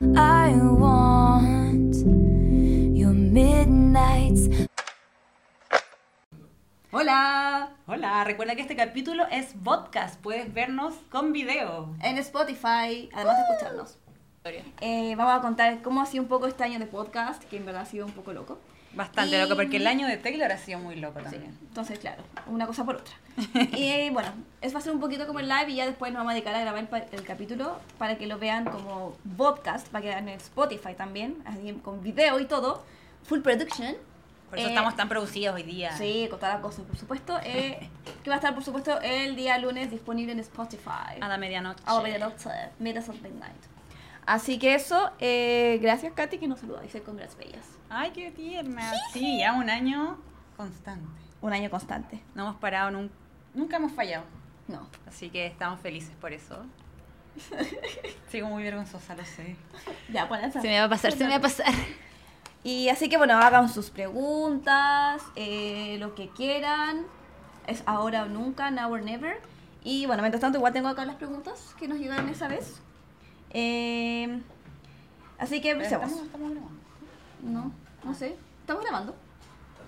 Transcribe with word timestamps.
I 0.00 0.52
want 0.60 1.96
your 2.94 3.14
midnights. 3.14 4.68
Hola, 6.90 7.70
Hola, 7.86 8.24
recuerda 8.24 8.54
que 8.56 8.60
este 8.60 8.76
capítulo 8.76 9.24
es 9.30 9.54
podcast, 9.64 10.20
puedes 10.20 10.52
vernos 10.52 10.94
con 11.10 11.32
video. 11.32 11.94
en 12.02 12.18
Spotify, 12.18 13.08
además 13.14 13.36
de 13.38 13.54
escucharnos. 13.54 13.98
Eh, 14.82 15.14
vamos 15.16 15.34
a 15.34 15.40
contar 15.40 15.80
cómo 15.82 16.02
ha 16.02 16.06
sido 16.06 16.24
un 16.24 16.28
poco 16.28 16.46
este 16.46 16.62
año 16.62 16.78
de 16.78 16.86
podcast, 16.86 17.42
que 17.44 17.56
en 17.56 17.64
verdad 17.64 17.82
ha 17.82 17.86
sido 17.86 18.04
un 18.04 18.12
poco 18.12 18.34
loco. 18.34 18.58
Bastante 18.96 19.36
Y- 19.36 19.40
loco, 19.40 19.54
porque 19.56 19.76
el 19.76 19.86
año 19.86 20.06
de 20.08 20.16
Taylor 20.16 20.50
ha 20.50 20.58
sido 20.58 20.78
muy 20.80 20.96
loco 20.96 21.18
Sí, 21.20 21.24
también. 21.26 21.58
entonces, 21.68 21.98
claro, 21.98 22.22
una 22.46 22.66
cosa 22.66 22.84
por 22.84 22.96
otra. 22.96 23.14
y 23.76 24.10
bueno, 24.10 24.30
eso 24.62 24.72
va 24.74 24.80
a 24.80 24.82
ser 24.82 24.92
un 24.92 25.00
poquito 25.00 25.26
como 25.26 25.38
el 25.40 25.48
live 25.48 25.68
y 25.70 25.76
ya 25.76 25.86
después 25.86 26.10
nos 26.12 26.20
vamos 26.20 26.30
a 26.30 26.34
dedicar 26.34 26.54
a 26.54 26.60
grabar 26.60 26.88
el, 26.90 27.18
el 27.18 27.22
capítulo 27.24 27.78
para 27.98 28.16
que 28.16 28.26
lo 28.26 28.38
vean 28.38 28.64
como 28.64 29.16
podcast, 29.36 29.86
para 29.88 30.02
que 30.02 30.08
vean 30.08 30.28
en 30.28 30.36
Spotify 30.38 30.94
también, 30.96 31.36
así 31.44 31.72
con 31.84 32.02
video 32.02 32.40
y 32.40 32.46
todo. 32.46 32.84
Full 33.24 33.40
production. 33.40 33.94
Por 34.48 34.58
eso 34.60 34.68
Eh, 34.68 34.70
estamos 34.70 34.94
tan 34.96 35.08
producidos 35.08 35.56
hoy 35.56 35.64
día. 35.64 35.90
Sí, 35.98 36.28
con 36.30 36.38
todas 36.38 36.54
las 36.54 36.62
cosas, 36.62 36.84
por 36.86 36.96
supuesto. 36.96 37.38
eh, 37.42 37.90
que 38.24 38.30
va 38.30 38.36
a 38.36 38.38
estar, 38.38 38.54
por 38.54 38.62
supuesto, 38.64 38.98
el 39.02 39.34
día 39.36 39.58
lunes 39.58 39.90
disponible 39.90 40.32
en 40.32 40.38
Spotify. 40.40 41.18
A 41.20 41.28
la 41.28 41.36
medianoche. 41.36 41.82
A 41.84 41.94
la 41.96 42.00
medianoche, 42.00 42.48
Midnight. 42.78 43.75
Así 44.26 44.58
que 44.58 44.74
eso, 44.74 45.10
eh, 45.20 45.78
gracias 45.80 46.12
Katy 46.12 46.38
que 46.38 46.48
nos 46.48 46.58
saluda, 46.60 46.80
dice 46.82 47.00
congrats 47.02 47.36
bellas. 47.36 47.64
Ay, 47.88 48.10
qué 48.10 48.30
tierna. 48.32 48.92
Sí, 49.12 49.38
ya 49.38 49.52
un 49.52 49.70
año 49.70 50.18
constante. 50.56 51.06
Un 51.40 51.52
año 51.52 51.70
constante. 51.70 52.20
No 52.34 52.42
hemos 52.48 52.56
parado, 52.56 52.90
nun- 52.90 53.10
nunca 53.54 53.76
hemos 53.76 53.92
fallado. 53.92 54.24
No. 54.66 54.88
Así 55.06 55.30
que 55.30 55.46
estamos 55.46 55.78
felices 55.80 56.10
por 56.20 56.32
eso. 56.32 56.64
Sigo 58.30 58.48
muy 58.48 58.62
vergonzosa, 58.64 59.14
lo 59.14 59.24
sé. 59.24 59.56
Ya, 60.12 60.28
pon 60.28 60.40
esa. 60.40 60.60
Se 60.60 60.68
me 60.68 60.78
va 60.78 60.86
a 60.86 60.88
pasar, 60.88 61.12
se 61.12 61.24
me 61.24 61.30
va 61.30 61.36
a 61.36 61.40
pasar. 61.40 61.66
Y 62.64 62.88
así 62.88 63.08
que 63.08 63.16
bueno, 63.18 63.38
hagan 63.38 63.68
sus 63.68 63.90
preguntas, 63.90 65.22
eh, 65.36 65.96
lo 66.00 66.14
que 66.16 66.30
quieran. 66.30 67.06
Es 67.68 67.82
ahora 67.86 68.24
o 68.24 68.26
nunca, 68.26 68.70
now 68.70 68.92
or 68.92 69.02
never. 69.02 69.40
Y 69.84 70.06
bueno, 70.06 70.22
mientras 70.22 70.40
tanto, 70.40 70.58
igual 70.58 70.72
tengo 70.72 70.88
acá 70.88 71.04
las 71.04 71.16
preguntas 71.16 71.74
que 71.78 71.86
nos 71.86 71.98
llegaron 71.98 72.28
esa 72.28 72.48
vez. 72.48 72.80
Eh, 73.58 74.38
así 75.38 75.62
que 75.62 75.70
empecemos. 75.70 76.04
Estamos, 76.10 76.26
estamos 76.26 76.50
grabando. 76.52 76.76
No, 77.42 77.72
no 78.04 78.14
sé. 78.14 78.36
¿Estamos 78.60 78.82
grabando? 78.84 79.16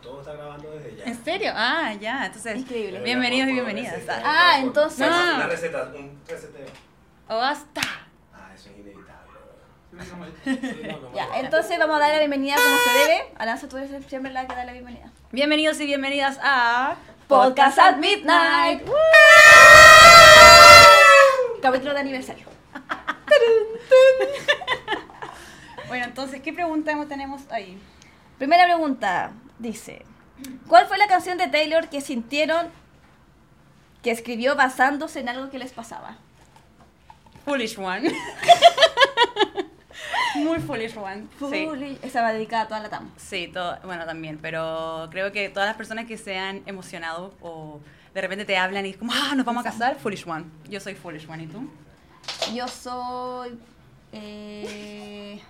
Todo 0.03 0.21
está 0.21 0.33
grabando 0.33 0.71
desde 0.71 0.97
ya. 0.97 1.05
¿En 1.05 1.23
serio? 1.23 1.53
Ah, 1.55 1.93
ya, 2.01 2.25
entonces. 2.27 2.57
Increíble. 2.57 3.01
Bienvenidos 3.01 3.51
y 3.51 3.53
bienvenidas. 3.53 3.93
receta. 3.93 4.23
Ah, 4.25 4.53
Por- 4.57 4.67
entonces- 4.69 5.07
Una- 5.07 5.27
No. 5.33 5.37
Una 5.37 5.47
receta, 5.49 5.93
un 5.95 6.19
reseteo. 6.27 6.67
O 7.29 7.35
hasta. 7.35 7.83
Ah, 8.33 8.51
eso 8.55 8.71
es 8.71 8.79
inevitable. 8.79 9.05
Sí, 10.45 10.89
no, 10.89 10.99
no 11.01 11.11
me 11.11 11.17
Ya, 11.17 11.29
entonces 11.41 11.79
vamos 11.79 11.97
a 11.97 11.99
dar 11.99 12.13
la 12.13 12.19
bienvenida 12.21 12.55
como 12.55 12.77
se 12.79 12.99
debe. 13.01 13.33
Alanza, 13.37 13.69
tú 13.69 13.77
eres 13.77 13.91
siempre 14.07 14.33
la 14.33 14.47
que 14.47 14.55
da 14.55 14.65
la 14.65 14.73
bienvenida. 14.73 15.11
Bienvenidos 15.31 15.79
y 15.81 15.85
bienvenidas 15.85 16.39
a 16.43 16.97
Podcast 17.27 17.79
at 17.79 17.97
Midnight. 17.99 18.83
Capítulo 21.61 21.93
de 21.93 22.01
aniversario. 22.01 22.47
Bueno, 25.89 26.05
entonces, 26.05 26.41
¿qué 26.43 26.53
pregunta 26.53 26.93
tenemos 27.09 27.43
ahí? 27.51 27.79
Primera 28.37 28.65
pregunta, 28.65 29.33
dice, 29.59 30.05
¿cuál 30.69 30.87
fue 30.87 30.99
la 30.99 31.07
canción 31.09 31.39
de 31.39 31.49
Taylor 31.49 31.89
que 31.89 32.01
sintieron 32.01 32.69
que 34.03 34.11
escribió 34.11 34.55
basándose 34.55 35.21
en 35.21 35.29
algo 35.31 35.51
que 35.51 35.59
les 35.59 35.73
pasaba? 35.73 36.17
Foolish 37.45 37.79
One. 37.79 38.13
Muy 40.37 40.59
Foolish 40.61 40.97
One. 40.97 41.27
Sí. 41.39 41.67
Foolish- 41.67 41.99
Esa 42.03 42.21
va 42.23 42.33
dedicada 42.35 42.65
a 42.65 42.69
toda 42.69 42.81
la 42.81 42.91
TAM. 42.91 43.11
Sí, 43.17 43.49
todo, 43.53 43.79
bueno, 43.85 44.05
también, 44.05 44.39
pero 44.41 45.09
creo 45.11 45.33
que 45.33 45.49
todas 45.49 45.67
las 45.69 45.77
personas 45.77 46.05
que 46.05 46.19
se 46.19 46.39
han 46.39 46.63
emocionado 46.67 47.33
o 47.41 47.81
de 48.15 48.21
repente 48.21 48.45
te 48.45 48.59
hablan 48.59 48.85
y 48.85 48.91
es 48.91 48.97
como, 48.99 49.13
ah, 49.15 49.35
nos 49.35 49.47
vamos 49.47 49.65
a 49.67 49.71
casar, 49.71 49.97
Foolish 49.97 50.29
One. 50.29 50.45
Yo 50.69 50.81
soy 50.81 50.95
Foolish 50.95 51.27
One, 51.29 51.45
¿y 51.45 51.47
tú? 51.47 51.69
Yo 52.55 52.67
soy... 52.69 53.59
eh, 54.13 55.41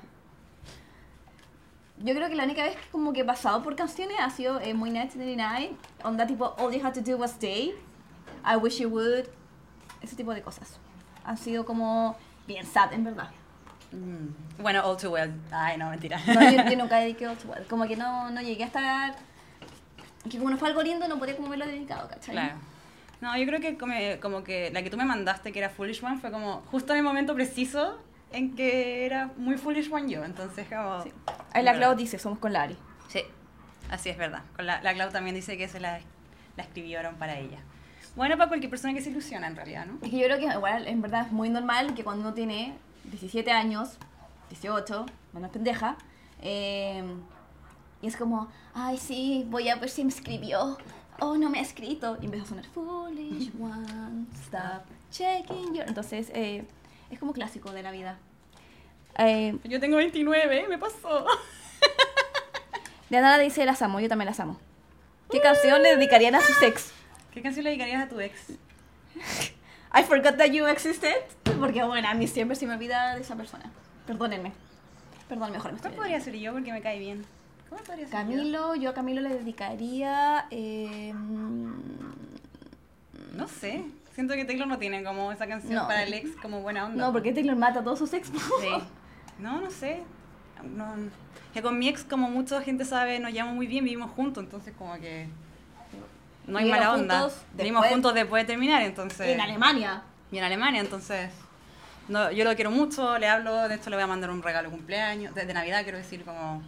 yo 2.01 2.15
creo 2.15 2.29
que 2.29 2.35
la 2.37 2.45
única 2.45 2.63
vez 2.63 2.77
que 2.77 2.89
como 2.91 3.13
que 3.13 3.21
he 3.21 3.25
pasado 3.25 3.63
por 3.63 3.75
canciones 3.75 4.17
ha 4.21 4.31
sido 4.31 4.61
eh, 4.61 4.73
muy 4.75 4.91
1999. 4.91 5.77
Onda 6.05 6.27
tipo 6.27 6.55
All 6.59 6.73
You 6.73 6.85
Had 6.87 6.95
To 6.95 7.01
Do 7.01 7.17
Was 7.19 7.33
Stay. 7.33 7.75
I 8.45 8.57
Wish 8.57 8.79
You 8.81 8.89
Would. 8.89 9.27
Ese 10.01 10.15
tipo 10.15 10.33
de 10.33 10.43
cosas. 10.43 10.79
Ha 11.25 11.37
sido 11.37 11.65
como 11.67 12.17
bien 12.47 12.65
sad, 12.67 12.93
en 12.93 13.05
verdad. 13.05 13.31
Mm, 13.91 14.63
Bueno, 14.63 14.83
All 14.89 14.97
Too 14.97 15.11
Well. 15.11 15.33
Ay, 15.51 15.77
no, 15.77 15.91
mentira. 15.91 16.21
No, 16.27 16.41
yo, 16.51 16.71
yo 16.71 16.77
nunca 16.79 16.99
dediqué 16.99 17.27
All 17.27 17.37
Too 17.37 17.49
Well. 17.51 17.67
Como 17.69 17.87
que 17.87 17.97
no, 17.97 18.31
no 18.31 18.41
llegué 18.43 18.65
a 18.65 18.67
estar... 18.69 19.17
Que 20.31 20.39
como 20.39 20.51
no 20.51 20.59
fue 20.59 20.69
algo 20.69 20.83
lindo, 20.83 21.09
no 21.09 21.19
podía 21.19 21.35
como 21.35 21.49
haberlo 21.49 21.67
dedicado, 21.67 22.09
¿cachai? 22.09 22.35
Claro. 22.35 22.57
No, 23.21 23.37
yo 23.37 23.47
creo 23.47 23.61
que 23.61 23.77
como, 23.77 23.95
como 24.21 24.45
que 24.45 24.71
la 24.71 24.83
que 24.83 24.91
tú 24.91 24.97
me 24.97 25.05
mandaste, 25.05 25.53
que 25.53 25.59
era 25.59 25.71
Foolish 25.71 26.05
One, 26.05 26.19
fue 26.19 26.31
como 26.31 26.63
justo 26.71 26.93
en 26.93 26.99
el 26.99 27.05
momento 27.05 27.35
preciso 27.35 27.99
en 28.31 28.55
que 28.55 29.07
era 29.07 29.31
muy 29.37 29.57
Foolish 29.57 29.93
One 29.93 30.11
yo. 30.11 30.25
Entonces, 30.25 30.69
como... 30.69 31.03
Sí. 31.03 31.13
Ahí 31.53 31.65
la 31.65 31.75
Clau 31.75 31.97
dice, 31.97 32.19
somos 32.19 32.39
con 32.39 32.53
Lari. 32.53 32.77
Sí, 33.09 33.23
así 33.91 34.11
es 34.11 34.17
verdad. 34.17 34.43
Con 34.55 34.67
la, 34.67 34.83
la 34.83 34.95
Clau 34.95 35.11
también 35.11 35.35
dice 35.35 35.57
que 35.57 35.67
se 35.69 35.81
la, 35.81 36.01
la 36.57 36.63
escribieron 36.63 37.17
para 37.17 37.39
ella. 37.39 37.59
Bueno, 38.15 38.37
para 38.37 38.49
cualquier 38.49 38.71
persona 38.71 38.95
que 38.95 39.01
se 39.01 39.11
ilusiona 39.11 39.47
en 39.47 39.57
realidad, 39.57 39.87
¿no? 39.87 39.95
Es 40.03 40.11
que 40.11 40.19
yo 40.19 40.25
creo 40.27 40.39
que 40.39 40.47
igual, 40.47 40.87
en 40.87 41.01
verdad, 41.01 41.27
es 41.27 41.33
muy 41.33 41.49
normal 41.51 41.95
que 41.95 42.05
cuando 42.05 42.23
uno 42.23 42.35
tiene 42.35 42.75
17 43.05 43.51
años, 43.51 43.97
18, 44.51 45.07
cuando 45.33 45.47
es 45.47 45.53
pendeja, 45.53 45.97
eh, 46.43 47.05
y 48.03 48.07
es 48.07 48.17
como, 48.17 48.49
ay, 48.75 48.99
sí, 48.99 49.45
voy 49.49 49.69
a 49.69 49.77
ver 49.77 49.89
si 49.89 50.05
me 50.05 50.11
escribió. 50.11 50.79
Oh, 51.21 51.37
no 51.37 51.51
me 51.51 51.59
ha 51.59 51.63
escrito. 51.63 52.17
Y 52.21 52.27
empieza 52.27 52.47
a 52.47 52.49
sonar, 52.49 52.67
foolish 52.67 53.51
one, 53.61 54.27
stop 54.45 54.85
checking 55.11 55.75
your... 55.75 55.87
Entonces, 55.89 56.31
eh, 56.35 56.65
es 57.11 57.19
como 57.19 57.33
clásico 57.33 57.73
de 57.73 57.83
la 57.83 57.91
vida. 57.91 58.19
Eh, 59.19 59.59
Yo 59.65 59.81
tengo 59.81 59.97
29, 59.97 60.67
me 60.69 60.79
pasó. 60.79 61.27
Diana 63.11 63.39
dice, 63.39 63.65
las 63.65 63.81
amo, 63.83 64.01
yo 64.01 64.09
también 64.09 64.27
las 64.27 64.39
amo. 64.39 64.59
¿Qué 65.31 65.41
canción 65.41 65.83
le 65.83 65.97
dedicarían 65.97 66.35
a 66.35 66.41
sus 66.41 66.63
ex? 66.63 66.93
¿Qué 67.33 67.43
canción 67.43 67.65
le 67.65 67.71
dedicarías 67.71 68.05
a 68.05 68.09
tu 68.09 68.21
ex? 68.21 68.51
I 69.95 70.03
forgot 70.05 70.37
that 70.37 70.51
you 70.51 70.67
existed. 70.67 71.17
Porque 71.59 71.83
bueno, 71.83 72.09
a 72.09 72.15
mí 72.15 72.27
siempre 72.29 72.55
se 72.57 72.67
me 72.67 72.75
olvida 72.75 73.15
de 73.15 73.23
esa 73.23 73.35
persona. 73.37 73.71
Perdónenme. 74.07 74.53
Perdón, 75.29 75.51
mejor 75.53 75.73
me 75.73 75.77
estoy 75.77 75.91
¿Cuál 75.93 76.07
podría 76.07 76.21
ser 76.21 76.37
yo? 76.37 76.53
Porque 76.53 76.73
me 76.73 76.81
cae 76.81 76.99
bien. 76.99 77.25
Camilo, 78.11 78.75
yo 78.75 78.91
a 78.91 78.95
Camilo 78.95 79.21
le 79.21 79.31
dedicaría. 79.31 80.47
eh, 80.51 81.13
No 83.35 83.49
sé. 83.49 83.85
Siento 84.15 84.35
que 84.35 84.45
Taylor 84.45 84.67
no 84.67 84.79
tiene 84.79 85.05
como 85.05 85.31
esa 85.31 85.47
canción 85.47 85.75
No. 85.75 85.87
para 85.87 86.03
el 86.03 86.13
ex 86.15 86.31
como 86.43 86.61
buena 86.61 86.87
onda. 86.87 87.07
no, 87.07 87.13
porque 87.13 87.33
Taylor 87.33 87.57
mata 87.57 87.81
a 87.81 87.85
todos 87.85 87.99
sus 87.99 88.13
ex. 88.15 88.29
Sí. 88.29 88.69
No, 89.39 89.61
no 89.61 89.71
sé. 89.71 90.03
No, 90.65 90.93
que 91.55 91.63
con 91.63 91.79
mi 91.79 91.89
ex, 91.89 92.03
como 92.03 92.29
mucha 92.29 92.61
gente 92.63 92.85
sabe, 92.85 93.21
nos 93.21 93.33
llevamos 93.33 93.55
muy 93.55 93.69
bien, 93.69 93.85
vivimos 93.85 94.11
juntos, 94.11 94.43
entonces 94.43 94.75
como 94.77 94.95
que 94.97 95.29
no 96.49 96.59
hay 96.59 96.69
mala 96.69 96.93
onda. 96.95 97.21
juntos 97.21 97.43
Vivimos 97.55 97.83
después- 97.83 97.93
juntos 97.93 98.15
después 98.15 98.43
de 98.43 98.47
terminar, 98.49 98.83
entonces... 98.83 99.29
en 99.29 99.41
Alemania. 99.41 100.03
Y 100.33 100.39
en 100.39 100.45
Alemania, 100.45 100.81
entonces... 100.81 101.31
No, 102.09 102.33
yo 102.33 102.43
lo 102.45 102.55
quiero 102.57 102.71
mucho, 102.73 103.19
le 103.19 103.29
hablo, 103.29 103.69
de 103.69 103.75
hecho 103.77 103.91
le 103.91 103.97
voy 103.97 104.03
a 104.03 104.07
mandar 104.09 104.31
un 104.31 104.43
regalo 104.43 104.71
de 104.71 104.77
cumpleaños, 104.77 105.35
de, 105.35 105.45
de 105.47 105.55
Navidad 105.55 105.83
quiero 105.85 105.99
decir, 105.99 106.25
como... 106.25 106.61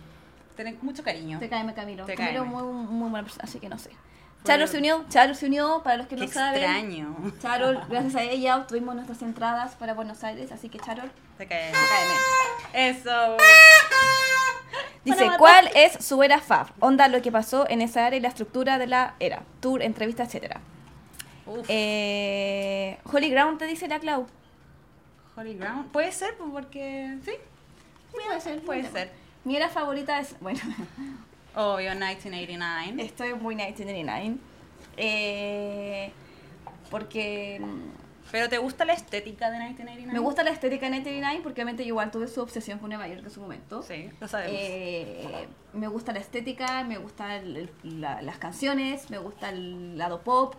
Tener 0.61 0.77
mucho 0.83 1.03
cariño. 1.03 1.39
Te 1.39 1.49
caeme 1.49 1.73
Camilo. 1.73 2.05
Te 2.05 2.15
Camilo 2.15 2.45
muy, 2.45 2.63
muy 2.63 3.09
buena 3.09 3.23
persona, 3.25 3.45
así 3.45 3.59
que 3.59 3.71
no 3.71 3.79
sé. 3.79 3.89
Charo 4.45 4.67
se 4.67 4.77
unió, 4.77 5.07
Charo 5.09 5.35
se 5.35 5.47
unió, 5.47 5.81
para 5.83 5.97
los 5.97 6.07
que 6.07 6.17
Qué 6.17 6.27
no 6.27 6.29
saben. 6.31 6.63
extraño. 6.63 7.17
Charo, 7.41 7.81
gracias 7.89 8.15
a 8.17 8.23
ella 8.25 8.59
obtuvimos 8.59 8.95
nuestras 8.95 9.23
entradas 9.23 9.75
para 9.77 9.95
Buenos 9.95 10.23
Aires, 10.23 10.53
así 10.53 10.69
que 10.69 10.79
Charo, 10.79 11.05
Te 11.39 11.47
cae. 11.47 11.73
cáeme. 11.73 12.91
Eso. 12.91 13.39
Dice, 15.03 15.17
Bueno, 15.25 15.39
¿cuál 15.39 15.71
es 15.75 16.05
su 16.05 16.23
era 16.23 16.41
fab? 16.41 16.67
Onda 16.81 17.09
lo 17.09 17.23
que 17.23 17.33
pasó 17.33 17.67
en 17.71 17.81
esa 17.81 18.07
era 18.07 18.17
y 18.17 18.21
la 18.21 18.29
estructura 18.29 18.77
de 18.77 18.87
la 18.87 19.15
era. 19.19 19.43
Tour, 19.61 19.81
entrevista, 19.81 20.25
etcétera. 20.25 20.61
Eh, 21.69 22.99
Holy 23.11 23.31
Ground 23.31 23.59
te 23.59 23.65
dice 23.65 23.89
la 23.89 23.99
Clau. 23.99 24.27
Holy 25.39 25.55
Ground. 25.55 25.91
Puede 25.91 26.13
ser, 26.13 26.37
pues, 26.37 26.51
porque... 26.53 27.17
Sí, 27.25 27.33
Puede 28.13 28.41
ser, 28.43 28.61
puede 28.63 28.91
ser. 28.91 29.20
Mi 29.45 29.57
era 29.57 29.69
favorita 29.69 30.19
es, 30.21 30.39
bueno, 30.41 30.61
Obvio, 31.55 31.91
1989. 31.91 33.03
estoy 33.03 33.35
muy 33.35 33.57
1999. 33.57 34.37
Eh, 34.97 36.13
porque 36.91 37.61
mm, 37.61 38.31
Pero 38.31 38.49
¿te 38.49 38.59
gusta 38.59 38.85
la 38.85 38.93
estética 38.93 39.51
de 39.51 39.59
1989? 39.59 40.13
me 40.13 40.19
gusta 40.19 40.45
la 40.45 40.51
estética 40.51 40.87
de 40.87 40.93
1999 40.93 41.41
porque 41.43 41.61
obviamente 41.63 41.85
yo 41.85 41.89
igual 41.89 42.11
tuve 42.11 42.29
su 42.29 42.41
obsesión 42.41 42.79
con 42.79 42.91
Nueva 42.91 43.09
York 43.09 43.23
en 43.25 43.31
su 43.31 43.41
momento. 43.41 43.83
Sí, 43.83 44.11
lo 44.21 44.29
sabemos. 44.29 44.57
Eh, 44.61 45.49
me 45.73 45.89
gusta 45.89 46.13
la 46.13 46.21
estética, 46.21 46.85
me 46.85 46.99
gustan 46.99 47.69
las 47.83 48.39
canciones, 48.39 49.11
me 49.11 49.19
gusta 49.19 49.51
el 49.51 49.99
lado 49.99 50.21
pop. 50.23 50.55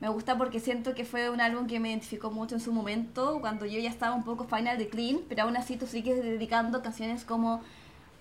Me 0.00 0.08
gusta 0.08 0.38
porque 0.38 0.60
siento 0.60 0.94
que 0.94 1.04
fue 1.04 1.28
un 1.28 1.40
álbum 1.40 1.66
que 1.66 1.80
me 1.80 1.88
identificó 1.88 2.30
mucho 2.30 2.54
en 2.54 2.60
su 2.60 2.72
momento, 2.72 3.40
cuando 3.40 3.66
yo 3.66 3.80
ya 3.80 3.90
estaba 3.90 4.14
un 4.14 4.22
poco 4.22 4.44
final 4.44 4.78
de 4.78 4.88
clean, 4.88 5.18
pero 5.28 5.42
aún 5.42 5.56
así 5.56 5.76
tú 5.76 5.88
sigues 5.88 6.22
dedicando 6.22 6.82
canciones 6.82 7.24
como, 7.24 7.60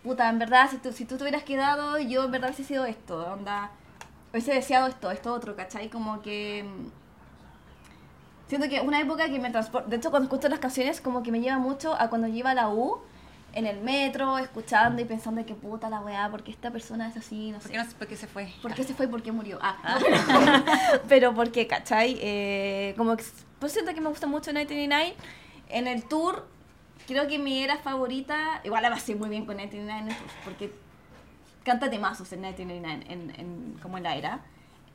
puta, 0.08 0.30
en 0.30 0.40
verdad, 0.40 0.70
si 0.70 0.78
tú, 0.78 0.92
si 0.92 1.06
tú 1.06 1.18
te 1.18 1.24
hubieras 1.24 1.44
quedado, 1.44 2.00
yo 2.00 2.24
en 2.26 2.32
verdad 2.32 2.50
hubiese 2.50 2.64
sido 2.64 2.86
esto, 2.86 3.34
onda, 3.34 3.72
hubiese 4.32 4.54
deseado 4.54 4.88
esto, 4.88 5.12
esto 5.12 5.34
otro, 5.34 5.56
¿cachai? 5.56 5.90
Como 5.90 6.22
que... 6.22 6.64
mm, 6.64 6.88
Siento 8.50 8.70
que 8.70 8.80
una 8.80 9.02
época 9.02 9.26
que 9.30 9.40
me 9.40 9.50
transporta, 9.50 9.90
de 9.90 9.98
hecho 9.98 10.10
cuando 10.10 10.28
escucho 10.28 10.48
las 10.48 10.60
canciones 10.60 11.02
como 11.02 11.22
que 11.22 11.32
me 11.34 11.42
lleva 11.42 11.58
mucho 11.58 11.94
a 12.00 12.08
cuando 12.10 12.28
yo 12.28 12.36
iba 12.36 12.52
a 12.52 12.56
la 12.56 12.70
U, 12.70 13.00
en 13.54 13.66
el 13.66 13.82
metro, 13.82 14.38
escuchando 14.38 15.02
y 15.02 15.06
pensando 15.06 15.46
que 15.46 15.54
puta 15.54 15.90
la 15.90 16.00
weá, 16.00 16.30
porque 16.32 16.52
esta 16.52 16.72
persona 16.72 17.10
es 17.10 17.18
así, 17.18 17.52
no 17.52 17.60
sé. 17.60 17.64
¿Por 17.64 17.72
qué, 17.72 17.78
no, 17.78 17.86
por 17.98 18.08
qué 18.08 18.16
se 18.16 18.28
fue? 18.28 18.54
¿Por 18.62 18.74
qué 18.74 18.84
se 18.86 18.94
fue 18.94 19.06
y 19.08 19.10
por 19.10 19.22
qué 19.22 19.32
murió? 19.34 19.60
Ah, 19.62 19.76
Ah. 19.84 20.64
pero 21.10 21.34
porque, 21.34 21.68
¿cachai? 21.68 22.18
Eh, 22.22 22.94
como 22.98 23.18
que, 23.18 23.24
pues 23.60 23.74
siento 23.74 23.94
que 23.94 24.00
me 24.02 24.08
gusta 24.10 24.28
mucho 24.28 24.52
1999. 24.52 25.16
En 25.70 25.88
el 25.88 26.04
tour, 26.06 26.48
creo 27.08 27.28
que 27.28 27.40
mi 27.40 27.64
era 27.64 27.78
favorita, 27.78 28.62
igual 28.64 28.84
la 28.84 28.90
pasé 28.92 29.16
muy 29.16 29.30
bien 29.30 29.46
con 29.46 29.56
1999 29.56 30.00
en 30.00 30.08
el 30.10 30.16
tour, 30.18 30.30
porque 30.44 30.72
canta 31.64 31.90
temazos 31.90 32.32
en 32.34 32.42
1999, 32.42 33.06
en, 33.12 33.40
en, 33.40 33.80
como 33.82 33.98
en 33.98 34.04
la 34.04 34.16
era. 34.16 34.42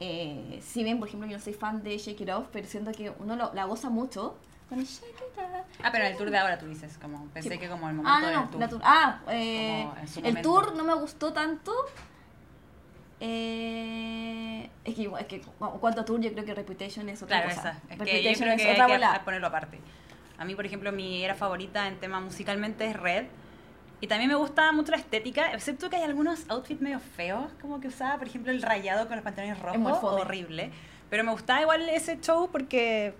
Eh, 0.00 0.60
si 0.64 0.82
bien, 0.84 0.98
por 0.98 1.08
ejemplo, 1.08 1.28
yo 1.28 1.36
no 1.38 1.42
soy 1.42 1.52
fan 1.54 1.82
de 1.82 1.96
Shake 1.98 2.20
It 2.22 2.30
Off, 2.30 2.46
pero 2.52 2.66
siento 2.66 2.92
que 2.92 3.10
uno 3.18 3.36
lo- 3.36 3.52
la 3.54 3.64
goza 3.64 3.88
mucho 3.90 4.36
con 4.68 4.78
Shake 4.80 5.10
It 5.10 5.38
Off. 5.38 5.66
Ah, 5.82 5.90
pero 5.92 6.04
el 6.06 6.16
tour 6.16 6.30
de 6.30 6.38
ahora 6.38 6.58
tú 6.58 6.66
dices, 6.66 6.98
como 6.98 7.26
pensé 7.26 7.50
Sí. 7.50 7.58
que 7.58 7.68
como 7.68 7.88
el 7.88 7.94
momento 7.94 8.10
Ah, 8.16 8.20
no, 8.20 8.26
del 8.28 8.36
no, 8.36 8.48
tour. 8.48 8.60
la 8.60 8.68
tour. 8.68 8.80
Ah, 8.84 9.20
eh, 9.28 9.86
el 10.24 10.42
tour 10.42 10.74
no 10.74 10.82
me 10.84 10.94
gustó 10.94 11.32
tanto. 11.32 11.72
Eh, 13.24 14.68
es 14.84 14.94
que, 14.96 15.10
es 15.20 15.26
que 15.26 15.40
cu- 15.40 15.78
cuanto 15.80 16.00
a 16.00 16.04
tour, 16.04 16.20
yo 16.20 16.32
creo 16.32 16.44
que 16.44 16.54
Reputation 16.54 17.08
es 17.08 17.22
otra 17.22 17.42
Claro, 17.42 17.54
cosa. 17.54 17.70
esa. 17.70 17.78
Es 17.94 17.98
que 18.00 18.22
yo 18.22 18.30
Reputation 18.30 18.34
creo 18.40 18.54
es 18.54 18.62
que 18.62 18.68
hay 18.68 18.74
otra 18.74 18.86
que 18.86 18.92
bola. 18.92 19.24
ponerlo 19.24 19.46
aparte. 19.46 19.78
A 20.38 20.44
mí, 20.44 20.54
por 20.54 20.66
ejemplo, 20.66 20.92
mi 20.92 21.24
era 21.24 21.34
favorita 21.34 21.86
en 21.88 21.98
tema 21.98 22.20
musicalmente 22.20 22.86
es 22.86 22.96
Red. 22.96 23.26
Y 24.00 24.08
también 24.08 24.28
me 24.28 24.34
gusta 24.34 24.72
mucho 24.72 24.90
la 24.90 24.98
estética, 24.98 25.52
excepto 25.52 25.88
que 25.88 25.94
hay 25.94 26.02
algunos 26.02 26.44
outfits 26.48 26.80
medio 26.80 26.98
feos, 26.98 27.52
como 27.60 27.80
que 27.80 27.86
usaba, 27.86 28.18
por 28.18 28.26
ejemplo, 28.26 28.50
el 28.50 28.60
rayado 28.60 29.06
con 29.06 29.14
los 29.14 29.22
pantalones 29.22 29.60
rojos, 29.60 29.98
horrible. 30.02 30.72
Pero 31.08 31.22
me 31.22 31.30
gustaba 31.30 31.60
igual 31.60 31.88
ese 31.88 32.20
show 32.20 32.48
porque 32.50 33.14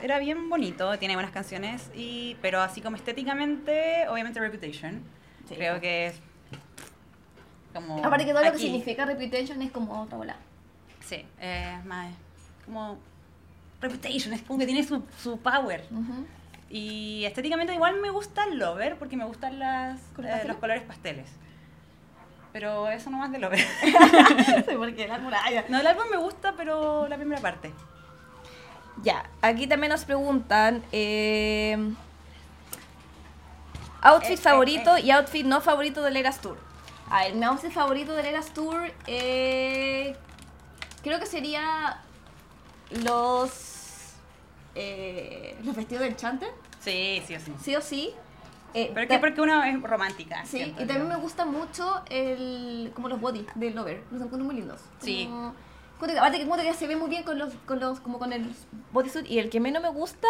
era 0.00 0.20
bien 0.20 0.48
bonito, 0.48 0.96
tiene 0.98 1.14
buenas 1.14 1.32
canciones, 1.32 1.90
y 1.92 2.36
pero 2.40 2.60
así 2.60 2.80
como 2.80 2.94
estéticamente, 2.94 4.06
obviamente 4.08 4.38
Reputation. 4.38 5.02
Sí. 5.48 5.56
Creo 5.56 5.80
que 5.80 6.06
es 6.06 6.20
como... 7.74 7.98
Aparte 8.04 8.24
que 8.24 8.30
todo 8.30 8.44
lo 8.44 8.50
que 8.50 8.56
aquí. 8.56 8.66
significa 8.66 9.06
Reputation 9.06 9.60
es 9.60 9.72
como 9.72 10.02
otra 10.02 10.18
bola. 10.18 10.36
Sí, 11.00 11.24
eh, 11.40 11.80
más 11.84 12.14
como 12.64 12.98
Reputation, 13.80 14.34
es 14.34 14.42
como 14.42 14.58
que 14.58 14.66
tiene 14.66 14.84
su, 14.84 15.02
su 15.20 15.38
power. 15.38 15.84
Ujú. 15.90 16.26
Y 16.70 17.24
estéticamente 17.24 17.72
igual 17.72 18.00
me 18.00 18.10
gusta 18.10 18.44
el 18.44 18.58
Lover 18.58 18.98
porque 18.98 19.16
me 19.16 19.24
gustan 19.24 19.58
las, 19.58 20.00
¿Color 20.14 20.30
eh, 20.30 20.44
los 20.46 20.56
colores 20.58 20.82
pasteles. 20.82 21.30
Pero 22.52 22.88
eso 22.88 23.10
no 23.10 23.18
más 23.18 23.32
de 23.32 23.38
Lover. 23.38 23.60
Sí, 24.68 24.74
porque 24.76 25.08
la 25.08 25.18
muralla. 25.18 25.64
no, 25.68 25.80
el 25.80 25.86
álbum 25.86 26.04
me 26.10 26.16
gusta, 26.16 26.54
pero 26.56 27.08
la 27.08 27.16
primera 27.16 27.40
parte. 27.40 27.72
Ya, 29.02 29.24
aquí 29.42 29.66
también 29.66 29.90
nos 29.90 30.04
preguntan 30.04 30.82
eh, 30.92 31.76
outfit 34.00 34.30
Eh, 34.30 34.34
eh, 34.34 34.36
favorito 34.36 34.98
y 34.98 35.10
outfit 35.10 35.46
no 35.46 35.60
favorito 35.60 36.02
del 36.02 36.16
Eras 36.16 36.40
Tour. 36.40 36.58
A 37.10 37.24
ver, 37.24 37.34
mi 37.34 37.44
outfit 37.44 37.72
favorito 37.72 38.12
del 38.14 38.26
Eras 38.26 38.52
Tour 38.52 38.92
eh, 39.06 40.16
creo 41.02 41.18
que 41.18 41.26
sería 41.26 42.02
los 42.90 43.77
eh, 44.80 45.56
los 45.64 45.74
vestidos 45.76 46.02
de 46.02 46.08
Enchanted, 46.10 46.48
Sí, 46.80 47.22
sí 47.26 47.34
o 47.34 47.40
sí. 47.40 47.52
sí 47.60 47.76
o 47.76 47.80
sí. 47.80 48.10
Eh, 48.74 48.90
Pero 48.94 49.08
que 49.08 49.18
porque 49.18 49.40
una 49.40 49.68
es 49.70 49.82
romántica. 49.82 50.44
Sí, 50.44 50.58
siento 50.58 50.82
y 50.82 50.86
también 50.86 51.08
yo. 51.08 51.16
me 51.16 51.20
gusta 51.22 51.44
mucho 51.46 52.02
el, 52.10 52.92
como 52.94 53.08
los 53.08 53.20
body 53.20 53.44
del 53.54 53.74
Lover, 53.74 54.02
los 54.10 54.20
encuentro 54.22 54.44
muy 54.44 54.56
lindos. 54.56 54.80
Sí. 55.00 55.24
Como- 55.26 55.54
aparte 56.18 56.38
que 56.38 56.46
que 56.62 56.74
se 56.74 56.86
ve 56.86 56.94
muy 56.96 57.08
bien 57.10 57.24
con 57.24 57.38
los, 57.38 57.52
con 57.66 57.80
los, 57.80 57.98
como 58.00 58.18
con 58.18 58.32
el 58.32 58.54
bodysuit 58.92 59.28
y 59.28 59.38
el 59.40 59.50
que 59.50 59.58
menos 59.58 59.82
me 59.82 59.88
gusta, 59.88 60.28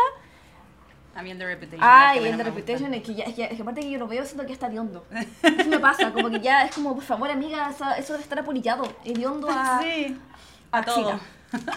A 1.14 1.22
mí 1.22 1.30
el 1.32 1.38
de 1.38 1.44
Reputation. 1.46 1.80
ay, 1.82 2.18
es 2.18 2.22
que 2.24 2.30
el 2.30 2.36
de. 2.38 2.44
Reputation 2.44 2.94
es 2.94 3.02
que, 3.02 3.14
ya, 3.16 3.24
es 3.24 3.34
que, 3.34 3.44
es 3.44 3.54
que 3.56 3.62
aparte 3.62 3.80
que 3.82 3.90
yo 3.90 3.98
lo 3.98 4.06
veo 4.08 4.24
siento 4.24 4.46
que 4.46 4.52
está 4.52 4.68
hediondo. 4.68 5.04
Eso 5.42 5.68
me 5.68 5.78
pasa, 5.80 6.12
como 6.12 6.30
que 6.30 6.40
ya 6.40 6.62
es 6.64 6.74
como, 6.74 6.94
por 6.94 7.02
favor 7.04 7.30
amiga, 7.30 7.68
eso, 7.70 7.84
eso 7.98 8.12
debe 8.14 8.22
estar 8.22 8.38
apolillado, 8.38 8.84
hediondo 9.04 9.48
a, 9.50 9.80
Sí, 9.82 10.16
a 10.72 10.82
todo. 10.82 11.20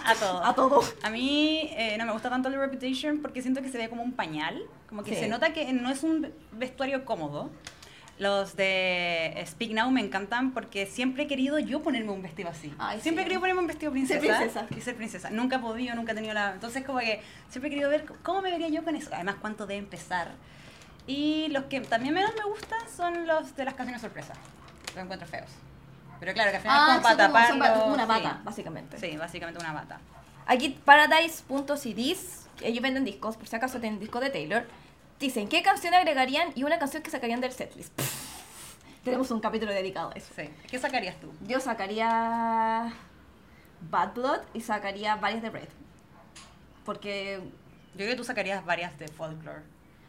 a 0.04 0.14
todo. 0.14 0.44
a 0.44 0.54
todo. 0.54 0.80
A 1.02 1.10
mí 1.10 1.70
eh, 1.72 1.96
no 1.98 2.06
me 2.06 2.12
gusta 2.12 2.28
tanto 2.30 2.48
el 2.48 2.54
Reputation 2.56 3.18
porque 3.22 3.42
siento 3.42 3.62
que 3.62 3.68
se 3.70 3.78
ve 3.78 3.88
como 3.88 4.02
un 4.02 4.12
pañal, 4.12 4.62
como 4.88 5.02
que 5.02 5.14
Sí. 5.14 5.20
se 5.20 5.28
nota 5.28 5.52
que 5.52 5.72
no 5.72 5.90
es 5.90 6.02
un 6.02 6.32
vestuario 6.52 7.04
cómodo. 7.04 7.50
Los 8.18 8.54
de 8.56 9.42
Speak 9.46 9.72
Now 9.72 9.90
me 9.90 10.00
encantan 10.00 10.52
porque 10.52 10.86
siempre 10.86 11.24
he 11.24 11.26
querido 11.26 11.58
yo 11.58 11.82
ponerme 11.82 12.12
un 12.12 12.22
vestido 12.22 12.50
así. 12.50 12.72
Ay, 12.78 13.00
siempre 13.00 13.22
sí. 13.22 13.24
he 13.24 13.28
querido 13.28 13.40
ponerme 13.40 13.62
un 13.62 13.66
vestido 13.66 13.90
princesa, 13.90 14.20
princesa. 14.20 14.66
y 14.76 14.80
ser 14.80 14.94
princesa. 14.94 15.30
Nunca 15.30 15.56
he 15.56 15.58
podido, 15.58 15.94
nunca 15.96 16.12
he 16.12 16.14
tenido 16.14 16.34
la... 16.34 16.52
Entonces 16.52 16.84
como 16.84 17.00
que 17.00 17.20
siempre 17.48 17.68
he 17.68 17.70
querido 17.70 17.88
ver 17.90 18.04
cómo 18.22 18.42
me 18.42 18.50
vería 18.50 18.68
yo 18.68 18.84
con 18.84 18.94
eso. 18.94 19.10
Además, 19.12 19.36
cuánto 19.40 19.66
debe 19.66 19.78
empezar. 19.80 20.30
Y 21.06 21.48
los 21.48 21.64
que 21.64 21.80
también 21.80 22.14
menos 22.14 22.32
me 22.36 22.44
gustan 22.44 22.78
son 22.94 23.26
los 23.26 23.56
de 23.56 23.64
las 23.64 23.74
canciones 23.74 24.02
sorpresa. 24.02 24.34
Los 24.94 25.02
encuentro 25.02 25.26
feos. 25.26 25.50
Pero 26.22 26.34
claro, 26.34 26.50
que 26.52 26.56
al 26.58 26.62
final 26.62 26.78
Ah, 26.78 26.86
es 26.94 27.02
como 27.50 27.58
para 27.58 27.84
una 27.84 28.04
sí. 28.04 28.08
bata, 28.08 28.40
básicamente. 28.44 28.96
Sí, 28.96 29.16
básicamente 29.16 29.58
una 29.58 29.72
bata. 29.72 29.98
Aquí 30.46 30.68
Paradise.cds, 30.84 32.46
ellos 32.60 32.80
venden 32.80 33.04
discos, 33.04 33.36
por 33.36 33.48
si 33.48 33.56
acaso 33.56 33.80
tienen 33.80 33.98
disco 33.98 34.20
de 34.20 34.30
Taylor. 34.30 34.64
Dicen, 35.18 35.48
¿qué 35.48 35.64
canción 35.64 35.94
agregarían 35.94 36.52
y 36.54 36.62
una 36.62 36.78
canción 36.78 37.02
que 37.02 37.10
sacarían 37.10 37.40
del 37.40 37.50
setlist? 37.50 37.92
Tenemos 39.04 39.32
un 39.32 39.40
capítulo 39.40 39.72
dedicado 39.72 40.10
a 40.10 40.12
eso. 40.12 40.32
Sí. 40.36 40.48
¿Qué 40.70 40.78
sacarías 40.78 41.16
tú? 41.16 41.32
Yo 41.44 41.58
sacaría 41.58 42.92
Bad 43.90 44.14
Blood 44.14 44.40
y 44.54 44.60
sacaría 44.60 45.16
varias 45.16 45.42
de 45.42 45.50
Red. 45.50 45.68
Porque... 46.84 47.40
Yo 47.94 47.96
creo 47.96 48.10
que 48.10 48.16
tú 48.16 48.22
sacarías 48.22 48.64
varias 48.64 48.96
de 48.96 49.08
folklore. 49.08 49.62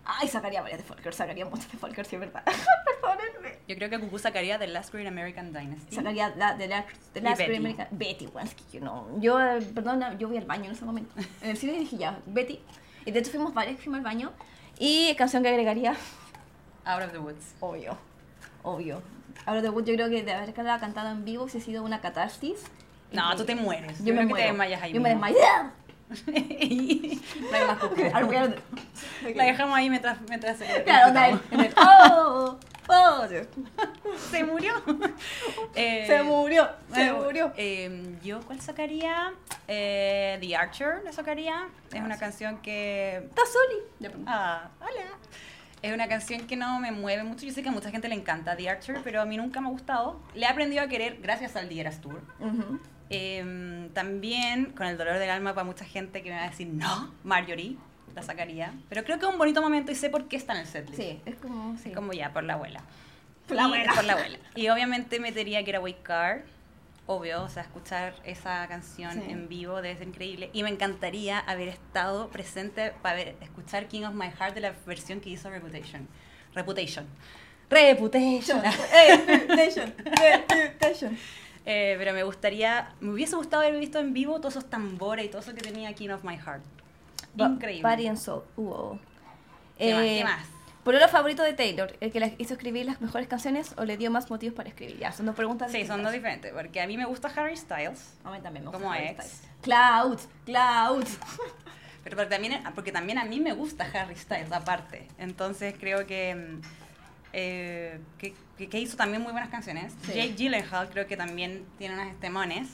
Ay, 0.05 0.27
sacaría 0.27 0.61
varias 0.61 0.79
de 0.79 0.83
Folklore, 0.85 1.15
sacaría 1.15 1.45
muchas 1.45 1.71
de 1.71 1.77
Folklore, 1.77 2.07
sí 2.07 2.15
es 2.15 2.19
verdad. 2.19 2.43
Perdónenme. 3.01 3.57
Yo 3.67 3.75
creo 3.75 3.89
que 3.89 3.99
Cuckoo 3.99 4.19
sacaría 4.19 4.59
The 4.59 4.67
Last 4.67 4.93
Great 4.93 5.07
American 5.07 5.53
Dynasty. 5.53 5.95
Sacaría 5.95 6.33
la 6.35 6.55
de 6.55 6.67
la, 6.67 6.85
de 7.13 7.19
Y 7.19 7.23
Last. 7.23 7.41
Great 7.41 7.57
American... 7.57 7.87
Betty, 7.91 8.27
bueno, 8.27 8.49
es 8.49 8.55
que 8.55 8.63
yo 8.79 8.83
no... 8.83 9.07
Yo, 9.19 9.39
eh, 9.39 9.61
perdona, 9.73 10.17
yo 10.17 10.27
voy 10.27 10.37
al 10.37 10.45
baño 10.45 10.65
en 10.65 10.71
ese 10.71 10.83
momento. 10.83 11.13
En 11.41 11.51
el 11.51 11.57
cine 11.57 11.73
dije 11.79 11.97
ya, 11.97 12.19
Betty. 12.25 12.59
Y 13.05 13.11
de 13.11 13.19
hecho 13.19 13.31
fuimos 13.31 13.53
varias 13.53 13.79
fuimos 13.79 13.99
al 13.99 14.03
baño. 14.03 14.31
Y 14.77 15.15
canción 15.15 15.43
que 15.43 15.49
agregaría... 15.49 15.95
Out 16.85 17.03
of 17.03 17.11
the 17.13 17.19
Woods. 17.19 17.55
Obvio, 17.61 17.97
obvio. 18.63 19.01
Ahora 19.45 19.61
de 19.61 19.69
Wood 19.69 19.85
yo 19.85 19.93
creo 19.95 20.09
que 20.09 20.23
de 20.23 20.33
haberla 20.33 20.79
cantado 20.79 21.09
en 21.11 21.25
vivo 21.25 21.47
si 21.47 21.57
ha 21.57 21.61
sido 21.61 21.83
una 21.83 22.01
catarsis. 22.01 22.63
No, 23.11 23.35
tú 23.35 23.45
te 23.45 23.55
mueres. 23.55 23.99
Yo, 23.99 24.05
Yo 24.05 24.13
me 24.15 24.21
creo 24.25 24.27
que 24.27 24.27
te 24.27 24.27
muero. 24.27 24.47
desmayas 24.47 24.81
ahí 24.81 24.93
Yo 24.93 25.01
me 25.01 25.15
mismo. 25.15 25.25
no 26.27 26.33
hay 26.35 27.67
más 27.67 28.49
La 29.35 29.43
dejamos 29.45 29.77
ahí 29.77 29.89
mientras, 29.89 30.21
mientras 30.29 30.57
se 30.57 30.83
Claro, 30.83 31.17
en, 31.19 31.41
en 31.51 31.65
el- 31.65 31.73
¡Oh! 31.77 32.57
¡Oh! 32.89 33.25
Se 34.31 34.43
murió. 34.43 34.73
Eh, 35.75 36.03
Se 36.05 36.21
murió, 36.21 36.69
se 36.93 37.11
bueno, 37.11 37.23
murió. 37.25 37.53
eh, 37.57 38.17
yo, 38.23 38.41
¿cuál 38.41 38.61
sacaría? 38.61 39.33
Eh, 39.67 40.37
The 40.39 40.55
Archer, 40.55 41.01
la 41.03 41.11
sacaría. 41.11 41.67
Es 41.91 41.99
Ah, 41.99 42.03
una 42.05 42.17
canción 42.19 42.57
que 42.59 43.27
Soli. 43.35 44.13
Ah, 44.27 44.69
hola. 44.79 45.17
Es 45.81 45.93
una 45.93 46.07
canción 46.07 46.45
que 46.45 46.55
no 46.55 46.79
me 46.79 46.91
mueve 46.91 47.23
mucho. 47.23 47.45
Yo 47.45 47.51
sé 47.53 47.63
que 47.63 47.69
a 47.69 47.71
mucha 47.71 47.89
gente 47.89 48.07
le 48.07 48.15
encanta 48.15 48.55
The 48.55 48.69
Archer, 48.69 48.99
pero 49.03 49.21
a 49.21 49.25
mí 49.25 49.35
nunca 49.37 49.61
me 49.61 49.67
ha 49.67 49.71
gustado. 49.71 50.19
Le 50.35 50.45
he 50.45 50.49
aprendido 50.49 50.83
a 50.83 50.87
querer 50.87 51.17
gracias 51.21 51.55
al 51.55 51.67
The 51.69 51.79
Eras 51.81 51.99
Tour. 52.01 52.21
Ujú. 52.39 52.79
Em, 53.13 53.89
también, 53.89 54.67
con 54.73 54.87
el 54.87 54.97
dolor 54.97 55.19
del 55.19 55.29
alma 55.29 55.53
para 55.53 55.63
mucha 55.65 55.85
gente 55.85 56.21
que 56.23 56.29
me 56.29 56.35
va 56.35 56.43
a 56.45 56.49
decir, 56.49 56.67
no, 56.67 57.13
Marjorie, 57.23 57.77
la 58.15 58.23
sacaría. 58.23 58.73
Pero 58.89 59.03
creo 59.03 59.19
que 59.19 59.25
es 59.25 59.31
un 59.31 59.37
bonito 59.37 59.61
momento 59.61 59.91
y 59.91 59.95
sé 59.95 60.09
por 60.09 60.27
qué 60.27 60.35
está 60.35 60.53
en 60.53 60.59
el 60.61 60.67
setlist. 60.67 60.99
Sí, 61.01 61.21
es 61.25 61.35
como... 61.35 61.77
Sí. 61.77 61.89
Es 61.89 61.95
como 61.95 62.13
ya, 62.13 62.31
por 62.33 62.43
la 62.43 62.53
abuela. 62.53 62.81
Por 63.47 63.55
la 63.57 63.63
Y- 63.63 63.65
abuela. 63.65 63.93
Por 63.93 64.03
la 64.05 64.13
abuela. 64.13 64.37
Y 64.55 64.69
obviamente 64.69 65.19
metería 65.19 65.63
Getaway 65.63 65.95
Car. 66.03 66.43
Obvio, 67.05 67.43
o 67.43 67.49
sea, 67.49 67.63
escuchar 67.63 68.15
esa 68.23 68.65
canción 68.69 69.11
Sí. 69.13 69.23
en 69.29 69.49
vivo 69.49 69.81
debe 69.81 69.97
ser 69.97 70.07
increíble. 70.07 70.49
Y 70.53 70.63
me 70.63 70.69
encantaría 70.69 71.37
haber 71.39 71.67
estado 71.67 72.29
presente 72.29 72.93
para 73.01 73.15
ver, 73.15 73.35
escuchar 73.41 73.87
King 73.89 74.03
of 74.03 74.13
My 74.13 74.29
Heart 74.31 74.55
de 74.55 74.61
la 74.61 74.73
versión 74.85 75.19
que 75.19 75.29
hizo 75.29 75.49
Reputation. 75.49 76.07
Reputation. 76.55 77.05
Reputation. 77.69 78.61
Reputation, 78.63 79.93
reputation. 79.97 81.17
Eh, 81.65 81.95
pero 81.97 82.13
me 82.13 82.23
gustaría, 82.23 82.93
me 82.99 83.11
hubiese 83.11 83.35
gustado 83.35 83.63
haber 83.63 83.79
visto 83.79 83.99
en 83.99 84.13
vivo 84.13 84.39
todos 84.39 84.57
esos 84.57 84.69
tambores 84.69 85.25
y 85.25 85.29
todo 85.29 85.41
eso 85.41 85.53
que 85.53 85.61
tenía 85.61 85.93
King 85.93 86.09
of 86.09 86.23
My 86.23 86.37
Heart. 86.37 86.63
Increíble. 87.37 87.89
Body 87.89 88.07
and 88.07 88.17
Soul. 88.17 88.43
Uh, 88.57 88.97
¿Qué 89.77 89.93
más? 89.93 90.03
Eh, 90.03 90.17
¿Qué 90.19 90.23
más? 90.23 90.45
¿Pololo 90.83 91.07
favorito 91.07 91.43
de 91.43 91.53
Taylor? 91.53 91.95
¿El 92.01 92.11
que 92.11 92.19
le 92.19 92.35
hizo 92.37 92.53
escribir 92.55 92.85
las 92.85 92.99
mejores 92.99 93.29
canciones 93.29 93.73
o 93.77 93.85
le 93.85 93.95
dio 93.95 94.11
más 94.11 94.29
motivos 94.29 94.53
para 94.53 94.67
escribir? 94.67 94.97
Ya, 94.99 95.13
son 95.13 95.25
dos 95.25 95.35
preguntas 95.35 95.71
Sí, 95.71 95.85
son 95.85 96.03
dos 96.03 96.11
diferentes. 96.11 96.51
Porque 96.51 96.81
a 96.81 96.87
mí 96.87 96.97
me 96.97 97.05
gusta 97.05 97.29
Harry 97.29 97.55
Styles. 97.55 98.15
A 98.25 98.31
mí 98.31 98.39
también 98.41 98.65
me 98.65 98.71
gusta 98.71 98.79
Como 98.79 98.91
Harry 98.91 99.07
ex. 99.07 99.23
Styles. 99.23 99.49
Cloud, 99.61 100.19
Cloud. 100.45 101.05
Pero 102.03 102.17
porque 102.17 102.29
también, 102.29 102.61
porque 102.75 102.91
también 102.91 103.17
a 103.17 103.23
mí 103.23 103.39
me 103.39 103.53
gusta 103.53 103.89
Harry 103.93 104.17
Styles 104.17 104.51
aparte. 104.51 105.07
Entonces 105.17 105.73
creo 105.79 106.05
que, 106.05 106.35
mm, 106.35 106.61
eh, 107.33 107.99
que, 108.17 108.33
que- 108.57 108.69
que 108.69 108.79
hizo 108.79 108.95
también 108.95 109.21
muy 109.21 109.31
buenas 109.31 109.49
canciones. 109.49 109.93
Sí. 110.05 110.13
Jake 110.13 110.33
Gyllenhaal 110.35 110.89
creo 110.89 111.07
que 111.07 111.17
también 111.17 111.65
tiene 111.77 111.95
unos 112.01 112.19
temones. 112.19 112.69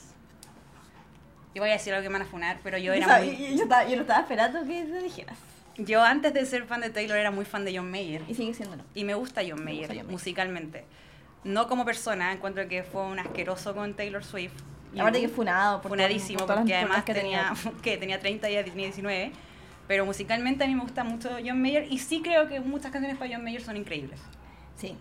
Y 1.54 1.58
voy 1.58 1.70
a 1.70 1.72
decir 1.72 1.92
algo 1.92 2.02
que 2.04 2.08
me 2.10 2.18
van 2.18 2.26
a 2.28 2.30
funar, 2.30 2.60
pero 2.62 2.78
yo 2.78 2.92
era 2.92 3.20
Yo, 3.20 3.32
muy... 3.32 3.56
yo 3.56 3.62
estaba, 3.64 3.84
yo 3.88 3.96
lo 3.96 4.02
estaba 4.02 4.20
esperando 4.20 4.62
que 4.64 4.84
te 4.84 5.02
dijeras. 5.02 5.36
Yo 5.78 6.02
antes 6.02 6.32
de 6.34 6.44
ser 6.46 6.64
fan 6.66 6.80
de 6.80 6.90
Taylor 6.90 7.16
era 7.16 7.30
muy 7.30 7.44
fan 7.44 7.64
de 7.64 7.76
John 7.76 7.90
Mayer. 7.90 8.22
Y 8.28 8.34
sigue 8.34 8.54
siéndolo. 8.54 8.84
Y 8.94 9.04
me 9.04 9.14
gusta 9.14 9.40
John 9.48 9.64
Mayer, 9.64 9.86
gusta 9.88 10.02
John 10.02 10.10
musicalmente. 10.12 10.84
No 11.42 11.66
como 11.68 11.84
persona, 11.84 12.32
encuentro 12.32 12.68
que 12.68 12.82
fue 12.82 13.02
un 13.02 13.18
asqueroso 13.18 13.74
con 13.74 13.94
Taylor 13.94 14.22
Swift. 14.22 14.52
Y 14.94 15.00
Aparte 15.00 15.20
que 15.20 15.28
funado. 15.28 15.80
Por 15.80 15.90
funadísimo, 15.90 16.46
por 16.46 16.56
porque 16.56 16.74
además 16.76 17.02
problemas 17.02 17.54
tenía, 17.54 17.72
que 17.82 17.96
tenía 17.96 18.20
30 18.20 18.50
y 18.50 18.52
ella 18.56 18.64
tenía 18.64 18.86
19. 18.86 19.32
Pero 19.88 20.04
musicalmente 20.06 20.62
a 20.64 20.66
mí 20.68 20.74
me 20.74 20.82
gusta 20.82 21.02
mucho 21.02 21.30
John 21.44 21.60
Mayer 21.60 21.86
y 21.90 21.98
sí 21.98 22.20
creo 22.22 22.46
que 22.48 22.60
muchas 22.60 22.92
canciones 22.92 23.16
para 23.18 23.34
John 23.34 23.42
Mayer 23.42 23.62
son 23.62 23.76
increíbles. 23.76 24.20
Sí. 24.80 24.96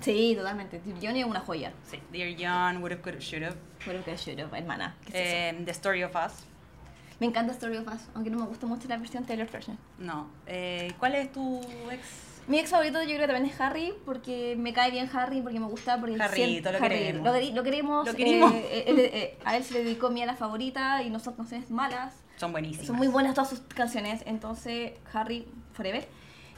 Sí, 0.00 0.34
totalmente. 0.36 0.80
Johnny 1.00 1.20
es 1.20 1.26
una 1.26 1.40
joya. 1.40 1.72
Sí, 1.88 1.98
Dear 2.10 2.34
John, 2.36 2.82
Would 2.82 2.92
Have, 2.92 3.02
Could 3.02 3.14
Have, 3.16 3.24
Should 3.24 3.44
Have, 3.44 3.56
Creo 3.84 4.04
que 4.04 4.16
should 4.16 4.40
have, 4.40 4.56
hermana. 4.58 4.96
¿Qué 5.06 5.08
es 5.10 5.14
eso? 5.14 5.60
eh, 5.60 5.62
The 5.64 5.70
Story 5.72 6.02
of 6.02 6.12
Us. 6.14 6.44
Me 7.20 7.26
encanta 7.28 7.52
Story 7.52 7.76
of 7.76 7.86
Us, 7.86 8.00
aunque 8.14 8.30
no 8.30 8.38
me 8.38 8.46
gusta 8.46 8.66
mucho 8.66 8.88
la 8.88 8.96
versión 8.96 9.24
Taylor 9.24 9.48
version. 9.50 9.78
No. 9.98 10.28
Eh, 10.46 10.92
¿Cuál 10.98 11.14
es 11.14 11.30
tu 11.30 11.60
ex? 11.90 12.00
Mi 12.48 12.58
ex 12.58 12.70
favorito 12.70 13.00
yo 13.02 13.10
creo 13.14 13.20
que 13.20 13.26
también 13.32 13.46
es 13.54 13.60
Harry, 13.60 13.94
porque 14.04 14.56
me 14.58 14.72
cae 14.72 14.90
bien 14.90 15.08
Harry, 15.12 15.40
porque 15.40 15.60
me 15.60 15.66
gusta, 15.66 16.00
porque 16.00 16.20
Harryto, 16.20 16.34
siento- 16.34 16.72
lo 16.72 16.78
queremos. 16.80 17.24
Lo, 17.24 17.54
lo 17.54 17.62
queremos. 17.62 18.06
Lo 18.08 18.14
queremos. 18.14 18.52
eh, 18.54 18.84
él- 18.88 18.98
eh, 18.98 19.38
a 19.44 19.56
él 19.56 19.62
se 19.62 19.74
le 19.74 19.84
dedicó 19.84 20.10
mi 20.10 20.20
a 20.22 20.26
la 20.26 20.34
favorita 20.34 21.00
y 21.04 21.10
no 21.10 21.20
son 21.20 21.34
canciones 21.34 21.70
malas. 21.70 22.14
Son 22.38 22.50
buenísimas. 22.50 22.88
Son 22.88 22.96
muy 22.96 23.06
buenas 23.06 23.34
todas 23.34 23.50
sus 23.50 23.60
canciones, 23.60 24.22
entonces 24.26 24.94
Harry 25.12 25.46
Forever. 25.74 26.08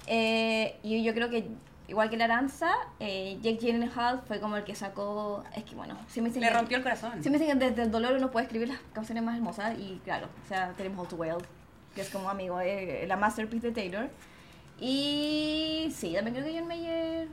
Eh, 0.06 0.78
y 0.82 1.02
yo 1.04 1.12
creo 1.12 1.28
que, 1.28 1.46
igual 1.88 2.08
que 2.10 2.16
la 2.16 2.24
Aranza, 2.24 2.70
eh, 3.00 3.38
Jake 3.42 3.58
Gyllenhaal 3.58 4.22
fue 4.26 4.40
como 4.40 4.56
el 4.56 4.64
que 4.64 4.74
sacó. 4.74 5.44
Es 5.54 5.64
que 5.64 5.74
bueno, 5.74 5.96
si 6.08 6.20
me 6.20 6.28
dicen 6.28 6.42
Le 6.42 6.48
que- 6.48 6.54
rompió 6.54 6.76
el 6.78 6.82
corazón. 6.82 7.12
Sí 7.22 7.30
me 7.30 7.38
dicen 7.38 7.58
que 7.58 7.66
desde 7.70 7.82
el 7.82 7.90
dolor 7.90 8.14
uno 8.14 8.30
puede 8.30 8.44
escribir 8.46 8.68
las 8.68 8.78
canciones 8.92 9.22
más 9.24 9.36
hermosas 9.36 9.78
y 9.78 10.00
claro, 10.04 10.28
o 10.44 10.48
sea, 10.48 10.72
tenemos 10.76 10.98
All 11.00 11.08
Too 11.08 11.16
Well, 11.16 11.36
que 11.94 12.00
es 12.00 12.10
como 12.10 12.28
amigo, 12.30 12.60
eh, 12.60 13.04
la 13.06 13.16
masterpiece 13.16 13.68
de 13.68 13.72
Taylor. 13.72 14.08
Y 14.80 15.92
sí, 15.94 16.12
también 16.14 16.34
creo 16.34 16.46
que 16.46 16.58
John 16.58 16.68
Mayer 16.68 17.28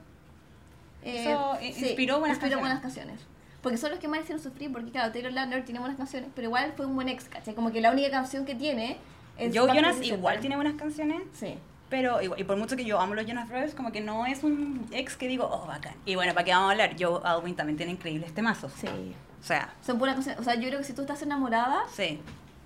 eh, 1.04 1.26
Hizo- 1.26 1.58
i- 1.62 1.68
inspiró 1.68 2.20
buenas 2.20 2.38
inspiró 2.38 2.58
canciones. 2.58 2.60
buenas 2.60 2.82
canciones. 2.82 3.22
Porque 3.64 3.78
son 3.78 3.92
los 3.92 4.00
que 4.00 4.08
más 4.08 4.22
hicieron 4.22 4.42
sufrir, 4.42 4.72
porque 4.72 4.92
claro, 4.92 5.12
Taylor 5.12 5.32
Lautner 5.34 5.64
tiene 5.66 5.80
buenas 5.80 5.98
canciones, 5.98 6.30
pero 6.36 6.48
igual 6.48 6.74
fue 6.76 6.86
un 6.86 6.96
buen 6.96 7.10
ex, 7.10 7.26
¿cachai? 7.26 7.54
Como 7.54 7.72
que 7.72 7.80
la 7.82 7.92
única 7.92 8.10
canción 8.10 8.46
que 8.46 8.56
tiene 8.56 8.98
es... 9.38 9.56
Joe 9.56 9.68
Jonas 9.74 10.02
igual 10.02 10.40
tiene 10.40 10.56
buenas 10.56 10.76
canciones. 10.76 11.22
Sí. 11.34 11.58
Pero, 11.92 12.22
y 12.22 12.44
por 12.46 12.56
mucho 12.56 12.78
que 12.78 12.86
yo 12.86 13.02
amo 13.02 13.16
los 13.16 13.28
Jonas 13.28 13.50
Brothers, 13.50 13.76
como 13.76 13.92
que 13.92 14.00
no 14.00 14.26
es 14.26 14.46
un 14.46 14.88
ex 14.92 15.18
que 15.18 15.28
digo, 15.28 15.46
oh, 15.52 15.68
bacán. 15.68 15.94
Y 16.06 16.16
bueno, 16.16 16.34
¿para 16.34 16.46
qué 16.46 16.52
vamos 16.52 16.70
a 16.70 16.72
hablar? 16.72 16.96
Joe 16.98 17.20
Alwyn 17.22 17.54
también 17.54 17.76
tiene 17.76 17.92
increíbles 17.92 18.34
temazos. 18.34 18.72
Sí. 18.80 18.88
O 18.88 19.44
sea, 19.44 19.74
Son 19.86 20.00
buenas 20.00 20.16
canciones. 20.16 20.40
O 20.40 20.44
sea, 20.46 20.56
yo 20.56 20.70
creo 20.70 20.80
que 20.80 20.86
si 20.86 20.94
tú 20.94 21.02
estás 21.02 21.22
enamorada, 21.22 21.84
sí. 21.94 22.22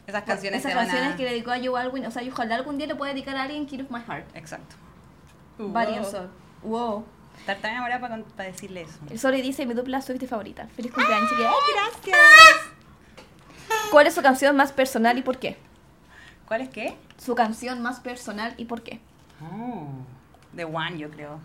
Esas 0.06 0.24
canciones 0.26 0.60
esas 0.60 0.74
canciones 0.74 1.14
a... 1.14 1.18
que 1.18 1.24
le 1.24 1.32
dedicó 1.32 1.50
a 1.50 1.58
Joe 1.58 1.82
Alwyn, 1.82 2.06
o 2.06 2.12
sea, 2.12 2.22
yo 2.22 2.32
ojalá 2.32 2.54
algún 2.54 2.78
día 2.78 2.86
le 2.86 2.94
pueda 2.94 3.14
dedicar 3.14 3.36
a 3.36 3.44
alguien 3.44 3.66
Kid 3.66 3.82
of 3.82 3.90
My 3.90 4.02
Heart. 4.02 4.36
Exacto. 4.36 4.76
Varios 5.58 6.12
son. 6.12 6.30
Wow. 6.62 7.04
Estar 7.40 7.58
tan 7.58 7.72
enamorada 7.72 8.00
para, 8.00 8.24
para 8.24 8.50
decirle 8.52 8.84
eso. 8.84 9.00
El 9.10 9.18
Soli 9.18 9.42
dice 9.42 9.66
mi 9.66 9.74
dupla 9.74 10.04
Swiftie 10.04 10.28
favorita. 10.28 10.68
Feliz 10.76 10.94
cumpleaños, 10.94 11.32
chiquilla. 11.32 11.52
gracias! 11.74 12.20
¿Cuál 13.90 14.06
es 14.06 14.14
su 14.14 14.22
canción 14.22 14.56
más 14.56 14.72
personal 14.72 15.18
y 15.18 15.24
por 15.24 15.40
qué? 15.40 15.58
¿Cuál 16.48 16.62
es 16.62 16.70
qué? 16.70 16.96
Su 17.18 17.34
canción 17.34 17.82
más 17.82 18.00
personal 18.00 18.54
y 18.58 18.66
por 18.66 18.84
qué. 18.84 19.00
Oh, 19.42 19.88
The 20.56 20.66
One, 20.66 20.98
yo 20.98 21.10
creo. 21.10 21.40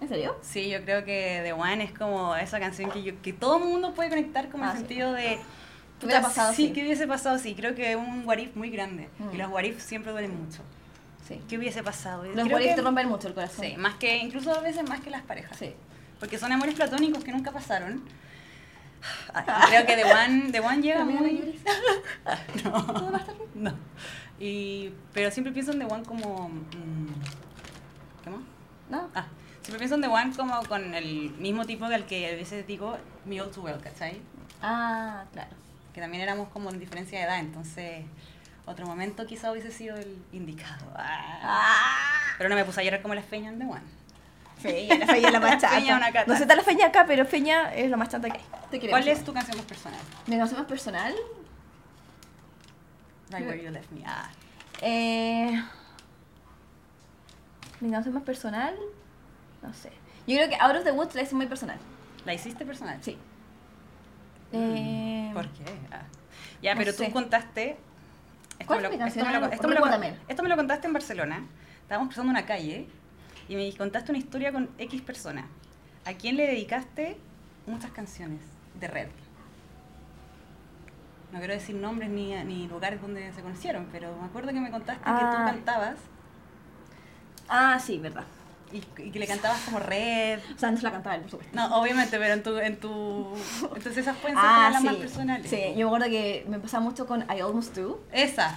¿En 0.00 0.08
serio? 0.08 0.36
Sí, 0.42 0.68
yo 0.68 0.82
creo 0.84 1.04
que 1.04 1.40
The 1.42 1.52
One 1.52 1.82
es 1.84 1.92
como 1.92 2.36
esa 2.36 2.60
canción 2.60 2.90
que, 2.90 3.02
yo, 3.02 3.20
que 3.22 3.32
todo 3.32 3.58
el 3.58 3.64
mundo 3.64 3.94
puede 3.94 4.08
conectar 4.10 4.48
como 4.50 4.64
Ah, 4.64 4.68
el 4.68 4.72
sí. 4.74 4.78
sentido 4.80 5.12
de... 5.12 5.38
¿Qué 5.98 6.04
hubiera 6.06 6.20
pasado 6.20 6.52
Sí? 6.52 6.72
¿qué 6.74 6.82
hubiese 6.82 7.06
pasado? 7.06 7.38
Sí, 7.38 7.54
creo 7.54 7.74
que 7.74 7.92
es 7.92 7.96
un 7.96 8.26
what 8.26 8.36
if 8.36 8.54
muy 8.54 8.68
grande. 8.70 9.08
Mm. 9.18 9.34
Y 9.34 9.36
los 9.38 9.48
what 9.50 9.62
if 9.64 9.80
siempre 9.80 10.12
duelen 10.12 10.38
mucho. 10.44 10.60
Sí. 11.26 11.40
¿Qué 11.48 11.56
hubiese 11.56 11.82
pasado? 11.82 12.24
Los 12.24 12.46
Creo 12.46 12.58
que- 12.58 12.74
te 12.74 12.82
rompen 12.82 13.08
mucho 13.08 13.28
el 13.28 13.34
corazón. 13.34 13.64
Sí, 13.64 13.74
más 13.78 13.94
que, 13.94 14.18
incluso 14.18 14.52
a 14.52 14.60
veces 14.60 14.86
más 14.88 15.00
que 15.00 15.08
las 15.10 15.22
parejas. 15.22 15.56
Sí. 15.56 15.74
Porque 16.20 16.38
son 16.38 16.52
amores 16.52 16.74
platónicos 16.74 17.24
que 17.24 17.32
nunca 17.32 17.50
pasaron. 17.52 18.02
Ay, 19.32 19.44
creo 19.68 19.86
que 19.86 19.96
The 19.96 20.04
One, 20.12 20.52
The 20.52 20.60
One 20.60 20.82
llega 20.82 21.00
Amiga, 21.02 21.20
no 21.20 21.26
muy... 21.26 21.38
llores. 21.38 21.60
no, 22.64 23.20
no. 23.54 23.74
Y, 24.38 24.90
pero 25.12 25.30
siempre 25.30 25.52
pienso 25.52 25.72
en 25.72 25.78
The 25.78 25.86
One 25.86 26.04
como... 26.04 26.48
mm, 26.48 28.22
¿Qué 28.24 28.30
más? 28.30 28.40
¿No? 28.90 29.08
Ah, 29.14 29.26
siempre 29.62 29.78
pienso 29.78 29.94
en 29.94 30.02
The 30.02 30.08
One 30.08 30.36
como 30.36 30.62
con 30.64 30.94
el 30.94 31.30
mismo 31.38 31.64
tipo 31.64 31.88
que 31.88 31.94
al 31.94 32.06
que 32.06 32.28
a 32.28 32.34
veces 32.34 32.66
digo 32.66 32.96
Me 33.24 33.40
All 33.40 33.50
Too 33.50 33.62
Well, 33.62 33.80
¿cachai? 33.80 34.20
Ah, 34.62 35.24
claro. 35.32 35.50
Que 35.94 36.00
también 36.00 36.22
éramos 36.22 36.48
como 36.50 36.70
en 36.70 36.78
diferencia 36.78 37.18
de 37.18 37.24
edad, 37.24 37.38
entonces 37.40 38.04
otro 38.66 38.86
momento 38.86 39.26
quizá 39.26 39.52
hubiese 39.52 39.70
sido 39.70 39.96
el 39.96 40.18
indicado. 40.32 40.84
Ah. 40.96 41.40
Ah. 41.42 42.34
Pero 42.36 42.50
no 42.50 42.56
me 42.56 42.64
puse 42.64 42.80
a 42.80 42.84
llorar 42.84 43.00
como 43.00 43.14
la 43.14 43.22
feña 43.22 43.48
en 43.50 43.58
The 43.58 43.64
One. 43.64 43.80
Feña, 44.58 44.98
la 44.98 45.06
feña 45.06 45.26
es 45.28 45.32
la 45.32 45.40
más 45.40 45.52
chata. 45.52 45.76
Feña 45.76 45.96
una 45.96 46.12
cata. 46.12 46.26
No 46.26 46.36
sé 46.36 46.42
está 46.42 46.56
la 46.56 46.62
feña 46.62 46.86
acá, 46.86 47.04
pero 47.06 47.24
feña 47.24 47.74
es 47.74 47.90
lo 47.90 47.96
más 47.96 48.08
chata 48.08 48.28
que 48.28 48.38
hay. 48.38 48.90
¿Cuál 48.90 49.08
es 49.08 49.24
tu 49.24 49.32
canción 49.32 49.56
más 49.56 49.66
personal? 49.66 50.00
Mi 50.26 50.36
canción 50.36 50.58
más 50.60 50.68
personal? 50.68 51.14
Right 53.30 53.46
Where 53.46 53.62
You 53.62 53.70
Left 53.70 53.90
Me. 53.92 54.02
Ah. 54.06 54.30
Eh, 54.82 55.62
mi 57.80 57.90
canción 57.90 58.14
más 58.14 58.22
personal, 58.22 58.74
no 59.62 59.72
sé. 59.74 59.90
Yo 60.26 60.36
creo 60.36 60.48
que 60.48 60.56
Out 60.56 60.76
of 60.76 60.84
the 60.84 60.92
Woods 60.92 61.14
la 61.14 61.22
hice 61.22 61.34
muy 61.34 61.46
personal. 61.46 61.78
¿La 62.24 62.34
hiciste 62.34 62.64
personal? 62.64 62.98
Sí. 63.02 63.16
Eh, 64.52 65.30
¿Por 65.34 65.48
qué? 65.50 65.64
Ah. 65.92 66.02
Ya, 66.62 66.74
no 66.74 66.78
pero 66.80 66.92
sé. 66.92 67.06
tú 67.06 67.12
contaste. 67.12 67.76
Esto 68.58 68.66
¿Cuál 68.66 68.80
me, 68.82 68.88
fue 68.88 68.96
lo, 68.98 69.04
mi 69.04 69.08
esto, 69.08 69.20
canción? 69.20 69.26
me 69.26 69.46
lo, 69.48 69.52
esto 69.52 69.68
me 69.68 69.74
lo- 69.74 69.80
recuérdame. 69.84 70.16
esto 70.28 70.42
me 70.42 70.48
lo 70.48 70.56
contaste 70.56 70.86
en 70.86 70.92
Barcelona. 70.92 71.46
Estábamos 71.82 72.08
cruzando 72.08 72.30
una 72.30 72.46
calle 72.46 72.88
y 73.48 73.54
me 73.56 73.72
contaste 73.76 74.10
una 74.12 74.18
historia 74.18 74.52
con 74.52 74.70
X 74.78 75.02
persona. 75.02 75.46
¿A 76.04 76.14
quién 76.14 76.36
le 76.36 76.46
dedicaste 76.46 77.18
muchas 77.66 77.90
canciones 77.90 78.40
de 78.80 78.88
Red? 78.88 79.08
No 81.32 81.38
quiero 81.38 81.54
decir 81.54 81.74
nombres 81.76 82.08
ni, 82.10 82.34
ni 82.44 82.68
lugares 82.68 83.00
donde 83.02 83.32
se 83.32 83.42
conocieron, 83.42 83.88
pero 83.92 84.16
me 84.20 84.26
acuerdo 84.26 84.52
que 84.52 84.60
me 84.60 84.70
contaste 84.70 85.02
que 85.04 85.10
tú 85.10 85.16
Ah. 85.16 85.44
cantabas 85.46 85.96
Ah, 87.48 87.78
sí, 87.78 87.98
verdad. 87.98 88.24
y, 88.72 88.78
y 89.00 89.10
que 89.10 89.18
le 89.18 89.26
cantabas 89.26 89.60
como 89.64 89.78
Red. 89.78 90.40
O 90.54 90.58
sea, 90.58 90.68
antes 90.68 90.82
la 90.82 90.90
cantaba 90.90 91.14
él, 91.14 91.22
por 91.22 91.30
supuesto. 91.30 91.54
No, 91.56 91.76
obviamente, 91.80 92.18
pero 92.18 92.34
en 92.34 92.42
tu... 92.42 92.56
En 92.58 92.76
tu 92.80 93.36
entonces 93.62 93.98
esas 93.98 94.16
pueden 94.16 94.36
ser 94.36 94.46
Ah, 94.46 94.70
las 94.72 94.80
sí. 94.80 94.86
más 94.88 94.96
personales. 94.96 95.48
Sí, 95.50 95.60
yo 95.76 95.88
me 95.90 95.96
acuerdo 95.96 96.06
que 96.06 96.44
me 96.48 96.58
pasaba 96.58 96.82
mucho 96.82 97.06
con 97.06 97.22
I 97.22 97.40
Almost 97.40 97.76
Do. 97.76 98.00
Esa. 98.12 98.54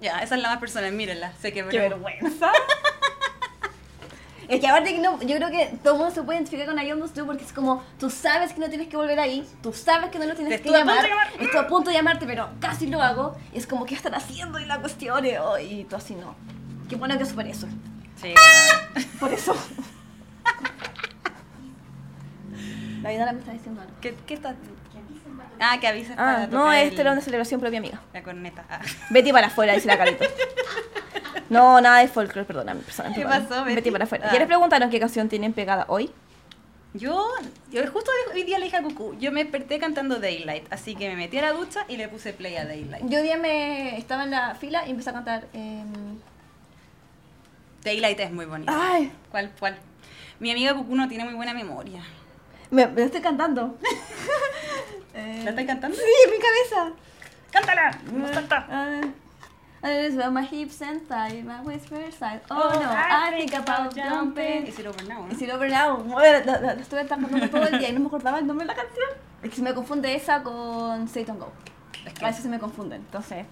Ya, 0.00 0.18
esa 0.22 0.34
es 0.36 0.42
la 0.42 0.48
más 0.50 0.58
personal, 0.58 0.92
mírenla. 0.92 1.32
Sé 1.40 1.52
que 1.52 1.66
¡Qué 1.68 1.78
vergüenza! 1.78 2.50
Es 4.48 4.60
que 4.60 4.66
aparte 4.68 4.92
que 4.92 4.98
no, 4.98 5.20
yo 5.22 5.36
creo 5.36 5.50
que 5.50 5.66
todo 5.82 5.94
el 5.94 5.98
mundo 6.00 6.14
se 6.14 6.22
puede 6.22 6.38
identificar 6.38 6.66
con 6.66 6.78
I 6.78 6.90
Almost 6.90 7.16
Do 7.16 7.26
porque 7.26 7.44
es 7.44 7.52
como, 7.52 7.82
tú 7.98 8.10
sabes 8.10 8.52
que 8.52 8.60
no 8.60 8.68
tienes 8.68 8.88
que 8.88 8.96
volver 8.96 9.18
ahí, 9.20 9.46
tú 9.62 9.72
sabes 9.72 10.10
que 10.10 10.18
no 10.18 10.26
lo 10.26 10.34
tienes 10.34 10.50
Te 10.56 10.62
que 10.62 10.68
estuve 10.68 10.78
a 10.80 10.84
punto 10.84 10.94
llamar, 10.94 11.02
de 11.04 11.08
llamar. 11.10 11.42
estoy 11.46 11.60
a 11.60 11.66
punto 11.68 11.90
de 11.90 11.96
llamarte, 11.96 12.26
pero 12.26 12.48
casi 12.60 12.86
lo 12.88 13.00
hago, 13.00 13.36
y 13.54 13.58
es 13.58 13.66
como, 13.66 13.84
¿qué 13.86 13.94
están 13.94 14.14
haciendo? 14.14 14.58
Y 14.58 14.64
la 14.66 14.80
cuestión, 14.80 15.24
y, 15.24 15.36
oh, 15.36 15.58
y 15.58 15.84
tú 15.84 15.96
así 15.96 16.14
no. 16.14 16.34
Qué 16.88 16.96
bueno 16.96 17.16
que 17.18 17.24
superé 17.24 17.50
eso, 17.50 17.66
Sí, 18.20 18.34
por 19.18 19.32
eso. 19.32 19.54
La 23.02 23.10
vida 23.10 23.32
me 23.32 23.40
está 23.40 23.52
diciendo 23.52 23.80
algo. 23.80 23.92
¿Qué, 24.00 24.14
qué 24.26 24.34
está? 24.34 24.54
Ah, 25.58 25.78
que 25.80 25.86
avises 25.88 26.14
para 26.16 26.42
Ah, 26.44 26.46
no, 26.48 26.72
esta 26.72 26.94
el- 26.94 27.00
era 27.00 27.12
una 27.12 27.20
celebración 27.20 27.60
propia 27.60 27.78
amiga. 27.78 28.00
La 28.12 28.22
corneta. 28.22 28.64
Ah. 28.68 28.80
Betty 29.10 29.32
para 29.32 29.46
afuera, 29.48 29.72
dice 29.74 29.86
la 29.88 29.98
carita. 29.98 30.24
No, 31.50 31.80
nada 31.80 31.98
de 32.00 32.08
folclore, 32.08 32.46
perdona, 32.46 32.74
persona. 32.74 33.10
¿Qué 33.14 33.22
perdona. 33.22 33.48
pasó, 33.48 33.64
Betty? 33.64 33.74
Betty 33.76 33.90
para 33.90 34.04
afuera. 34.04 34.26
Ah. 34.28 34.32
¿Ya 34.32 34.38
les 34.38 34.46
preguntaron 34.48 34.90
qué 34.90 34.98
canción 35.00 35.28
tienen 35.28 35.52
pegada 35.52 35.84
hoy? 35.88 36.10
Yo, 36.94 37.26
yo 37.70 37.90
justo 37.90 38.10
hoy 38.34 38.42
día 38.42 38.58
le 38.58 38.66
dije 38.66 38.76
a 38.76 38.82
Cucú, 38.82 39.16
yo 39.18 39.32
me 39.32 39.42
desperté 39.42 39.78
cantando 39.78 40.18
Daylight, 40.20 40.70
así 40.70 40.94
que 40.94 41.08
me 41.08 41.16
metí 41.16 41.38
a 41.38 41.42
la 41.42 41.52
ducha 41.52 41.86
y 41.88 41.96
le 41.96 42.06
puse 42.08 42.34
play 42.34 42.56
a 42.56 42.66
Daylight. 42.66 43.04
Yo 43.08 43.18
un 43.18 43.24
día 43.24 43.38
me 43.38 43.96
estaba 43.96 44.24
en 44.24 44.30
la 44.32 44.54
fila 44.56 44.86
y 44.86 44.90
empecé 44.90 45.08
a 45.08 45.14
cantar. 45.14 45.44
em, 45.54 46.18
Daylight 47.82 48.20
es 48.20 48.30
muy 48.30 48.44
bonito. 48.44 48.70
Ay, 48.74 49.10
¿Cuál, 49.30 49.50
cuál? 49.58 49.78
Mi 50.38 50.50
amiga 50.50 50.74
Cucú 50.74 50.94
no 50.94 51.08
tiene 51.08 51.24
muy 51.24 51.34
buena 51.34 51.54
memoria. 51.54 52.02
me, 52.70 52.86
me 52.86 53.02
estoy 53.04 53.20
cantando. 53.22 53.76
Eh, 55.14 55.40
¿La 55.44 55.50
estás 55.50 55.64
cantando? 55.64 55.96
Sí, 55.96 56.02
en 56.26 56.30
mi 56.30 56.36
cabeza. 56.38 56.92
¡Cántala! 57.50 57.98
¡Canta! 58.32 58.66
Ah, 58.70 59.00
I 59.84 60.06
just 60.06 60.16
want 60.16 60.32
my 60.34 60.42
hips 60.44 60.80
and 60.82 61.00
thighs, 61.08 61.42
my 61.44 61.60
whisper 61.62 62.10
side. 62.12 62.40
Oh, 62.50 62.70
Oh, 62.72 62.80
no, 62.80 62.88
I 62.88 63.32
think 63.36 63.52
about 63.54 63.92
jumping. 63.94 64.66
Is 64.66 64.78
it 64.78 64.86
over 64.86 65.02
now? 65.08 65.26
no? 65.26 65.32
Is 65.34 65.42
it 65.42 65.50
over 65.50 65.68
now? 65.68 65.96
Bueno, 65.96 66.38
lo, 66.46 66.52
lo- 66.60 66.74
lo 66.74 66.80
estuve 66.80 67.04
cantando 67.06 67.48
todo 67.50 67.66
el 67.66 67.78
día 67.80 67.88
y 67.88 67.92
no 67.92 68.00
me 68.00 68.06
acordaba 68.06 68.38
el 68.38 68.46
nombre 68.46 68.64
de 68.66 68.72
la 68.74 68.80
canción. 68.80 69.08
Es 69.42 69.50
que 69.50 69.56
se 69.56 69.62
me 69.62 69.74
confunde 69.74 70.14
esa 70.14 70.42
con 70.44 71.08
Say 71.08 71.24
Don't 71.24 71.40
Go. 71.40 71.52
Es 72.06 72.14
que- 72.14 72.24
A 72.24 72.28
veces 72.28 72.42
se 72.44 72.48
me 72.48 72.58
confunden, 72.60 73.00
entonces... 73.00 73.44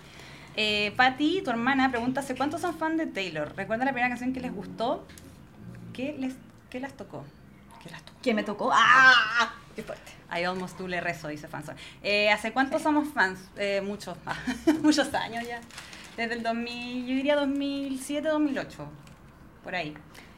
Eh, 0.57 0.93
Patty, 0.97 1.43
tu 1.43 1.51
hermana, 1.51 1.91
pregunta 1.91 2.21
¿hace 2.21 2.35
cuántos 2.35 2.61
son 2.61 2.77
fan 2.77 2.97
de 2.97 3.07
Taylor? 3.07 3.53
¿Recuerda 3.57 3.85
la 3.85 3.93
primera 3.93 4.09
canción 4.09 4.33
que 4.33 4.41
les 4.41 4.53
gustó? 4.53 5.07
¿Qué 5.93 6.15
les, 6.19 6.35
qué 6.71 6.81
las 6.81 6.93
tocó? 6.93 7.25
¿Qué 7.83 7.89
las 7.91 8.03
tocó? 8.03 8.19
¿Quién 8.23 8.37
me 8.37 8.43
tocó? 8.45 8.71
¡Ah! 8.73 9.53
¡Qué 9.77 9.83
fuerte! 9.83 10.11
I 10.37 10.45
almost 10.45 10.77
do 10.79 10.87
le 10.89 11.01
rezo, 11.01 11.29
dice 11.29 11.47
Fanson. 11.49 11.77
Eh, 12.03 12.31
¿Hace 12.31 12.53
cuánto 12.53 12.79
somos 12.81 13.09
fans? 13.09 13.39
Eh, 13.57 13.81
muchos, 13.81 14.17
muchos 14.83 15.13
años 15.15 15.45
ya. 15.47 15.61
Desde 16.21 16.35
el 16.35 16.43
2000, 16.43 17.07
yo 17.07 17.15
diría 17.15 17.35
2007, 17.35 18.29
2008. 18.29 18.87
Por 19.65 19.75
ahí. 19.75 19.95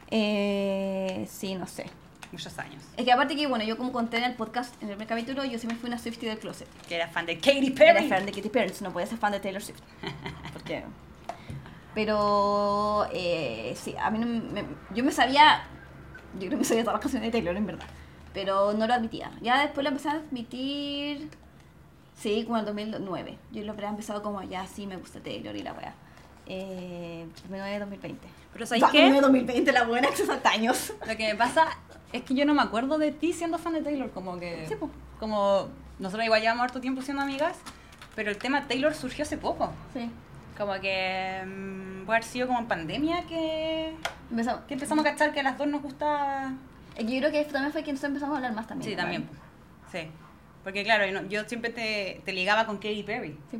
Eh, 0.09 1.27
sí, 1.29 1.55
no 1.55 1.67
sé. 1.67 1.87
Muchos 2.31 2.57
años. 2.57 2.81
Es 2.95 3.03
que 3.03 3.11
aparte 3.11 3.35
que, 3.35 3.47
bueno, 3.47 3.65
yo 3.65 3.77
como 3.77 3.91
conté 3.91 4.15
en 4.15 4.23
el 4.23 4.33
podcast, 4.33 4.81
en 4.81 4.87
el 4.87 4.95
primer 4.95 5.09
capítulo, 5.09 5.43
yo 5.43 5.59
siempre 5.59 5.77
fui 5.77 5.89
una 5.89 5.97
Swiftie 5.97 6.29
del 6.29 6.39
closet. 6.39 6.69
Que 6.87 6.95
era 6.95 7.09
fan 7.09 7.25
de 7.25 7.35
Katy 7.35 7.73
Era 7.75 7.95
Perry. 7.95 8.07
fan 8.07 8.25
de 8.25 8.31
Katy 8.31 8.47
Perry, 8.47 8.71
no 8.79 8.93
podía 8.93 9.07
ser 9.07 9.17
fan 9.17 9.33
de 9.33 9.41
Taylor 9.41 9.61
Swift. 9.61 9.81
Porque... 10.53 10.85
Pero, 11.93 13.05
eh, 13.11 13.75
sí, 13.75 13.93
a 13.99 14.09
mí 14.09 14.19
no 14.19 14.25
me... 14.25 14.63
Yo 14.95 15.03
me 15.03 15.11
sabía... 15.11 15.65
Yo 16.35 16.47
creo 16.47 16.51
que 16.51 16.55
me 16.55 16.63
sabía 16.63 16.83
todas 16.83 16.95
las 16.95 17.01
canciones 17.01 17.27
de 17.27 17.31
Taylor, 17.33 17.57
en 17.57 17.65
verdad. 17.65 17.87
Pero 18.33 18.71
no 18.71 18.87
lo 18.87 18.93
admitía. 18.93 19.31
Ya 19.41 19.61
después 19.61 19.83
lo 19.83 19.89
empecé 19.89 20.07
a 20.07 20.13
admitir... 20.13 21.29
Sí, 22.23 22.45
como 22.45 22.57
en 22.57 22.61
el 22.61 22.91
2009. 22.91 23.37
Yo 23.51 23.63
lo 23.63 23.73
habría 23.73 23.89
empezado 23.89 24.23
como, 24.23 24.41
ya 24.43 24.65
sí, 24.65 24.87
me 24.87 24.95
gusta 24.95 25.19
Taylor 25.19 25.53
y 25.57 25.61
la 25.61 25.73
wea. 25.73 25.93
Eh, 26.45 27.27
2009-2020. 27.49 28.15
Pero 28.53 28.65
¿sabéis 28.65 28.85
qué? 28.93 29.11
2020 29.11 29.69
la 29.73 29.83
buena, 29.83 30.07
que 30.09 30.25
son 30.25 30.39
años. 30.45 30.93
Lo 31.05 31.17
que 31.17 31.27
me 31.27 31.35
pasa 31.35 31.67
es 32.13 32.23
que 32.23 32.33
yo 32.33 32.45
no 32.45 32.53
me 32.53 32.61
acuerdo 32.61 32.97
de 32.97 33.11
ti 33.11 33.33
siendo 33.33 33.57
fan 33.57 33.73
de 33.73 33.81
Taylor, 33.81 34.09
como 34.11 34.39
que... 34.39 34.65
Sí, 34.69 34.75
po. 34.75 34.89
Como 35.19 35.67
nosotros 35.99 36.23
igual 36.23 36.39
llevamos 36.39 36.63
harto 36.63 36.79
tiempo 36.79 37.01
siendo 37.01 37.23
amigas, 37.23 37.57
pero 38.15 38.31
el 38.31 38.37
tema 38.37 38.69
Taylor 38.69 38.93
surgió 38.93 39.23
hace 39.23 39.37
poco. 39.37 39.73
Sí. 39.93 40.09
Como 40.57 40.71
que 40.79 41.43
mm, 41.45 42.05
puede 42.05 42.19
haber 42.19 42.23
sido 42.23 42.47
como 42.47 42.59
en 42.59 42.67
pandemia 42.67 43.23
que, 43.23 43.95
Empezamos. 44.29 44.61
que 44.65 44.75
empezamos 44.75 45.05
a 45.05 45.11
cachar 45.11 45.33
que 45.33 45.41
a 45.41 45.43
las 45.43 45.57
dos 45.57 45.67
nos 45.67 45.81
gustaba. 45.81 46.53
Yo 46.99 47.19
creo 47.19 47.31
que 47.33 47.43
también 47.43 47.73
fue 47.73 47.83
que 47.83 47.91
nosotros 47.91 48.11
empezamos 48.11 48.35
a 48.35 48.37
hablar 48.37 48.53
más 48.53 48.67
también. 48.67 48.91
Sí, 48.91 48.95
también. 48.95 49.27
Sí. 49.91 50.07
Porque 50.63 50.83
claro, 50.83 51.05
yo, 51.05 51.21
no- 51.21 51.27
yo 51.27 51.43
siempre 51.45 51.69
te, 51.71 52.21
te 52.25 52.31
ligaba 52.33 52.65
con 52.65 52.77
Katy 52.77 53.03
Perry. 53.03 53.37
Sí. 53.51 53.59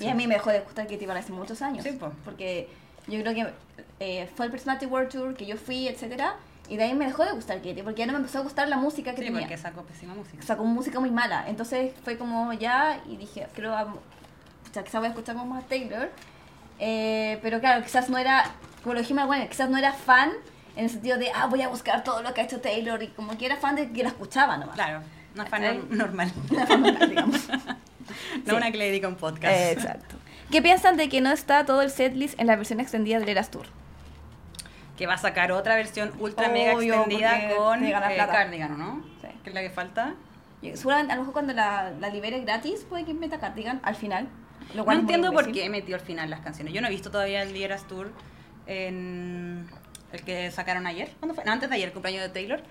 Y 0.00 0.08
a 0.08 0.14
mí 0.14 0.26
me 0.26 0.34
dejó 0.34 0.50
de 0.50 0.60
gustar 0.60 0.86
Katy 0.86 1.06
Perry 1.06 1.18
hace 1.18 1.32
muchos 1.32 1.60
años. 1.62 1.82
Sí, 1.84 1.92
po. 1.92 2.12
Porque 2.24 2.68
yo 3.08 3.20
creo 3.20 3.34
que 3.34 3.46
eh, 4.00 4.28
fue 4.36 4.46
el 4.46 4.52
Personality 4.52 4.86
World 4.86 5.10
Tour 5.10 5.34
que 5.34 5.44
yo 5.46 5.56
fui, 5.56 5.88
etcétera 5.88 6.36
Y 6.68 6.76
de 6.76 6.84
ahí 6.84 6.94
me 6.94 7.06
dejó 7.06 7.24
de 7.24 7.32
gustar 7.32 7.56
Katy, 7.58 7.82
porque 7.82 8.00
ya 8.00 8.06
no 8.06 8.12
me 8.12 8.18
empezó 8.20 8.38
a 8.38 8.42
gustar 8.42 8.68
la 8.68 8.76
música 8.76 9.10
que 9.12 9.18
Sí, 9.18 9.24
tenía. 9.26 9.40
porque 9.40 9.56
sacó 9.58 9.82
pésima 9.82 10.14
música. 10.14 10.42
Sacó 10.42 10.64
música 10.64 11.00
muy 11.00 11.10
mala. 11.10 11.44
Entonces 11.48 11.92
fue 12.04 12.16
como 12.18 12.52
ya, 12.52 13.00
y 13.08 13.16
dije, 13.16 13.46
creo, 13.54 13.72
o 13.74 14.72
sea, 14.72 14.84
quizás 14.84 15.00
voy 15.00 15.06
a 15.06 15.10
escuchar 15.10 15.34
más 15.36 15.64
a 15.64 15.66
Taylor. 15.66 16.10
Eh, 16.78 17.38
pero 17.42 17.60
claro, 17.60 17.82
quizás 17.82 18.08
no 18.10 18.18
era, 18.18 18.44
como 18.82 18.94
lo 18.94 19.00
dijimos, 19.00 19.26
bueno, 19.26 19.48
quizás 19.48 19.68
no 19.70 19.78
era 19.78 19.92
fan 19.92 20.30
en 20.76 20.84
el 20.84 20.90
sentido 20.90 21.18
de, 21.18 21.30
ah, 21.34 21.46
voy 21.46 21.62
a 21.62 21.68
buscar 21.68 22.02
todo 22.04 22.22
lo 22.22 22.32
que 22.34 22.40
ha 22.40 22.44
hecho 22.44 22.60
Taylor, 22.60 23.02
y 23.02 23.08
como 23.08 23.36
que 23.36 23.46
era 23.46 23.56
fan 23.56 23.76
de 23.76 23.90
que 23.92 24.02
la 24.02 24.08
escuchaba 24.08 24.56
nomás. 24.56 24.74
Claro, 24.74 25.02
una 25.34 25.46
fan 25.46 25.62
¿Cachai? 25.62 25.82
normal. 25.90 26.32
Una 26.50 26.66
fan 26.66 26.82
normal, 26.82 27.08
digamos. 27.10 27.48
No 28.44 28.50
Sí. 28.50 28.56
una 28.56 28.70
que 28.72 28.78
le 28.78 28.86
dedica 28.86 29.08
un 29.08 29.14
podcast. 29.16 29.54
Eh, 29.54 29.72
exacto. 29.72 30.16
¿Qué 30.50 30.60
piensan 30.60 30.96
de 30.96 31.08
que 31.08 31.20
no 31.20 31.30
está 31.30 31.64
todo 31.64 31.82
el 31.82 31.90
setlist 31.90 32.38
en 32.38 32.46
la 32.46 32.56
versión 32.56 32.80
extendida 32.80 33.18
del 33.18 33.28
Eras 33.28 33.50
Tour? 33.50 33.66
Que 34.98 35.06
va 35.06 35.14
a 35.14 35.18
sacar 35.18 35.52
otra 35.52 35.76
versión 35.76 36.12
ultra 36.18 36.48
mega 36.48 36.74
Obvio, 36.74 36.94
extendida 36.94 37.30
porque 37.30 37.54
con 37.56 37.84
eh. 37.84 38.16
Cardigan, 38.16 38.78
¿no? 38.78 39.02
Sí. 39.20 39.28
Que 39.42 39.50
es 39.50 39.54
la 39.54 39.62
que 39.62 39.70
falta. 39.70 40.14
Seguramente, 40.74 41.12
a 41.12 41.16
lo 41.16 41.22
mejor 41.22 41.32
cuando 41.32 41.52
la, 41.54 41.92
la 41.98 42.08
libere 42.08 42.40
gratis, 42.40 42.84
puede 42.88 43.04
que 43.04 43.14
meta 43.14 43.38
Cardigan 43.38 43.80
al 43.82 43.96
final. 43.96 44.28
Lo 44.70 44.78
No 44.78 44.84
cual 44.84 44.98
muy 44.98 45.02
entiendo 45.02 45.32
por 45.32 45.50
qué 45.52 45.68
metió 45.70 45.94
al 45.96 46.02
final 46.02 46.28
las 46.30 46.40
canciones. 46.40 46.74
Yo 46.74 46.80
no 46.80 46.88
he 46.88 46.90
visto 46.90 47.10
todavía 47.10 47.42
el 47.42 47.54
Eras 47.56 47.84
Tour 47.88 48.12
en 48.66 49.68
el 50.12 50.22
que 50.22 50.50
sacaron 50.50 50.86
ayer. 50.86 51.10
¿Cuándo 51.18 51.34
fue? 51.34 51.44
No, 51.44 51.52
antes 51.52 51.68
de 51.68 51.74
ayer, 51.76 51.88
el 51.88 51.92
cumpleaños 51.92 52.22
de 52.22 52.28
Taylor. 52.28 52.62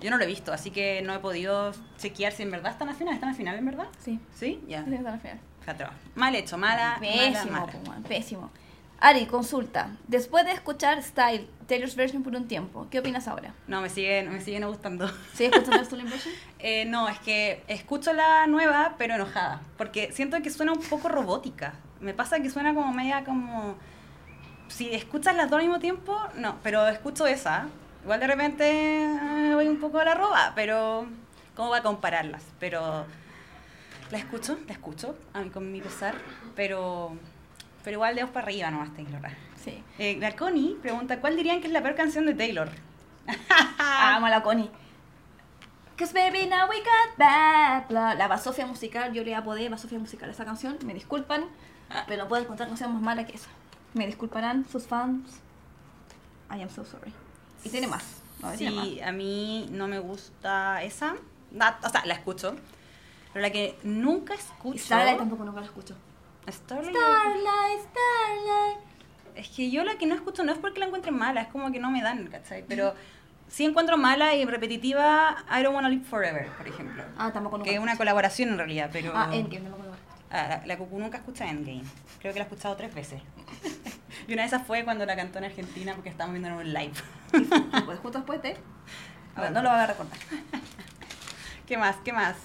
Yo 0.00 0.10
no 0.10 0.16
lo 0.18 0.24
he 0.24 0.26
visto, 0.26 0.52
así 0.52 0.70
que 0.70 1.02
no 1.02 1.14
he 1.14 1.18
podido 1.18 1.72
chequear 1.98 2.32
si 2.32 2.42
en 2.42 2.50
verdad 2.50 2.72
están 2.72 2.88
al 2.88 2.94
final. 2.94 3.14
¿Están 3.14 3.30
al 3.30 3.34
final 3.36 3.56
en 3.56 3.64
verdad? 3.66 3.86
Sí. 3.98 4.20
¿Sí? 4.34 4.62
Ya. 4.68 4.84
Sí, 4.84 4.94
está 4.94 5.12
al 5.14 5.20
final. 5.20 5.38
Mal 6.14 6.34
hecho, 6.34 6.58
mala, 6.58 6.98
mala, 7.00 7.00
Pésimo, 7.00 7.52
mala. 7.52 7.72
po, 7.72 7.90
man, 7.90 8.02
pésimo. 8.02 8.50
Ari, 9.00 9.26
consulta. 9.26 9.90
Después 10.08 10.44
de 10.44 10.52
escuchar 10.52 11.02
Style, 11.02 11.48
Taylor's 11.66 11.96
version 11.96 12.22
por 12.22 12.34
un 12.36 12.46
tiempo, 12.46 12.86
¿qué 12.90 12.98
opinas 13.00 13.28
ahora? 13.28 13.54
No, 13.66 13.80
me 13.80 13.88
siguen, 13.88 14.30
me 14.30 14.40
siguen 14.40 14.66
gustando. 14.66 15.08
¿Sigues 15.32 15.52
escuchando 15.54 15.84
Stolen 15.86 16.08
version? 16.10 16.34
Eh, 16.58 16.84
no, 16.84 17.08
es 17.08 17.18
que 17.20 17.62
escucho 17.68 18.12
la 18.12 18.46
nueva, 18.46 18.94
pero 18.98 19.14
enojada. 19.14 19.62
Porque 19.78 20.12
siento 20.12 20.40
que 20.42 20.50
suena 20.50 20.72
un 20.72 20.80
poco 20.80 21.08
robótica. 21.08 21.74
Me 22.00 22.12
pasa 22.14 22.40
que 22.40 22.50
suena 22.50 22.74
como 22.74 22.92
media 22.92 23.24
como... 23.24 23.76
Si 24.68 24.92
escuchas 24.94 25.34
las 25.36 25.50
dos 25.50 25.58
al 25.60 25.66
mismo 25.66 25.80
tiempo, 25.80 26.18
no, 26.36 26.56
pero 26.62 26.86
escucho 26.88 27.26
esa. 27.26 27.68
Igual 28.04 28.20
de 28.20 28.26
repente 28.26 28.64
eh, 29.02 29.54
voy 29.54 29.66
un 29.66 29.80
poco 29.80 29.98
a 29.98 30.04
la 30.04 30.14
roba, 30.14 30.52
pero... 30.54 31.06
¿Cómo 31.56 31.70
va 31.70 31.78
a 31.78 31.82
compararlas? 31.82 32.42
Pero... 32.60 33.06
La 34.10 34.18
escucho, 34.18 34.58
la 34.66 34.74
escucho, 34.74 35.16
a 35.32 35.40
mí 35.40 35.48
con 35.48 35.72
mi 35.72 35.80
pesar, 35.80 36.14
pero... 36.54 37.16
Pero 37.82 37.94
igual 37.94 38.14
dedos 38.14 38.30
para 38.30 38.44
arriba 38.44 38.70
nomás, 38.70 38.94
Taylor. 38.94 39.20
Sí. 39.62 39.82
Eh, 39.98 40.18
la 40.20 40.36
Connie 40.36 40.76
pregunta, 40.82 41.20
¿cuál 41.20 41.36
dirían 41.36 41.60
que 41.60 41.66
es 41.66 41.72
la 41.72 41.82
peor 41.82 41.94
canción 41.94 42.26
de 42.26 42.34
Taylor? 42.34 42.68
Amo 43.78 44.26
a 44.26 44.30
la 44.30 44.42
Connie. 44.42 44.70
Cause 45.96 46.12
baby 46.12 46.46
now 46.46 46.68
we 46.68 46.80
got 46.80 47.16
back. 47.16 47.90
La, 47.90 48.14
la 48.14 48.28
basofia 48.28 48.66
musical, 48.66 49.14
yo 49.14 49.24
le 49.24 49.34
apodé 49.34 49.68
basofia 49.70 49.98
musical 49.98 50.28
a 50.28 50.32
esa 50.32 50.44
canción. 50.44 50.76
Me 50.84 50.92
disculpan, 50.92 51.46
pero 52.06 52.24
no 52.24 52.28
puedo 52.28 52.42
encontrar 52.42 52.68
canción 52.68 52.92
más 52.92 53.02
mala 53.02 53.24
que 53.24 53.36
esa. 53.36 53.48
Me 53.94 54.06
disculparán 54.06 54.66
sus 54.68 54.86
fans. 54.86 55.40
I 56.50 56.60
am 56.60 56.68
so 56.68 56.84
sorry. 56.84 57.12
Y 57.64 57.68
tiene 57.70 57.86
más. 57.86 58.04
No, 58.40 58.52
tiene 58.52 58.76
más. 58.76 58.86
Sí, 58.86 59.00
a 59.00 59.12
mí 59.12 59.66
no 59.70 59.88
me 59.88 59.98
gusta 59.98 60.82
esa. 60.82 61.16
O 61.82 61.88
sea, 61.88 62.04
la 62.04 62.14
escucho. 62.14 62.56
Pero 63.32 63.42
la 63.42 63.50
que 63.50 63.76
nunca 63.82 64.34
escucho. 64.34 64.76
Y 64.76 64.78
Starlight 64.78 65.18
tampoco 65.18 65.44
nunca 65.44 65.60
la 65.60 65.66
escucho. 65.66 65.96
Starlight. 66.48 66.94
Starlight, 66.94 67.80
Starlight. 67.90 68.78
Es 69.34 69.48
que 69.48 69.70
yo 69.70 69.82
la 69.82 69.96
que 69.96 70.06
no 70.06 70.14
escucho 70.14 70.44
no 70.44 70.52
es 70.52 70.58
porque 70.58 70.78
la 70.78 70.86
encuentre 70.86 71.10
mala, 71.10 71.40
es 71.40 71.48
como 71.48 71.72
que 71.72 71.80
no 71.80 71.90
me 71.90 72.02
dan, 72.02 72.28
¿cachai? 72.28 72.64
Pero 72.68 72.94
sí 73.48 73.64
encuentro 73.64 73.96
mala 73.96 74.34
y 74.34 74.44
repetitiva 74.44 75.44
I 75.50 75.62
Don't 75.62 75.74
Wanna 75.74 75.88
Live 75.88 76.04
Forever, 76.04 76.48
por 76.56 76.68
ejemplo. 76.68 77.02
Ah, 77.16 77.32
tampoco 77.32 77.58
nunca 77.58 77.70
Que 77.70 77.76
es 77.76 77.82
una 77.82 77.96
colaboración 77.96 78.50
en 78.50 78.58
realidad, 78.58 78.90
pero. 78.92 79.12
Ah, 79.14 79.30
Endgame, 79.32 79.68
no. 79.68 79.83
Ah, 80.34 80.48
la, 80.48 80.66
la 80.66 80.76
Cucu 80.76 80.98
nunca 80.98 81.18
escucha 81.18 81.48
Endgame. 81.48 81.84
Creo 82.18 82.32
que 82.32 82.40
la 82.40 82.44
he 82.44 82.48
escuchado 82.48 82.74
tres 82.74 82.92
veces. 82.92 83.22
y 84.28 84.32
una 84.32 84.42
de 84.42 84.48
esas 84.48 84.66
fue 84.66 84.82
cuando 84.84 85.06
la 85.06 85.14
cantó 85.14 85.38
en 85.38 85.44
Argentina 85.44 85.94
porque 85.94 86.08
estábamos 86.08 86.40
viendo 86.40 86.48
en 86.60 86.66
un 86.66 86.72
live. 86.74 86.92
Pues 87.86 87.98
justo 88.00 88.18
después 88.18 88.42
de... 88.42 88.56
Bueno, 89.36 89.50
no 89.52 89.62
lo 89.62 89.68
van 89.68 89.80
a 89.80 89.86
recordar. 89.86 90.18
¿Qué 91.66 91.76
más? 91.78 91.96
¿Qué 92.04 92.12
más? 92.12 92.36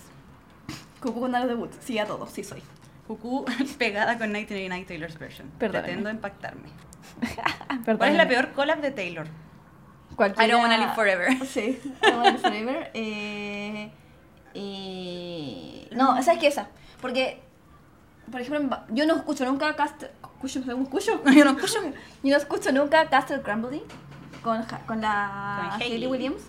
Cucu 1.02 1.19
con 1.19 1.32
los 1.32 1.47
debut. 1.47 1.71
Sí, 1.82 1.97
a 1.97 2.06
todos, 2.06 2.32
sí 2.32 2.43
soy. 2.43 2.62
Cucu 3.08 3.45
pegada 3.80 4.17
con 4.19 4.32
1989 4.32 4.86
Taylor's 4.88 5.17
version. 5.17 5.49
Perdóname. 5.58 5.88
Pretendo 5.88 6.10
impactarme. 6.12 6.69
Perdón. 7.86 7.97
¿Cuál 7.97 8.12
es 8.12 8.17
la 8.17 8.28
peor 8.28 8.52
collab 8.52 8.82
de 8.82 8.91
Taylor? 8.91 9.28
Cualquiera- 10.15 10.47
I 10.47 10.52
don't 10.52 10.62
wanna 10.62 10.78
live 10.78 10.93
forever. 10.93 11.45
Sí, 11.47 11.80
I 11.84 11.91
don't 12.02 12.17
wanna 12.17 12.32
live 12.32 12.39
forever. 12.41 12.91
Eh, 12.93 13.91
y... 14.54 15.88
No, 15.91 16.21
¿sabes 16.21 16.39
qué 16.39 16.47
esa? 16.47 16.67
Porque, 17.02 17.41
por 18.31 18.41
ejemplo, 18.41 18.79
yo 18.89 19.05
no 19.05 19.15
escucho 19.15 19.45
nunca 19.45 19.75
Cast... 19.75 20.03
¿Escucho? 20.03 20.59
¿Escucho? 20.59 21.23
Yo 21.33 21.45
no 21.45 21.51
escucho. 21.51 21.79
Yo 22.23 22.31
no 22.31 22.37
escucho 22.37 22.71
nunca 22.71 23.09
Castle 23.09 23.41
Crumbly 23.41 23.81
con, 24.41 24.63
con 24.87 25.01
la 25.01 25.69
Con 25.71 25.81
Hayley. 25.81 26.07
Williams. 26.07 26.41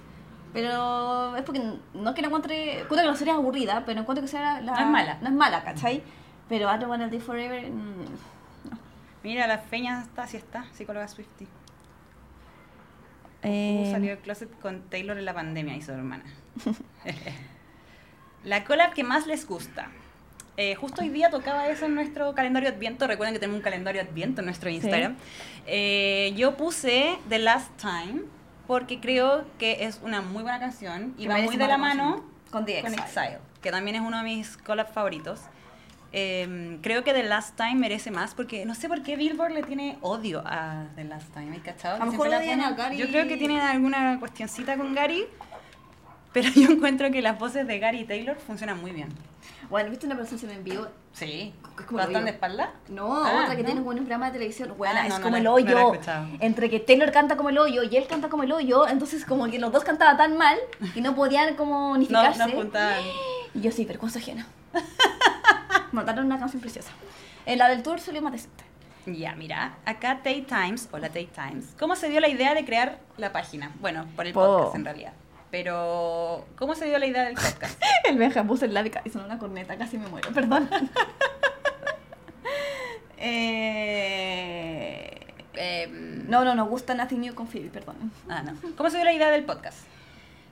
Pero 0.53 1.37
es 1.37 1.43
porque 1.43 1.61
no 1.95 2.11
es 2.11 2.15
que 2.15 2.23
la 2.23 2.29
encuentre... 2.29 2.81
Encuentro 2.81 2.99
que 2.99 3.11
la 3.13 3.17
serie 3.17 3.33
es 3.33 3.39
aburrida, 3.39 3.83
pero 3.85 4.01
encuentro 4.01 4.23
que 4.23 4.29
sea 4.29 4.61
la... 4.61 4.73
No 4.73 4.79
es 4.79 4.87
mala. 4.87 5.19
No 5.21 5.29
es 5.29 5.35
mala, 5.35 5.63
¿cachai? 5.65 6.03
Pero 6.49 6.73
I 6.73 6.79
don't 6.79 6.89
wanna 6.89 7.07
live 7.07 7.23
forever... 7.23 7.71
mm, 7.71 8.05
no. 8.71 8.79
Mira, 9.23 9.47
la 9.47 9.59
feña 9.59 10.03
está, 10.03 10.27
sí 10.27 10.37
está, 10.37 10.67
psicóloga 10.73 11.07
Swifty. 11.09 11.47
Eh, 13.43 13.79
Cucu 13.79 13.91
salió 13.93 14.11
del 14.11 14.19
closet 14.19 14.61
con 14.61 14.83
Taylor 14.83 15.17
en 15.19 15.25
la 15.25 15.35
pandemia 15.35 15.77
y 15.77 15.83
su 15.83 15.93
hermana. 15.93 16.25
la 18.45 18.65
collab 18.65 18.93
que 18.93 19.05
más 19.05 19.27
les 19.27 19.47
gusta. 19.47 19.91
Eh, 20.63 20.75
justo 20.75 21.01
hoy 21.01 21.09
día 21.09 21.31
tocaba 21.31 21.69
eso 21.69 21.87
en 21.87 21.95
nuestro 21.95 22.35
calendario 22.35 22.69
Adviento. 22.69 23.07
Recuerden 23.07 23.33
que 23.33 23.41
tenemos 23.41 23.57
un 23.57 23.63
calendario 23.63 24.03
Adviento 24.03 24.43
en 24.43 24.45
nuestro 24.45 24.69
Instagram. 24.69 25.17
Eh, 25.67 26.35
yo 26.37 26.59
puse 26.59 27.17
The 27.31 27.39
Last 27.39 27.71
Time 27.81 28.25
porque 28.67 29.01
creo 29.01 29.47
que 29.59 29.87
es 29.87 30.01
una 30.03 30.21
muy 30.21 30.43
buena 30.43 30.61
canción 30.61 31.15
y 31.17 31.23
Que 31.23 31.29
va 31.31 31.39
muy 31.39 31.57
de 31.57 31.67
la 31.67 31.79
mano. 31.79 32.23
Con 32.51 32.67
The 32.67 32.83
con 32.83 32.93
Exile. 32.93 33.07
Exile, 33.07 33.39
que 33.63 33.71
también 33.71 33.97
es 33.97 34.03
uno 34.03 34.19
de 34.19 34.23
mis 34.23 34.59
collabs 34.59 34.93
favoritos. 34.93 35.41
Eh, 36.13 36.79
creo 36.83 37.05
que 37.05 37.15
The 37.15 37.23
Last 37.23 37.57
Time 37.57 37.77
merece 37.77 38.11
más 38.11 38.35
porque 38.35 38.67
no 38.67 38.75
sé 38.75 38.87
por 38.87 39.03
qué 39.03 39.17
Billboard 39.17 39.53
le 39.53 39.63
tiene 39.63 39.97
odio 40.03 40.43
a 40.45 40.89
The 40.95 41.05
Last 41.05 41.33
Time, 41.33 41.55
¿hay 41.55 41.61
cachado? 41.61 42.03
A 42.03 42.05
mejor 42.05 42.29
la 42.29 42.37
odian 42.37 42.61
a 42.61 42.73
Gary. 42.73 42.99
Yo 42.99 43.09
creo 43.09 43.27
que 43.27 43.39
tienen 43.39 43.61
alguna 43.61 44.21
cuestioncita 44.21 44.77
con 44.77 44.95
Gary, 44.95 45.25
pero 46.35 46.51
yo 46.55 46.69
encuentro 46.69 47.11
que 47.11 47.23
las 47.23 47.39
voces 47.39 47.67
de 47.67 47.79
Gary 47.79 48.01
y 48.01 48.05
Taylor 48.05 48.37
funcionan 48.37 48.79
muy 48.79 48.91
bien. 48.91 49.09
Bueno, 49.71 49.89
¿viste 49.91 50.07
una 50.07 50.17
presentación 50.17 50.51
en 50.51 50.65
vivo? 50.65 50.87
Sí. 51.13 51.55
Es 51.79 51.87
como 51.87 52.01
el 52.01 52.07
¿Bastante 52.07 52.17
hoyo. 52.17 52.25
de 52.25 52.31
espalda? 52.33 52.73
No, 52.89 53.25
Ah, 53.25 53.43
otra 53.45 53.55
que 53.57 53.63
¿no? 53.63 53.67
tiene 53.67 53.81
como 53.81 53.91
un 53.93 53.97
programa 53.99 54.27
de 54.27 54.33
televisión. 54.33 54.75
Bueno, 54.77 54.99
Ah, 55.01 55.07
es 55.07 55.15
no, 55.17 55.23
como 55.23 55.37
el 55.37 55.47
hoyo. 55.47 55.93
entre 56.41 56.69
que 56.69 56.81
Taylor 56.81 57.13
canta 57.13 57.37
como 57.37 57.51
el 57.51 57.59
hoyo 57.59 57.83
y 57.85 57.97
él 57.97 58.07
canta 58.09 58.29
como 58.29 58.43
el 58.43 58.53
hoyo, 58.53 58.89
entonces 58.89 59.25
como 59.25 59.49
que 59.49 59.59
los 59.61 59.71
dos 59.73 59.85
cantaban 59.85 60.17
tan 60.17 60.37
mal 60.37 60.59
que 60.93 61.01
no 61.01 61.15
podían 61.15 61.55
como 61.55 61.91
unificarse. 61.93 62.43
Y 63.55 63.61
yo 63.63 63.73
sí, 63.73 63.85
vergüenza 63.85 64.19
ajena. 64.21 64.47
Mataron 65.93 66.27
una 66.27 66.39
canción 66.39 66.61
preciosa. 66.61 66.91
En 67.47 67.59
la 67.59 67.69
del 67.69 67.83
tour 67.83 67.99
salió 67.99 68.23
más 68.23 68.33
decente. 68.33 68.65
Ya, 69.07 69.35
mira, 69.35 69.75
acá 69.87 70.19
Tate 70.19 70.43
Times, 70.49 70.89
o 70.93 70.99
la 70.99 71.09
Tate 71.09 71.31
Times, 71.35 71.75
¿cómo 71.79 71.97
se 71.97 72.09
dio 72.11 72.21
la 72.21 72.29
idea 72.29 72.55
de 72.55 72.65
crear 72.65 72.99
la 73.17 73.33
página? 73.33 73.73
Bueno, 73.81 74.07
por 74.15 74.27
el 74.27 74.33
Po. 74.33 74.41
podcast 74.45 74.75
en 74.77 74.85
realidad. 74.85 75.13
Pero, 75.51 76.47
¿cómo 76.57 76.75
se 76.75 76.87
dio 76.87 76.99
la 76.99 77.07
idea 77.07 77.25
del 77.25 77.35
podcast? 77.35 77.81
El 78.05 78.19
Benja 78.19 78.45
puso 78.45 78.67
la 78.67 78.83
beca 78.83 79.03
y 79.05 79.11
sonó 79.11 79.25
una 79.25 79.39
corneta, 79.39 79.77
casi 79.77 79.99
me 79.99 80.09
muero, 80.09 80.31
perdón. 80.33 80.69
eh... 83.19 85.17
Em, 85.55 86.29
No, 86.31 86.45
no, 86.45 86.55
nos 86.55 86.69
gusta 86.69 86.95
Nothing 86.95 87.21
New 87.21 87.35
con 87.35 87.49
Phoebe, 87.49 87.69
perdón. 87.69 88.13
ah, 88.29 88.43
no. 88.43 88.55
¿Cómo 88.77 88.91
se 88.91 88.97
dio 88.97 89.05
la 89.05 89.13
idea 89.13 89.31
del 89.31 89.45
podcast? 89.45 89.79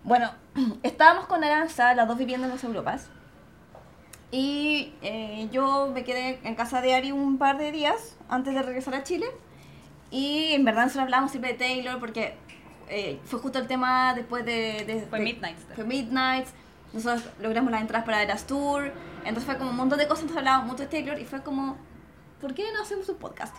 Bueno, 0.04 0.30
estábamos 0.82 1.26
con 1.26 1.44
Aranza, 1.44 1.94
las 1.94 2.08
dos 2.08 2.18
viviendo 2.18 2.46
en 2.46 2.52
las 2.52 2.64
Europas. 2.64 3.08
Y 4.30 4.92
eh, 5.02 5.48
yo 5.52 5.90
me 5.94 6.04
quedé 6.04 6.38
en 6.42 6.54
casa 6.54 6.82
de 6.82 6.94
Ari 6.94 7.12
un 7.12 7.38
par 7.38 7.56
de 7.56 7.72
días 7.72 8.16
antes 8.28 8.54
de 8.54 8.62
regresar 8.62 8.94
a 8.94 9.02
Chile. 9.02 9.26
Y 10.10 10.52
en 10.52 10.64
verdad 10.64 10.82
nosotros 10.84 11.04
hablamos 11.04 11.30
siempre 11.30 11.52
de 11.52 11.58
Taylor 11.58 11.98
porque 11.98 12.34
eh, 12.90 13.18
fue 13.24 13.38
justo 13.40 13.58
el 13.58 13.66
tema 13.66 14.14
después 14.14 14.44
de... 14.44 14.84
de- 14.86 15.06
Fue 15.08 15.18
de- 15.18 15.24
Midnights. 15.24 15.62
Fue 15.74 15.84
Midnights. 15.84 16.50
Nosotros 16.92 17.24
logramos 17.40 17.70
las 17.70 17.80
entradas 17.82 18.04
para 18.06 18.22
Eras 18.22 18.46
Tour. 18.46 18.92
Entonces 19.24 19.44
fue 19.44 19.58
como 19.58 19.70
un 19.70 19.76
montón 19.76 19.98
de 19.98 20.06
cosas. 20.08 20.22
Entonces 20.22 20.38
hablábamos 20.38 20.66
mucho 20.68 20.82
de 20.84 20.88
Taylor 20.88 21.18
y 21.20 21.24
fue 21.24 21.42
como, 21.42 21.76
¿por 22.40 22.54
qué 22.54 22.64
no 22.74 22.82
hacemos 22.82 23.08
un 23.08 23.16
podcast? 23.16 23.54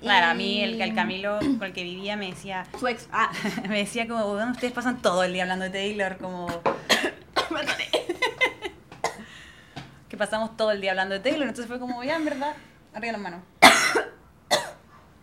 Claro, 0.00 0.26
a 0.28 0.34
mí 0.34 0.62
el, 0.62 0.80
el 0.80 0.94
Camilo 0.94 1.38
con 1.38 1.62
el 1.62 1.72
que 1.72 1.82
vivía 1.84 2.16
me 2.16 2.30
decía, 2.30 2.64
Su 2.80 2.88
ex. 2.88 3.08
Ah, 3.12 3.30
me 3.68 3.78
decía 3.78 4.08
como, 4.08 4.32
"Weón, 4.32 4.50
ustedes 4.50 4.72
pasan 4.72 5.00
todo 5.02 5.22
el 5.24 5.32
día 5.32 5.42
hablando 5.42 5.64
de 5.64 5.70
Taylor, 5.70 6.16
como... 6.18 6.46
que 10.08 10.16
pasamos 10.16 10.56
todo 10.56 10.70
el 10.72 10.80
día 10.80 10.90
hablando 10.90 11.14
de 11.14 11.20
Taylor, 11.20 11.42
entonces 11.42 11.66
fue 11.66 11.78
como, 11.78 12.02
ya, 12.04 12.16
en 12.16 12.24
verdad, 12.24 12.54
arriba 12.94 13.12
las 13.12 13.20
manos. 13.20 13.40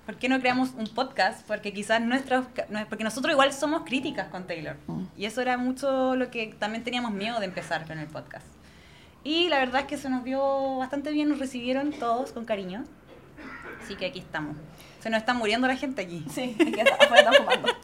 ¿Por 0.10 0.18
qué 0.18 0.28
no 0.28 0.40
creamos 0.40 0.72
un 0.76 0.88
podcast? 0.88 1.46
Porque 1.46 1.72
quizás 1.72 2.02
nuestros... 2.02 2.48
Porque 2.90 3.04
nosotros 3.04 3.32
igual 3.32 3.54
somos 3.54 3.84
críticas 3.84 4.28
con 4.30 4.48
Taylor. 4.48 4.76
Y 5.16 5.26
eso 5.26 5.40
era 5.40 5.56
mucho 5.56 6.16
lo 6.16 6.32
que 6.32 6.48
también 6.58 6.84
teníamos 6.84 7.12
miedo 7.12 7.40
de 7.40 7.46
empezar 7.46 7.86
con 7.86 8.00
el 8.00 8.08
podcast. 8.08 8.48
Y 9.24 9.50
la 9.50 9.60
verdad 9.60 9.82
es 9.82 9.86
que 9.88 9.98
se 9.98 10.10
nos 10.10 10.24
dio 10.24 10.78
bastante 10.78 11.12
bien, 11.12 11.30
nos 11.30 11.38
recibieron 11.38 11.92
todos 11.92 12.32
con 12.32 12.46
cariño. 12.46 12.86
Así 13.84 13.96
que 13.98 14.08
aquí 14.08 14.18
estamos. 14.18 14.58
Se 15.00 15.12
nos 15.12 15.20
está 15.20 15.36
muriendo 15.36 15.68
la 15.68 15.76
gente 15.76 16.02
aquí. 16.02 16.26
Sí, 16.32 16.56
es 16.58 16.72
que 16.72 16.82
afuera 16.82 17.30
están 17.30 17.34
fumando. 17.36 17.68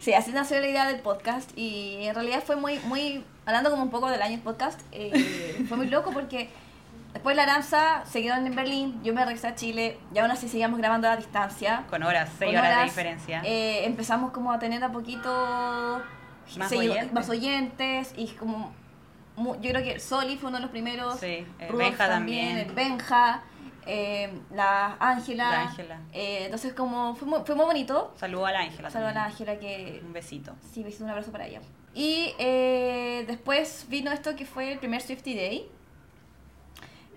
Sí, 0.00 0.14
así 0.14 0.32
nació 0.32 0.58
la 0.60 0.68
idea 0.68 0.86
del 0.86 1.00
podcast 1.00 1.50
y 1.56 1.98
en 2.06 2.14
realidad 2.14 2.42
fue 2.42 2.56
muy, 2.56 2.78
muy, 2.86 3.24
hablando 3.44 3.68
como 3.68 3.82
un 3.82 3.90
poco 3.90 4.08
del 4.08 4.22
año 4.22 4.36
del 4.36 4.40
podcast, 4.40 4.80
eh, 4.90 5.64
fue 5.68 5.76
muy 5.76 5.88
loco 5.88 6.12
porque 6.12 6.48
después 7.12 7.36
la 7.36 7.42
Aranza 7.44 8.04
se 8.06 8.22
quedó 8.22 8.34
en 8.34 8.54
Berlín, 8.54 9.00
yo 9.02 9.12
me 9.14 9.24
regresé 9.24 9.48
a 9.48 9.54
Chile 9.54 9.98
y 10.14 10.18
aún 10.18 10.30
así 10.30 10.48
seguíamos 10.48 10.78
grabando 10.78 11.08
a 11.08 11.16
distancia. 11.16 11.84
Con 11.90 12.02
horas, 12.02 12.28
seis 12.38 12.50
Con 12.50 12.58
horas, 12.60 12.70
de 12.70 12.74
horas, 12.76 12.84
diferencia. 12.86 13.42
eh, 13.44 13.84
empezamos 13.86 14.30
como 14.32 14.52
a 14.52 14.58
tener 14.58 14.82
a 14.84 14.90
poquito 14.92 15.28
Más 16.56 16.70
segui- 16.72 16.90
oyentes. 16.90 17.12
más 17.12 17.28
oyentes 17.28 18.14
y 18.16 18.26
como 18.28 18.72
mu- 19.36 19.54
yo 19.60 19.70
creo 19.70 19.82
que 19.82 20.00
Soli 20.00 20.36
fue 20.36 20.48
uno 20.48 20.58
de 20.58 20.62
los 20.62 20.70
primeros, 20.70 21.18
Sí, 21.20 21.46
Rudolf 21.68 21.78
Benja 21.78 22.08
también. 22.08 22.58
el 22.58 22.72
Benja, 22.72 23.42
eh, 23.86 24.40
la 24.52 24.96
Ángela, 25.00 25.50
La 25.50 25.60
Ángela. 25.62 26.00
eh, 26.12 26.42
entonces 26.44 26.74
como 26.74 27.14
fue 27.14 27.26
muy, 27.28 27.40
fue 27.46 27.54
muy 27.54 27.64
bonito. 27.64 28.12
Saludo 28.16 28.46
a 28.46 28.52
la 28.52 28.60
Ángela. 28.60 28.90
Saludos 28.90 29.12
a 29.12 29.14
la 29.14 29.20
también. 29.28 29.48
Ángela 29.48 29.60
que 29.60 30.02
Un 30.04 30.12
besito. 30.12 30.52
sí, 30.72 30.82
besito, 30.82 31.04
un 31.04 31.10
abrazo 31.10 31.32
para 31.32 31.46
ella. 31.46 31.60
Y 31.94 32.34
eh, 32.38 33.24
después 33.26 33.86
vino 33.88 34.10
esto 34.12 34.36
que 34.36 34.44
fue 34.44 34.72
el 34.72 34.78
primer 34.78 35.00
Swifty 35.00 35.34
Day. 35.34 35.70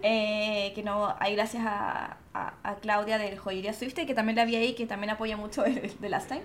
Eh, 0.04 0.72
que 0.76 0.84
no, 0.84 1.16
hay 1.20 1.36
gracias 1.36 1.64
a, 1.66 2.18
a, 2.34 2.54
a 2.64 2.76
Claudia 2.76 3.18
del 3.18 3.38
Joyería 3.38 3.74
Swifty, 3.74 4.06
que 4.06 4.14
también 4.14 4.36
la 4.36 4.46
vi 4.46 4.56
ahí, 4.56 4.74
que 4.74 4.86
también 4.86 5.10
apoya 5.12 5.38
mucho 5.38 5.66
el 5.66 5.98
de 6.00 6.10
Last 6.10 6.28
Time. 6.30 6.44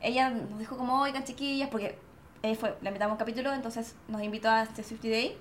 Ella 0.00 0.30
nos 0.30 0.58
dijo 0.58 0.76
como, 0.76 1.00
oigan 1.00 1.24
chiquillas, 1.24 1.68
porque 1.70 1.98
eh, 2.42 2.54
fue, 2.56 2.76
le 2.82 2.88
invitamos 2.88 3.12
un 3.14 3.18
capítulo, 3.18 3.52
entonces 3.54 3.96
nos 4.08 4.22
invitó 4.22 4.50
a 4.50 4.62
este 4.64 4.82
Swifty 4.82 5.08
Day. 5.10 5.38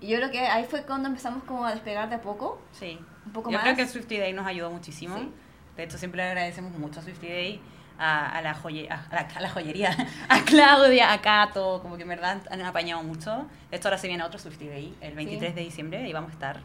Y 0.00 0.08
yo 0.08 0.18
creo 0.18 0.30
que 0.30 0.40
ahí 0.40 0.64
fue 0.64 0.82
cuando 0.84 1.08
empezamos 1.08 1.44
como 1.44 1.64
a 1.64 1.70
despegar 1.72 2.08
de 2.10 2.16
a 2.16 2.20
poco. 2.20 2.60
Sí. 2.72 2.98
Un 3.26 3.32
poco 3.32 3.50
Yo 3.50 3.54
más. 3.54 3.62
creo 3.62 3.76
que 3.76 3.82
el 3.82 3.88
Swifty 3.88 4.18
Day 4.18 4.32
nos 4.34 4.46
ayudó 4.46 4.70
muchísimo. 4.70 5.16
Sí. 5.16 5.30
De 5.76 5.84
hecho, 5.84 5.96
siempre 5.96 6.18
le 6.22 6.28
agradecemos 6.28 6.72
mucho 6.78 7.00
a 7.00 7.02
Swifty 7.02 7.28
Day, 7.28 7.60
a, 7.98 8.28
a 8.36 8.42
la, 8.42 8.54
joye- 8.54 8.90
a, 8.90 9.06
a 9.10 9.14
la, 9.14 9.20
a 9.34 9.40
la 9.40 9.48
joyería, 9.48 9.96
a 10.28 10.40
Claudia, 10.44 11.12
a 11.12 11.22
Cato, 11.22 11.80
como 11.80 11.96
que 11.96 12.02
en 12.02 12.08
verdad 12.10 12.42
han 12.50 12.60
apañado 12.62 13.02
mucho. 13.02 13.46
De 13.70 13.76
hecho, 13.78 13.88
ahora 13.88 13.98
se 13.98 14.08
viene 14.08 14.22
otro 14.24 14.38
Swifty 14.38 14.66
Day, 14.68 14.94
el 15.00 15.14
23 15.14 15.54
de 15.54 15.60
diciembre, 15.62 16.06
y 16.08 16.12
vamos 16.12 16.30
a 16.30 16.34
estar 16.34 16.60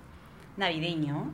navideño, 0.59 1.31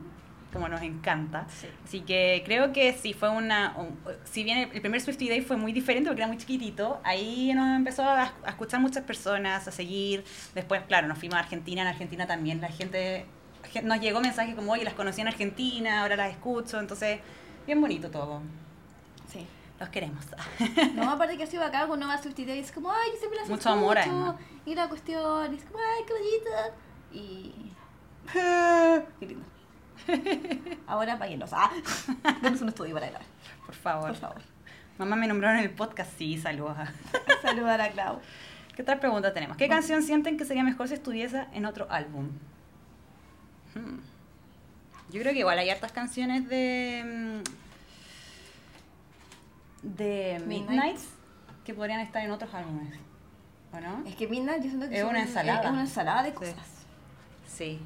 como 0.53 0.69
nos 0.69 0.81
encanta. 0.81 1.45
Sí. 1.49 1.67
Así 1.83 2.01
que 2.01 2.41
creo 2.45 2.71
que 2.71 2.93
sí 2.93 3.13
fue 3.13 3.29
una. 3.29 3.75
un- 3.77 3.99
si 4.23 4.43
bien 4.45 4.57
el, 4.59 4.71
el 4.71 4.81
primer 4.81 5.01
Swifty 5.01 5.27
Day 5.27 5.41
fue 5.41 5.57
muy 5.57 5.73
diferente 5.73 6.09
porque 6.09 6.21
era 6.21 6.27
muy 6.27 6.37
chiquitito, 6.37 7.01
ahí 7.03 7.51
nos 7.53 7.75
empezó 7.75 8.03
a, 8.03 8.21
a 8.45 8.49
escuchar 8.49 8.79
muchas 8.79 9.03
personas, 9.03 9.67
a 9.67 9.71
seguir. 9.71 10.23
Después, 10.53 10.81
claro, 10.87 11.07
nos 11.07 11.17
fuimos 11.17 11.35
a 11.35 11.39
Argentina. 11.39 11.81
En 11.81 11.87
Argentina 11.89 12.25
también 12.25 12.61
la 12.61 12.69
gente. 12.69 13.25
gen- 13.71 13.87
Nos 13.87 13.99
llegó 13.99 14.21
mensajes 14.21 14.55
como, 14.55 14.71
oye, 14.71 14.83
las 14.85 14.93
conocí 14.93 15.19
en 15.21 15.27
Argentina, 15.27 16.01
ahora 16.03 16.15
las 16.15 16.31
escucho. 16.31 16.79
Entonces, 16.79 17.19
bien 17.65 17.81
bonito 17.81 18.09
todo. 18.09 18.41
Sí. 19.31 19.45
Los 19.77 19.89
queremos. 19.89 20.23
No, 20.95 21.09
aparte 21.11 21.35
que 21.35 21.43
ha 21.43 21.47
sido 21.47 21.65
acá 21.65 21.85
con 21.85 21.99
Nueva 21.99 22.17
Swifty 22.17 22.45
Day, 22.45 22.59
es 22.59 22.71
como, 22.71 22.89
ay, 22.93 23.09
yo 23.11 23.17
siempre 23.19 23.39
las 23.41 23.49
Mucho 23.49 23.69
amor, 23.71 23.97
escucho", 23.97 24.15
además. 24.15 24.35
Y 24.65 24.73
la 24.73 24.87
cuestión, 24.87 25.53
es 25.53 25.63
como, 25.65 25.79
ay, 25.79 26.03
qué 26.07 26.13
bonita. 26.13 26.75
Y. 27.11 27.71
qué 29.19 29.25
lindo. 29.25 29.45
Ahora 30.87 31.17
páguenos. 31.17 31.51
Ah, 31.53 31.71
denos 32.41 32.61
un 32.61 32.69
estudio 32.69 32.93
para 32.93 33.07
grabar, 33.09 33.27
Por 33.65 33.75
favor. 33.75 34.07
por 34.09 34.15
favor. 34.15 34.41
Mamá 34.97 35.15
me 35.15 35.27
nombraron 35.27 35.57
en 35.59 35.65
el 35.65 35.71
podcast, 35.71 36.17
sí, 36.17 36.37
saludos. 36.37 36.77
Saludar 37.41 37.81
a 37.81 37.89
Clau. 37.91 38.19
¿Qué 38.75 38.81
otra 38.81 38.99
pregunta 38.99 39.33
tenemos? 39.33 39.57
¿Qué 39.57 39.67
canción 39.67 40.03
sienten 40.03 40.37
que 40.37 40.45
sería 40.45 40.63
mejor 40.63 40.87
si 40.87 40.93
estuviese 40.95 41.45
en 41.53 41.65
otro 41.65 41.87
álbum? 41.89 42.29
Hmm. 43.73 43.99
Yo 45.11 45.21
creo 45.21 45.33
que 45.33 45.39
igual 45.39 45.57
hay 45.59 45.69
hartas 45.69 45.91
canciones 45.91 46.47
de. 46.49 47.41
mm, 49.83 49.87
de 49.95 50.41
Midnight. 50.45 50.97
Que 51.63 51.73
podrían 51.73 51.99
estar 52.01 52.23
en 52.23 52.31
otros 52.31 52.53
álbumes. 52.53 52.93
¿O 53.73 53.79
no? 53.79 54.03
Es 54.07 54.15
que 54.15 54.27
Midnight 54.27 54.63
yo 54.63 54.69
siento 54.69 54.87
que 54.89 54.97
Es 54.99 55.03
una 55.03 55.21
ensalada. 55.21 55.61
Es 55.63 55.69
una 55.69 55.81
ensalada 55.81 56.23
de 56.23 56.29
Sí. 56.29 56.35
cosas. 56.35 56.67
Sí. 57.47 57.81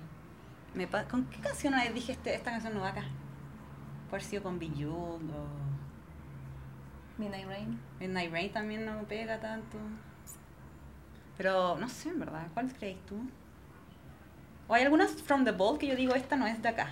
Me 0.73 0.87
¿Con 0.87 1.25
qué 1.25 1.39
canción 1.39 1.73
una 1.73 1.83
vez 1.83 1.93
dije 1.93 2.11
este, 2.11 2.35
esta 2.35 2.51
canción 2.51 2.73
no 2.73 2.81
va 2.81 2.89
acá? 2.89 3.03
Por 4.09 4.21
sido 4.21 4.43
con 4.43 4.59
Bejeweled 4.59 5.29
o. 5.29 5.47
Midnight 7.17 7.47
Rain. 7.47 7.79
Midnight 7.99 8.31
Rain 8.31 8.51
también 8.51 8.85
no 8.85 8.93
me 8.93 9.03
pega 9.03 9.39
tanto. 9.39 9.77
Pero 11.37 11.77
no 11.77 11.87
sé, 11.87 12.09
en 12.09 12.19
verdad. 12.19 12.47
¿Cuál 12.53 12.71
crees 12.73 12.97
tú? 13.05 13.17
¿O 14.67 14.73
hay 14.73 14.83
algunas 14.83 15.11
from 15.23 15.43
the 15.43 15.51
Vault 15.51 15.79
que 15.79 15.87
yo 15.87 15.95
digo, 15.95 16.13
esta 16.15 16.35
no 16.35 16.47
es 16.47 16.61
de 16.61 16.69
acá? 16.69 16.91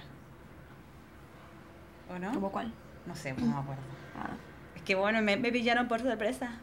¿O 2.09 2.17
no? 2.17 2.31
¿Cómo 2.33 2.51
cuál? 2.51 2.73
No 3.05 3.15
sé, 3.15 3.33
no 3.33 3.45
me 3.45 3.59
acuerdo. 3.59 3.83
Ah. 4.15 4.35
Es 4.75 4.81
que 4.81 4.95
bueno, 4.95 5.21
me, 5.21 5.37
me 5.37 5.51
pillaron 5.51 5.87
por 5.87 6.01
sorpresa. 6.01 6.59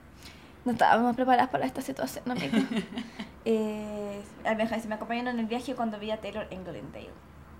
No 0.65 0.73
estábamos 0.73 1.15
preparadas 1.15 1.51
para 1.51 1.67
esta 1.67 1.83
situación, 1.83 2.31
amiga. 2.31 2.59
eh, 3.45 4.23
dice, 4.59 4.89
me 4.89 4.95
acompañaron 4.95 5.35
en 5.35 5.41
el 5.41 5.47
viaje 5.47 5.75
cuando 5.75 5.99
vi 5.99 6.11
a 6.11 6.21
Taylor 6.21 6.47
en 6.51 6.65
Glendale. 6.65 7.11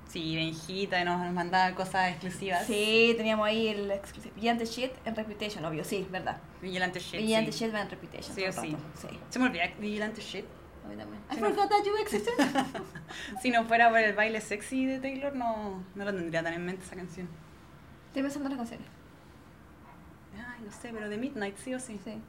Sí, 0.09 0.37
Benjita 0.37 1.05
nos, 1.05 1.21
nos 1.21 1.33
mandaba 1.33 1.75
cosas 1.75 2.11
exclusivas. 2.11 2.65
Sí, 2.67 3.15
teníamos 3.17 3.47
ahí 3.47 3.69
el 3.69 3.91
exclusivo. 3.91 4.35
Vigilante 4.37 4.65
Shit 4.65 4.93
en 5.05 5.17
Reputation, 5.17 5.65
obvio, 5.65 5.85
sí, 5.85 6.07
verdad. 6.11 6.39
Vigilante 6.63 7.01
Shit. 7.01 7.21
Vigilante 7.21 7.53
sí. 7.53 7.65
Shit 7.65 7.75
en 7.75 7.91
Reputation. 7.91 8.35
Sí 8.35 8.45
o 8.45 8.53
sí. 8.53 8.77
Sí. 8.95 9.09
Se 9.29 9.39
me 9.39 9.47
olvida 9.47 9.65
Vigilante 9.79 10.21
Shit. 10.21 10.45
A 10.85 10.89
mí 10.89 10.97
también. 10.97 11.21
Sí, 11.31 11.39
I 11.39 11.41
no. 11.41 11.49
forgot 11.49 11.69
that 11.69 11.85
you 11.85 11.97
existed. 11.97 12.33
Si 13.43 13.51
no 13.51 13.65
fuera 13.65 13.91
por 13.91 13.99
el 13.99 14.15
baile 14.15 14.41
sexy 14.41 14.87
de 14.87 15.01
Taylor, 15.01 15.35
no, 15.35 15.83
no 15.95 16.05
lo 16.05 16.15
tendría 16.15 16.43
tan 16.43 16.55
en 16.55 16.65
mente 16.65 16.85
esa 16.85 16.97
canción. 16.97 17.29
Estoy 18.09 18.23
pensando 18.23 18.51
en 18.51 18.57
las 18.57 18.59
canciones. 18.59 18.89
Ay, 20.37 20.63
no 20.65 20.73
sé, 20.73 20.91
pero 20.93 21.09
de 21.09 21.17
Midnight 21.17 21.57
sí 21.57 21.75
o 21.75 21.81
sí. 21.81 21.99
Sí. 22.05 22.21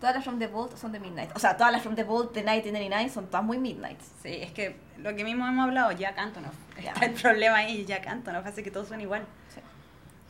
Todas 0.00 0.14
las 0.14 0.24
From 0.24 0.38
the 0.38 0.46
Vault 0.46 0.76
son 0.76 0.92
de 0.92 0.98
Midnight. 0.98 1.30
O 1.36 1.38
sea, 1.38 1.56
todas 1.56 1.72
las 1.72 1.82
From 1.82 1.94
the 1.94 2.04
Vault 2.04 2.32
de 2.32 2.40
1999 2.40 3.10
son 3.10 3.26
todas 3.26 3.44
muy 3.44 3.58
Midnight. 3.58 4.00
Sí, 4.22 4.38
es 4.40 4.50
que 4.52 4.76
lo 4.96 5.14
que 5.14 5.24
mismo 5.24 5.46
hemos 5.46 5.62
hablado, 5.62 5.92
Jack 5.92 6.18
Antonoff. 6.18 6.54
Ya. 6.82 6.92
Está 6.92 7.04
el 7.04 7.12
problema 7.12 7.56
ahí, 7.56 7.84
Jack 7.84 8.06
Antonoff 8.06 8.46
hace 8.46 8.62
que 8.62 8.70
todos 8.70 8.88
suenen 8.88 9.04
igual. 9.04 9.26
Sí. 9.54 9.60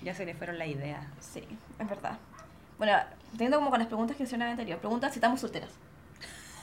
Ya 0.04 0.12
se 0.12 0.26
le 0.26 0.34
fueron 0.34 0.58
la 0.58 0.66
idea. 0.66 1.06
Sí, 1.20 1.44
es 1.78 1.88
verdad. 1.88 2.18
Bueno, 2.78 2.94
teniendo 3.32 3.58
como 3.58 3.70
con 3.70 3.78
las 3.78 3.86
preguntas 3.86 4.16
que 4.16 4.24
hicieron 4.24 4.48
anterior. 4.48 4.78
Pregunta 4.80 5.08
si 5.08 5.14
estamos 5.16 5.40
solteras. 5.40 5.70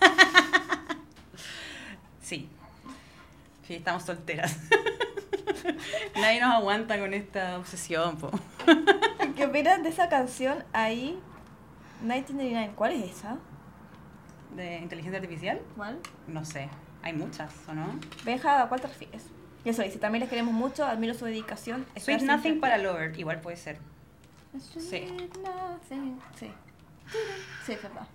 Sí. 2.27 2.49
Sí, 3.65 3.75
estamos 3.75 4.03
solteras. 4.03 4.57
Nadie 6.15 6.41
nos 6.41 6.55
aguanta 6.55 6.99
con 6.99 7.13
esta 7.13 7.57
obsesión, 7.57 8.17
po. 8.17 8.31
¿Qué 9.37 9.45
opinan 9.45 9.81
de 9.81 9.89
esa 9.89 10.09
canción 10.09 10.61
ahí? 10.73 11.17
1999. 12.01 12.73
¿Cuál 12.75 12.91
es 12.93 13.11
esa? 13.11 13.37
¿De 14.55 14.77
inteligencia 14.77 15.19
artificial? 15.19 15.61
¿Cuál? 15.75 15.99
No 16.27 16.45
sé. 16.45 16.69
Hay 17.03 17.13
muchas, 17.13 17.53
¿o 17.67 17.73
no? 17.73 17.99
Benja, 18.25 18.63
¿a 18.63 18.69
cuál 18.69 18.81
te 18.81 18.87
refieres? 18.87 19.25
Y 19.63 19.69
eso 19.69 19.81
dice, 19.81 19.99
también 19.99 20.21
les 20.21 20.29
queremos 20.29 20.53
mucho, 20.53 20.85
admiro 20.85 21.13
su 21.13 21.25
dedicación. 21.25 21.85
Sweet 21.97 22.21
Nothing 22.21 22.59
para 22.59 22.77
Lover, 22.77 23.17
igual 23.19 23.41
puede 23.41 23.57
ser. 23.57 23.77
Sweet 24.57 25.37
nothing. 25.37 26.19
Sí. 26.39 26.51
Sí, 27.65 27.71
es 27.73 27.83
verdad. 27.83 28.07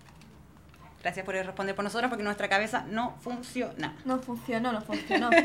Gracias 1.02 1.24
por 1.24 1.34
responder 1.34 1.74
por 1.74 1.84
nosotros 1.84 2.08
porque 2.08 2.24
nuestra 2.24 2.48
cabeza 2.48 2.84
no 2.88 3.16
funciona. 3.20 3.96
No 4.04 4.18
funcionó, 4.20 4.72
no 4.72 4.80
funcionó. 4.80 5.30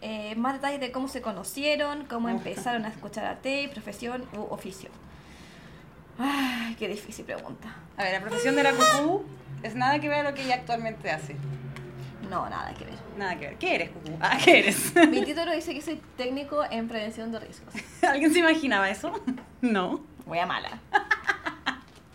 Eh, 0.00 0.36
más 0.36 0.54
detalles 0.54 0.78
de 0.78 0.92
cómo 0.92 1.08
se 1.08 1.20
conocieron, 1.20 2.04
cómo 2.04 2.28
empezaron 2.28 2.84
a 2.84 2.88
escuchar 2.88 3.24
a 3.24 3.38
T, 3.38 3.68
profesión 3.72 4.24
u 4.32 4.42
oficio. 4.42 4.90
Ay, 6.18 6.74
qué 6.78 6.88
difícil 6.88 7.24
pregunta. 7.24 7.74
A 7.96 8.02
ver, 8.02 8.12
la 8.14 8.20
profesión 8.20 8.56
de 8.56 8.62
la 8.64 8.72
cucú 8.72 9.24
es 9.62 9.74
nada 9.74 10.00
que 10.00 10.08
ver 10.08 10.26
a 10.26 10.30
lo 10.30 10.34
que 10.34 10.42
ella 10.44 10.56
actualmente 10.56 11.10
hace. 11.10 11.36
No, 12.28 12.48
nada 12.48 12.74
que 12.74 12.84
ver. 12.84 12.94
Nada 13.16 13.38
que 13.38 13.46
ver. 13.46 13.56
¿Qué 13.56 13.74
eres, 13.74 13.90
cucú? 13.90 14.16
Ah, 14.20 14.36
¿qué 14.44 14.58
eres? 14.58 14.92
Mi 15.10 15.22
título 15.24 15.52
dice 15.52 15.72
que 15.72 15.80
soy 15.80 16.00
técnico 16.16 16.62
en 16.70 16.88
prevención 16.88 17.32
de 17.32 17.40
riesgos. 17.40 17.72
¿Alguien 18.02 18.32
se 18.32 18.40
imaginaba 18.40 18.90
eso? 18.90 19.12
No. 19.60 20.00
Voy 20.24 20.38
a 20.38 20.46
mala. 20.46 20.78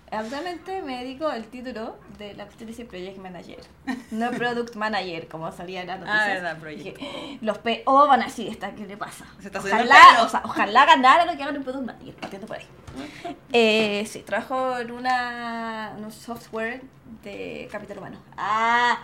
Actualmente 0.09 0.81
me 0.81 1.03
dedico 1.03 1.27
al 1.27 1.43
título 1.45 1.97
de 2.23 2.33
la 2.35 2.45
cuestión 2.45 2.67
dice 2.67 2.85
Project 2.85 3.17
Manager, 3.17 3.59
no 4.11 4.31
Product 4.31 4.75
Manager, 4.75 5.27
como 5.27 5.51
salía 5.51 5.81
en 5.81 5.87
las 5.87 5.99
noticias. 5.99 6.21
Ah, 6.21 6.33
verdad, 6.33 6.59
Project. 6.59 6.97
Dije, 6.97 7.37
los 7.41 7.57
PO 7.59 8.07
van 8.07 8.21
así, 8.21 8.47
está, 8.47 8.73
¿qué 8.73 8.85
le 8.85 8.97
pasa? 8.97 9.25
Se 9.39 9.47
está 9.47 9.59
ojalá, 9.59 10.23
o 10.23 10.29
sea, 10.29 10.41
ojalá 10.45 10.85
ganara 10.85 11.25
lo 11.25 11.35
que 11.35 11.43
hagan 11.43 11.55
en 11.55 11.63
Product 11.63 11.85
Manager, 11.85 12.15
partiendo 12.15 12.47
por 12.47 12.57
ahí. 12.57 12.65
Eh, 13.55 14.03
sí, 14.07 14.21
trabajo 14.21 14.79
en, 14.79 14.89
una, 14.89 15.93
en 15.95 16.03
un 16.03 16.11
software 16.11 16.81
de 17.23 17.67
capital 17.71 17.99
humano. 17.99 18.17
Ah, 18.35 18.97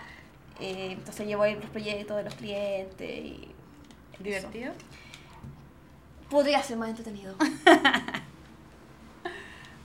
eh, 0.58 0.92
entonces 0.98 1.24
llevo 1.26 1.44
ahí 1.44 1.54
los 1.54 1.70
proyectos 1.70 2.16
de 2.16 2.24
los 2.24 2.34
clientes 2.34 3.08
y... 3.08 3.48
¿Divertido? 4.18 4.72
Podría 6.28 6.62
ser 6.62 6.76
más 6.78 6.90
entretenido. 6.90 7.36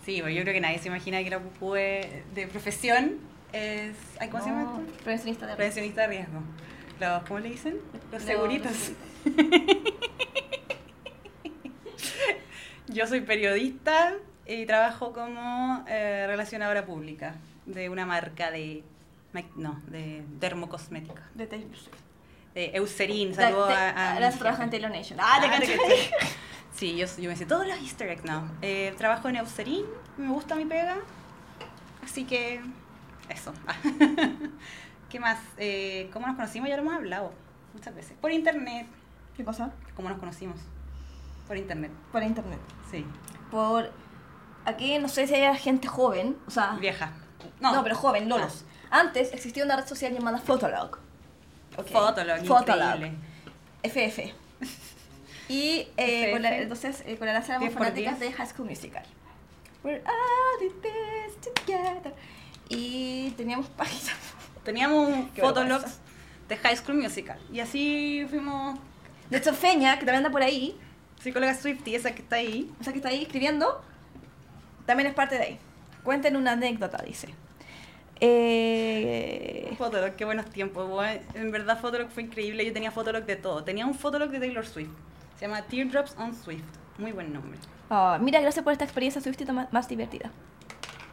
Sí, 0.06 0.20
pero 0.22 0.30
yo 0.30 0.44
creo 0.44 0.54
que 0.54 0.62
nadie 0.62 0.78
se 0.78 0.88
imagina 0.88 1.24
que 1.24 1.32
la 1.32 1.40
cucú 1.40 1.74
de, 1.74 2.48
profesión 2.52 3.18
es... 3.52 3.96
ay, 4.20 4.30
¿Cómo 4.30 4.44
se 4.44 4.50
llama? 4.52 4.62
Esto? 4.62 5.04
Prevencionista 5.04 5.48
de. 5.48 5.56
Prevencionista 5.56 6.02
de 6.02 6.08
riesgo. 6.08 6.44
Los, 7.00 7.24
¿Cómo 7.24 7.40
le 7.40 7.50
dicen? 7.50 7.80
Los 8.12 8.22
seguritos. 8.22 8.92
Yo 12.88 13.08
soy 13.08 13.22
periodista 13.22 14.14
y 14.46 14.68
trabajo 14.68 15.12
como 15.12 15.84
eh, 15.88 16.26
relacionadora 16.28 16.86
pública 16.86 17.38
de 17.66 17.90
una 17.90 18.06
marca 18.06 18.52
de... 18.52 18.84
No, 19.56 19.82
de 19.88 20.24
dermocosmética. 20.40 21.24
De 21.34 21.48
Taylor 21.48 21.76
Swift. 21.76 21.98
De 22.54 22.72
Eucerin, 22.76 23.34
saludo 23.34 23.66
a... 23.66 23.90
a 23.90 24.14
Ahora 24.14 24.28
mi 24.28 24.34
se 24.34 24.40
trabaja 24.40 24.64
en 24.64 24.70
jefe. 24.70 24.82
Taylor 24.82 24.98
Nation. 24.98 25.20
Ah, 25.20 25.42
te 25.42 25.48
Ah. 26.76 26.78
Sí, 26.78 26.96
yo, 26.98 27.06
yo 27.18 27.30
me 27.30 27.36
sé 27.36 27.46
todos 27.46 27.66
los 27.66 27.78
easter 27.80 28.10
eggs, 28.10 28.26
no. 28.26 28.50
Eh, 28.62 28.94
trabajo 28.98 29.30
en 29.30 29.38
Eucerin, 29.38 29.86
me 30.18 30.28
gusta 30.28 30.56
mi 30.56 30.66
pega, 30.66 30.98
así 32.04 32.26
que 32.26 32.62
eso. 33.30 33.54
¿Qué 35.10 35.20
más? 35.20 35.40
Eh, 35.58 36.10
¿Cómo 36.12 36.28
nos 36.28 36.36
conocimos? 36.36 36.68
Ya 36.70 36.76
lo 36.76 36.82
hemos 36.82 36.96
hablado 36.96 37.32
muchas 37.74 37.96
veces. 37.96 38.18
Por 38.20 38.32
internet. 38.32 38.88
¿Qué 39.38 39.46
cosa? 39.46 39.72
¿Cómo 39.96 40.10
nos 40.10 40.20
conocimos? 40.20 40.60
Por 41.48 41.58
internet, 41.58 41.92
Por 42.12 42.24
internet. 42.24 42.60
sí. 42.92 43.06
Por. 43.52 43.92
Aquí 44.66 44.98
no 44.98 45.08
sé 45.08 45.28
si 45.28 45.36
hay 45.36 45.58
gente 45.58 45.88
joven, 45.88 46.36
o 46.48 46.52
sea. 46.52 46.74
Vieja. 46.80 47.14
No, 47.62 47.84
pero 47.84 47.96
joven, 47.96 48.28
lolos. 48.28 48.66
Antes 48.90 49.32
existía 49.34 49.64
una 49.64 49.76
red 49.78 49.88
social 49.88 50.12
llamada 50.14 50.40
Fotolog. 50.40 50.98
Ok. 51.78 51.88
Fotolog, 51.88 52.46
Fotolog. 52.46 52.96
increíble. 52.96 53.18
FF. 53.84 54.34
Y 55.48 55.88
eh, 55.98 56.32
con 56.32 56.42
la, 56.42 56.58
entonces 56.58 57.04
eh, 57.06 57.18
con 57.18 57.28
la 57.28 57.38
éramos 57.38 57.60
10 57.60 57.72
por 57.74 57.84
fanáticas 57.84 58.20
10. 58.20 58.32
de 58.32 58.36
High 58.38 58.48
School 58.48 58.68
Musical. 58.68 59.04
We're 59.84 60.02
all 60.02 60.64
in 60.64 60.74
this 60.82 61.54
together. 61.54 62.14
Y 62.70 63.32
teníamos 63.32 63.68
páginas. 63.68 64.16
Teníamos 64.64 65.10
un 65.10 65.30
fotologs 65.36 66.00
de 66.50 66.58
High 66.58 66.78
School 66.78 66.98
Musical. 66.98 67.40
Y 67.52 67.60
así 67.60 68.26
fuimos 68.30 68.80
De 69.30 69.38
hecho, 69.38 69.54
Feña, 69.54 70.00
que 70.00 70.06
también 70.06 70.18
anda 70.18 70.32
por 70.32 70.42
ahí, 70.42 70.76
psicóloga 71.22 71.54
Swifty, 71.54 71.96
esa 71.96 72.16
que 72.16 72.24
está 72.24 72.38
ahí. 72.38 72.72
o 72.80 72.84
sea 72.84 72.94
que 72.94 73.00
está 73.00 73.10
ahí 73.10 73.24
escribiendo, 73.24 73.84
también 74.86 75.08
es 75.08 75.14
parte 75.14 75.36
de 75.36 75.44
ahí. 75.44 75.60
Cuenten 76.04 76.36
una 76.36 76.54
anécdota, 76.54 77.04
dice. 77.06 77.30
Eh, 78.20 79.74
Fotolog, 79.78 80.16
qué 80.16 80.26
buenos 80.26 80.50
tiempos. 80.50 81.06
En 81.34 81.52
verdad, 81.52 81.80
Fotolog 81.80 82.10
fue 82.10 82.24
increíble. 82.24 82.66
Yo 82.66 82.74
tenía 82.74 82.92
Fotolog 82.92 83.26
de 83.26 83.36
todo. 83.36 83.64
Tenía 83.64 83.86
un 83.86 83.94
Fotolog 83.94 84.30
de 84.30 84.40
Taylor 84.40 84.66
Swift. 84.66 84.90
Se 85.46 85.52
llama 85.52 85.62
Teardrops 85.62 86.16
on 86.18 86.34
Swift. 86.34 86.64
Muy 86.98 87.12
buen 87.12 87.32
nombre. 87.32 87.60
ah, 87.92 88.18
mira, 88.20 88.40
gracias 88.42 88.64
por 88.64 88.74
esta 88.74 88.84
experiencia 88.84 89.22
Swiftita 89.22 89.54
más, 89.54 89.72
más 89.72 89.88
divertida. 89.88 90.32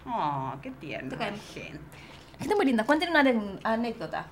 Oh, 0.06 0.54
qué 0.62 0.70
tierno. 0.70 1.18
Caemos. 1.18 1.38
gente. 1.52 1.78
Gente 2.38 2.54
muy 2.56 2.64
linda, 2.64 2.84
cuenten 2.84 3.10
una 3.10 3.20
anécdota. 3.64 4.24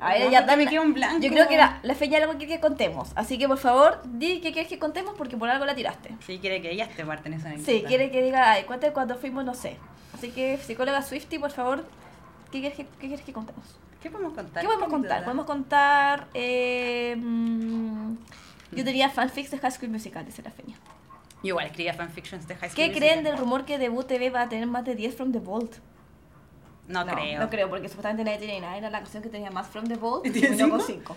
A 0.00 0.08
No, 0.08 0.14
ver, 0.14 0.30
ya 0.30 0.40
porque 0.40 0.56
me 0.56 0.62
dame- 0.64 0.70
quedo 0.70 0.82
en 0.84 0.94
blanco. 0.94 1.20
Yo 1.20 1.28
creo 1.30 1.48
que 1.48 1.58
la, 1.58 1.80
la 1.82 1.94
feña 1.94 2.16
algo 2.16 2.38
que, 2.38 2.46
que 2.46 2.60
contemos. 2.60 3.12
Así 3.14 3.36
que 3.36 3.46
por 3.46 3.58
favor, 3.58 4.00
di 4.06 4.40
qué 4.40 4.52
quieres 4.52 4.70
que 4.70 4.78
contemos 4.78 5.12
porque 5.18 5.36
por 5.36 5.50
algo 5.50 5.66
la 5.66 5.74
tiraste. 5.74 6.16
Sí, 6.26 6.38
quiere 6.38 6.62
que 6.62 6.70
ellas 6.70 6.88
te 6.96 7.04
parten 7.04 7.34
esa 7.34 7.48
anécdota. 7.48 7.70
Sí, 7.70 7.84
quiere 7.86 8.10
que 8.10 8.22
diga, 8.22 8.52
ay, 8.52 8.64
cuente 8.64 8.90
cuando 8.94 9.16
fuimos, 9.18 9.44
no 9.44 9.52
sé. 9.52 9.76
Así 10.14 10.30
que, 10.30 10.56
psicóloga 10.56 11.02
Swifty, 11.02 11.38
por 11.38 11.50
favor, 11.50 11.84
¿qué 12.50 12.60
quieres 12.60 12.74
que, 12.78 12.86
qué 12.86 13.08
quieres 13.08 13.20
que 13.20 13.34
contemos? 13.34 13.66
¿Qué 14.02 14.10
podemos 14.10 14.32
contar? 14.32 14.62
¿Qué 14.62 14.66
podemos 14.66 14.88
contar? 14.88 15.24
Podemos 15.24 15.44
contar. 15.44 16.28
Eh, 16.32 17.16
mm, 17.18 18.14
yo 18.72 18.84
diría 18.84 19.10
fanfics 19.10 19.50
de 19.50 19.58
High 19.58 19.70
School 19.72 19.90
Musical, 19.90 20.24
dice 20.24 20.42
la 20.42 20.50
feña. 20.50 20.76
Yo 21.42 21.48
igual 21.48 21.66
escribía 21.66 21.92
fanfictions 21.94 22.46
de 22.46 22.54
High 22.54 22.70
School 22.70 22.76
¿Qué 22.76 22.88
Musical. 22.88 23.08
creen 23.08 23.24
del 23.24 23.36
rumor 23.36 23.64
que 23.64 23.78
Debut 23.78 24.06
TV 24.06 24.30
va 24.30 24.42
a 24.42 24.48
tener 24.48 24.66
más 24.66 24.84
de 24.84 24.94
10 24.94 25.16
from 25.16 25.32
the 25.32 25.40
Vault? 25.40 25.74
No, 26.86 27.04
creo. 27.06 27.40
No 27.40 27.50
creo, 27.50 27.68
porque 27.68 27.88
supuestamente 27.88 28.24
nadie 28.24 28.38
tenía 28.46 28.60
nada. 28.60 28.76
Era 28.76 28.90
la 28.90 28.98
canción 29.00 29.22
que 29.22 29.28
tenía 29.28 29.50
más 29.50 29.66
from 29.68 29.86
the 29.86 29.96
Vault 29.96 30.26
¿Y 30.26 30.30
tiene 30.30 30.48
terminó 30.48 30.70
con 30.76 30.80
cinco? 30.86 31.16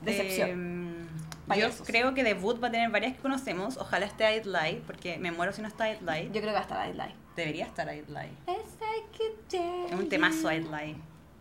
Decepción. 0.00 1.08
Eh, 1.50 1.60
yo 1.60 1.68
creo 1.84 2.14
que 2.14 2.24
debut 2.24 2.62
va 2.62 2.68
a 2.68 2.70
tener 2.70 2.90
varias 2.90 3.14
que 3.14 3.20
conocemos. 3.20 3.76
Ojalá 3.76 4.06
esté 4.06 4.24
I'd 4.36 4.44
Lie, 4.46 4.82
porque 4.86 5.18
me 5.18 5.30
muero 5.30 5.52
si 5.52 5.62
no 5.62 5.68
está 5.68 5.90
I'd 5.90 6.00
Lie. 6.00 6.26
Yo 6.26 6.40
creo 6.40 6.46
que 6.46 6.52
va 6.52 6.58
a 6.58 6.62
estar 6.62 6.88
I'd 6.88 6.94
Lie. 6.94 7.14
Debería 7.36 7.66
estar 7.66 7.86
I'd 7.94 8.08
Lie. 8.08 8.30
Es 8.46 9.92
un 9.92 10.08
temazo 10.08 10.52
I'd 10.52 10.64
Lie. 10.64 10.96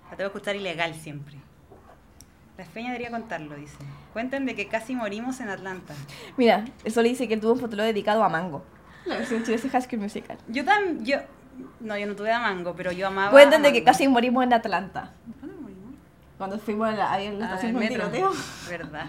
La 0.10 0.18
tengo 0.18 0.32
que 0.32 0.38
escuchar 0.38 0.56
ilegal 0.56 0.94
siempre. 0.96 1.36
La 2.58 2.66
feña 2.66 2.88
debería 2.90 3.10
contarlo, 3.10 3.56
dice. 3.56 3.78
Cuenten 4.14 4.46
de 4.46 4.56
que 4.56 4.68
casi 4.68 4.96
morimos 4.96 5.40
en 5.40 5.50
Atlanta. 5.50 5.94
Mira, 6.38 6.66
eso 6.84 7.02
le 7.02 7.10
dice 7.10 7.28
que 7.28 7.34
él 7.34 7.40
tuvo 7.42 7.54
un 7.54 7.60
fotolog 7.60 7.86
dedicado 7.86 8.24
a 8.24 8.30
Mango. 8.30 8.64
La 9.06 9.18
versión 9.18 9.44
chilena 9.44 9.64
de 9.64 9.70
High 9.70 9.82
School 9.82 10.00
Musical. 10.00 10.38
Yo 10.48 10.64
también, 10.64 11.04
yo... 11.06 11.18
No, 11.80 11.98
yo 11.98 12.06
no 12.08 12.16
tuve 12.16 12.32
a 12.32 12.40
Mango, 12.40 12.76
pero 12.76 12.92
yo 12.92 13.08
amaba 13.08 13.32
Cuenten 13.32 13.62
a 13.62 13.64
de 13.68 13.74
que 13.74 13.84
casi 13.84 14.08
morimos 14.08 14.44
en 14.44 14.54
Atlanta. 14.54 15.12
¿Cuándo 15.40 15.62
morimos? 15.62 15.94
Cuando 16.38 16.60
fuimos 16.60 16.88
a 16.90 16.92
la, 16.92 17.12
ahí 17.12 17.28
en 17.28 17.40
la 17.40 17.46
Ah, 17.46 17.50
estación 17.50 17.74
con 17.74 17.80
metro. 17.82 18.10
tiroteo. 18.10 18.32
Verdad. 18.70 19.06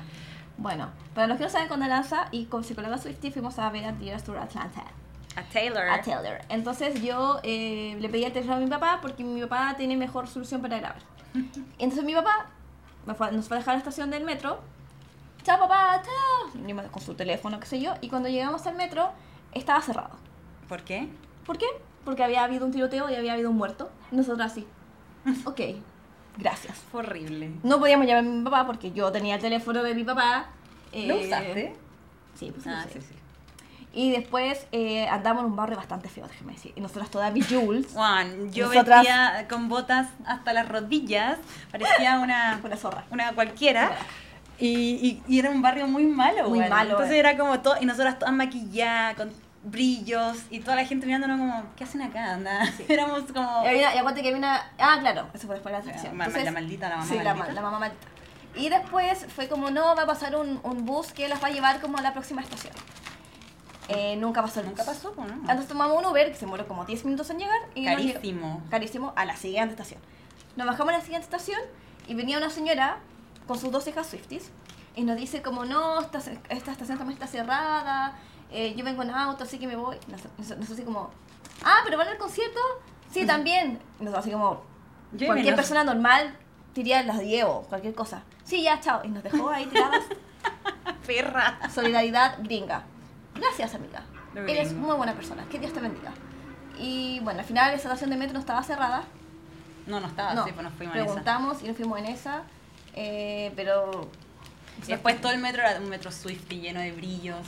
Bueno, 0.56 0.88
para 1.14 1.26
los 1.26 1.36
que 1.38 1.44
no 1.44 1.50
saben, 1.50 1.68
con 1.68 1.82
Alanza 1.82 2.28
y 2.30 2.46
con 2.46 2.64
psicóloga 2.64 2.96
Swifty 2.98 3.30
fuimos 3.30 3.58
a 3.58 3.68
ver 3.70 3.84
a 3.86 3.92
Tears 3.92 4.24
Tour 4.24 4.38
Atlanta. 4.38 4.84
A 5.36 5.42
Taylor. 5.42 5.88
A 5.88 6.00
Taylor. 6.00 6.40
Entonces 6.48 7.02
yo 7.02 7.40
eh, 7.42 7.96
le 8.00 8.08
pedí 8.08 8.24
el 8.24 8.32
teléfono 8.32 8.56
a 8.56 8.60
mi 8.60 8.68
papá 8.68 9.00
porque 9.02 9.24
mi 9.24 9.40
papá 9.42 9.74
tiene 9.76 9.96
mejor 9.96 10.28
solución 10.28 10.62
para 10.62 10.78
grabar. 10.78 11.02
Entonces 11.78 12.04
mi 12.04 12.14
papá 12.14 12.46
fue- 13.14 13.32
nos 13.32 13.48
fue 13.48 13.56
a 13.56 13.60
dejar 13.60 13.72
a 13.72 13.76
la 13.76 13.78
estación 13.78 14.10
del 14.10 14.24
metro. 14.24 14.60
Chao 15.42 15.58
papá, 15.58 16.02
chao. 16.02 16.90
Con 16.90 17.02
su 17.02 17.14
teléfono, 17.14 17.60
qué 17.60 17.66
sé 17.66 17.80
yo. 17.80 17.92
Y 18.00 18.08
cuando 18.08 18.28
llegamos 18.30 18.66
al 18.66 18.76
metro, 18.76 19.10
estaba 19.52 19.82
cerrado. 19.82 20.16
¿Por 20.68 20.82
qué? 20.82 21.08
¿Por 21.44 21.58
qué? 21.58 21.66
Porque 22.04 22.24
había 22.24 22.44
habido 22.44 22.64
un 22.64 22.72
tiroteo 22.72 23.10
y 23.10 23.14
había 23.14 23.34
habido 23.34 23.50
un 23.50 23.56
muerto. 23.56 23.90
Y 24.10 24.16
nosotros 24.16 24.40
así. 24.50 24.66
Ok, 25.44 25.60
gracias. 26.38 26.78
Fue 26.90 27.00
horrible. 27.00 27.50
No 27.62 27.78
podíamos 27.78 28.06
llamar 28.06 28.24
a 28.24 28.28
mi 28.28 28.42
papá 28.44 28.66
porque 28.66 28.92
yo 28.92 29.10
tenía 29.12 29.34
el 29.36 29.40
teléfono 29.40 29.82
de 29.82 29.94
mi 29.94 30.04
papá. 30.04 30.46
¿Lo 30.92 31.14
eh, 31.14 31.26
usaste? 31.26 31.76
Sí, 32.34 32.50
pues 32.52 32.64
lo 32.66 32.72
Ah, 32.72 32.84
usé. 32.86 33.00
sí, 33.00 33.06
sí. 33.08 33.14
Y 33.96 34.10
después 34.10 34.66
eh, 34.72 35.06
andamos 35.08 35.44
en 35.44 35.50
un 35.50 35.56
barrio 35.56 35.76
bastante 35.76 36.08
feo, 36.08 36.26
déjeme 36.26 36.52
decir. 36.54 36.72
Y 36.74 36.80
nosotras 36.80 37.10
todas 37.10 37.32
Jules. 37.48 37.86
Juan, 37.94 38.50
yo 38.52 38.66
Nosotras- 38.66 38.98
vestía 39.02 39.46
con 39.48 39.68
botas 39.68 40.08
hasta 40.26 40.52
las 40.52 40.68
rodillas, 40.68 41.38
parecía 41.70 42.18
una, 42.22 42.60
Una 42.64 42.76
zorra. 42.76 43.04
una 43.10 43.32
cualquiera. 43.34 43.92
Y, 44.58 44.68
y- 44.68 45.22
y 45.28 45.38
era 45.38 45.50
un 45.50 45.62
barrio 45.62 45.86
muy 45.86 46.04
malo, 46.06 46.48
Muy 46.48 46.58
weón. 46.60 46.70
malo, 46.70 46.90
Entonces 46.90 47.14
eh. 47.14 47.18
era 47.20 47.36
como 47.36 47.60
todo, 47.60 47.76
y 47.80 47.86
nosotras 47.86 48.18
todas 48.18 48.34
maquilladas, 48.34 49.14
con 49.16 49.32
brillos, 49.64 50.38
y 50.50 50.60
toda 50.60 50.76
la 50.76 50.84
gente 50.84 51.06
mirándonos 51.06 51.38
como, 51.38 51.64
¿qué 51.76 51.84
hacen 51.84 52.02
acá? 52.02 52.34
Anda? 52.34 52.60
Éramos 52.88 53.22
como... 53.32 53.62
Y, 53.64 53.68
había, 53.68 53.94
y 53.94 54.14
que 54.14 54.20
había 54.20 54.36
una. 54.36 54.70
Ah, 54.78 54.96
claro, 55.00 55.28
eso 55.34 55.46
fue 55.46 55.56
después 55.56 55.72
de 55.72 55.78
la 55.78 55.84
sección. 55.92 56.16
Ma- 56.16 56.28
la 56.28 56.50
maldita, 56.52 56.88
la 56.88 56.96
mamá 56.96 57.08
sí, 57.08 57.14
la, 57.16 57.22
maldita. 57.34 57.46
ma- 57.46 57.52
la 57.52 57.60
mamá 57.62 57.78
maldita. 57.78 58.06
Y 58.56 58.68
después 58.68 59.26
fue 59.34 59.48
como, 59.48 59.70
no, 59.70 59.96
va 59.96 60.02
a 60.02 60.06
pasar 60.06 60.36
un, 60.36 60.60
un 60.62 60.84
bus 60.84 61.12
que 61.12 61.28
las 61.28 61.42
va 61.42 61.48
a 61.48 61.50
llevar 61.50 61.80
como 61.80 61.98
a 61.98 62.02
la 62.02 62.12
próxima 62.12 62.40
estación. 62.42 62.72
Eh, 63.88 64.16
nunca 64.16 64.40
pasó 64.42 64.60
el 64.60 64.66
Nunca 64.66 64.82
bus. 64.84 64.94
pasó, 64.94 65.12
pues, 65.12 65.28
¿no? 65.28 65.34
Entonces 65.34 65.68
tomamos 65.68 65.98
un 65.98 66.06
Uber 66.06 66.28
que 66.28 66.34
se 66.34 66.46
demoró 66.46 66.66
como 66.66 66.84
10 66.86 67.04
minutos 67.04 67.28
en 67.30 67.38
llegar. 67.38 67.58
Y 67.74 67.84
Carísimo. 67.84 68.62
carísimo 68.70 69.12
a 69.16 69.24
la 69.26 69.36
siguiente 69.36 69.72
estación. 69.72 70.00
Nos 70.56 70.66
bajamos 70.66 70.94
a 70.94 70.98
la 70.98 71.02
siguiente 71.02 71.24
estación 71.24 71.60
y 72.06 72.14
venía 72.14 72.38
una 72.38 72.48
señora 72.50 72.98
con 73.46 73.58
sus 73.58 73.70
dos 73.70 73.86
hijas 73.88 74.06
Swifties 74.06 74.50
y 74.96 75.02
nos 75.02 75.16
dice 75.16 75.42
como 75.42 75.64
no, 75.66 76.00
esta, 76.00 76.18
esta 76.48 76.72
estación 76.72 76.96
también 76.98 77.14
está 77.20 77.26
cerrada, 77.26 78.16
eh, 78.50 78.74
yo 78.76 78.84
vengo 78.84 79.02
en 79.02 79.10
auto, 79.10 79.44
así 79.44 79.58
que 79.58 79.66
me 79.66 79.76
voy. 79.76 79.96
Nos- 80.08 80.22
nos- 80.24 80.38
Nosotros 80.38 80.70
así 80.70 80.82
como, 80.82 81.10
ah, 81.64 81.78
pero 81.84 81.98
van 81.98 82.08
al 82.08 82.16
concierto, 82.18 82.60
sí, 83.12 83.26
también. 83.26 83.80
Nosotros 83.98 84.24
así 84.24 84.30
como, 84.30 84.62
Llévenos. 85.12 85.26
cualquier 85.34 85.56
persona 85.56 85.84
normal 85.84 86.36
diría 86.74 87.02
las 87.02 87.18
llevo, 87.20 87.62
cualquier 87.68 87.94
cosa. 87.94 88.22
Sí, 88.44 88.62
ya, 88.62 88.80
chao. 88.80 89.00
Y 89.04 89.08
nos 89.08 89.22
dejó 89.22 89.50
ahí 89.50 89.66
tiradas. 89.66 90.04
Perra. 91.06 91.58
Solidaridad 91.72 92.38
gringa. 92.42 92.84
Gracias, 93.34 93.74
amiga. 93.74 94.02
Eres 94.34 94.72
muy 94.72 94.94
buena 94.96 95.14
persona. 95.14 95.44
Que 95.50 95.58
Dios 95.58 95.72
te 95.72 95.80
bendiga. 95.80 96.12
Y 96.78 97.20
bueno, 97.20 97.40
al 97.40 97.44
final 97.46 97.68
esa 97.74 97.84
estación 97.88 98.10
de 98.10 98.16
metro 98.16 98.34
no 98.34 98.40
estaba 98.40 98.62
cerrada. 98.62 99.04
No, 99.86 100.00
no 100.00 100.06
estaba 100.08 100.34
no, 100.34 100.42
así, 100.42 100.52
pues 100.52 100.64
nos 100.64 100.72
fuimos 100.74 100.94
en 100.96 101.02
esa. 101.02 101.08
preguntamos 101.10 101.62
y 101.62 101.68
nos 101.68 101.76
fuimos 101.76 101.98
en 101.98 102.06
esa. 102.06 102.42
eh, 102.94 103.52
pero. 103.56 104.08
Y 104.82 104.86
después 104.88 105.20
todo 105.20 105.30
el 105.32 105.38
metro 105.38 105.62
era 105.62 105.78
un 105.78 105.88
metro 105.88 106.10
Swifty 106.10 106.60
lleno 106.60 106.80
de 106.80 106.90
brillos, 106.92 107.46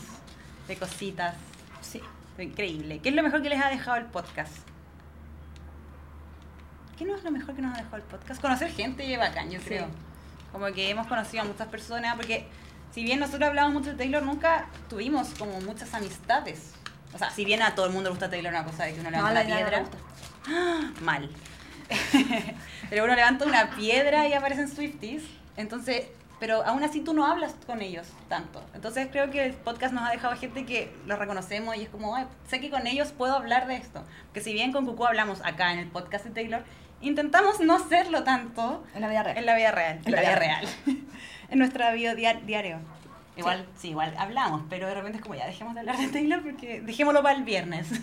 de 0.68 0.76
cositas. 0.76 1.34
Sí. 1.80 2.00
Fue 2.36 2.44
increíble. 2.44 3.00
¿Qué 3.00 3.08
es 3.08 3.14
lo 3.14 3.22
mejor 3.22 3.42
que 3.42 3.48
les 3.48 3.60
ha 3.62 3.68
dejado 3.68 3.96
el 3.96 4.04
podcast? 4.06 4.52
¿Qué 6.98 7.04
no 7.04 7.14
es 7.14 7.24
lo 7.24 7.30
mejor 7.30 7.54
que 7.54 7.62
nos 7.62 7.74
ha 7.74 7.78
dejado 7.78 7.96
el 7.96 8.02
podcast? 8.04 8.40
Conocer 8.40 8.70
gente 8.72 9.16
bacán, 9.16 9.50
yo 9.50 9.58
Sí. 9.60 9.66
creo. 9.66 9.86
Como 10.52 10.66
que 10.66 10.88
hemos 10.90 11.06
conocido 11.08 11.42
a 11.42 11.46
muchas 11.46 11.66
personas, 11.68 12.14
porque 12.16 12.46
si 12.96 13.04
bien 13.04 13.20
nosotros 13.20 13.46
hablamos 13.46 13.74
mucho 13.74 13.90
de 13.90 13.96
Taylor, 13.96 14.22
nunca 14.22 14.68
tuvimos 14.88 15.28
como 15.38 15.60
muchas 15.60 15.92
amistades. 15.92 16.72
O 17.12 17.18
sea, 17.18 17.28
si 17.28 17.44
bien 17.44 17.60
a 17.60 17.74
todo 17.74 17.84
el 17.84 17.92
mundo 17.92 18.08
le 18.08 18.12
gusta 18.14 18.30
Taylor, 18.30 18.50
una 18.54 18.64
cosa 18.64 18.84
de 18.84 18.94
que 18.94 19.00
uno 19.00 19.10
No, 19.10 19.16
levanta 19.18 19.34
la 19.34 19.44
la 19.44 19.48
no 19.50 19.54
me 19.54 19.62
piedra. 19.62 20.92
Mal. 21.02 21.30
pero 22.88 23.04
uno 23.04 23.14
levanta 23.14 23.44
una 23.44 23.68
piedra 23.76 24.26
y 24.28 24.32
aparecen 24.32 24.74
Swifties. 24.74 25.22
Entonces, 25.58 26.06
pero 26.40 26.64
aún 26.64 26.82
así 26.84 27.02
tú 27.02 27.12
no 27.12 27.26
hablas 27.26 27.54
con 27.66 27.82
ellos 27.82 28.06
tanto. 28.30 28.64
Entonces 28.72 29.08
creo 29.12 29.30
que 29.30 29.44
el 29.44 29.52
podcast 29.52 29.92
nos 29.92 30.08
ha 30.08 30.10
dejado 30.12 30.34
gente 30.34 30.64
que 30.64 30.94
lo 31.06 31.16
reconocemos 31.16 31.76
y 31.76 31.82
es 31.82 31.90
como, 31.90 32.16
"Ay, 32.16 32.24
sé 32.48 32.60
que 32.60 32.70
con 32.70 32.86
ellos 32.86 33.12
puedo 33.12 33.34
hablar 33.34 33.66
de 33.66 33.76
esto. 33.76 34.04
Que 34.32 34.40
si 34.40 34.54
bien 34.54 34.72
con 34.72 34.86
Cucú 34.86 35.04
hablamos 35.04 35.42
acá 35.44 35.74
en 35.74 35.80
el 35.80 35.88
podcast 35.88 36.24
de 36.24 36.30
Taylor, 36.30 36.64
intentamos 37.02 37.60
no 37.60 37.78
serlo 37.90 38.24
tanto 38.24 38.82
En 38.94 39.02
la 39.02 39.08
vida 39.10 39.22
real. 39.22 39.36
en 39.36 39.44
la 39.46 39.54
vida 39.54 39.70
real. 39.70 40.00
En 40.02 40.12
la 40.12 40.20
vida 40.22 40.30
vida 40.30 40.38
real. 40.38 40.66
en 41.50 41.58
nuestra 41.58 41.92
vida 41.92 42.14
dia- 42.14 42.40
diario. 42.44 42.78
Igual, 43.36 43.66
sí. 43.76 43.90
igual 43.90 44.14
hablamos, 44.18 44.62
pero 44.70 44.86
de 44.86 44.94
repente 44.94 45.18
es 45.18 45.22
como 45.22 45.34
ya 45.34 45.46
dejemos 45.46 45.74
de 45.74 45.80
hablar 45.80 45.98
de 45.98 46.08
Taylor 46.08 46.42
porque 46.42 46.80
dejémoslo 46.80 47.22
para 47.22 47.36
el 47.36 47.44
viernes. 47.44 47.88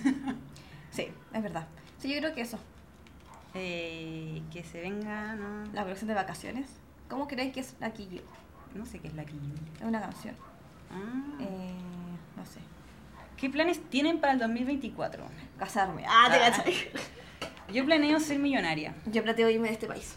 Sí, 0.91 1.07
es 1.33 1.41
verdad. 1.41 1.65
Sí, 1.97 2.13
yo 2.13 2.19
creo 2.19 2.35
que 2.35 2.41
eso. 2.41 2.59
Eh, 3.55 4.43
que 4.51 4.63
se 4.63 4.79
venga, 4.79 5.33
no, 5.35 5.65
La 5.73 5.83
próxima 5.85 6.09
de 6.09 6.15
vacaciones. 6.15 6.67
¿Cómo 7.09 7.27
creéis 7.27 7.51
que 7.53 7.61
es 7.61 7.75
aquí 7.81 8.07
yo? 8.11 8.21
no 8.75 8.85
sé 8.85 8.99
qué 8.99 9.07
es 9.07 9.15
la 9.15 9.23
que 9.25 9.31
Es 9.79 9.83
una 9.83 9.99
canción. 9.99 10.35
Ah. 10.91 11.37
Eh, 11.41 11.73
no 12.37 12.45
sé. 12.45 12.59
¿Qué 13.37 13.49
planes 13.49 13.81
tienen 13.89 14.19
para 14.19 14.33
el 14.33 14.39
2024? 14.39 15.23
Casarme. 15.57 16.03
Ah, 16.07 16.29
te 16.31 16.37
Ah. 16.37 17.51
Yo 17.73 17.85
planeo 17.85 18.19
ser 18.19 18.37
millonaria. 18.37 18.93
Yo 19.07 19.23
plateo 19.23 19.49
irme 19.49 19.69
de 19.69 19.73
este 19.73 19.87
país. 19.87 20.15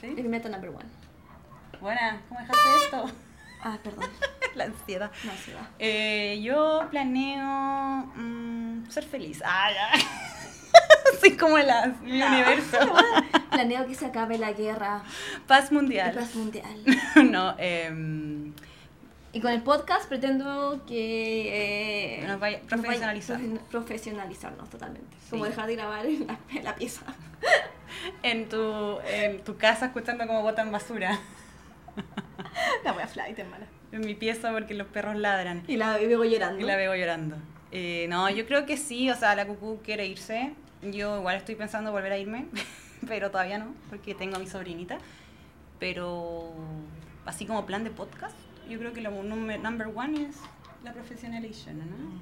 ¿Sí? 0.00 0.14
El 0.16 0.28
meta 0.28 0.48
number 0.48 0.70
one. 0.70 0.84
Buena, 1.82 2.20
¿cómo 2.28 2.40
dejaste 2.40 2.68
esto? 2.84 3.10
Ah, 3.62 3.78
perdón. 3.82 4.08
la 4.54 4.64
ansiedad. 4.64 5.10
No, 5.24 5.32
se 5.32 5.54
va. 5.54 5.68
Eh, 5.78 6.40
yo 6.42 6.86
planeo 6.90 8.06
mm, 8.14 8.88
ser 8.88 9.04
feliz. 9.04 9.42
Ah, 9.44 9.68
ya. 9.72 10.00
Soy 11.20 11.36
como 11.36 11.58
la 11.58 11.88
mi 12.02 12.22
universo. 12.22 12.78
Planeo 13.50 13.86
que 13.86 13.94
se 13.94 14.06
acabe 14.06 14.38
la 14.38 14.52
guerra. 14.52 15.02
Paz 15.46 15.70
La 15.70 15.78
mundial. 15.80 16.14
paz 16.14 16.34
mundial. 16.34 16.84
no, 17.30 17.54
em, 17.58 18.52
Y 19.32 19.40
con 19.40 19.50
el 19.52 19.62
podcast 19.62 20.08
pretendo 20.08 20.82
que 20.86 22.20
eh, 22.22 22.26
Nos 22.26 22.40
vaya- 22.40 22.58
nos 22.60 22.68
profesionalizar. 22.68 23.38
profe- 23.40 23.60
profesionalizarnos 23.70 24.70
totalmente. 24.70 25.16
Sí. 25.24 25.30
Como 25.30 25.44
dejar 25.44 25.66
de 25.66 25.76
grabar 25.76 26.06
en 26.06 26.26
la, 26.26 26.38
en 26.50 26.64
la 26.64 26.74
pieza. 26.74 27.02
en, 28.22 28.48
tu, 28.48 28.98
en 29.06 29.42
tu 29.44 29.56
casa 29.58 29.86
escuchando 29.86 30.26
como 30.26 30.42
botan 30.42 30.72
basura. 30.72 31.18
La 32.84 32.92
wea 32.92 33.06
flight, 33.06 33.38
hermana. 33.38 33.66
En 33.92 34.00
mi 34.00 34.14
pieza 34.14 34.50
porque 34.52 34.74
los 34.74 34.86
perros 34.86 35.16
ladran. 35.16 35.62
Y 35.68 35.76
la 35.76 35.96
veo 35.98 36.24
llorando. 36.24 36.60
Y 36.60 36.64
la 36.64 36.76
veo 36.76 36.94
llorando. 36.94 37.36
Eh, 37.70 38.06
no, 38.08 38.28
yo 38.30 38.46
creo 38.46 38.66
que 38.66 38.76
sí, 38.76 39.10
o 39.10 39.16
sea, 39.16 39.34
la 39.34 39.46
cucú 39.46 39.80
quiere 39.82 40.06
irse. 40.06 40.52
Yo 40.82 41.18
igual 41.18 41.36
estoy 41.36 41.54
pensando 41.54 41.92
volver 41.92 42.12
a 42.12 42.18
irme, 42.18 42.46
pero 43.08 43.30
todavía 43.30 43.58
no, 43.58 43.74
porque 43.88 44.14
tengo 44.14 44.36
a 44.36 44.38
mi 44.38 44.46
sobrinita. 44.46 44.98
Pero 45.78 46.52
así 47.26 47.46
como 47.46 47.66
plan 47.66 47.84
de 47.84 47.90
podcast, 47.90 48.36
yo 48.68 48.78
creo 48.78 48.92
que 48.92 49.00
lo 49.00 49.10
nume- 49.10 49.60
number 49.60 49.88
one 49.94 50.22
es 50.28 50.36
la 50.84 50.92
professionalization, 50.92 51.78
¿no? 51.78 52.20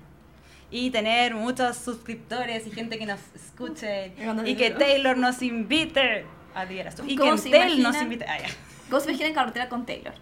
Y 0.71 0.91
tener 0.91 1.35
muchos 1.35 1.77
suscriptores 1.77 2.67
y 2.67 2.71
gente 2.71 2.99
que 2.99 3.07
nos 3.07 3.21
escuche 3.35 4.13
Y 4.47 4.55
que. 4.55 4.71
Taylor 4.71 5.17
nos 5.17 5.43
invite 5.43 6.25
a 6.55 6.65
Dieras 6.65 6.95
tú. 6.95 7.03
Y 7.05 7.17
que 7.17 7.17
¿Cómo 7.17 7.33
en 7.33 7.39
se 7.39 7.51
Tel 7.51 7.83
nos 7.83 8.01
invite. 8.01 8.25
Ah, 8.27 8.39
ya. 8.39 8.49
¿Cómo 8.91 9.01
se 9.01 9.09
imaginan 9.11 9.29
en 9.31 9.35
carretera 9.35 9.69
con 9.69 9.87
Taylor? 9.87 10.15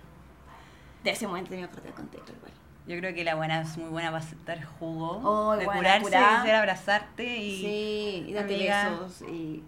De 1.05 1.11
ese 1.11 1.27
momento 1.27 1.51
tenía 1.51 1.69
carretera 1.69 1.95
con 1.95 2.07
Taylor, 2.09 2.29
igual. 2.31 2.53
Yo 2.87 2.97
creo 2.99 3.15
que 3.15 3.23
la 3.25 3.35
buena 3.35 3.61
es 3.63 3.77
muy 3.77 3.91
buena 3.91 4.11
para 4.11 4.25
aceptar 4.25 4.65
jugo, 4.65 5.21
Oh, 5.23 5.57
de 5.57 5.67
curarse, 5.67 6.11
de 6.11 6.53
abrazarte 6.53 7.37
y 7.39 7.61
Sí, 7.61 8.25
y 8.33 8.37
amiga. 8.37 8.91
besos 8.91 9.23
y, 9.29 9.63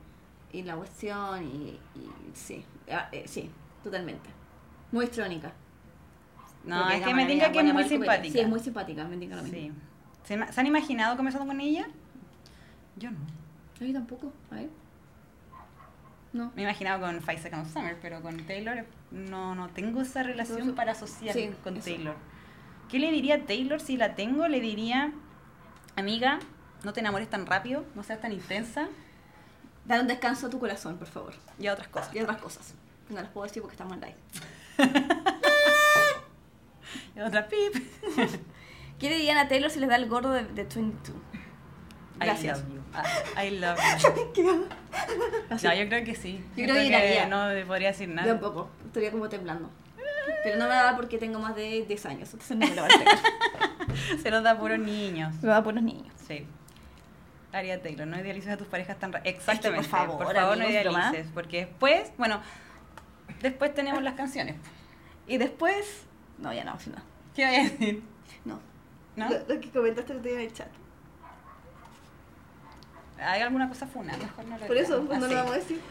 y 0.52 0.62
la 0.62 0.74
cuestión 0.76 1.44
y, 1.44 1.78
y 1.98 2.10
sí, 2.34 2.64
Ah, 2.90 3.08
eh, 3.12 3.24
sí, 3.26 3.50
totalmente. 3.84 4.28
Muy 4.90 5.04
estrónica. 5.04 5.52
no, 6.64 6.80
Porque 6.80 6.96
es 6.96 7.02
que 7.06 7.14
me 7.14 7.26
tinca 7.26 7.52
que 7.52 7.60
es 7.60 7.72
muy 7.74 7.84
simpática. 7.84 8.32
Sí, 8.32 8.40
es 8.40 8.48
muy 8.48 8.60
simpática, 8.60 9.04
me 9.04 9.16
tinca 9.16 9.36
lo 9.36 9.42
mismo. 9.42 9.58
Sí. 9.58 9.72
¿Se, 10.24 10.52
¿Se 10.52 10.60
han 10.60 10.66
imaginado 10.66 11.16
conversando 11.16 11.46
con 11.46 11.60
ella? 11.60 11.86
Yo 12.96 13.10
no. 13.10 13.18
Mí 13.80 13.92
tampoco, 13.92 14.32
a 14.50 14.54
ver. 14.56 14.68
No. 16.32 16.52
Me 16.54 16.62
he 16.62 16.64
imaginado 16.64 17.00
con 17.00 17.20
Five 17.20 17.38
Seconds 17.38 17.72
Summer, 17.72 17.96
pero 18.00 18.22
con 18.22 18.36
Taylor 18.46 18.86
no, 19.10 19.54
no 19.54 19.68
tengo 19.70 20.00
esa 20.00 20.22
relación 20.22 20.74
para 20.74 20.92
asociar 20.92 21.34
sí, 21.34 21.50
con 21.64 21.76
eso. 21.76 21.84
Taylor. 21.86 22.16
¿Qué 22.88 22.98
le 22.98 23.10
diría 23.10 23.36
a 23.36 23.40
Taylor 23.40 23.80
si 23.80 23.96
la 23.96 24.14
tengo? 24.14 24.46
Le 24.48 24.60
diría, 24.60 25.12
amiga, 25.96 26.38
no 26.84 26.92
te 26.92 27.00
enamores 27.00 27.28
tan 27.28 27.46
rápido, 27.46 27.84
no 27.94 28.02
seas 28.02 28.20
tan 28.20 28.32
intensa 28.32 28.88
Dar 29.84 30.00
un 30.00 30.06
descanso 30.06 30.46
a 30.46 30.50
tu 30.50 30.60
corazón, 30.60 30.98
por 30.98 31.08
favor. 31.08 31.34
y 31.58 31.66
a 31.66 31.72
otras 31.72 31.88
cosas. 31.88 32.14
Y 32.14 32.20
otras 32.20 32.38
cosas. 32.38 32.74
No 33.08 33.16
las 33.20 33.30
puedo 33.30 33.46
decir 33.46 33.62
porque 33.62 33.74
estamos 33.74 33.94
en 33.94 34.00
live. 34.02 34.16
Y 37.16 37.18
a 37.20 37.26
otras 37.26 37.46
pip. 37.46 37.74
¿Qué 38.98 39.08
le 39.08 39.16
dirían 39.16 39.38
a 39.38 39.48
Taylor 39.48 39.70
si 39.70 39.80
les 39.80 39.88
da 39.88 39.96
el 39.96 40.08
gordo 40.08 40.32
de, 40.32 40.44
de 40.44 40.64
22? 40.64 41.16
Gracias. 42.18 42.62
I 43.36 43.50
love 43.50 43.78
you. 44.36 44.66
No, 45.50 45.74
yo 45.74 45.88
creo 45.88 46.04
que 46.04 46.14
sí. 46.14 46.44
Yo 46.56 46.64
creo 46.64 46.74
que 46.76 46.84
gritaría. 46.84 47.26
no 47.26 47.66
podría 47.66 47.88
decir 47.88 48.08
Yo 48.08 48.14
nada. 48.14 48.28
tampoco. 48.28 48.70
Estaría 48.86 49.10
como 49.10 49.28
temblando. 49.28 49.70
Pero 50.42 50.58
no 50.58 50.64
me 50.68 50.74
da 50.74 50.96
porque 50.96 51.18
tengo 51.18 51.38
más 51.38 51.54
de 51.56 51.84
10 51.86 52.06
años. 52.06 52.32
Entonces 52.32 52.56
no 52.56 52.66
me 52.66 52.74
lo 52.74 52.82
va 52.82 52.88
a 52.88 52.90
entregar. 52.92 53.18
Se 54.22 54.30
nos 54.30 54.42
da 54.42 54.58
puros 54.58 54.78
niños. 54.78 55.34
Me 55.42 55.48
da 55.48 55.62
por 55.62 55.74
los 55.74 55.82
niños. 55.82 56.12
Sí. 56.26 56.46
Haría 57.52 57.82
Taylor, 57.82 58.06
no 58.06 58.18
idealices 58.20 58.52
a 58.52 58.56
tus 58.56 58.68
parejas 58.68 58.98
tan 58.98 59.12
rápido. 59.12 59.34
Exactamente. 59.34 59.88
por 59.88 59.98
favor, 59.98 60.24
por 60.24 60.34
favor 60.34 60.56
no 60.58 60.64
amigos, 60.64 60.82
idealices. 60.84 61.26
Porque 61.34 61.66
después, 61.66 62.12
bueno, 62.16 62.40
después 63.40 63.74
tenemos 63.74 64.02
las 64.02 64.14
canciones. 64.14 64.56
Y 65.26 65.38
después. 65.38 66.04
No, 66.38 66.52
ya 66.52 66.64
no, 66.64 66.72
no. 66.74 67.02
¿Qué 67.34 67.46
voy 67.46 67.54
a 67.56 67.62
decir? 67.64 68.02
No. 68.44 68.60
¿No? 69.16 69.28
Lo, 69.28 69.38
lo 69.54 69.60
que 69.60 69.70
comentaste 69.70 70.12
el 70.12 70.22
día 70.22 70.34
en 70.34 70.40
el 70.40 70.52
chat. 70.52 70.68
¿Hay 73.20 73.42
alguna 73.42 73.68
cosa 73.68 73.86
funa? 73.86 74.16
Mejor 74.16 74.44
no 74.46 74.58
lo 74.58 74.66
Por 74.66 74.76
eso, 74.76 75.04
pues, 75.06 75.18
no 75.18 75.26
lo 75.26 75.34
vamos 75.34 75.52
a 75.52 75.56
decir. 75.56 75.80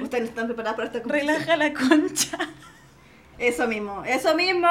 Ustedes 0.00 0.22
no 0.24 0.28
están 0.28 0.46
preparados 0.46 0.76
para 0.76 0.86
esta 0.88 1.02
conversación. 1.02 1.40
Relaja 1.42 1.56
la 1.56 1.72
concha. 1.74 2.38
Eso 3.38 3.66
mismo, 3.66 4.04
eso 4.04 4.34
mismo. 4.34 4.68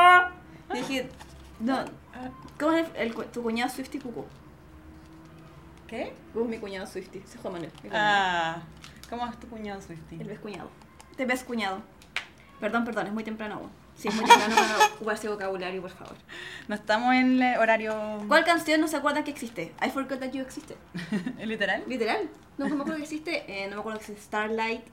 Dije, 0.74 1.10
no. 1.60 1.86
¿Cómo 2.60 2.74
es 2.74 2.88
el, 2.96 3.14
cu- 3.14 3.24
tu 3.26 3.42
cuñado 3.44 3.70
Swifty 3.70 4.00
Cucu? 4.00 4.26
¿Qué? 5.88 6.14
Cucu 6.34 6.46
es 6.46 6.50
mi 6.52 6.58
cuñado 6.58 6.88
Swifty. 6.88 7.22
Se 7.26 7.38
Juan 7.38 7.54
Manuel. 7.54 7.72
mi. 7.84 7.90
Ah, 7.94 8.62
¿cómo 9.10 9.26
es 9.28 9.40
tu 9.40 9.48
cuñado 9.48 9.82
Swifty? 9.82 10.16
El 10.20 10.28
ves 10.28 10.40
cuñado. 10.40 10.70
Te 11.16 11.26
ves 11.26 11.44
cuñado. 11.44 11.82
Perdón, 12.60 12.86
perdón, 12.86 13.08
es 13.08 13.14
muy 13.14 13.24
temprano 13.24 13.70
Sí, 14.00 14.08
es 14.08 14.16
ocupar 14.96 15.16
ese 15.16 15.28
vocabulario, 15.28 15.82
por 15.82 15.92
favor. 15.92 16.16
No 16.70 16.76
estamos 16.76 17.14
en 17.14 17.42
el 17.42 17.58
horario 17.58 18.24
¿Cuál 18.30 18.46
canción 18.46 18.80
no 18.80 18.88
se 18.88 18.96
acuerdan 18.96 19.26
que 19.26 19.32
existe? 19.32 19.74
I 19.86 19.90
forgot 19.90 20.20
that 20.22 20.32
you 20.32 20.42
existe. 20.42 20.78
literal. 21.46 21.84
Literal. 21.86 22.30
No 22.58 22.68
me 22.70 22.76
acuerdo 22.76 22.96
que 22.96 23.04
existe. 23.04 23.44
Eh, 23.48 23.68
no 23.68 23.76
me 23.76 23.80
acuerdo 23.82 24.00
que 24.00 24.06
existe 24.06 24.22
Starlight. 24.26 24.84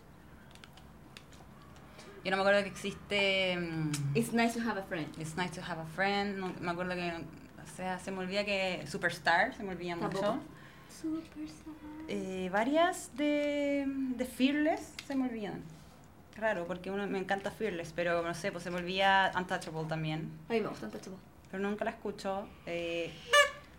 Yo 2.24 2.30
no 2.32 2.36
me 2.38 2.42
acuerdo 2.42 2.62
que 2.64 2.68
existe 2.70 3.56
mm, 3.56 4.16
It's 4.16 4.32
nice 4.32 4.58
to 4.58 4.68
have 4.68 4.80
a 4.80 4.82
friend. 4.82 5.06
It's 5.20 5.36
nice 5.36 5.52
to 5.52 5.60
have 5.62 5.80
a 5.80 5.86
friend. 5.94 6.38
No, 6.38 6.52
me 6.60 6.72
acuerdo 6.72 6.94
que, 6.96 7.12
o 7.12 7.76
sea, 7.76 8.00
se 8.00 8.10
me 8.10 8.18
olvida 8.18 8.44
que 8.44 8.84
Superstar, 8.88 9.54
se 9.54 9.62
me 9.62 9.70
olvida 9.70 9.96
Tampoco. 9.96 10.32
mucho. 10.34 10.42
Super 10.90 11.48
sad. 11.48 11.72
Eh, 12.08 12.48
varias 12.52 13.10
de, 13.16 13.84
de 13.86 14.24
Fearless 14.24 14.94
se 15.06 15.14
me 15.14 15.28
olvidan. 15.28 15.62
Raro, 16.36 16.66
porque 16.66 16.90
uno 16.90 17.06
me 17.06 17.18
encanta 17.18 17.50
Fearless, 17.50 17.92
pero 17.94 18.22
no 18.22 18.34
sé, 18.34 18.52
pues 18.52 18.62
se 18.64 18.70
me 18.70 18.76
olvida 18.76 19.32
Untouchable 19.36 19.84
también. 19.88 20.30
A 20.48 20.52
mí 20.52 20.60
me 20.60 20.68
gusta 20.68 20.86
Untouchable. 20.86 21.18
Pero 21.50 21.62
nunca 21.62 21.84
la 21.84 21.92
escucho. 21.92 22.46
Eh, 22.66 23.10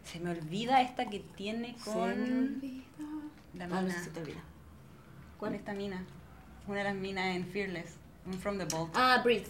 se 0.03 0.19
me 0.19 0.31
olvida 0.31 0.81
esta 0.81 1.05
que 1.09 1.19
tiene 1.19 1.75
Se 1.77 1.89
me 1.89 1.95
con 1.95 2.09
olvida. 2.11 2.83
la 3.53 3.65
Ah, 3.65 3.67
no 3.67 3.81
mina. 3.83 3.93
sé 3.93 4.05
si 4.05 4.09
te 4.09 4.21
olvida. 4.21 4.39
¿Cuál 5.37 5.53
esta 5.55 5.73
mina? 5.73 6.03
Una 6.67 6.79
de 6.79 6.83
las 6.85 6.95
minas 6.95 7.35
en 7.35 7.45
Fearless. 7.45 7.97
Un 8.25 8.33
From 8.33 8.57
the 8.57 8.65
Vault. 8.65 8.91
Ah, 8.95 9.21
Breathe. 9.23 9.47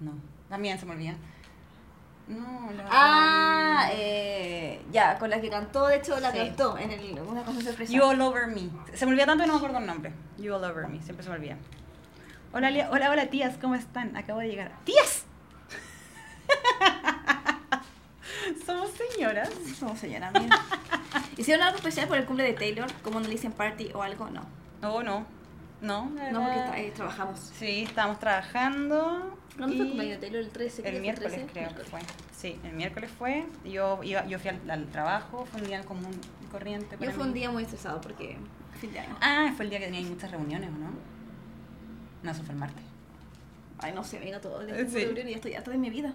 No, 0.00 0.12
también 0.48 0.78
se 0.78 0.86
me 0.86 0.92
olvida. 0.92 1.14
No, 2.26 2.70
la. 2.72 2.86
Ah, 2.90 3.88
eh, 3.92 4.80
ya, 4.92 5.18
con 5.18 5.30
la 5.30 5.40
que 5.40 5.50
cantó, 5.50 5.86
de 5.86 5.96
hecho 5.96 6.18
la 6.20 6.30
Sí. 6.32 6.38
cantó 6.38 6.78
en 6.78 6.90
el, 6.92 7.18
una 7.20 7.42
cosa 7.44 7.60
sorpresa. 7.60 7.92
You 7.92 8.02
All 8.02 8.20
Over 8.20 8.46
Me. 8.48 8.68
Se 8.94 9.04
me 9.06 9.12
olvida 9.12 9.26
tanto 9.26 9.42
que 9.44 9.46
no 9.48 9.54
me 9.54 9.58
acuerdo 9.58 9.78
el 9.78 9.86
nombre. 9.86 10.12
You 10.38 10.54
All 10.54 10.64
Over 10.64 10.88
Me, 10.88 11.00
siempre 11.02 11.22
se 11.24 11.30
me 11.30 11.36
olvida. 11.36 11.56
Hola, 12.52 12.88
hola, 12.90 13.10
hola 13.10 13.26
tías, 13.26 13.56
¿cómo 13.60 13.74
están? 13.74 14.16
Acabo 14.16 14.40
de 14.40 14.48
llegar. 14.48 14.72
¡Tías! 14.84 15.24
Somos 18.66 18.90
señoras. 18.90 19.50
Somos 19.78 19.98
señora 19.98 20.30
mía. 20.32 20.48
¿Hicieron 21.36 21.62
algo 21.64 21.76
especial 21.78 22.08
por 22.08 22.16
el 22.18 22.24
cumple 22.24 22.44
de 22.44 22.54
Taylor? 22.54 22.90
Como 23.02 23.20
no 23.20 23.26
le 23.26 23.32
dicen 23.32 23.52
party 23.52 23.90
o 23.94 24.02
algo? 24.02 24.28
No. 24.30 24.42
Oh, 24.82 25.02
no. 25.02 25.26
No, 25.80 26.10
No, 26.10 26.40
porque 26.42 26.60
tra- 26.60 26.78
eh, 26.78 26.92
trabajamos. 26.94 27.38
Sí, 27.58 27.84
estábamos 27.84 28.18
trabajando. 28.18 29.38
¿Cuándo 29.56 29.76
fue 29.76 29.84
el 29.84 29.88
cumpleaños 29.92 30.20
de 30.20 30.26
Taylor? 30.26 30.44
¿El 30.44 30.50
13? 30.50 30.88
El 30.88 31.00
miércoles 31.00 31.32
13? 31.32 31.52
creo 31.52 31.74
que 31.74 31.84
fue. 31.84 32.00
Sí, 32.36 32.58
el 32.64 32.72
miércoles 32.72 33.10
fue. 33.16 33.46
Yo, 33.64 34.00
iba, 34.02 34.26
yo 34.26 34.38
fui 34.38 34.50
al, 34.50 34.70
al 34.70 34.86
trabajo, 34.88 35.46
fue 35.50 35.60
un 35.62 35.66
día 35.68 35.82
común 35.84 36.10
y 36.42 36.46
corriente. 36.46 36.96
para 36.98 37.10
Yo 37.10 37.16
fue 37.16 37.24
mí. 37.24 37.28
un 37.30 37.34
día 37.34 37.50
muy 37.50 37.62
estresado 37.62 38.00
porque 38.00 38.36
fin 38.80 38.92
de 38.92 39.00
año. 39.00 39.16
Ah, 39.22 39.52
fue 39.56 39.64
el 39.64 39.70
día 39.70 39.78
que 39.78 39.86
tenía 39.86 40.02
muchas 40.02 40.30
reuniones, 40.30 40.68
¿o 40.68 40.72
no? 40.72 40.90
No, 42.22 42.30
eso 42.30 42.42
fue 42.42 42.52
el 42.52 42.58
martes. 42.60 42.82
Ay, 43.78 43.92
no 43.92 44.04
sé, 44.04 44.18
venga 44.18 44.40
todo. 44.40 44.60
El 44.60 44.90
sí. 44.90 45.06
y 45.26 45.32
estoy 45.32 45.54
harta 45.54 45.70
de 45.70 45.78
mi 45.78 45.90
vida. 45.90 46.12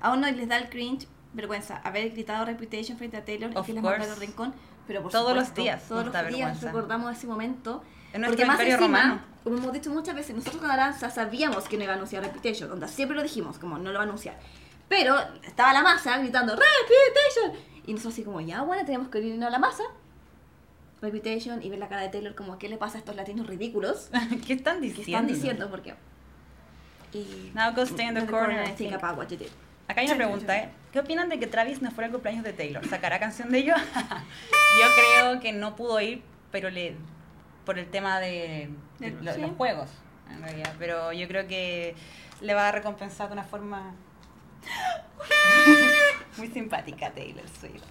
A 0.00 0.12
uno 0.12 0.30
les 0.30 0.48
da 0.48 0.56
el 0.58 0.68
cringe, 0.68 1.06
vergüenza, 1.32 1.76
haber 1.78 2.10
gritado 2.10 2.44
Reputation 2.44 2.98
frente 2.98 3.16
a 3.16 3.24
Taylor 3.24 3.50
Of 3.56 3.68
y 3.68 3.74
que 3.74 3.80
course. 3.80 4.10
al 4.10 4.16
rincón. 4.16 4.54
Pero 4.86 5.02
por 5.02 5.12
Todos 5.12 5.34
los 5.34 5.48
supuesto, 5.48 5.62
días 5.62 5.82
Todos 5.88 6.04
los 6.06 6.12
días 6.14 6.24
vergüenza. 6.24 6.66
recordamos 6.66 7.16
ese 7.16 7.26
momento. 7.26 7.82
En 8.12 8.22
Porque 8.24 8.46
más 8.46 8.58
encima, 8.60 8.78
romano. 8.78 9.20
como 9.44 9.58
hemos 9.58 9.72
dicho 9.72 9.90
muchas 9.90 10.14
veces, 10.14 10.34
nosotros 10.34 10.62
con 10.62 10.70
Aranza 10.70 11.10
sabíamos 11.10 11.68
que 11.68 11.76
no 11.76 11.84
iba 11.84 11.92
a 11.92 11.96
anunciar 11.96 12.22
Reputation. 12.22 12.72
Onda, 12.72 12.88
siempre 12.88 13.14
lo 13.16 13.22
dijimos, 13.22 13.58
como 13.58 13.78
no 13.78 13.90
lo 13.92 13.98
va 13.98 14.04
a 14.04 14.08
anunciar. 14.08 14.38
Pero 14.88 15.14
estaba 15.44 15.74
la 15.74 15.82
masa 15.82 16.16
gritando 16.18 16.54
Reputation. 16.56 17.52
Y 17.86 17.92
nosotros 17.92 18.14
así 18.14 18.24
como, 18.24 18.40
ya 18.40 18.62
bueno, 18.62 18.84
tenemos 18.86 19.08
que 19.08 19.20
irnos 19.20 19.46
a 19.46 19.50
la 19.50 19.58
masa. 19.58 19.82
Reputation 21.00 21.62
y 21.62 21.70
ver 21.70 21.78
la 21.78 21.88
cara 21.88 22.02
de 22.02 22.08
Taylor 22.08 22.34
como, 22.34 22.58
¿qué 22.58 22.68
le 22.68 22.76
pasa 22.76 22.96
a 22.96 22.98
estos 22.98 23.14
latinos 23.14 23.46
ridículos? 23.46 24.10
¿Qué 24.46 24.54
están 24.54 24.80
diciendo? 24.80 25.02
están 25.10 25.26
diciendo 25.26 25.70
porque 25.70 25.94
y 27.12 27.50
Now 27.54 27.72
go 27.74 27.82
stay 27.82 28.06
in 28.06 28.14
the 28.14 28.26
corner, 28.26 28.58
and 28.60 28.76
think 28.76 28.92
about 28.92 29.16
what 29.16 29.28
you 29.28 29.36
did. 29.36 29.48
Acá 29.86 30.02
hay 30.02 30.06
una 30.08 30.16
pregunta, 30.16 30.58
¿eh? 30.58 30.68
¿Qué 30.92 30.98
opinan 31.00 31.30
de 31.30 31.38
que 31.38 31.46
Travis 31.46 31.80
no 31.80 31.90
fuera 31.90 32.06
el 32.06 32.12
cumpleaños 32.12 32.44
de 32.44 32.52
Taylor? 32.52 32.86
¿Sacará 32.86 33.18
canción 33.18 33.50
de 33.50 33.58
ello? 33.58 33.74
Yo 33.94 34.86
creo 34.96 35.40
que 35.40 35.52
no 35.52 35.76
pudo 35.76 35.98
ir, 36.00 36.22
pero 36.50 36.68
le 36.68 36.94
por 37.64 37.78
el 37.78 37.88
tema 37.90 38.20
de, 38.20 38.68
de 38.98 39.10
lo- 39.22 39.32
sí. 39.34 39.40
los 39.40 39.50
juegos, 39.52 39.88
en 40.30 40.42
realidad. 40.42 40.74
Pero 40.78 41.12
yo 41.12 41.28
creo 41.28 41.46
que 41.46 41.94
le 42.40 42.54
va 42.54 42.68
a 42.68 42.72
recompensar 42.72 43.28
de 43.28 43.34
una 43.34 43.44
forma 43.44 43.94
muy 46.38 46.48
simpática 46.48 47.06
a 47.08 47.10
Taylor 47.10 47.44
Swift. 47.60 47.82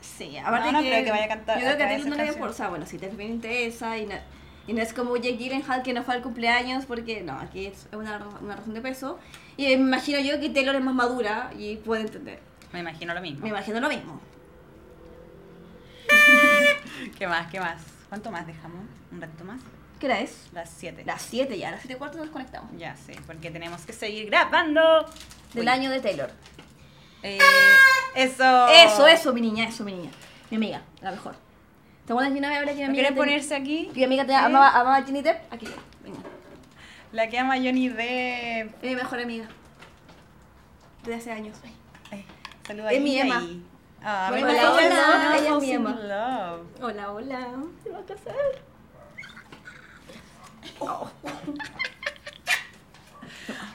Sí, 0.00 0.36
aparte 0.38 0.72
No, 0.72 0.78
no 0.78 0.82
que, 0.82 0.88
creo 0.90 1.04
que 1.04 1.10
vaya 1.10 1.24
a 1.24 1.28
cantar- 1.28 1.58
Yo 1.58 1.64
creo 1.64 1.76
que 1.76 1.82
a 1.84 1.88
Taylor 1.88 2.06
no 2.08 2.10
le 2.14 2.16
canción. 2.16 2.34
importa, 2.36 2.68
bueno, 2.68 2.86
si 2.86 2.98
te 2.98 3.08
bien 3.08 3.30
interesa 3.32 3.96
y 3.98 4.06
no, 4.06 4.14
y 4.66 4.72
no 4.72 4.82
es 4.82 4.92
como 4.92 5.16
Jake 5.16 5.36
Gyllenhaal 5.36 5.82
que 5.82 5.92
no 5.92 6.02
fue 6.02 6.14
al 6.14 6.22
cumpleaños 6.22 6.84
porque 6.86 7.22
no, 7.22 7.38
aquí 7.38 7.66
es 7.66 7.86
una, 7.92 8.18
una 8.40 8.56
razón 8.56 8.74
de 8.74 8.80
peso. 8.80 9.18
Y 9.56 9.66
me 9.66 9.72
imagino 9.72 10.18
yo 10.20 10.40
que 10.40 10.48
Taylor 10.50 10.74
es 10.76 10.82
más 10.82 10.94
madura 10.94 11.50
y 11.58 11.76
puede 11.76 12.02
entender. 12.02 12.40
Me 12.72 12.80
imagino 12.80 13.12
lo 13.14 13.20
mismo. 13.20 13.40
Me 13.42 13.48
imagino 13.48 13.80
lo 13.80 13.88
mismo. 13.88 14.20
¿Qué 17.18 17.26
más? 17.26 17.50
¿Qué 17.50 17.60
más? 17.60 17.80
¿Cuánto 18.08 18.30
más 18.30 18.46
dejamos? 18.46 18.84
¿Un 19.12 19.20
rato 19.20 19.44
más? 19.44 19.60
¿Qué 19.98 20.06
hora 20.06 20.20
es? 20.20 20.48
Las 20.52 20.70
7. 20.70 21.04
Las 21.04 21.20
7 21.22 21.58
ya, 21.58 21.68
a 21.68 21.72
las 21.72 21.80
7 21.82 21.94
y 21.94 21.98
cuarto 21.98 22.18
nos 22.18 22.30
conectamos. 22.30 22.70
Ya 22.78 22.96
sé, 22.96 23.16
porque 23.26 23.50
tenemos 23.50 23.82
que 23.82 23.92
seguir 23.92 24.26
grabando. 24.26 25.04
Del 25.52 25.64
Uy. 25.64 25.68
año 25.68 25.90
de 25.90 26.00
Taylor. 26.00 26.30
Eh, 27.22 27.38
eso. 28.14 28.68
Eso, 28.68 29.06
eso, 29.06 29.32
mi 29.32 29.40
niña, 29.40 29.66
eso, 29.68 29.84
mi 29.84 29.92
niña. 29.92 30.10
Mi 30.50 30.56
amiga, 30.56 30.82
la 31.00 31.10
mejor. 31.12 31.34
¿Te 32.06 32.12
acuerdas 32.12 32.32
que 32.32 32.38
una 32.38 32.48
vez 32.48 32.58
hablé 32.58 32.72
que 32.72 32.76
mi 32.78 32.82
¿No 32.82 32.88
amiga... 32.88 33.02
quieres 33.02 33.18
ponerse 33.18 33.54
aquí? 33.54 33.90
mi 33.94 34.04
amiga 34.04 34.24
te 34.26 34.34
amaba, 34.34 34.68
amaba 34.70 34.96
a 34.96 35.02
Jenny 35.02 35.22
Depp? 35.22 35.52
Aquí, 35.52 35.66
venga. 36.02 36.18
La 37.12 37.28
que 37.28 37.38
ama 37.38 37.54
a 37.54 37.56
Johnny 37.58 37.88
Depp. 37.88 38.74
Es 38.82 38.90
mi 38.90 38.96
mejor 38.96 39.20
amiga. 39.20 39.48
Desde 41.02 41.14
hace 41.14 41.32
años. 41.32 41.56
Ay, 42.10 42.24
saluda 42.66 42.92
Es 42.92 43.00
mi 43.00 43.18
ahí, 43.20 43.26
Emma. 43.28 43.46
Ah, 44.02 44.30
Hola, 44.32 44.72
hola, 44.72 45.36
ella 45.38 45.56
es 45.56 45.62
mi 45.62 45.70
Emma. 45.72 45.98
Hola, 46.80 47.12
hola. 47.12 47.48
¿Se 47.82 47.90
va 47.90 47.98
a 47.98 48.02
casar? 48.02 48.34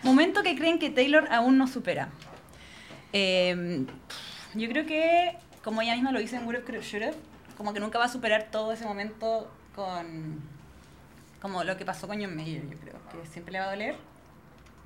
Momento 0.04 0.44
que 0.44 0.56
creen 0.56 0.80
que 0.80 0.90
Taylor 0.90 1.28
aún 1.32 1.58
no 1.58 1.68
supera. 1.68 2.10
Eh, 3.18 3.86
yo 4.56 4.68
creo 4.68 4.86
que, 4.86 5.38
como 5.64 5.82
ella 5.82 5.94
misma 5.94 6.12
lo 6.12 6.20
dice 6.20 6.36
en 6.36 6.44
Have, 6.44 7.14
como 7.56 7.74
que 7.74 7.80
nunca 7.80 7.98
va 7.98 8.06
a 8.06 8.10
superar 8.10 8.50
todo 8.52 8.74
ese 8.74 8.84
momento 8.84 9.50
con. 9.74 10.42
como 11.42 11.64
lo 11.64 11.78
que 11.78 11.86
pasó 11.86 12.10
con 12.10 12.20
John 12.20 12.36
Mayer, 12.36 12.70
yo 12.70 12.78
creo. 12.78 12.96
Que 13.10 13.26
siempre 13.26 13.54
le 13.54 13.60
va 13.60 13.68
a 13.68 13.70
doler. 13.70 13.96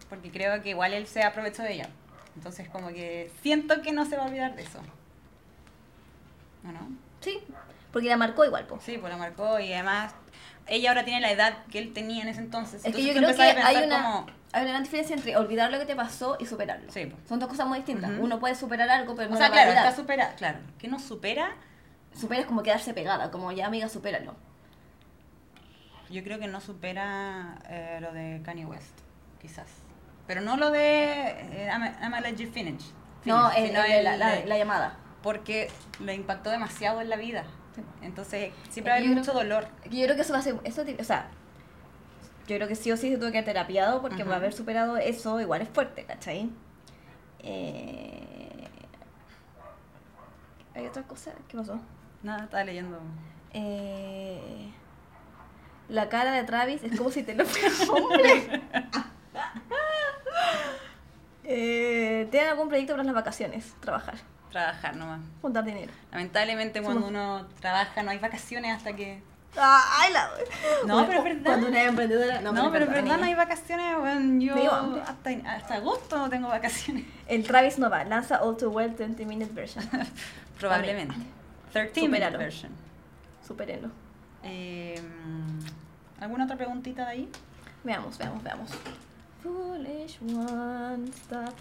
Porque 0.10 0.30
creo 0.30 0.62
que 0.62 0.70
igual 0.70 0.94
él 0.94 1.08
se 1.08 1.24
aprovechó 1.24 1.64
de 1.64 1.74
ella. 1.74 1.90
Entonces, 2.36 2.70
como 2.70 2.90
que 2.90 3.32
siento 3.42 3.82
que 3.82 3.92
no 3.92 4.06
se 4.06 4.16
va 4.16 4.26
a 4.26 4.28
olvidar 4.28 4.56
de 4.56 4.62
eso. 4.62 4.80
¿O 6.64 6.72
no? 6.72 6.88
Sí, 7.22 7.40
porque 7.92 8.10
la 8.10 8.18
marcó 8.18 8.46
igual, 8.46 8.68
po. 8.68 8.80
Sí, 8.80 9.00
pues 9.00 9.12
la 9.12 9.18
marcó 9.18 9.60
y 9.60 9.74
además 9.74 10.14
ella 10.70 10.90
ahora 10.90 11.04
tiene 11.04 11.22
la 11.22 11.32
edad 11.32 11.66
que 11.72 11.80
él 11.80 11.94
tenía 11.94 12.22
en 12.24 12.30
ese 12.30 12.40
entonces. 12.42 12.76
Es 12.76 12.82
que 12.84 12.88
Entonces 12.90 13.16
yo 13.16 13.22
creo 13.22 13.36
que 13.36 13.62
hay 13.62 13.84
una, 13.86 14.04
como, 14.04 14.26
hay 14.54 14.62
una 14.64 14.72
gran 14.72 14.84
diferencia 14.84 15.16
entre 15.16 15.36
olvidar 15.38 15.72
lo 15.72 15.80
que 15.80 15.86
te 15.86 15.96
pasó 15.96 16.38
y 16.40 16.46
superarlo. 16.46 16.92
Sí. 16.92 17.12
Son 17.28 17.40
dos 17.40 17.50
cosas 17.50 17.68
muy 17.68 17.80
distintas. 17.80 18.12
Uno 18.20 18.40
puede 18.40 18.56
superar 18.56 18.90
algo, 18.90 19.16
pero 19.16 19.30
no 19.30 19.36
o 19.36 19.38
sea, 19.38 19.48
lo 19.48 19.54
claro, 19.54 19.72
está 19.72 19.96
supera, 19.96 20.34
claro, 20.36 20.60
que 20.78 20.88
no 20.88 21.00
supera, 21.00 21.56
Superar 22.14 22.42
es 22.42 22.48
como 22.48 22.64
quedarse 22.64 22.94
pegada, 22.94 23.30
como 23.32 23.52
ya 23.52 23.68
amiga, 23.68 23.88
supéralo. 23.88 24.36
yo 26.10 26.24
creo 26.24 26.40
que 26.40 26.48
no 26.48 26.60
supera 26.60 27.60
eh, 27.70 28.00
lo 28.02 28.12
de 28.14 28.42
Kanye 28.44 28.66
West, 28.66 28.98
quizás. 29.40 29.68
Pero 30.26 30.42
no 30.42 30.58
lo 30.58 30.72
de 30.72 31.30
eh, 31.30 31.70
I'm, 31.72 31.84
I'm 32.14 32.24
let 32.24 32.36
you 32.36 32.50
finish. 32.52 32.84
No, 33.26 33.50
finish, 33.52 33.64
el- 33.64 33.68
sino 33.70 33.84
el- 33.84 34.08
el 34.08 34.20
la, 34.20 34.46
la 34.46 34.58
llamada. 34.58 34.98
porque 35.22 35.70
le 36.00 36.16
impactó 36.16 36.50
demasiado 36.50 37.02
en 37.02 37.10
la 37.10 37.16
vida. 37.16 37.44
Entonces, 38.02 38.52
siempre 38.70 38.92
va 38.92 38.98
a 38.98 39.02
haber 39.02 39.16
mucho 39.16 39.32
creo- 39.32 39.44
dolor. 39.44 39.68
Yo 39.86 40.04
creo 40.06 40.16
que 40.16 40.22
eso 40.22 40.34
va 40.34 40.40
a 40.40 40.42
ser, 40.42 40.56
eso, 40.64 40.84
o 41.00 41.04
sea, 41.04 41.30
yo 42.48 42.56
creo 42.56 42.68
que 42.68 42.76
sí 42.76 42.92
o 42.92 42.98
sí 42.98 43.10
se 43.10 43.18
tuvo 43.18 43.32
que 43.32 43.38
haber 43.40 43.46
terapiado 43.46 44.02
porque 44.02 44.24
Ujú. 44.24 44.32
haber 44.34 44.54
superado 44.54 44.98
eso 44.98 45.40
igual 45.40 45.62
es 45.62 45.70
fuerte, 45.70 46.04
¿cachai? 46.06 46.50
Eh... 47.40 48.68
¿Hay 50.76 50.86
otra 50.88 51.04
cosa? 51.04 51.32
¿Qué 51.48 51.58
pasó? 51.58 51.80
Nada, 52.24 52.44
estaba 52.46 52.64
leyendo. 52.64 53.00
Eh... 53.54 54.72
La 55.90 56.10
cara 56.10 56.32
de 56.32 56.44
Travis 56.44 56.84
es 56.84 56.98
como 56.98 57.12
si 57.12 57.22
te 57.24 57.36
lo 57.36 57.46
fuera 57.46 57.92
hombre. 57.92 58.62
eh, 61.44 62.28
¿Tienen 62.32 62.50
algún 62.50 62.68
proyecto 62.70 62.94
para 62.94 63.04
las 63.04 63.14
vacaciones? 63.16 63.74
Trabajar, 63.80 64.16
Trabajar 64.52 64.96
nomás. 64.96 65.22
juntar 65.42 65.64
dinero. 65.64 65.92
Lamentablemente 66.12 66.80
Somos- 66.80 66.94
cuando 66.94 67.08
uno 67.08 67.48
trabaja 67.60 68.04
no 68.04 68.12
hay 68.12 68.18
vacaciones 68.18 68.76
hasta 68.76 68.96
que 68.96 69.22
Ay, 69.56 70.14
la... 70.14 70.30
No, 70.86 71.06
pero 71.08 71.20
es 71.20 71.24
verdad. 71.24 71.44
Cuando 71.44 71.68
una 71.68 71.84
emprendedora... 71.84 72.42
No, 72.42 72.72
pero 72.72 72.86
es 72.86 72.92
verdad, 72.92 73.18
no 73.18 73.26
hay 73.26 73.34
vacaciones. 73.34 73.98
Bueno, 73.98 74.40
yo 74.42 75.02
hasta, 75.02 75.30
hasta 75.46 75.76
agosto 75.76 76.18
no 76.18 76.30
tengo 76.30 76.48
vacaciones. 76.48 77.06
El 77.28 77.44
Travis 77.44 77.80
no 77.80 77.90
va, 77.90 78.04
lanza 78.04 78.44
All 78.44 78.58
Too 78.58 78.70
Well 78.70 78.92
20 78.92 79.26
Minute 79.26 79.52
Version. 79.54 79.84
Probablemente. 80.60 81.16
13 81.72 82.08
minute 82.10 82.38
version. 82.38 82.72
Supérenlo. 83.46 83.90
Eh, 84.44 85.00
¿Alguna 86.20 86.46
otra 86.46 86.58
preguntita 86.58 87.06
de 87.06 87.12
ahí? 87.12 87.30
Veamos, 87.84 88.18
veamos, 88.18 88.44
veamos. 88.44 88.72
Foolish 89.42 90.20
one, 90.22 91.08
stop 91.12 91.54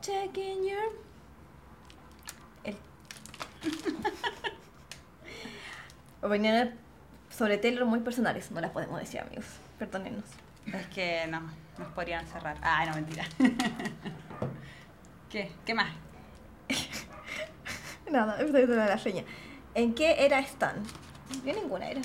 checking 0.00 0.64
your... 0.64 1.05
Opiniones 6.22 6.70
sobre 7.30 7.58
Taylor 7.58 7.84
muy 7.84 8.00
personales, 8.00 8.50
no 8.50 8.60
las 8.60 8.70
podemos 8.70 8.98
decir, 9.00 9.20
amigos. 9.20 9.44
Perdónennos. 9.78 10.24
Es 10.72 10.86
que 10.88 11.26
no, 11.28 11.40
nos 11.78 11.88
podrían 11.88 12.26
cerrar. 12.26 12.56
Ah, 12.62 12.84
no, 12.86 12.94
mentira. 12.94 13.24
¿Qué? 15.30 15.50
¿Qué 15.64 15.74
más? 15.74 15.92
Nada, 18.10 18.40
estoy 18.40 18.66
de 18.66 18.76
la 18.76 18.96
reña. 18.96 19.24
¿En 19.74 19.94
qué 19.94 20.24
era 20.24 20.38
están? 20.38 20.82
Yo 21.44 21.52
ninguna 21.52 21.88
era. 21.90 22.00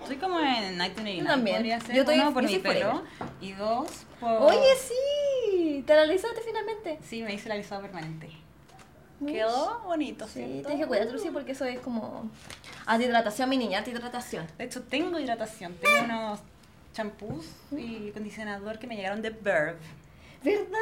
Estoy 0.00 0.16
como 0.16 0.38
en 0.38 0.76
1989. 0.76 1.18
Yo 1.18 1.24
también. 1.26 1.80
Ser. 1.80 1.94
Yo 1.94 2.02
estoy- 2.02 2.20
Uno, 2.20 2.32
por 2.32 2.42
yo 2.42 2.48
mi 2.48 2.54
soy 2.54 2.62
pelo. 2.62 3.02
Y 3.40 3.52
dos, 3.52 4.06
por... 4.20 4.30
Oye, 4.42 4.74
sí, 4.76 5.82
te 5.86 5.92
analizaste 5.92 6.40
finalmente. 6.42 6.98
Sí, 7.02 7.22
me 7.22 7.34
hice 7.34 7.48
la 7.48 7.54
alisado 7.54 7.82
permanente. 7.82 8.30
Quedó 9.26 9.80
bonito, 9.84 10.26
Sí, 10.26 10.34
¿cierto? 10.34 10.68
tienes 10.68 10.84
que 10.84 10.86
cuidarte, 10.88 11.12
Lucy, 11.12 11.30
porque 11.30 11.52
eso 11.52 11.64
es 11.64 11.80
como... 11.80 12.30
Antihidratación, 12.86 13.48
mi 13.48 13.56
niña, 13.58 13.78
antihidratación. 13.78 14.46
De 14.56 14.64
hecho, 14.64 14.82
tengo 14.84 15.18
hidratación. 15.18 15.74
Tengo 15.74 16.04
unos 16.04 16.40
champús 16.92 17.46
y 17.72 18.10
acondicionador 18.10 18.78
que 18.78 18.86
me 18.86 18.96
llegaron 18.96 19.20
de 19.22 19.30
Verve. 19.30 19.76
¿Verdad? 20.42 20.78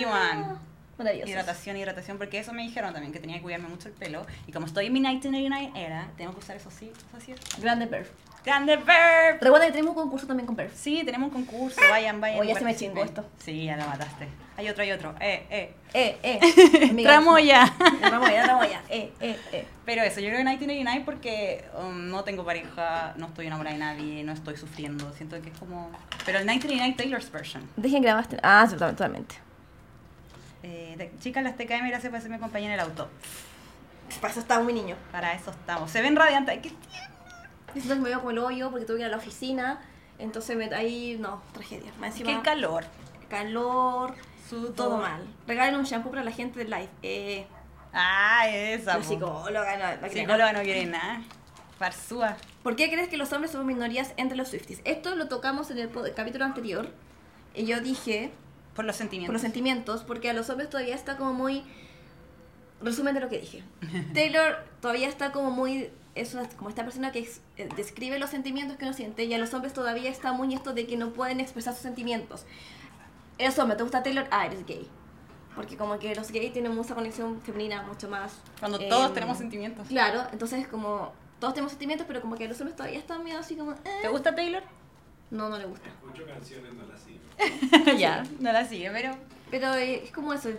Y, 0.00 0.04
man, 0.04 0.58
Maravilloso. 0.98 1.30
Hidratación, 1.30 1.76
hidratación, 1.76 2.18
porque 2.18 2.38
eso 2.38 2.52
me 2.52 2.62
dijeron 2.62 2.92
también, 2.92 3.12
que 3.12 3.20
tenía 3.20 3.36
que 3.36 3.42
cuidarme 3.42 3.68
mucho 3.68 3.88
el 3.88 3.94
pelo. 3.94 4.26
Y 4.46 4.52
como 4.52 4.66
estoy 4.66 4.86
en 4.86 4.92
mi 4.92 5.00
1989 5.00 5.72
era, 5.78 6.08
tengo 6.16 6.32
que 6.32 6.38
usar 6.38 6.56
eso 6.56 6.70
sí, 6.70 6.90
eso 6.90 7.24
sí. 7.24 7.34
Grande 7.60 7.86
Perf. 7.86 8.08
¡Grande 8.46 8.76
Verve! 8.76 9.38
Recuerda 9.40 9.66
que 9.66 9.72
tenemos 9.72 9.96
un 9.96 10.02
concurso 10.02 10.28
también 10.28 10.46
con 10.46 10.54
Perf. 10.54 10.72
Sí, 10.72 11.02
tenemos 11.04 11.34
un 11.34 11.44
concurso, 11.44 11.80
vayan, 11.90 12.20
vayan. 12.20 12.38
Oye, 12.38 12.52
ya 12.52 12.58
se 12.60 12.64
me 12.64 12.76
chingó 12.76 13.02
esto. 13.02 13.24
Sí, 13.38 13.64
ya 13.64 13.76
la 13.76 13.86
mataste. 13.88 14.28
Hay 14.56 14.68
otro, 14.68 14.84
hay 14.84 14.92
otro. 14.92 15.14
Eh, 15.20 15.44
eh. 15.50 15.74
Eh, 15.92 16.18
eh. 16.22 17.02
Tramoya. 17.02 17.74
Tramoya, 18.00 18.44
tramoya. 18.44 18.82
Eh, 18.88 19.12
eh, 19.20 19.36
eh. 19.52 19.66
Pero 19.84 20.02
eso, 20.02 20.20
yo 20.20 20.28
creo 20.28 20.38
que 20.38 20.44
1989 20.44 21.02
porque 21.04 21.64
um, 21.76 22.08
no 22.08 22.22
tengo 22.22 22.44
pareja, 22.44 23.14
no 23.16 23.26
estoy 23.26 23.48
enamorada 23.48 23.74
de 23.74 23.80
nadie, 23.80 24.22
no 24.22 24.32
estoy 24.32 24.56
sufriendo. 24.56 25.12
Siento 25.14 25.42
que 25.42 25.50
es 25.50 25.58
como... 25.58 25.90
Pero 26.24 26.38
el 26.38 26.44
1989 26.44 26.94
Taylor's 26.96 27.32
version. 27.32 27.68
Dejen 27.76 28.02
grabaste. 28.02 28.38
Ah, 28.44 28.68
totalmente. 28.68 29.45
Eh, 30.68 30.94
de- 30.98 31.12
chicas, 31.20 31.44
las 31.44 31.56
TKM, 31.56 31.88
gracias 31.88 32.10
por 32.10 32.18
hacerme 32.18 32.40
compañía 32.40 32.68
en 32.68 32.74
el 32.74 32.80
auto. 32.80 33.08
Para 34.20 34.32
eso 34.32 34.40
estaba 34.40 34.64
mi 34.64 34.72
niño. 34.72 34.96
Para 35.12 35.32
eso 35.32 35.52
estamos. 35.52 35.90
Se 35.90 36.02
ven 36.02 36.16
radiantes. 36.16 36.58
Qué 36.60 36.72
que 37.74 37.94
me 37.94 38.08
veo 38.08 38.18
como 38.18 38.30
el 38.32 38.38
hoyo 38.38 38.70
porque 38.70 38.84
tuve 38.86 38.96
que 38.96 39.02
ir 39.02 39.06
a 39.06 39.10
la 39.10 39.18
oficina. 39.18 39.80
Entonces 40.18 40.56
me, 40.56 40.64
ahí, 40.74 41.16
no, 41.20 41.42
tragedia. 41.52 41.92
Encima, 42.02 42.30
Qué 42.30 42.42
calor. 42.42 42.84
calor, 43.28 44.14
Sudor. 44.48 44.74
todo 44.74 44.96
mal. 44.98 45.22
Regalen 45.46 45.76
un 45.76 45.84
shampoo 45.84 46.10
para 46.10 46.24
la 46.24 46.30
gente 46.32 46.58
del 46.58 46.70
live. 46.70 46.88
Eh, 47.02 47.46
Ah, 47.92 48.46
esa. 48.48 48.98
la 48.98 49.04
psicóloga, 49.04 49.98
no, 50.00 50.08
Psicóloga 50.08 50.52
no 50.52 50.62
quiere 50.62 50.86
nada. 50.86 51.22
Farsúa. 51.78 52.36
¿Por 52.62 52.74
qué 52.76 52.90
crees 52.90 53.08
que 53.08 53.16
los 53.18 53.32
hombres 53.32 53.52
somos 53.52 53.66
minorías 53.66 54.14
entre 54.16 54.36
los 54.36 54.48
Swifties? 54.48 54.80
Esto 54.84 55.14
lo 55.14 55.28
tocamos 55.28 55.70
en 55.70 55.78
el, 55.78 55.90
capítulo 56.14 56.44
anterior. 56.44 56.88
Y 57.54 57.66
yo 57.66 57.80
dije, 57.80 58.32
Por 58.76 58.84
los 58.84 58.94
sentimientos. 58.96 59.28
por 59.28 59.32
los 59.34 59.42
sentimientos, 59.42 60.04
porque 60.04 60.30
a 60.30 60.32
los 60.34 60.48
hombres 60.50 60.70
todavía 60.70 60.94
está 60.94 61.16
como 61.16 61.32
muy... 61.32 61.64
Resumen 62.82 63.14
de 63.14 63.20
lo 63.20 63.28
que 63.28 63.40
dije. 63.40 63.64
Taylor 64.14 64.58
todavía 64.80 65.08
está 65.08 65.32
como 65.32 65.50
muy... 65.50 65.90
Es 66.14 66.34
una- 66.34 66.48
como 66.50 66.68
esta 66.70 66.84
persona 66.84 67.10
que 67.12 67.20
ex- 67.20 67.40
eh, 67.56 67.68
describe 67.76 68.18
los 68.18 68.30
sentimientos 68.30 68.76
que 68.76 68.84
uno 68.84 68.92
siente 68.94 69.24
y 69.24 69.34
a 69.34 69.38
los 69.38 69.52
hombres 69.54 69.72
todavía 69.72 70.10
está 70.10 70.32
muy 70.32 70.54
esto 70.54 70.72
de 70.74 70.86
que 70.86 70.96
no 70.96 71.12
pueden 71.12 71.40
expresar 71.40 71.72
sus 71.74 71.82
sentimientos. 71.82 72.44
Eres 73.38 73.58
hombre, 73.58 73.76
¿te 73.76 73.82
gusta 73.82 74.02
Taylor? 74.02 74.26
Ah, 74.30 74.46
eres 74.46 74.64
gay. 74.66 74.86
Porque 75.54 75.76
como 75.78 75.98
que 75.98 76.14
los 76.14 76.30
gays 76.30 76.52
tienen 76.52 76.74
mucha 76.74 76.94
conexión 76.94 77.40
femenina 77.42 77.82
mucho 77.82 78.08
más... 78.10 78.38
Cuando 78.60 78.78
eh, 78.78 78.88
todos 78.90 79.12
tenemos 79.14 79.38
sentimientos. 79.38 79.88
Claro, 79.88 80.22
entonces 80.32 80.66
como... 80.68 81.12
Todos 81.40 81.52
tenemos 81.54 81.72
sentimientos, 81.72 82.06
pero 82.06 82.20
como 82.22 82.34
que 82.36 82.44
a 82.44 82.48
los 82.48 82.58
hombres 82.60 82.76
todavía 82.76 82.98
están 82.98 83.22
medio 83.24 83.38
así 83.38 83.56
como... 83.56 83.72
eh. 83.72 83.76
¿Te 84.02 84.08
gusta 84.08 84.34
Taylor? 84.34 84.62
No, 85.30 85.48
no 85.48 85.58
le 85.58 85.66
gusta. 85.66 85.88
Escucho 85.88 86.26
canciones, 86.26 86.72
no 86.74 86.86
las 86.86 87.00
sigo. 87.00 87.98
ya. 87.98 88.22
No 88.40 88.52
la 88.52 88.64
sigue, 88.64 88.90
pero... 88.90 89.16
Pero 89.50 89.74
es 89.74 90.10
como 90.12 90.32
eso. 90.32 90.50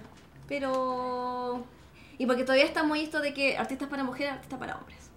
Pero. 0.47 1.65
Y 2.18 2.26
porque 2.26 2.43
todavía 2.43 2.65
está 2.65 2.84
muy 2.84 3.01
esto 3.01 3.20
de 3.20 3.34
que 3.34 3.57
artistas 3.57 3.89
para 3.89 4.03
mujeres, 4.03 4.34
artistas 4.34 4.59
para 4.59 4.78
hombres. 4.78 5.09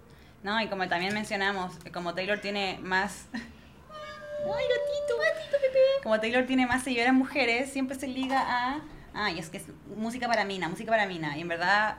No, 0.43 0.59
y 0.61 0.67
como 0.67 0.87
también 0.87 1.13
mencionamos, 1.13 1.73
como 1.93 2.13
Taylor 2.13 2.39
tiene 2.39 2.79
más... 2.81 3.27
¡Ay, 3.33 4.45
gatito, 4.45 5.17
gatito, 5.17 5.57
Pepe! 5.61 5.79
Como 6.03 6.19
Taylor 6.19 6.45
tiene 6.45 6.65
más 6.65 6.83
seguidoras 6.83 7.13
mujeres, 7.13 7.71
siempre 7.71 7.97
se 7.97 8.07
liga 8.07 8.41
a... 8.41 8.81
Ay, 9.13 9.39
es 9.39 9.49
que 9.49 9.57
es 9.57 9.65
música 9.95 10.27
para 10.27 10.45
mina, 10.45 10.67
música 10.67 10.89
para 10.89 11.05
mina. 11.05 11.37
Y 11.37 11.41
en 11.41 11.47
verdad 11.47 11.97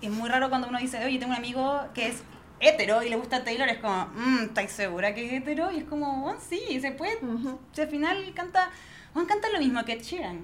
es 0.00 0.10
muy 0.10 0.28
raro 0.28 0.48
cuando 0.48 0.68
uno 0.68 0.78
dice, 0.78 1.04
oye, 1.04 1.18
tengo 1.18 1.32
un 1.32 1.38
amigo 1.38 1.88
que 1.94 2.08
es 2.08 2.22
hetero 2.68 3.02
y 3.02 3.08
le 3.10 3.16
gusta 3.16 3.44
Taylor, 3.44 3.68
es 3.68 3.78
como, 3.78 4.06
mmm, 4.14 4.44
¿estáis 4.44 4.70
segura 4.72 5.14
que 5.14 5.26
es 5.26 5.32
hetero? 5.42 5.70
Y 5.70 5.78
es 5.78 5.84
como, 5.84 6.22
bueno, 6.22 6.38
sí, 6.48 6.80
se 6.80 6.92
puede. 6.92 7.16
Ujú. 7.24 7.58
Si 7.72 7.80
al 7.82 7.88
final 7.88 8.32
canta, 8.34 8.70
bueno, 9.12 9.28
canta 9.28 9.48
lo 9.50 9.58
mismo 9.58 9.84
que 9.84 9.92
Ed 9.94 10.02
Sheeran. 10.02 10.40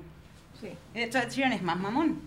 Sí, 0.60 0.70
De 0.94 1.04
hecho, 1.04 1.18
Ed 1.18 1.30
Sheeran 1.30 1.52
es 1.52 1.62
más 1.62 1.78
mamón. 1.78 2.20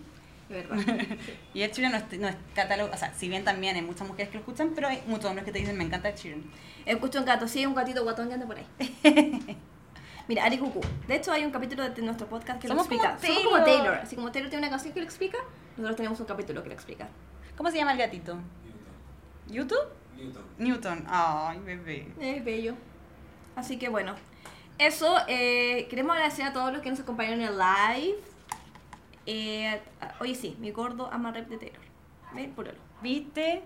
verdad. 0.48 0.76
Y 1.54 1.62
Ed 1.62 1.72
Sheeran 1.72 1.92
no 1.92 1.98
es, 1.98 2.18
no 2.20 2.28
es 2.28 2.36
catálogo, 2.54 2.92
o 2.92 2.96
sea, 2.96 3.12
si 3.14 3.28
bien 3.28 3.44
también 3.44 3.76
hay 3.76 3.82
muchas 3.82 4.06
mujeres 4.08 4.28
que 4.28 4.34
lo 4.34 4.40
escuchan, 4.40 4.72
pero 4.74 4.88
hay 4.88 5.02
muchos 5.06 5.26
hombres 5.26 5.44
que 5.44 5.52
te 5.52 5.58
dicen, 5.60 5.76
me 5.76 5.84
encanta 5.84 6.08
Ed 6.08 6.16
Sheeran. 6.16 6.42
Escucho 6.86 7.18
un 7.20 7.24
gato, 7.24 7.46
sí, 7.48 7.64
un 7.64 7.74
gatito 7.74 8.02
guatón 8.02 8.28
que 8.28 8.34
anda 8.34 8.46
por 8.46 8.56
ahí. 8.58 8.66
Mira, 10.28 10.44
Ari 10.44 10.56
Cucú. 10.58 10.80
De 11.06 11.16
hecho, 11.16 11.32
hay 11.32 11.44
un 11.44 11.50
capítulo 11.50 11.88
de 11.88 12.00
nuestro 12.02 12.26
podcast 12.26 12.58
que 12.60 12.66
Somos 12.68 12.88
lo 12.88 12.94
explica. 12.96 13.16
como 13.20 13.34
Somos 13.34 13.52
como. 13.52 13.64
Taylor. 13.64 13.94
Así 14.02 14.16
como 14.16 14.32
Taylor 14.32 14.48
tiene 14.50 14.66
una 14.66 14.70
canción 14.70 14.94
que 14.94 15.00
lo 15.00 15.04
explica, 15.04 15.36
nosotros 15.76 15.96
tenemos 15.96 16.18
un 16.20 16.26
capítulo 16.26 16.62
que 16.62 16.68
lo 16.70 16.74
explica. 16.74 17.08
¿Cómo 17.58 17.70
se 17.70 17.76
llama 17.76 17.92
el 17.92 17.98
gatito? 17.98 18.38
Newton. 19.48 19.78
¿YouTube? 19.78 19.88
Newton. 20.16 20.44
Newton. 20.58 21.04
Ay, 21.08 21.58
bebé. 21.60 22.06
Es 22.20 22.44
bello. 22.44 22.74
Así 23.56 23.78
que 23.78 23.88
bueno. 23.88 24.14
Eso, 24.78 25.16
eh, 25.28 25.86
queremos 25.88 26.12
agradecer 26.14 26.44
a 26.46 26.52
todos 26.52 26.72
los 26.72 26.82
que 26.82 26.90
nos 26.90 27.00
acompañaron 27.00 27.40
en 27.40 27.48
el 27.48 27.58
live. 27.58 28.16
Eh, 29.26 29.80
oye, 30.20 30.34
sí, 30.34 30.56
mi 30.58 30.70
gordo 30.72 31.08
ama 31.12 31.30
rap 31.32 31.46
de 31.48 31.58
Taylor. 31.58 31.80
¿Ven? 32.34 32.50
Púralo. 32.52 32.78
¿Viste? 33.00 33.62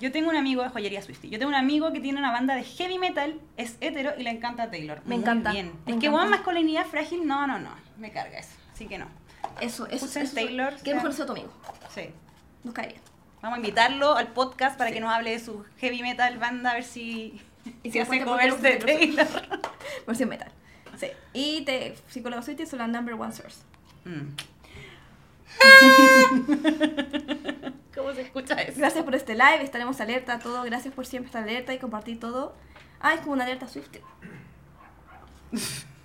Yo 0.00 0.12
tengo 0.12 0.30
un 0.30 0.36
amigo 0.36 0.62
de 0.62 0.68
joyería 0.68 1.02
Swifty. 1.02 1.28
Yo 1.28 1.38
tengo 1.40 1.48
un 1.48 1.56
amigo 1.56 1.92
que 1.92 1.98
tiene 1.98 2.20
una 2.20 2.30
banda 2.30 2.54
de 2.54 2.62
heavy 2.62 2.98
metal, 3.00 3.40
es 3.56 3.76
hetero 3.80 4.12
y 4.16 4.22
le 4.22 4.30
encanta 4.30 4.70
Taylor. 4.70 5.00
Me 5.04 5.16
Muy 5.16 5.22
encanta, 5.24 5.50
Bien. 5.50 5.66
me 5.66 5.72
es 5.72 5.84
que 5.84 5.90
encanta. 6.06 6.10
bueno, 6.12 6.30
masculinidad 6.30 6.86
frágil, 6.86 7.26
no, 7.26 7.48
no, 7.48 7.58
no. 7.58 7.70
Me 7.96 8.12
carga 8.12 8.38
eso. 8.38 8.54
Así 8.72 8.86
que 8.86 8.96
no. 8.98 9.06
Eso, 9.60 9.88
eso, 9.88 10.06
eso. 10.06 10.34
Taylor, 10.34 10.76
Queremos 10.76 11.02
conocer 11.02 11.24
a 11.24 11.26
tu 11.26 11.32
amigo. 11.32 11.50
Sí. 11.92 12.10
Nos 12.62 12.72
cae 12.74 12.86
bien. 12.88 13.00
Vamos 13.42 13.56
a 13.56 13.60
invitarlo 13.60 14.16
al 14.16 14.28
podcast 14.28 14.76
para 14.76 14.90
Sí. 14.90 14.94
que 14.94 15.00
nos 15.00 15.12
hable 15.12 15.30
de 15.30 15.38
su 15.38 15.64
heavy 15.78 16.02
metal 16.02 16.38
banda, 16.38 16.72
a 16.72 16.74
ver 16.74 16.84
si, 16.84 17.40
Y 17.82 17.90
si 17.90 17.98
hace 17.98 18.24
covers 18.24 18.60
de 18.62 18.76
Taylor. 18.76 19.26
Versión 20.06 20.28
metal. 20.28 20.50
Sí. 20.98 21.06
Y 21.32 21.62
te, 21.64 21.96
psicóloga 22.08 22.42
Sweetie 22.42 22.66
son 22.66 22.80
la 22.80 22.86
number 22.88 23.14
one 23.14 23.32
source. 23.32 23.62
Mm. 24.04 24.34
¿Cómo 27.94 28.12
se 28.12 28.22
escucha 28.22 28.54
eso? 28.54 28.78
Gracias 28.78 29.04
por 29.04 29.14
este 29.14 29.34
live, 29.34 29.62
estaremos 29.62 30.00
alerta 30.00 30.34
a 30.34 30.38
todo. 30.38 30.62
Gracias 30.62 30.94
por 30.94 31.06
siempre 31.06 31.26
estar 31.28 31.42
alerta 31.42 31.72
y 31.74 31.78
compartir 31.78 32.18
todo. 32.18 32.54
Ah, 33.00 33.14
es 33.14 33.20
como 33.20 33.32
una 33.32 33.44
alerta 33.44 33.68
Swift. 33.68 33.88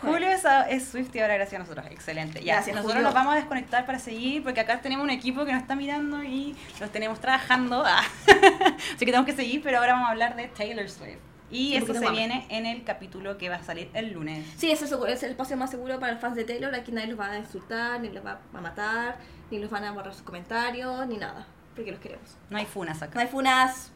Julio 0.00 0.28
es, 0.28 0.44
es 0.68 0.88
Swift 0.88 1.14
y 1.14 1.20
ahora 1.20 1.34
gracias 1.34 1.60
a 1.60 1.64
nosotros. 1.64 1.86
Excelente. 1.90 2.42
Ya, 2.42 2.54
Gracias, 2.54 2.74
nosotros 2.76 2.94
Julio. 2.96 3.08
nos 3.08 3.14
vamos 3.14 3.32
a 3.34 3.36
desconectar 3.36 3.86
para 3.86 3.98
seguir 3.98 4.42
porque 4.42 4.60
acá 4.60 4.80
tenemos 4.80 5.04
un 5.04 5.10
equipo 5.10 5.44
que 5.44 5.52
nos 5.52 5.62
está 5.62 5.76
mirando 5.76 6.22
y 6.22 6.56
los 6.80 6.90
tenemos 6.90 7.20
trabajando. 7.20 7.82
Ah. 7.84 8.02
Así 8.26 8.98
que 8.98 9.06
tenemos 9.06 9.26
que 9.26 9.34
seguir, 9.34 9.62
pero 9.62 9.78
ahora 9.78 9.92
vamos 9.92 10.08
a 10.08 10.12
hablar 10.12 10.36
de 10.36 10.48
Taylor 10.48 10.88
Swift. 10.88 11.18
Y 11.50 11.74
eso 11.74 11.92
se 11.92 12.00
no 12.00 12.12
viene 12.12 12.46
en 12.48 12.64
el 12.64 12.84
capítulo 12.84 13.36
que 13.36 13.48
va 13.48 13.56
a 13.56 13.62
salir 13.64 13.90
el 13.94 14.12
lunes. 14.12 14.46
Sí, 14.56 14.70
ese 14.70 14.84
es, 14.84 15.22
el 15.24 15.30
espacio 15.30 15.56
más 15.56 15.70
seguro 15.70 15.98
para 15.98 16.12
los 16.12 16.20
fans 16.20 16.36
de 16.36 16.44
Taylor. 16.44 16.72
Aquí 16.74 16.92
nadie 16.92 17.08
los 17.08 17.18
va 17.18 17.32
a 17.32 17.38
insultar, 17.38 18.00
ni 18.00 18.08
los 18.08 18.24
va 18.24 18.38
a 18.54 18.60
matar, 18.60 19.18
ni 19.50 19.58
los 19.58 19.68
van 19.68 19.84
a 19.84 19.90
borrar 19.90 20.14
sus 20.14 20.22
comentarios, 20.22 21.06
ni 21.08 21.16
nada. 21.16 21.46
Porque 21.74 21.90
los 21.90 22.00
queremos. 22.00 22.36
No 22.50 22.58
hay 22.58 22.66
funas 22.66 23.00
No 23.00 23.06
acá. 23.06 23.20
hay 23.20 23.26
funas. 23.26 23.90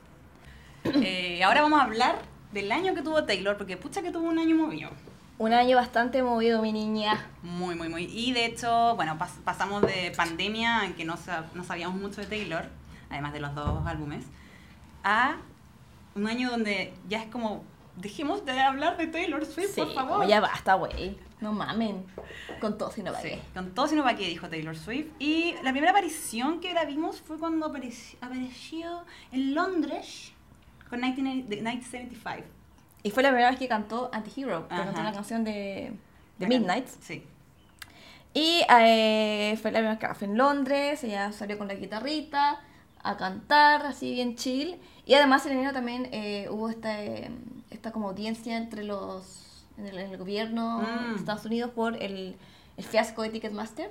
Eh, 0.85 1.43
ahora 1.45 1.63
vamos 1.63 1.81
a 1.81 1.85
hablar 1.85 2.17
del 2.53 2.71
año 2.73 2.93
que 2.95 3.03
tuvo 3.03 3.25
Taylor, 3.25 3.57
porque 3.57 3.77
pucha 3.77 4.03
que 4.03 4.11
tuvo 4.11 4.29
un 4.29 4.39
año 4.39 4.57
movido. 4.57 4.91
Un 5.37 5.53
año 5.53 5.77
bastante 5.77 6.23
movido, 6.23 6.63
mi 6.63 6.73
niña. 6.73 7.27
Muy, 7.43 7.75
muy, 7.75 7.89
muy. 7.89 8.05
Y 8.05 8.33
de 8.33 8.47
hecho, 8.47 8.95
bueno, 8.97 9.19
pas- 9.19 9.41
pasamos 9.45 9.83
de 9.83 10.13
pandemia, 10.17 10.85
en 10.85 10.95
que 10.95 11.05
no, 11.05 11.17
sa- 11.17 11.47
no 11.55 11.65
sabíamos 11.65 12.01
mucho 12.01 12.21
de 12.21 12.27
Taylor, 12.29 12.67
además 13.11 13.33
de 13.33 13.41
los 13.41 13.55
dos 13.55 13.85
álbumes, 13.87 14.25
a 15.03 15.37
un 16.15 16.29
año 16.29 16.51
donde 16.51 16.95
ya 17.09 17.21
es 17.21 17.27
como, 17.27 17.65
dejemos 17.97 18.45
de 18.47 18.61
hablar 18.61 18.97
de 18.97 19.09
Taylor 19.09 19.45
Swift, 19.45 19.71
Sí, 19.75 19.81
por 19.81 19.93
favor. 19.95 20.13
como 20.19 20.29
ya 20.29 20.41
basta, 20.41 20.75
güey. 20.75 21.19
No 21.41 21.53
mamen. 21.53 22.07
Con 22.61 22.79
todo, 22.79 22.93
si 22.93 23.03
no 23.03 23.13
va 23.13 23.21
Sí, 23.21 23.33
con 23.53 23.75
todo 23.75 23.89
sino 23.89 24.03
para 24.05 24.17
qué, 24.17 24.29
dijo 24.29 24.49
Taylor 24.49 24.77
Swift. 24.77 25.09
Y 25.19 25.57
la 25.65 25.73
primera 25.73 25.91
aparición 25.91 26.61
que 26.61 26.73
la 26.73 26.85
vimos 26.85 27.21
fue 27.21 27.39
cuando 27.39 27.67
apareció, 27.67 28.19
apareció 28.23 29.05
en 29.33 29.53
Londres 29.55 30.33
con 30.89 31.01
19 31.03 31.43
de 31.43 31.57
1975. 31.57 32.47
Y 33.05 33.11
fue 33.13 33.23
la 33.23 33.29
primera 33.29 33.51
vez 33.51 33.59
que 33.61 33.69
cantó 33.69 34.11
Antihero, 34.13 34.67
que 34.69 34.75
cantó 34.75 35.03
la 35.03 35.13
canción 35.13 35.45
de, 35.45 35.93
de 36.39 36.47
Midnight. 36.47 36.89
Sí. 37.01 37.25
Y 38.33 38.63
eh, 38.69 39.57
fue 39.63 39.71
la 39.71 39.79
primera 39.79 39.95
vez 39.97 39.99
que 40.09 40.15
fue 40.15 40.27
en 40.27 40.37
Londres, 40.37 41.05
ella 41.05 41.31
salió 41.31 41.57
con 41.57 41.69
la 41.69 41.75
guitarrita 41.75 42.61
a 43.03 43.17
cantar, 43.17 43.87
así 43.87 44.13
bien 44.13 44.35
chill. 44.35 44.81
Y 45.07 45.15
además 45.15 45.47
en 45.47 45.53
enero 45.53 45.73
también 45.73 46.09
eh, 46.11 46.49
hubo 46.51 46.69
esta, 46.71 46.99
esta 47.71 47.93
como 47.93 48.09
audiencia 48.09 48.57
entre 48.57 48.83
los, 48.83 49.67
en 49.79 49.87
el, 49.87 49.99
en 49.99 50.11
el 50.11 50.17
gobierno 50.17 50.79
Mm. 50.81 51.11
de 51.13 51.17
Estados 51.17 51.45
Unidos 51.45 51.71
por 51.73 52.03
el, 52.03 52.37
el 52.77 52.85
fiasco 52.85 53.23
de 53.23 53.29
Ticketmaster. 53.31 53.91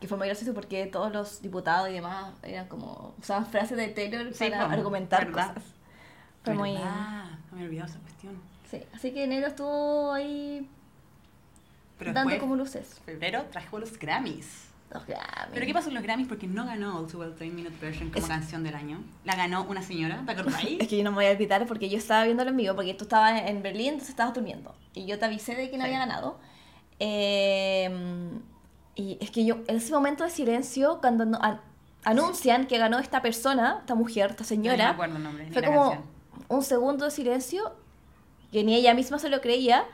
Que 0.00 0.06
fue 0.08 0.16
muy 0.16 0.26
gracioso 0.28 0.54
porque 0.54 0.86
todos 0.86 1.12
los 1.12 1.42
diputados 1.42 1.90
y 1.90 1.92
demás 1.92 2.32
eran 2.44 2.66
como, 2.68 3.14
usaban 3.20 3.46
frases 3.46 3.76
de 3.76 3.88
Taylor 3.88 4.32
Sí, 4.32 4.48
para 4.48 4.66
po, 4.66 4.72
argumentar 4.72 5.26
¿verdad? 5.26 5.54
cosas. 5.54 5.64
Fue 6.44 6.54
muy... 6.54 6.78
Me 7.58 7.64
he 7.64 7.66
olvidado 7.66 7.88
esa 7.90 7.98
cuestión. 7.98 8.34
Sí, 8.70 8.80
así 8.94 9.10
que 9.12 9.24
enero 9.24 9.48
estuvo 9.48 10.12
ahí 10.12 10.66
Pero 11.98 12.12
dando 12.12 12.38
como 12.38 12.54
luces. 12.56 13.00
febrero 13.04 13.44
trajo 13.50 13.78
los 13.78 13.98
Grammys. 13.98 14.64
Los 14.90 15.04
Grammy. 15.06 15.50
¿Pero 15.52 15.66
qué 15.66 15.74
pasó 15.74 15.88
en 15.88 15.94
los 15.96 16.02
Grammys? 16.02 16.28
Porque 16.28 16.46
no 16.46 16.64
ganó 16.64 16.98
All 16.98 17.06
Too 17.08 17.18
Well 17.20 17.34
3 17.36 17.52
Minute 17.52 17.76
Version 17.78 18.08
como 18.10 18.24
Es- 18.24 18.28
canción 18.30 18.62
del 18.64 18.74
año. 18.74 19.02
La 19.24 19.36
ganó 19.36 19.64
una 19.64 19.82
señora, 19.82 20.22
¿te 20.24 20.32
acordáis? 20.32 20.78
Es 20.80 20.88
que 20.88 20.96
yo 20.96 21.04
no 21.04 21.10
me 21.10 21.16
voy 21.16 21.26
a 21.26 21.30
olvidar 21.32 21.66
porque 21.66 21.90
yo 21.90 21.98
estaba 21.98 22.24
viéndolo 22.24 22.50
en 22.50 22.56
vivo, 22.56 22.74
porque 22.74 22.94
tú 22.94 23.04
estabas 23.04 23.42
en 23.50 23.62
Berlín, 23.62 23.88
entonces 23.88 24.10
estabas 24.10 24.32
durmiendo. 24.32 24.74
Y 24.94 25.04
yo 25.04 25.18
te 25.18 25.26
avisé 25.26 25.54
de 25.56 25.68
quién 25.68 25.82
Sí. 25.82 25.86
había 25.86 25.98
ganado. 25.98 26.38
Eh, 27.00 27.90
y 28.94 29.18
es 29.20 29.30
que 29.30 29.44
yo, 29.44 29.58
en 29.66 29.76
ese 29.76 29.92
momento 29.92 30.24
de 30.24 30.30
silencio, 30.30 30.98
cuando 31.00 31.24
no- 31.26 31.38
an- 31.42 31.60
anuncian 32.04 32.66
que 32.66 32.78
ganó 32.78 32.98
esta 32.98 33.20
persona, 33.22 33.78
esta 33.80 33.94
mujer, 33.94 34.30
esta 34.30 34.42
No 34.44 34.44
me 34.44 34.48
señora, 34.48 34.90
acuerdo 34.90 35.16
el 35.16 35.22
nombre, 35.22 35.50
fue 35.52 35.62
como 35.62 35.90
canción. 35.90 36.17
Un 36.48 36.62
segundo 36.62 37.04
de 37.04 37.10
silencio, 37.10 37.72
que 38.52 38.64
ni 38.64 38.74
ella 38.74 38.94
misma 38.94 39.18
se 39.18 39.28
lo 39.28 39.40
creía, 39.40 39.84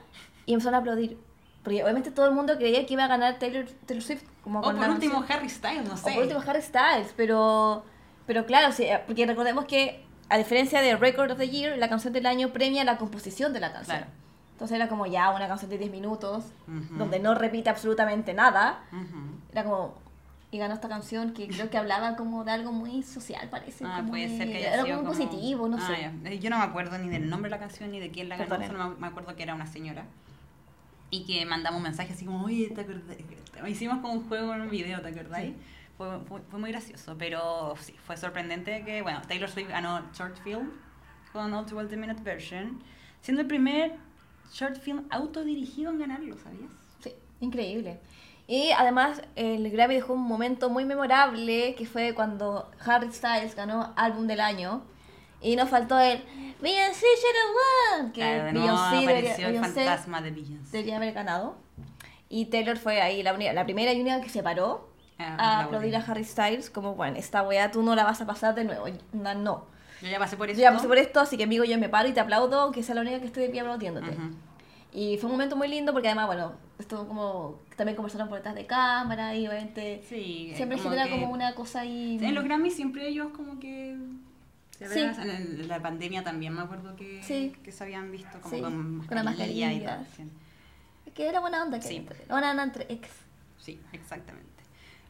y 0.47 0.53
empezaron 0.53 0.77
a 0.77 0.79
aplaudir. 0.79 1.19
Porque 1.63 1.83
obviamente 1.83 2.11
todo 2.11 2.27
el 2.27 2.33
mundo 2.33 2.57
creía 2.57 2.85
que 2.87 2.93
iba 2.93 3.05
a 3.05 3.09
ganar 3.09 3.39
Taylor, 3.39 3.65
Taylor 3.87 4.05
Swift. 4.05 4.23
Como 4.43 4.61
O 4.61 4.63
por 4.63 4.75
último 4.75 5.15
canción. 5.21 5.25
Harry 5.39 5.49
Styles, 5.49 5.85
no 5.89 5.95
O 5.95 5.97
sé. 5.97 6.13
por 6.13 6.23
último 6.23 6.41
Harry 6.47 6.61
Styles, 6.63 7.15
pero, 7.17 7.85
pero 8.27 8.45
claro, 8.45 8.71
sí, 8.73 8.87
porque 9.07 9.25
recordemos 9.27 9.65
que 9.65 10.05
a 10.29 10.37
diferencia 10.39 10.83
de 10.83 10.97
Record 10.97 11.33
of 11.33 11.39
the 11.39 11.49
Year, 11.49 11.79
la 11.79 11.89
canción 11.89 12.13
del 12.13 12.27
año 12.27 12.53
premia 12.53 12.85
la 12.85 12.99
composición 12.99 13.53
de 13.53 13.61
la 13.61 13.73
canción. 13.73 13.97
Claro. 13.99 14.13
Entonces 14.53 14.77
era 14.77 14.89
como 14.89 15.07
ya 15.07 15.31
una 15.31 15.49
canción 15.49 15.71
de 15.71 15.79
10 15.79 15.91
minutos, 15.91 16.45
Ujú. 16.69 16.95
donde 16.97 17.19
no 17.19 17.35
repite 17.35 17.71
absolutamente 17.71 18.35
nada. 18.35 18.85
Ujú. 18.93 19.19
Era 19.53 19.65
como... 19.65 19.95
Y 20.55 20.59
ganó 20.59 20.73
esta 20.75 20.89
canción 20.89 21.33
que 21.33 21.49
creo 21.49 21.69
que 21.69 21.77
hablaba 21.79 22.15
como 22.15 22.45
de 22.45 22.53
algo 22.53 22.71
muy 22.71 23.03
social, 23.03 23.49
parece. 23.51 23.85
Ah, 23.85 23.97
como 23.97 24.11
puede 24.11 24.29
de- 24.29 24.37
ser 24.39 24.49
que 24.49 24.57
haya 24.59 24.75
Era 24.75 24.85
sido 24.85 24.99
como 24.99 25.09
como- 25.11 25.27
positivo, 25.27 25.67
no 25.69 25.79
Ah, 25.79 25.87
sé. 25.89 26.01
ya. 26.03 26.31
Eh, 26.31 26.39
Yo 26.39 26.49
no 26.49 26.59
me 26.59 26.63
acuerdo 26.63 26.97
ni 26.97 27.09
del 27.09 27.29
nombre 27.29 27.51
de 27.51 27.57
la 27.57 27.59
canción 27.59 27.91
ni 27.91 27.99
de 27.99 28.13
quién 28.13 28.29
la 28.29 28.37
ganó, 28.37 28.65
solo 28.65 28.91
me- 28.91 28.95
me 29.01 29.07
acuerdo 29.09 29.35
que 29.35 29.43
era 29.43 29.53
una 29.57 29.67
señora. 29.67 30.07
Y 31.11 31.25
que 31.25 31.45
mandamos 31.45 31.79
un 31.79 31.83
mensaje 31.83 32.13
así 32.13 32.25
como, 32.25 32.45
oye, 32.45 32.71
¿te 32.73 32.83
acordás? 32.83 33.17
Hicimos 33.69 33.99
como 33.99 34.13
un 34.13 34.29
juego 34.29 34.55
en 34.55 34.61
un 34.61 34.71
video, 34.71 35.01
¿te 35.03 35.09
acordáis? 35.09 35.55
Sí. 35.55 35.61
Fue, 35.99 36.21
fue, 36.21 36.41
fue 36.43 36.61
muy 36.61 36.71
gracioso, 36.71 37.17
pero 37.19 37.75
sí, 37.81 37.93
fue 38.07 38.17
sorprendente 38.17 38.85
que, 38.85 39.03
bueno, 39.03 39.23
Taylor 39.27 39.51
Swift 39.51 39.71
ganó 39.71 40.03
Short 40.17 40.37
Film 40.45 40.71
con 41.33 41.53
All 41.53 41.67
Too 41.67 41.77
Well 41.77 41.89
The 41.89 41.97
Minute 41.97 42.23
Version, 42.23 42.81
siendo 43.23 43.41
el 43.43 43.49
primer 43.49 43.97
short 44.53 44.77
film 44.79 45.03
autodirigido 45.11 45.91
en 45.91 45.99
ganarlo, 45.99 46.39
¿sabías? 46.39 46.71
Sí, 47.01 47.11
increíble. 47.41 47.99
Y 48.47 48.71
además 48.73 49.23
el 49.37 49.71
Grammy 49.71 49.95
dejó 49.95 50.13
un 50.13 50.23
momento 50.23 50.69
muy 50.69 50.85
memorable 50.85 51.75
que 51.77 51.87
fue 51.87 52.15
cuando 52.15 52.71
Harry 52.85 53.11
Styles 53.11 53.55
ganó 53.55 53.93
álbum 53.97 54.27
del 54.27 54.41
año 54.41 54.83
y 55.41 55.57
nos 55.57 55.71
faltó 55.71 55.99
el 55.99 56.23
Beyoncé 56.61 57.07
should 57.17 58.01
won 58.03 58.13
que 58.13 58.21
Claro, 58.21 58.53
Beyoncé 58.61 58.97
debería, 58.97 59.19
apareció 59.21 59.47
el 59.47 59.53
Beyoncé 59.55 59.85
fantasma 59.85 60.21
de 60.23 60.31
Beyoncé. 60.31 60.71
debería 60.73 60.97
haber 60.97 61.13
ganado 61.15 61.57
y 62.29 62.47
Taylor 62.47 62.77
fue 62.77 63.01
ahí 63.01 63.23
la, 63.23 63.33
única- 63.35 63.53
la 63.55 63.65
primera 63.65 63.93
y 63.93 64.01
única 64.01 64.21
que 64.21 64.29
se 64.29 64.43
paró 64.43 64.91
Ah, 65.19 65.35
a 65.35 65.37
la 65.37 65.61
aplaudir 65.67 65.95
a. 65.97 66.01
Harry 66.01 66.25
Styles 66.25 66.71
como 66.71 66.97
bueno 66.97 67.17
esta 67.17 67.43
weá 67.43 67.71
tú 67.71 67.83
no 67.83 67.95
la 67.95 68.03
vas 68.05 68.21
a 68.21 68.27
pasar 68.27 68.55
de 68.55 68.65
nuevo 68.65 68.87
no, 69.13 69.35
no. 69.35 69.65
Yo 70.03 70.09
ya 70.09 70.19
pasé 70.19 70.37
por 70.37 70.51
eso. 70.51 70.59
yo 70.59 70.63
ya 70.65 70.73
pasé 70.73 70.89
por 70.89 70.99
esto 70.99 71.21
así 71.21 71.37
que 71.37 71.45
amigo 71.45 71.65
yo 71.65 71.79
me 71.79 71.89
paro 71.89 72.09
y 72.09 72.13
te 72.13 72.21
aplaudo 72.21 72.61
aunque 72.61 72.83
sea 72.83 72.95
la 72.97 73.01
única 73.03 73.21
que 73.21 73.29
de 73.41 73.49
pie 73.49 73.61
aplaudiéndote 73.61 74.11
Ujú. 74.11 74.35
Y 74.95 75.19
fue 75.19 75.27
un 75.27 75.33
momento 75.33 75.57
muy 75.57 75.69
lindo 75.69 75.93
porque 75.93 76.09
además, 76.09 76.27
bueno, 76.29 76.53
estuvo 76.79 77.07
como. 77.07 77.61
También 77.77 77.97
conversaron 77.97 78.29
por 78.29 78.39
detrás 78.39 78.55
de 78.55 78.65
cámara 78.67 79.35
y 79.35 79.47
obviamente. 79.47 80.03
Sí, 80.09 80.53
Siempre 80.57 80.79
como 80.79 80.91
genera 80.91 81.05
que- 81.09 81.11
como 81.21 81.31
una 81.33 81.55
cosa 81.55 81.81
ahí. 81.81 82.19
En 82.23 82.35
los 82.35 82.45
Grammys 82.45 82.75
siempre 82.77 83.09
ellos 83.09 83.29
como 83.37 83.59
que... 83.61 83.97
se 84.79 84.89
Sí. 84.89 85.01
En, 85.01 85.31
el- 85.31 85.61
en 85.63 85.69
la 85.69 85.81
pandemia 85.83 86.23
también 86.23 86.55
me 86.55 86.63
acuerdo 86.63 86.95
que, 86.97 87.23
Sí. 87.23 87.53
que 87.63 87.73
se 87.73 87.83
habían 87.85 88.11
visto 88.13 88.41
como 88.41 88.55
Sí, 88.55 88.61
con 88.63 89.05
con 89.07 89.17
la 89.17 89.23
mascarilla 89.25 89.73
y 89.73 89.81
tal. 89.81 90.07
Que 91.15 91.29
era 91.29 91.41
buena 91.41 91.63
onda, 91.63 91.79
que 91.81 91.87
Sí. 91.89 91.97
era 91.97 92.17
buena 92.35 92.51
onda 92.53 92.63
entre 92.65 92.87
ex. 92.93 93.09
Sí, 93.59 93.81
exactamente. 93.93 94.49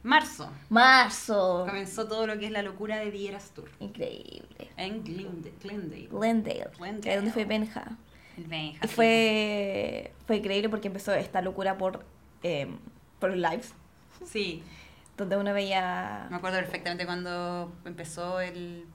Marzo. 0.03 0.51
Marzo. 0.69 1.63
Comenzó 1.67 2.07
todo 2.07 2.27
lo 2.27 2.37
que 2.37 2.45
es 2.45 2.51
la 2.51 2.61
locura 2.61 2.97
de 2.97 3.11
The 3.11 3.27
Eras 3.29 3.49
Tour. 3.55 3.69
Increíble. 3.79 4.69
En 4.77 5.03
Glendale. 5.03 5.53
Glendale. 5.63 6.07
Glendale. 6.11 6.69
Que 7.01 7.09
es 7.09 7.15
donde 7.15 7.31
fue 7.31 7.45
Benja. 7.45 7.97
El 8.37 8.45
Benja, 8.45 8.85
Y 8.85 8.87
fue, 8.87 10.13
fue 10.27 10.37
increíble 10.37 10.69
porque 10.69 10.87
empezó 10.87 11.13
esta 11.13 11.41
locura 11.41 11.77
por, 11.77 12.05
eh, 12.43 12.67
por 13.19 13.29
los 13.35 13.39
lives. 13.39 13.73
Sí, 14.25 14.63
Donde 15.17 15.37
uno 15.37 15.53
veía. 15.53 16.27
me 16.29 16.37
acuerdo 16.37 16.57
perfectamente 16.57 17.05
cuando 17.05 17.73
empezó 17.85 18.39
el 18.41 18.85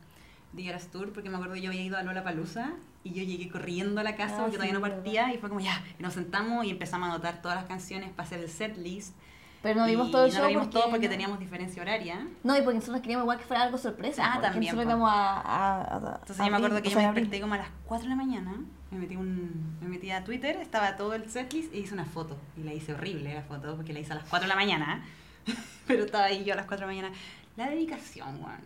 The 0.55 0.69
Eras 0.69 0.89
Tour, 0.89 1.13
porque 1.13 1.31
me 1.31 1.37
acuerdo 1.37 1.55
que 1.55 1.63
yo 1.63 1.71
había 1.71 1.83
ido 1.83 1.97
a 1.97 2.03
Lola 2.03 2.23
Palusa 2.25 2.73
y 3.05 3.13
yo 3.15 3.23
llegué 3.23 3.49
corriendo 3.49 4.01
a 4.01 4.05
la 4.05 4.17
casa 4.17 4.35
Ah, 4.37 4.41
porque 4.43 4.57
todavía 4.57 4.73
sí, 4.73 4.75
no 4.75 4.81
verdad. 4.83 4.97
partía 4.97 5.33
y 5.33 5.39
fue 5.39 5.49
como 5.49 5.61
ya, 5.61 5.83
y 5.99 6.03
nos 6.03 6.13
sentamos 6.15 6.67
y 6.67 6.71
empezamos 6.71 7.09
a 7.09 7.13
anotar 7.13 7.41
todas 7.41 7.57
las 7.57 7.65
canciones 7.67 8.11
para 8.11 8.27
hacer 8.27 8.41
el 8.41 8.51
set 8.51 8.77
list. 8.77 9.15
Pero 9.63 9.81
no 9.81 9.87
vimos 9.87 10.11
todo 10.11 10.25
el 10.25 10.31
no 10.31 10.35
show 10.37 10.43
lo 10.45 10.49
vimos 10.49 10.71
todo 10.71 10.91
porque 10.91 11.07
no- 11.07 11.11
teníamos 11.13 11.39
diferencia 11.39 11.81
horaria. 11.83 12.27
No, 12.43 12.57
y 12.57 12.63
porque 12.63 12.77
nosotros 12.77 13.01
queríamos 13.03 13.25
igual 13.25 13.39
que 13.39 13.45
fuera 13.45 13.63
algo 13.63 13.77
sorpresa. 13.79 14.23
Ah, 14.27 14.33
porque 14.37 14.49
también, 14.49 14.75
Nosotros 14.75 14.85
íbamos 14.99 15.11
a. 15.11 15.41
a- 15.41 15.81
a- 15.83 15.97
Entonces 16.21 16.37
yo 16.39 16.43
me 16.45 16.49
abril, 16.49 16.55
acuerdo 16.57 16.83
que 16.83 16.89
yo 16.91 16.99
sea, 16.99 17.09
me 17.13 17.15
desperté 17.21 17.41
como 17.43 17.55
a 17.55 17.59
las 17.59 17.69
4 17.87 18.05
de 18.05 18.11
la 18.11 18.17
mañana, 18.17 18.55
me 18.91 18.99
metí, 18.99 19.17
un, 19.17 19.77
me 19.81 19.89
metí 19.89 20.11
a 20.11 20.25
Twitter, 20.25 20.57
estaba 20.57 20.97
todo 20.97 21.15
el 21.15 21.31
setlist 21.31 21.75
y 21.75 21.79
hice 21.79 21.95
una 21.95 22.05
foto. 22.05 22.37
Y 22.57 22.63
la 22.63 22.73
hice 22.73 22.95
horrible 22.95 23.35
la 23.35 23.43
foto 23.43 23.77
porque 23.77 23.93
la 23.93 24.01
hice 24.01 24.13
a 24.13 24.17
las 24.17 24.25
4 24.29 24.47
de 24.47 24.49
la 24.49 24.57
mañana. 24.57 25.05
Pero 25.87 26.05
estaba 26.05 26.25
ahí 26.25 26.45
yo 26.45 26.55
a 26.55 26.57
las 26.57 26.67
4 26.67 26.87
de 26.87 26.93
la 26.93 27.01
mañana. 27.01 27.17
La 27.57 27.71
dedicación, 27.71 28.39
Juan. 28.39 28.61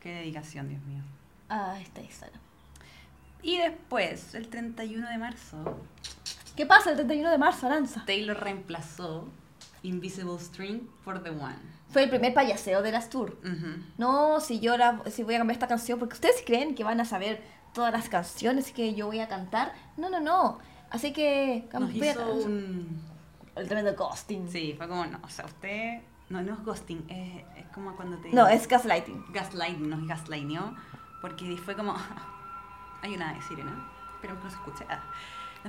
Qué 0.00 0.10
dedicación, 0.10 0.68
Dios 0.68 0.82
mío. 0.82 1.02
Ah, 1.48 1.78
está 1.80 2.00
Instagram. 2.00 2.40
Y 3.42 3.58
después, 3.58 4.34
el 4.34 4.48
31 4.48 5.08
de 5.08 5.18
marzo, 5.18 5.80
¿Qué 6.56 6.64
pasa 6.64 6.90
el 6.90 6.96
31 6.96 7.30
de 7.30 7.38
marzo, 7.38 7.66
Aranza? 7.66 8.02
Taylor 8.06 8.40
reemplazó 8.40 9.28
Invisible 9.82 10.38
String 10.38 10.88
for 11.04 11.22
the 11.22 11.28
One. 11.28 11.58
Fue 11.90 12.04
el 12.04 12.08
primer 12.08 12.32
payaseo 12.32 12.80
de 12.80 12.92
las 12.92 13.10
tour. 13.10 13.38
Ujú. 13.44 13.82
No, 13.98 14.40
si 14.40 14.58
yo 14.58 14.78
la, 14.78 15.02
si 15.10 15.22
voy 15.22 15.34
a 15.34 15.38
cambiar 15.38 15.56
esta 15.56 15.68
canción, 15.68 15.98
porque 15.98 16.14
ustedes 16.14 16.42
creen 16.46 16.74
que 16.74 16.82
van 16.82 16.98
a 16.98 17.04
saber 17.04 17.42
todas 17.76 17.92
las 17.92 18.08
canciones 18.08 18.72
que 18.72 18.94
yo 18.94 19.06
voy 19.06 19.20
a 19.20 19.28
cantar. 19.28 19.72
No, 19.98 20.08
no, 20.08 20.18
no. 20.18 20.58
Así 20.90 21.12
que 21.12 21.68
Nos 21.78 21.94
hizo 21.94 22.32
un... 22.32 23.02
el 23.54 23.68
tremendo 23.68 23.94
ghosting. 23.94 24.48
Sí, 24.50 24.74
fue 24.76 24.88
como, 24.88 25.04
no, 25.06 25.18
o 25.22 25.28
sea, 25.28 25.44
usted... 25.44 26.00
No, 26.30 26.42
no 26.42 26.54
es 26.54 26.64
ghosting, 26.64 27.04
es, 27.08 27.44
es 27.64 27.66
como 27.72 27.94
cuando 27.94 28.16
te... 28.16 28.30
No, 28.32 28.48
es 28.48 28.66
gaslighting. 28.66 29.26
gaslighting, 29.32 29.88
nos 29.90 30.08
gaslightó, 30.08 30.74
porque 31.20 31.56
fue 31.58 31.76
como, 31.76 31.94
hay 33.02 33.14
una 33.14 33.40
sirena, 33.42 33.88
espero 34.14 34.36
que 34.38 34.44
no 34.44 34.50
se 34.50 34.56
escuche, 34.56 34.84
Ah. 34.88 35.00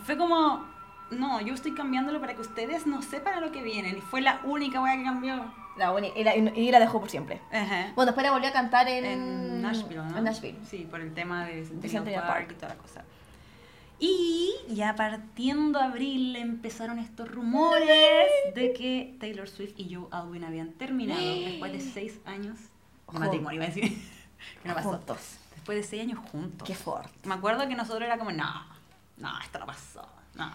fue 0.03 0.17
como, 0.17 0.65
no, 1.11 1.41
yo 1.41 1.53
estoy 1.53 1.75
cambiándolo 1.75 2.19
para 2.19 2.33
que 2.35 2.41
ustedes 2.41 2.87
no 2.87 3.01
sepan 3.03 3.35
a 3.35 3.39
lo 3.41 3.51
que 3.51 3.61
vienen, 3.61 3.97
y 3.97 4.01
fue 4.01 4.21
la 4.21 4.39
única 4.45 4.81
wea 4.81 4.97
que 4.97 5.03
cambió. 5.03 5.45
La 5.77 5.91
uni- 5.93 6.11
y, 6.15 6.23
la, 6.23 6.35
y 6.35 6.71
la 6.71 6.79
dejó 6.79 6.99
por 6.99 7.09
siempre. 7.09 7.39
Ajá. 7.51 7.91
Bueno, 7.95 8.07
después 8.07 8.25
la 8.25 8.31
volvió 8.31 8.49
a 8.49 8.53
cantar 8.53 8.87
en, 8.87 9.05
En 9.05 9.61
Nashville, 9.61 9.97
¿no? 10.03 10.17
En 10.17 10.23
Nashville. 10.23 10.57
Sí, 10.65 10.87
por 10.89 11.01
el 11.01 11.13
tema 11.13 11.45
de 11.45 11.65
Centennial, 11.65 12.23
Park, 12.23 12.27
Park. 12.27 12.51
y 12.51 12.55
toda 12.55 12.69
la 12.69 12.77
cosa. 12.77 13.03
Y 13.99 14.53
ya 14.69 14.95
partiendo 14.95 15.79
abril 15.79 16.35
empezaron 16.35 16.99
estos 16.99 17.29
rumores 17.31 18.29
de 18.53 18.73
que 18.73 19.15
Taylor 19.19 19.49
Swift 19.49 19.73
y 19.77 19.93
Joe 19.95 20.05
Alwyn 20.11 20.43
habían 20.43 20.73
terminado 20.73 21.19
después 21.21 21.71
de 21.71 21.79
seis 21.79 22.19
años 22.25 22.57
de 23.11 23.19
matrimonio, 23.19 23.55
iba 23.55 23.65
a 23.65 23.67
decir. 23.67 23.83
que 24.61 24.67
no 24.69 24.75
pasó. 24.75 24.89
Juntos. 24.91 25.37
Después 25.55 25.77
de 25.79 25.83
seis 25.83 26.03
años 26.03 26.19
juntos. 26.31 26.67
Qué 26.67 26.75
fuerte. 26.75 27.09
Me 27.27 27.33
acuerdo 27.33 27.67
que 27.67 27.75
nosotros 27.75 28.03
era 28.03 28.19
como, 28.19 28.31
no, 28.31 28.65
no, 29.17 29.39
esto 29.41 29.57
no 29.57 29.65
pasó, 29.65 30.07
no. 30.35 30.51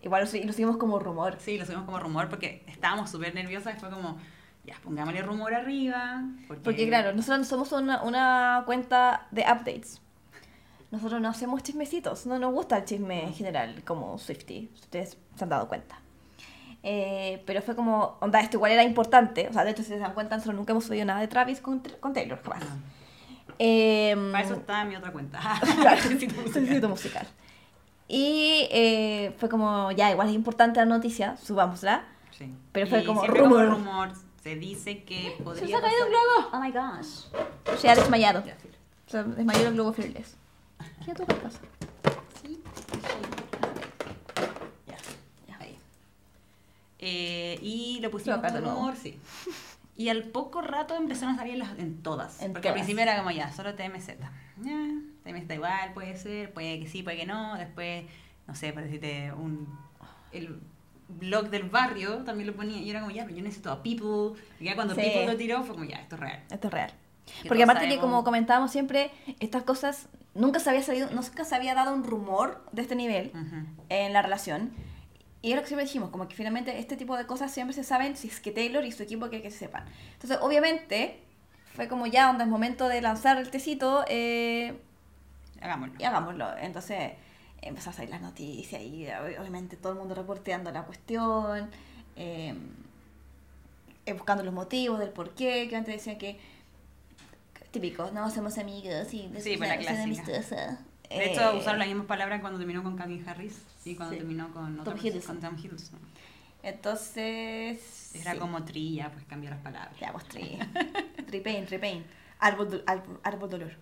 Igual 0.00 0.22
lo, 0.24 0.26
lo 0.46 0.52
seguimos 0.52 0.76
como 0.78 0.98
rumor. 0.98 1.36
Sí, 1.40 1.58
lo 1.58 1.66
subimos 1.66 1.84
como 1.84 1.98
rumor 1.98 2.30
porque 2.30 2.64
estábamos 2.68 3.10
súper 3.10 3.34
nerviosas 3.34 3.76
y 3.76 3.80
fue 3.80 3.90
como, 3.90 4.16
ya, 4.64 4.74
pongámosle 4.82 5.22
rumor 5.22 5.54
arriba. 5.54 6.22
Porque, 6.46 6.62
Porque 6.62 6.86
claro, 6.88 7.12
nosotros 7.14 7.46
somos 7.46 7.72
una, 7.72 8.02
una 8.02 8.62
cuenta 8.66 9.26
de 9.30 9.42
updates. 9.42 10.00
nosotros 10.90 11.20
no 11.20 11.28
hacemos 11.28 11.62
chismecitos, 11.62 12.26
no 12.26 12.38
nos 12.38 12.52
gusta 12.52 12.76
el 12.78 12.84
chisme 12.84 13.24
en 13.24 13.34
general, 13.34 13.82
como 13.84 14.18
Swifty, 14.18 14.70
ustedes 14.74 15.16
se 15.36 15.44
han 15.44 15.50
dado 15.50 15.68
cuenta. 15.68 16.00
Eh, 16.82 17.42
pero 17.46 17.60
fue 17.60 17.74
como, 17.74 18.16
onda, 18.20 18.40
esto 18.40 18.56
igual 18.56 18.72
era 18.72 18.84
importante, 18.84 19.48
o 19.48 19.52
sea, 19.52 19.64
de 19.64 19.72
hecho, 19.72 19.82
si 19.82 19.88
se 19.88 19.98
dan 19.98 20.14
cuenta, 20.14 20.36
nosotros 20.36 20.56
nunca 20.56 20.72
hemos 20.72 20.84
subido 20.84 21.04
nada 21.04 21.20
de 21.20 21.28
Travis 21.28 21.60
con, 21.60 21.80
con 22.00 22.12
Taylor, 22.12 22.40
jamás. 22.42 22.62
Em, 23.58 24.30
Para 24.32 24.44
eso 24.44 24.54
está 24.54 24.84
mi 24.84 24.94
otra 24.96 25.10
cuenta. 25.12 25.40
Necesito 26.08 26.88
musical. 26.88 27.26
Y 28.06 28.68
eh, 28.70 29.34
fue 29.38 29.48
como, 29.48 29.90
ya, 29.92 30.10
igual 30.10 30.28
es 30.28 30.34
importante 30.34 30.78
la 30.80 30.86
noticia, 30.86 31.36
subámosla. 31.36 32.04
Sí. 32.30 32.54
Pero 32.72 32.86
fue 32.86 33.00
Y 33.02 33.04
como 33.04 33.26
rumor. 33.26 33.68
rumor. 33.70 34.08
Se 34.42 34.54
dice 34.56 35.02
que 35.04 35.34
¿Se 35.36 35.42
podría 35.42 35.76
os 35.78 35.82
ha 35.82 35.86
caído 35.86 36.04
un 36.06 36.10
globo? 36.10 36.50
Oh 36.52 36.60
my 36.60 36.70
gosh. 36.70 37.78
Se 37.80 37.88
ha 37.88 37.94
desmayado. 37.94 38.44
Ya, 38.44 38.54
filo. 38.56 38.74
Se 39.06 39.22
desmayó 39.24 39.68
el 39.68 39.74
globo 39.74 39.92
Fearless. 39.92 40.36
¿Qué 41.04 41.14
tu 41.14 41.24
casa? 41.26 41.60
Sí. 42.42 42.60
Ya, 44.86 44.96
ya. 45.48 45.58
Ahí. 45.60 45.78
Eh, 46.98 47.58
y 47.62 47.98
lo 48.00 48.10
pusimos 48.10 48.40
nuevo. 48.40 48.58
rumor, 48.70 48.96
sí. 48.96 49.18
Y 49.96 50.08
al 50.10 50.24
poco 50.24 50.62
rato 50.62 50.94
empezaron 50.94 51.34
a 51.34 51.38
salir 51.38 51.54
en, 51.54 51.58
las- 51.60 51.78
en 51.78 52.02
todas. 52.02 52.40
En 52.40 52.52
porque 52.52 52.68
al 52.68 52.74
todas. 52.74 52.86
principio 52.86 53.02
era 53.02 53.18
como 53.18 53.30
ya, 53.32 53.52
solo 53.52 53.74
TMZ. 53.74 54.10
Ya, 54.62 54.94
TMZ 55.24 55.50
igual 55.54 55.92
puede 55.94 56.16
ser, 56.16 56.52
puede 56.52 56.78
que 56.80 56.86
sí, 56.88 57.02
puede 57.02 57.16
que 57.16 57.26
no. 57.26 57.56
Después, 57.56 58.04
no 58.46 58.54
sé, 58.54 58.72
por 58.72 58.82
decirte, 58.84 59.32
un, 59.32 59.66
el 60.32 60.60
blog 61.08 61.48
del 61.50 61.64
barrio 61.70 62.18
también 62.24 62.46
lo 62.46 62.54
ponía. 62.54 62.78
Y 62.78 62.90
era 62.90 63.00
como 63.00 63.10
ya, 63.12 63.24
pero 63.24 63.36
yo 63.36 63.42
necesito 63.42 63.70
a 63.72 63.82
People. 63.82 64.40
Y 64.60 64.64
ya 64.64 64.74
cuando 64.74 64.94
Sí. 64.94 65.00
People 65.00 65.26
lo 65.26 65.36
tiró 65.36 65.62
fue 65.64 65.74
como 65.74 65.84
ya, 65.86 65.96
esto 65.96 66.16
es 66.16 66.20
real. 66.20 66.42
Esto 66.50 66.68
es 66.68 66.72
real. 66.74 66.92
Que 67.42 67.48
Porque 67.48 67.62
aparte 67.62 67.84
que 67.84 67.90
sabemos- 67.94 68.04
como 68.10 68.24
comentábamos 68.24 68.70
siempre, 68.70 69.10
estas 69.40 69.62
cosas 69.62 70.08
nunca 70.34 70.60
se 70.60 70.70
había 70.70 70.82
salido, 70.82 71.10
nunca 71.10 71.44
se 71.44 71.54
había 71.54 71.74
dado 71.74 71.92
un 71.94 72.04
rumor 72.04 72.64
de 72.72 72.82
este 72.82 72.94
nivel 72.94 73.32
Ujú. 73.34 73.66
en 73.88 74.12
la 74.12 74.22
relación. 74.22 74.72
Y 75.42 75.50
es 75.50 75.56
lo 75.56 75.62
que 75.62 75.68
siempre 75.68 75.84
dijimos, 75.84 76.10
como 76.10 76.26
que 76.26 76.34
finalmente 76.34 76.78
este 76.78 76.96
tipo 76.96 77.16
de 77.16 77.26
cosas 77.26 77.52
siempre 77.52 77.72
se 77.74 77.84
saben 77.84 78.16
si 78.16 78.28
es 78.28 78.40
que 78.40 78.50
Taylor 78.50 78.84
y 78.84 78.92
su 78.92 79.02
equipo 79.02 79.26
quieren 79.28 79.42
que 79.42 79.50
se 79.50 79.58
sepan. 79.58 79.84
Entonces, 80.14 80.38
obviamente, 80.42 81.20
fue 81.76 81.86
como 81.86 82.06
ya, 82.06 82.28
onda, 82.30 82.44
es 82.44 82.50
momento 82.50 82.88
de 82.88 83.00
lanzar 83.02 83.36
el 83.38 83.50
tecito 83.50 84.04
eh, 84.08 84.74
Hagámoslo. 85.60 85.94
y 85.98 86.04
hagámoslo. 86.04 86.56
Entonces, 86.58 87.12
empezó 87.62 87.90
a 87.90 87.92
salir 87.92 88.10
las 88.10 88.20
noticias 88.22 88.80
y 88.82 89.04
ob- 89.06 89.38
obviamente 89.40 89.76
todo 89.76 89.92
el 89.92 89.98
mundo 89.98 90.14
reporteando 90.14 90.70
la 90.70 90.84
cuestión, 90.84 91.68
eh, 92.16 92.54
eh, 94.06 94.12
buscando 94.14 94.42
los 94.44 94.54
motivos 94.54 94.98
del 94.98 95.10
por 95.10 95.30
qué, 95.34 95.68
que 95.68 95.76
antes 95.76 95.94
decían 95.96 96.18
que 96.18 96.38
típico, 97.70 98.10
no 98.12 98.30
somos 98.30 98.56
amigos 98.58 99.12
y 99.12 99.30
Sí, 99.40 99.56
la 99.56 99.76
clásica. 99.78 100.24
De 101.10 101.32
hecho, 101.32 101.52
Eh, 101.52 101.58
usaron 101.58 101.78
las 101.78 101.88
mismas 101.88 102.06
palabras 102.06 102.40
cuando 102.40 102.58
terminó 102.58 102.82
con 102.82 102.96
Calvin 102.96 103.26
Harris 103.28 103.62
y 103.84 103.94
cuando 103.94 104.12
Sí. 104.14 104.18
terminó 104.18 104.52
con, 104.52 104.80
otra 104.80 104.94
Tom 104.94 105.04
Hiddleston. 105.04 105.36
con 105.40 105.50
Tom 105.50 105.58
Hiddleston. 105.64 105.98
Entonces... 106.62 108.14
Era 108.14 108.32
sí. 108.32 108.38
como 108.38 108.64
trilla, 108.64 109.10
pues 109.12 109.24
cambió 109.26 109.50
las 109.50 109.60
palabras. 109.60 109.94
Ya, 110.00 110.12
pues 110.12 110.24
tri. 110.26 110.58
Tripain, 111.26 111.66
tripain. 111.66 112.04
Árbol, 112.40 112.82
árbol, 112.86 113.20
árbol 113.22 113.50
dolor. 113.50 113.72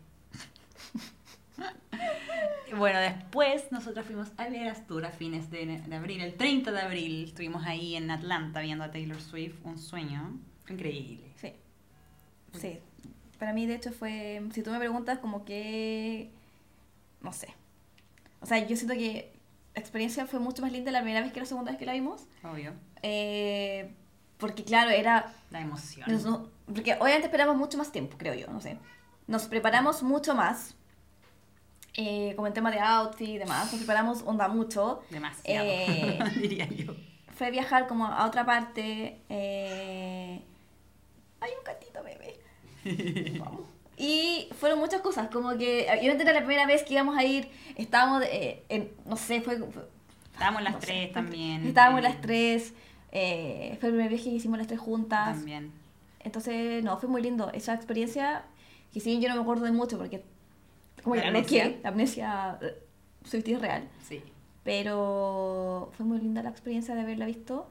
Bueno, 2.79 2.99
después 3.01 3.71
nosotros 3.73 4.05
fuimos 4.07 4.29
a 4.37 4.47
Eras 4.49 4.87
Tour 4.87 5.05
a 5.07 5.11
fines 5.11 5.51
de, 5.51 5.67
de 5.81 5.95
abril, 5.97 6.21
el 6.21 6.35
30 6.35 6.73
de 6.73 6.81
abril. 6.81 7.25
Estuvimos 7.25 7.65
ahí 7.67 7.97
en 7.97 8.11
Atlanta 8.11 8.61
viendo 8.61 8.85
a 8.85 8.91
Taylor 8.91 9.21
Swift, 9.21 9.57
un 9.65 9.79
sueño. 9.79 10.39
Increíble. 10.69 11.33
Sí. 11.37 11.53
Sí. 12.59 12.79
Para 13.39 13.53
mí, 13.53 13.67
de 13.67 13.75
hecho, 13.75 13.93
fue. 13.93 14.43
Si 14.53 14.63
tú 14.63 14.71
me 14.71 14.79
preguntas, 14.79 15.19
como 15.19 15.45
que. 15.45 16.31
No 17.21 17.33
sé. 17.33 17.49
O 18.41 18.47
sea, 18.47 18.59
yo 18.67 18.77
siento 18.77 18.95
que 18.95 19.33
la 19.75 19.81
experiencia 19.81 20.27
fue 20.27 20.39
mucho 20.41 20.63
más 20.63 20.73
linda 20.73 20.91
la 20.93 21.01
primera 21.01 21.21
vez 21.23 21.33
que 21.33 21.41
la 21.41 21.47
segunda 21.47 21.73
vez 21.73 21.79
que 21.79 21.87
la 21.87 21.93
vimos. 21.93 22.23
Obvio. 22.43 22.73
Eh, 23.03 23.91
porque, 24.39 24.65
claro, 24.65 24.91
era. 24.91 25.33
La 25.51 25.61
emoción. 25.61 26.11
nos- 26.11 26.25
no- 26.25 26.49
porque 26.67 26.95
obviamente 26.95 27.27
esperamos 27.27 27.57
mucho 27.57 27.77
más 27.79 27.93
tiempo, 27.93 28.17
creo 28.19 28.35
yo, 28.35 28.47
no 28.49 28.61
sé. 28.61 28.79
Nos 29.27 29.47
preparamos 29.49 30.03
mucho 30.03 30.35
más. 30.35 30.76
Eh, 31.97 32.33
como 32.37 32.47
en 32.47 32.53
tema 32.53 32.71
de 32.71 32.81
outfit 32.81 33.29
y 33.29 33.39
demás. 33.39 33.67
Nos 33.73 33.77
preparamos 33.81 34.23
onda 34.27 34.49
mucho. 34.49 35.03
Demasiado, 35.11 35.67
Eh, 35.69 36.19
diría 36.41 36.67
yo. 36.69 36.95
fue 37.35 37.51
viajar 37.51 37.87
como 37.87 38.07
a 38.07 38.27
otra 38.27 38.45
parte. 38.45 39.21
eh, 39.29 40.41
Hay 41.41 41.51
un 41.59 41.65
gatito 41.65 42.03
bebé. 42.03 42.39
Vamos. 43.39 43.63
Y 43.99 44.49
fueron 44.61 44.79
muchas 44.79 45.01
cosas, 45.01 45.29
como 45.29 45.57
que 45.57 45.87
yo 46.03 46.13
era 46.13 46.33
la 46.33 46.41
primera 46.41 46.67
vez 46.67 46.83
que 46.83 46.93
íbamos 46.95 47.17
a 47.17 47.25
ir, 47.25 47.49
estábamos, 47.77 48.23
eh, 48.25 48.63
en, 48.69 48.91
no 49.07 49.17
sé, 49.17 49.41
fue... 49.41 49.57
fue- 49.59 49.89
Estábamos 50.33 50.63
las 50.65 50.75
no 50.75 50.81
sé, 50.81 50.87
tres 50.87 51.13
también. 51.15 51.67
Estábamos 51.67 52.01
eh, 52.01 52.03
las 52.03 52.21
tres, 52.21 52.75
eh, 53.11 53.79
fue 53.81 53.89
el 53.89 53.95
primer 53.95 54.11
viaje 54.11 54.25
que 54.25 54.37
hicimos 54.37 54.59
las 54.59 54.67
tres 54.67 54.79
juntas. 54.81 55.35
También. 55.39 55.73
Entonces, 56.21 56.85
no, 56.85 56.99
fue 56.99 57.09
muy 57.09 57.23
lindo. 57.23 57.51
Esa 57.55 57.73
experiencia, 57.73 58.45
que 58.93 59.01
si 59.01 59.09
bien 59.09 59.23
yo 59.23 59.31
no 59.31 59.37
me 59.37 59.41
acuerdo 59.41 59.65
de 59.65 59.73
mucho, 59.73 59.97
porque 59.97 60.23
como 61.07 61.17
La 61.17 61.23
ya 61.23 61.29
amnesia. 61.29 61.63
que, 61.65 61.81
la 61.83 61.89
amnesia 61.89 62.59
eh, 62.61 62.83
es 63.25 63.61
real. 63.61 63.89
Sí. 64.07 64.23
Pero 64.65 65.91
fue 65.97 66.05
muy 66.05 66.19
linda 66.19 66.43
la 66.43 66.51
experiencia 66.51 66.95
de 66.97 67.03
haberla 67.03 67.27
visto, 67.27 67.69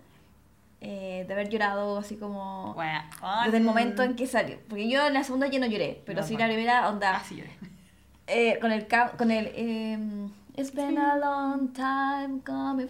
eh, 0.80 1.26
de 1.28 1.34
haber 1.34 1.50
llorado 1.50 1.98
así 1.98 2.16
como... 2.16 2.74
Bueno, 2.74 3.02
Desde 3.44 3.58
el 3.58 3.64
momento 3.64 4.02
en 4.04 4.16
que 4.16 4.26
salió. 4.28 4.58
Porque 4.70 4.88
yo 4.90 5.06
en 5.08 5.14
la 5.14 5.24
segunda 5.26 5.48
ya 5.48 5.60
no 5.60 5.66
lloré, 5.66 6.02
pero 6.06 6.22
No, 6.22 6.28
sí 6.28 6.34
bueno. 6.36 6.48
la 6.48 6.54
primera 6.54 6.90
onda. 6.90 7.16
Ah, 7.18 7.24
sí, 7.28 7.36
lloré. 7.36 7.52
eh, 8.28 8.58
con 8.62 8.72
el 8.72 8.88
con 9.18 9.30
el 9.32 9.52
em, 9.56 10.30
It's 10.58 10.74
been 10.74 10.98
a 10.98 11.18
long 11.18 11.74
time 11.74 12.42
coming. 12.44 12.88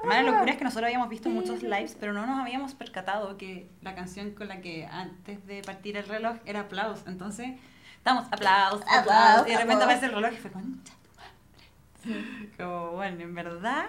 Además, 0.00 0.24
la 0.24 0.32
locura 0.32 0.52
es 0.52 0.58
que 0.58 0.64
nosotros 0.64 0.84
habíamos 0.84 1.08
visto 1.08 1.30
muchos 1.30 1.62
lives, 1.62 1.96
pero 1.98 2.12
no 2.12 2.26
nos 2.26 2.38
habíamos 2.38 2.74
percatado 2.74 3.38
que 3.38 3.70
la 3.80 3.94
canción 3.94 4.32
con 4.32 4.48
la 4.48 4.60
que 4.60 4.86
antes 4.86 5.46
de 5.46 5.62
partir 5.62 5.96
el 5.96 6.06
reloj 6.06 6.36
era 6.44 6.60
aplausos. 6.60 7.06
Entonces, 7.06 7.58
estamos 7.96 8.26
aplausos, 8.30 8.82
aplausos, 8.86 9.48
y 9.48 9.52
de 9.52 9.56
repente 9.58 9.84
aparece 9.84 10.06
el 10.06 10.12
reloj 10.12 10.32
y 10.32 10.36
fue 10.36 10.50
concha 10.52 10.92
tu 11.02 12.10
madre. 12.12 12.50
Como, 12.58 12.90
bueno, 12.92 13.22
en 13.22 13.34
verdad 13.34 13.86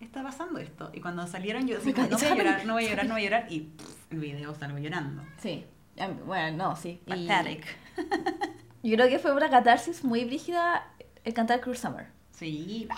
está 0.00 0.22
pasando 0.22 0.58
esto. 0.58 0.90
Y 0.94 1.00
cuando 1.00 1.26
salieron 1.26 1.66
yo 1.66 1.78
God, 1.80 2.08
no 2.08 2.16
voy 2.18 2.26
a 2.26 2.34
llorar, 2.34 2.66
no 2.66 2.72
voy 2.74 2.84
a 2.86 2.88
llorar, 2.88 3.06
no 3.06 3.14
voy 3.14 3.22
a 3.22 3.24
llorar. 3.24 3.46
Y 3.52 3.60
pff, 3.60 4.12
el 4.12 4.20
video 4.20 4.54
salgo 4.54 4.78
llorando. 4.78 5.22
Sí. 5.38 5.66
Em, 5.96 6.16
Bueno, 6.26 6.56
no, 6.56 6.76
sí. 6.76 7.02
Y 7.06 7.26
Pathetic. 7.26 7.66
yo 8.82 8.94
creo 8.96 9.08
que 9.08 9.18
fue 9.18 9.32
una 9.34 9.50
catarsis 9.50 10.02
muy 10.02 10.24
brígida 10.24 10.88
el 11.24 11.34
cantar 11.34 11.60
Cruel 11.60 11.76
Summer. 11.76 12.13
Sí. 12.38 12.88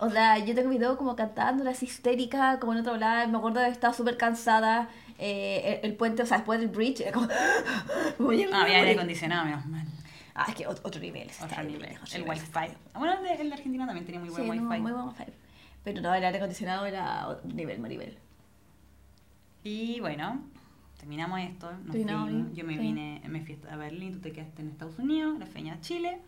O 0.00 0.08
sea, 0.10 0.38
yo 0.38 0.54
tengo 0.54 0.70
video 0.70 0.96
como 0.96 1.16
cantando, 1.16 1.68
así 1.68 1.86
histérica, 1.86 2.58
como 2.60 2.72
en 2.72 2.80
otro 2.80 2.96
lado. 2.96 3.28
Me 3.28 3.38
acuerdo 3.38 3.60
de 3.60 3.68
estado 3.68 3.92
súper 3.94 4.16
cansada. 4.16 4.88
eh, 5.18 5.80
el, 5.82 5.90
el 5.90 5.96
puente, 5.96 6.22
o 6.22 6.26
sea, 6.26 6.38
después 6.38 6.60
del 6.60 6.68
bridge, 6.68 7.00
era 7.00 7.12
como. 7.12 7.26
voy 8.18 8.44
a 8.44 8.48
No, 8.50 8.56
había 8.58 8.76
aire 8.78 8.92
acondicionado, 8.92 9.44
menos 9.46 9.66
mal. 9.66 9.86
Ah, 10.34 10.44
es 10.48 10.54
que 10.54 10.66
otro, 10.68 10.86
otro 10.86 11.00
nivel. 11.00 11.28
Otro 11.28 11.46
está 11.46 11.62
nivel. 11.64 11.82
lejos, 11.90 12.14
El 12.14 12.22
lejos. 12.22 12.38
wifi. 12.38 12.74
Ah, 12.94 12.98
Bueno, 13.00 13.14
el 13.18 13.22
de, 13.24 13.34
el 13.42 13.48
de 13.48 13.54
Argentina 13.56 13.86
también 13.86 14.06
tenía 14.06 14.20
muy 14.20 14.30
buen 14.30 14.42
Sí, 14.44 14.48
no, 14.48 14.68
wifi. 14.68 14.82
muy 14.82 14.92
buen 14.92 15.06
wifi. 15.08 15.24
Pero 15.82 16.00
no, 16.00 16.14
el 16.14 16.24
aire 16.24 16.38
acondicionado 16.38 16.86
era 16.86 17.26
otro 17.26 17.48
nivel, 17.52 17.80
Maribel. 17.80 18.16
Y 19.64 19.98
bueno, 19.98 20.42
terminamos 20.98 21.40
esto. 21.40 21.72
Nos 21.72 21.86
Terminamos 21.90 22.28
fuimos. 22.30 22.44
bien, 22.52 22.54
Yo 22.56 22.64
me 22.64 22.74
sí. 22.74 22.78
vine, 22.78 23.22
me 23.26 23.40
fui 23.44 23.58
a 23.68 23.76
Berlín, 23.76 24.12
tú 24.12 24.20
te 24.20 24.32
quedaste 24.32 24.62
en 24.62 24.68
Estados 24.68 24.98
Unidos, 25.00 25.36
la 25.40 25.46
feña 25.46 25.74
a 25.74 25.80
Chile. 25.80 26.20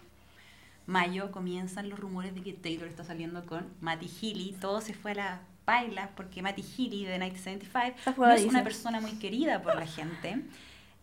Mayo 0.91 1.31
comienzan 1.31 1.89
los 1.89 2.01
rumores 2.01 2.35
de 2.35 2.43
que 2.43 2.53
Taylor 2.53 2.89
está 2.89 3.05
saliendo 3.05 3.47
con 3.47 3.67
Matty 3.81 4.09
Healy. 4.09 4.57
Todo 4.61 4.81
se 4.81 4.93
fue 4.93 5.13
a 5.13 5.15
las 5.15 5.41
bailas 5.65 6.11
porque 6.17 6.43
Matty 6.43 6.63
Healy 6.63 7.05
de 7.05 7.13
1975 7.13 7.99
Está 7.99 8.15
no 8.17 8.33
es 8.33 8.45
una 8.45 8.65
persona 8.65 9.01
muy 9.01 9.13
querida 9.13 9.63
por 9.63 9.77
la 9.77 9.87
gente. 9.87 10.43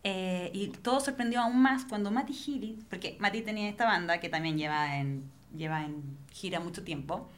Eh, 0.04 0.50
y 0.52 0.68
todo 0.68 1.00
sorprendió 1.00 1.40
aún 1.40 1.60
más 1.60 1.86
cuando 1.86 2.10
Matty 2.10 2.34
Healy, 2.34 2.84
porque 2.90 3.16
Matty 3.18 3.40
tenía 3.40 3.68
esta 3.68 3.86
banda 3.86 4.20
que 4.20 4.28
también 4.28 4.58
lleva 4.58 4.98
en, 4.98 5.24
lleva 5.56 5.82
en 5.84 6.18
gira 6.32 6.60
mucho 6.60 6.84
tiempo, 6.84 7.28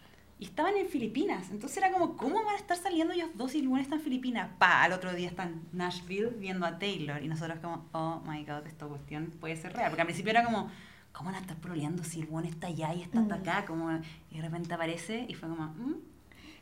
y 0.40 0.46
estaban 0.46 0.76
en 0.76 0.88
Filipinas. 0.88 1.51
Entonces 1.51 1.76
era 1.78 1.92
como, 1.92 2.16
¿cómo 2.16 2.42
van 2.42 2.55
a 2.55 2.57
estar 2.57 2.76
saliendo 2.76 3.12
ellos 3.12 3.28
dos 3.34 3.55
y 3.55 3.61
luego 3.61 3.76
están 3.76 3.98
en 3.98 4.05
Filipinas? 4.05 4.51
Pa, 4.59 4.82
al 4.82 4.92
otro 4.92 5.12
día 5.12 5.28
están 5.28 5.48
en 5.48 5.78
Nashville 5.78 6.30
viendo 6.38 6.64
a 6.64 6.78
Taylor. 6.78 7.22
Y 7.22 7.28
nosotros 7.28 7.59
como, 7.61 7.86
oh 7.92 8.22
my 8.26 8.42
god, 8.44 8.66
esta 8.66 8.86
cuestión 8.86 9.26
puede 9.38 9.57
ser 9.57 9.74
real. 9.74 9.90
Porque 9.90 10.01
al 10.01 10.07
principio 10.07 10.30
era 10.30 10.42
como, 10.42 10.70
¿cómo 11.12 11.26
van 11.30 11.36
a 11.36 11.40
estar 11.40 11.56
proleando 11.56 12.02
si 12.04 12.20
el 12.20 12.26
buen 12.26 12.44
está 12.46 12.68
allá 12.68 12.94
y 12.94 13.02
está 13.02 13.20
Mm. 13.20 13.32
acá? 13.32 13.64
Como, 13.66 13.90
y 14.30 14.36
de 14.36 14.42
repente 14.42 14.72
aparece 14.74 15.24
y 15.28 15.34
fue 15.34 15.48
como, 15.48 15.64
mm, 15.66 15.94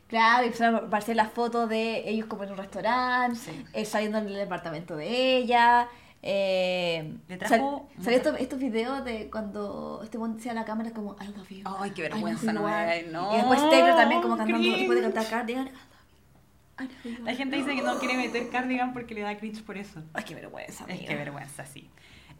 Claro, 0.07 0.43
y 0.43 0.47
empezaron 0.47 0.73
a 0.75 0.77
aparecer 0.87 1.15
las 1.15 1.31
fotos 1.31 1.69
de 1.69 2.09
ellos 2.09 2.25
como 2.25 2.43
en 2.43 2.51
un 2.51 2.57
restaurante, 2.57 3.37
Sí. 3.39 3.63
eh, 3.73 3.85
saliendo 3.85 4.17
en 4.17 4.25
el 4.27 4.33
departamento 4.33 4.95
de 4.95 5.37
ella. 5.37 5.87
Eh, 6.23 7.13
Le 7.27 7.37
trajo 7.37 7.87
sal- 7.95 8.03
salió 8.03 8.17
estos, 8.17 8.39
estos 8.39 8.59
videos 8.59 9.05
de 9.05 9.29
cuando 9.29 10.01
este 10.03 10.17
buen 10.17 10.35
decía 10.35 10.51
a 10.51 10.55
la 10.55 10.65
cámara 10.65 10.89
como 10.91 11.15
I 11.21 11.27
love 11.27 11.47
you. 11.49 11.61
Ay, 11.79 11.91
qué 11.91 12.01
I 12.01 12.09
love 12.09 12.13
vergüenza, 12.15 12.41
you, 12.47 12.53
no 12.53 12.53
me 12.53 12.59
igual". 12.59 12.73
hagáis, 12.73 13.07
no, 13.11 13.33
Y 13.33 13.37
después 13.37 13.69
Taylor 13.69 13.95
también 13.95 14.21
como 14.23 14.35
cantando, 14.35 14.59
cringe. 14.61 14.77
después 14.79 14.97
de 14.97 15.03
cantar 15.03 15.29
Cardigan. 15.29 15.67
I 15.67 16.83
love 16.83 16.91
you, 17.19 17.23
La 17.25 17.35
gente 17.35 17.55
dice 17.57 17.75
que 17.75 17.81
no 17.83 17.99
quiere 17.99 18.17
meter 18.17 18.49
cardigan 18.49 18.93
porque 18.93 19.13
le 19.13 19.21
da 19.21 19.37
cringe 19.37 19.61
por 19.63 19.77
eso. 19.77 20.01
Ay, 20.13 20.23
qué 20.23 20.33
vergüenza, 20.35 20.85
Es 20.85 20.89
amiga. 20.89 21.07
que 21.07 21.15
vergüenza, 21.15 21.65
sí. 21.65 21.87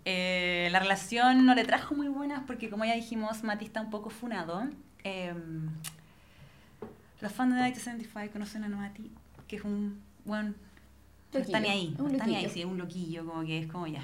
Eh, 0.06 0.70
la 0.72 0.80
relación 0.80 1.46
no 1.46 1.54
le 1.56 1.64
trajo 1.66 1.94
muy 1.96 2.08
buenas 2.08 2.42
porque, 2.48 2.70
como 2.70 2.86
ya 2.86 2.96
dijimos, 2.96 3.44
Mati 3.44 3.66
está 3.66 3.82
un 3.82 3.90
poco 3.90 4.10
funado. 4.10 4.64
Eh, 5.04 5.34
los 7.22 7.32
fans 7.32 7.54
de 7.54 7.62
1975 7.62 8.32
conocen 8.34 8.64
a 8.64 8.70
Mati, 8.70 9.12
que 9.48 9.58
es 9.58 9.64
un 9.64 10.02
buen... 10.26 10.56
No 11.34 11.40
está 11.40 11.60
ni 11.60 11.68
ahí, 11.68 11.96
un 12.00 12.06
no 12.08 12.12
está 12.14 12.26
ni 12.26 12.36
ahí, 12.36 12.50
sí, 12.50 12.62
es 12.62 12.66
un 12.66 12.78
loquillo, 12.78 13.26
como 13.26 13.44
que 13.46 13.60
es 13.60 13.68
como 13.72 13.86
ya. 13.88 14.04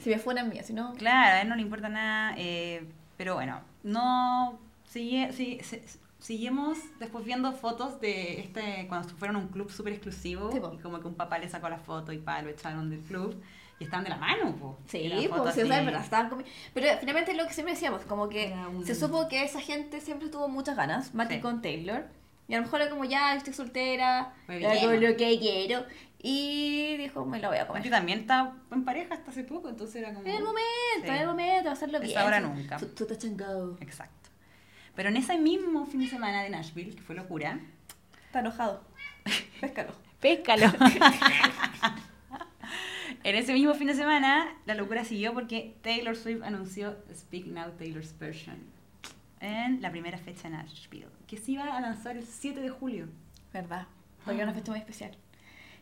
Si 0.00 0.10
me 0.10 0.18
fuera 0.18 0.44
mía, 0.44 0.62
si 0.62 0.72
no. 0.72 0.92
Claro, 0.94 1.36
a 1.36 1.40
él 1.42 1.48
no 1.48 1.56
le 1.56 1.62
importa 1.62 1.88
nada, 1.88 2.34
eh, 2.36 2.86
pero 3.16 3.34
bueno, 3.34 3.60
no 3.82 4.58
sigue, 4.84 5.32
si- 5.32 5.58
si- 5.62 5.80
seguimos 6.20 6.78
después 7.00 7.24
viendo 7.24 7.50
fotos 7.52 8.00
de 8.00 8.40
este 8.40 8.86
cuando 8.88 9.08
fueron 9.08 9.36
a 9.36 9.38
un 9.40 9.48
club 9.48 9.70
súper 9.72 9.94
exclusivo 9.94 10.52
Sí, 10.52 10.58
y 10.74 10.78
como 10.78 11.00
que 11.00 11.08
un 11.08 11.14
papá 11.14 11.38
le 11.38 11.48
sacó 11.48 11.68
la 11.68 11.78
foto 11.78 12.12
y 12.12 12.18
pa, 12.18 12.40
lo 12.42 12.50
echaron 12.50 12.88
del 12.90 13.00
club 13.00 13.42
y 13.78 13.84
estaban 13.84 14.04
de 14.04 14.10
la 14.10 14.16
mano, 14.16 14.54
po. 14.56 14.78
Sí, 14.86 15.10
pues, 15.28 15.54
sí, 15.54 15.60
o 15.62 15.66
sea, 15.66 15.82
verdad, 15.82 16.02
estaban 16.02 16.30
comi- 16.30 16.44
Pero 16.74 16.86
finalmente 17.00 17.34
lo 17.34 17.46
que 17.46 17.52
siempre 17.54 17.74
decíamos, 17.74 18.02
como 18.02 18.28
que 18.28 18.54
un- 18.72 18.86
se 18.86 18.94
supo 18.94 19.28
que 19.28 19.42
esa 19.44 19.60
gente 19.60 20.00
siempre 20.00 20.28
tuvo 20.28 20.48
muchas 20.48 20.76
ganas, 20.76 21.14
Mati 21.14 21.36
Sí. 21.36 21.40
con 21.40 21.62
Taylor. 21.62 22.04
Y 22.48 22.54
a 22.54 22.58
lo 22.58 22.64
mejor 22.64 22.80
era 22.82 22.90
como, 22.90 23.04
ya, 23.04 23.34
estoy 23.34 23.54
soltera, 23.54 24.34
hago 24.48 24.92
lo 24.92 25.16
que 25.16 25.38
quiero. 25.40 25.84
Y 26.24 26.96
dijo, 26.98 27.24
me 27.24 27.40
lo 27.40 27.48
voy 27.48 27.58
a 27.58 27.66
comer. 27.66 27.88
también 27.90 28.20
estaba 28.20 28.54
en 28.70 28.84
pareja 28.84 29.14
hasta 29.14 29.30
hace 29.30 29.42
poco, 29.42 29.68
entonces 29.68 29.96
era 29.96 30.12
como... 30.14 30.26
En 30.26 30.36
el 30.36 30.42
momento, 30.44 30.62
Sí. 31.02 31.08
en 31.08 31.14
el 31.14 31.26
momento, 31.26 31.70
hacerlo 31.70 31.98
Es 31.98 32.04
bien. 32.04 32.18
ahora 32.18 32.40
nunca. 32.40 32.78
Su, 32.78 32.88
su 32.96 33.06
touch 33.06 33.24
and 33.24 33.40
go. 33.40 33.76
Exacto. 33.80 34.28
Pero 34.94 35.08
en 35.08 35.16
ese 35.16 35.38
mismo 35.38 35.86
fin 35.86 36.00
de 36.00 36.08
semana 36.08 36.42
de 36.42 36.50
Nashville, 36.50 36.94
que 36.94 37.02
fue 37.02 37.14
locura, 37.16 37.58
Está 38.26 38.40
enojado. 38.40 38.84
Péscalo. 39.60 39.92
Péscalo. 40.20 40.66
en 43.24 43.36
ese 43.36 43.52
mismo 43.52 43.74
fin 43.74 43.86
de 43.88 43.94
semana, 43.94 44.54
la 44.66 44.74
locura 44.74 45.04
siguió 45.04 45.32
porque 45.34 45.76
Taylor 45.82 46.16
Swift 46.16 46.42
anunció 46.42 46.96
Speak 47.14 47.46
Now 47.46 47.70
Taylor's 47.78 48.16
Version 48.18 48.56
en 49.40 49.80
la 49.82 49.90
primera 49.90 50.18
fecha 50.18 50.48
en 50.48 50.54
Nashville, 50.54 51.08
que 51.26 51.36
se 51.36 51.52
iba 51.52 51.64
a 51.64 51.80
lanzar 51.80 52.16
el 52.16 52.24
7 52.26 52.60
de 52.60 52.70
julio. 52.70 53.08
¿Verdad? 53.52 53.86
Porque 54.24 54.40
era 54.40 54.44
una 54.50 54.54
fecha 54.58 54.70
muy 54.70 54.78
especial. 54.80 55.12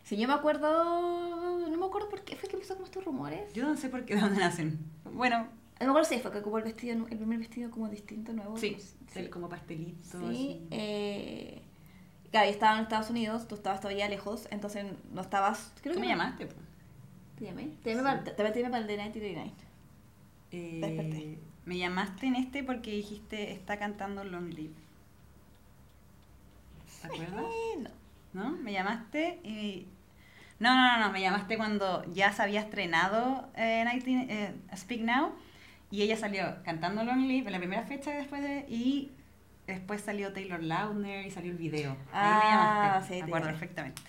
Si 0.03 0.17
yo 0.17 0.27
me 0.27 0.35
acuerdo, 0.35 1.69
no 1.69 1.77
me 1.77 1.87
acuerdo 1.87 2.09
por 2.09 2.25
qué 2.25 2.37
fue 2.37 2.49
que 2.49 2.57
empezó 2.57 2.75
como 2.75 2.87
estos 2.87 3.05
rumores. 3.05 3.53
Yo 3.53 3.63
no 3.65 3.77
sé 3.77 3.89
por 3.91 4.05
qué 4.05 4.15
de 4.15 4.23
dónde 4.23 4.41
nacen. 4.41 4.79
Bueno, 5.13 5.47
No 5.79 5.87
me 5.87 5.91
acuerdo 5.93 6.09
si 6.09 6.19
fue 6.19 6.31
que 6.33 6.39
ocupó 6.39 6.59
el 6.59 6.65
vestido, 6.65 7.07
el 7.09 7.17
primer 7.17 7.39
vestido 7.39 7.71
como 7.71 7.89
distinto, 7.89 8.33
nuevo. 8.33 8.57
sí, 8.59 8.77
Sí. 9.09 9.29
como 9.29 9.49
pastelito. 9.49 10.19
Sí, 10.29 10.61
eh, 10.71 11.63
claro, 12.31 12.47
yo 12.47 12.53
estaba 12.53 12.77
en 12.77 12.83
Estados 12.83 13.09
Unidos, 13.11 13.47
tú 13.49 13.55
estabas 13.55 13.81
todavía 13.81 14.09
lejos, 14.09 14.47
entonces 14.51 14.85
no 15.13 15.21
estabas... 15.23 15.73
Creo 15.83 15.95
¿Tú 15.95 16.01
que 16.01 16.07
me 16.07 16.13
no- 16.13 16.19
llamaste? 16.19 16.47
po? 16.47 16.55
¿Te 17.41 17.47
llamé? 17.47 17.71
Te 17.83 17.91
llamé, 17.91 18.03
para, 18.03 18.23
te, 18.25 18.33
te 18.33 18.43
llamé 18.61 18.71
para 18.71 18.79
el 18.83 18.87
de 18.87 18.97
1939. 18.97 19.53
Eh, 20.53 20.81
Desperté. 20.81 21.39
me 21.65 21.79
llamaste 21.79 22.27
en 22.27 22.37
este 22.37 22.63
porque 22.63 22.91
dijiste 22.93 23.53
está 23.53 23.79
cantando 23.79 24.23
Long 24.25 24.53
Live. 24.53 24.75
¿Te 27.01 27.07
acuerdas? 27.07 27.45
No. 27.79 27.91
¿No? 28.33 28.51
Me 28.59 28.73
llamaste 28.73 29.41
y... 29.43 29.87
No, 30.59 30.75
no, 30.75 30.99
no, 30.99 31.07
no, 31.07 31.13
me 31.13 31.23
llamaste 31.23 31.57
cuando 31.57 32.05
ya 32.13 32.33
se 32.33 32.43
había 32.43 32.61
estrenado 32.61 33.49
eh, 33.57 33.85
19, 33.91 34.27
eh, 34.29 34.55
Speak 34.77 35.01
Now 35.01 35.33
y 35.91 36.03
ella 36.03 36.17
salió 36.17 36.63
cantando 36.63 37.03
Long 37.03 37.27
Live 37.27 37.47
en 37.47 37.53
la 37.53 37.59
primera 37.59 37.83
fecha 37.85 38.11
después 38.11 38.43
de... 38.43 38.67
y 38.69 39.11
después 39.67 40.03
salió 40.03 40.33
Taylor 40.35 40.63
Lautner 40.63 41.25
y 41.27 41.31
salió 41.31 41.51
el 41.53 41.57
video. 41.59 41.93
Ahí 42.13 42.35
me 42.35 42.41
Ah, 42.53 42.91
llamaste, 42.93 43.15
sí, 43.15 43.15
me 43.15 43.19
te 43.21 43.25
acuerdo 43.25 43.47
perfectamente. 43.49 44.03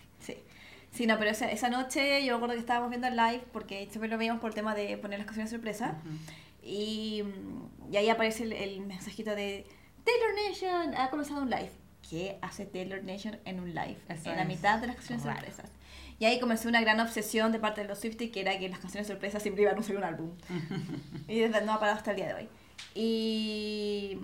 Sí. 0.92 1.08
No, 1.08 1.18
pero 1.18 1.32
esa, 1.32 1.50
esa 1.50 1.70
noche 1.70 2.24
yo 2.26 2.34
me 2.34 2.36
acuerdo 2.38 2.54
que 2.56 2.60
estábamos 2.60 2.90
viendo 2.90 3.08
el 3.08 3.16
live 3.16 3.44
porque 3.54 3.88
siempre 3.90 4.10
lo 4.10 4.18
veíamos 4.18 4.42
por 4.42 4.50
el 4.50 4.56
tema 4.56 4.76
de 4.76 4.98
poner 4.98 5.20
las 5.20 5.26
canciones 5.26 5.50
sorpresa. 5.50 5.98
Ujú. 6.06 6.16
Y, 6.64 7.24
mm, 7.24 7.94
y 7.94 7.98
ahí 7.98 8.10
aparece 8.10 8.44
el, 8.44 8.54
el 8.54 8.82
mensajito 8.82 9.34
de 9.36 9.66
Taylor 10.04 10.30
Nation 10.50 10.96
ha 10.96 11.10
comenzado 11.10 11.42
un 11.42 11.50
live. 11.50 11.72
¿Qué 12.10 12.38
hace 12.42 12.66
Taylor 12.66 13.04
Nation 13.04 13.40
en 13.46 13.60
un 13.60 13.70
live? 13.74 13.98
Eso 14.10 14.30
en 14.32 14.36
la 14.36 14.42
es 14.42 14.48
mitad 14.48 14.80
de 14.80 14.88
las 14.88 14.96
canciones 14.98 15.24
raro. 15.24 15.40
sorpresas. 15.40 15.72
Y 16.20 16.26
ahí 16.26 16.40
comenzó 16.40 16.68
una 16.70 16.82
gran 16.82 17.00
obsesión 17.00 17.52
de 17.52 17.60
parte 17.60 17.82
de 17.82 17.88
los 17.88 18.00
Swifties 18.00 18.32
que 18.32 18.42
era 18.42 18.58
que 18.60 18.70
las 18.70 18.80
canciones 18.80 19.08
sorpresas 19.08 19.42
siempre 19.42 19.64
iban 19.64 19.72
a 19.72 19.74
anunciar 19.76 19.98
un 19.98 20.04
álbum. 20.04 20.32
y 21.28 21.40
desde 21.40 21.62
no 21.66 21.74
ha 21.74 21.80
parado 21.80 21.98
hasta 21.98 22.12
el 22.12 22.18
día 22.18 22.28
de 22.28 22.34
hoy. 22.34 22.50
Y 22.94 24.18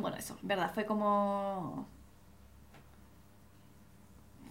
bueno, 0.00 0.16
eso, 0.16 0.38
verdad, 0.42 0.70
fue 0.74 0.84
como. 0.84 1.88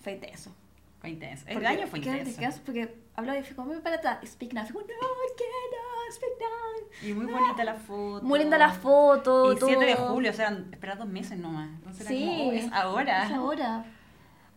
Fue 0.08 0.14
intenso. 0.14 0.55
Fue 1.01 1.10
intenso. 1.10 1.43
El 1.47 1.53
Porque- 1.55 1.68
año 1.68 1.88
fue 1.88 1.99
¿qué- 1.99 2.10
intenso. 2.10 2.39
qué- 2.39 2.62
Porque 2.66 2.95
hablaba 3.16 3.38
y 3.39 3.43
fue 3.43 3.55
como, 3.58 3.72
"Ven 3.72 3.82
para 3.82 3.97
atrás, 3.97 4.20
speak 4.26 4.53
now. 4.53 4.64
Fue 4.64 4.72
como, 4.74 4.86
no, 4.86 4.93
cannot, 5.38 6.14
speak 6.14 6.32
now. 6.39 7.10
Y 7.10 7.14
muy 7.14 7.26
bonita 7.26 7.64
la 7.66 7.74
foto. 7.76 8.26
Muy 8.26 8.39
linda 8.39 8.58
la 8.58 8.72
foto. 8.72 9.51
Y 9.51 9.58
7 9.58 9.84
de 9.86 9.95
todo. 9.95 10.14
julio, 10.14 10.32
o 10.32 10.34
sea, 10.34 10.49
esperar 10.72 10.97
dos 10.97 11.10
meses 11.10 11.38
nomás. 11.38 11.70
Entonces 11.72 12.01
era 12.01 12.10
Sí. 12.10 12.26
como, 12.26 12.49
oh, 12.49 12.51
es 12.53 12.72
ahora. 12.72 13.26
Es 13.26 13.32
ahora. 13.34 13.86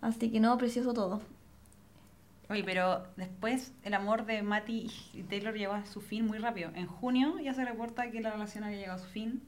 Así 0.00 0.30
que 0.30 0.38
no, 0.38 0.56
precioso 0.56 0.94
todo. 0.94 1.20
Oye, 2.48 2.62
pero 2.64 3.04
después 3.16 3.72
el 3.82 3.94
amor 3.94 4.24
de 4.24 4.42
Matty 4.42 4.90
y 5.14 5.22
Taylor 5.24 5.54
llegó 5.54 5.72
a 5.74 5.84
su 5.84 6.00
fin 6.00 6.26
muy 6.26 6.38
rápido. 6.38 6.70
En 6.74 6.86
junio 6.86 7.38
ya 7.40 7.54
se 7.54 7.64
reporta 7.64 8.10
que 8.12 8.20
la 8.20 8.30
relación 8.30 8.64
había 8.64 8.78
llegado 8.78 8.96
a 9.02 9.04
su 9.04 9.08
fin. 9.10 9.42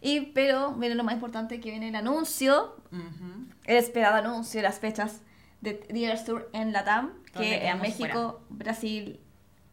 Y, 0.00 0.20
pero, 0.32 0.72
viene 0.74 0.94
lo 0.94 1.04
más 1.04 1.14
importante 1.14 1.60
que 1.60 1.70
viene 1.70 1.88
el 1.88 1.96
anuncio, 1.96 2.76
Ujú. 2.92 3.46
el 3.64 3.76
esperado 3.76 4.16
anuncio 4.16 4.58
de 4.58 4.62
las 4.62 4.78
fechas 4.78 5.22
de 5.60 5.86
Dear 5.90 6.22
Tour 6.24 6.50
en 6.52 6.72
Latam, 6.72 7.12
que 7.32 7.66
en 7.66 7.80
México, 7.80 8.42
Brasil 8.48 9.20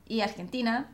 y 0.08 0.22
Argentina. 0.22 0.90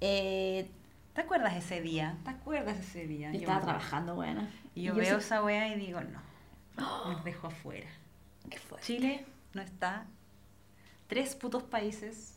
Eh, 0.00 0.70
¿Te 1.14 1.20
acuerdas 1.20 1.54
ese 1.54 1.80
día? 1.80 2.18
¿Te 2.24 2.30
acuerdas 2.30 2.78
ese 2.78 3.06
día? 3.06 3.28
yo 3.28 3.34
Yo 3.34 3.40
estaba 3.40 3.60
trabajando, 3.60 4.14
buena. 4.16 4.50
Y 4.74 4.82
yo, 4.82 4.94
veo 4.94 5.18
esa 5.18 5.42
wea 5.42 5.68
y 5.68 5.78
digo, 5.78 6.00
no, 6.00 6.20
nos 7.12 7.24
dejo 7.24 7.46
afuera. 7.46 7.88
¿Qué 8.50 8.58
fue? 8.58 8.80
Chile 8.80 9.24
no 9.54 9.62
está. 9.62 10.06
Tres 11.06 11.36
putos 11.36 11.62
países. 11.62 12.33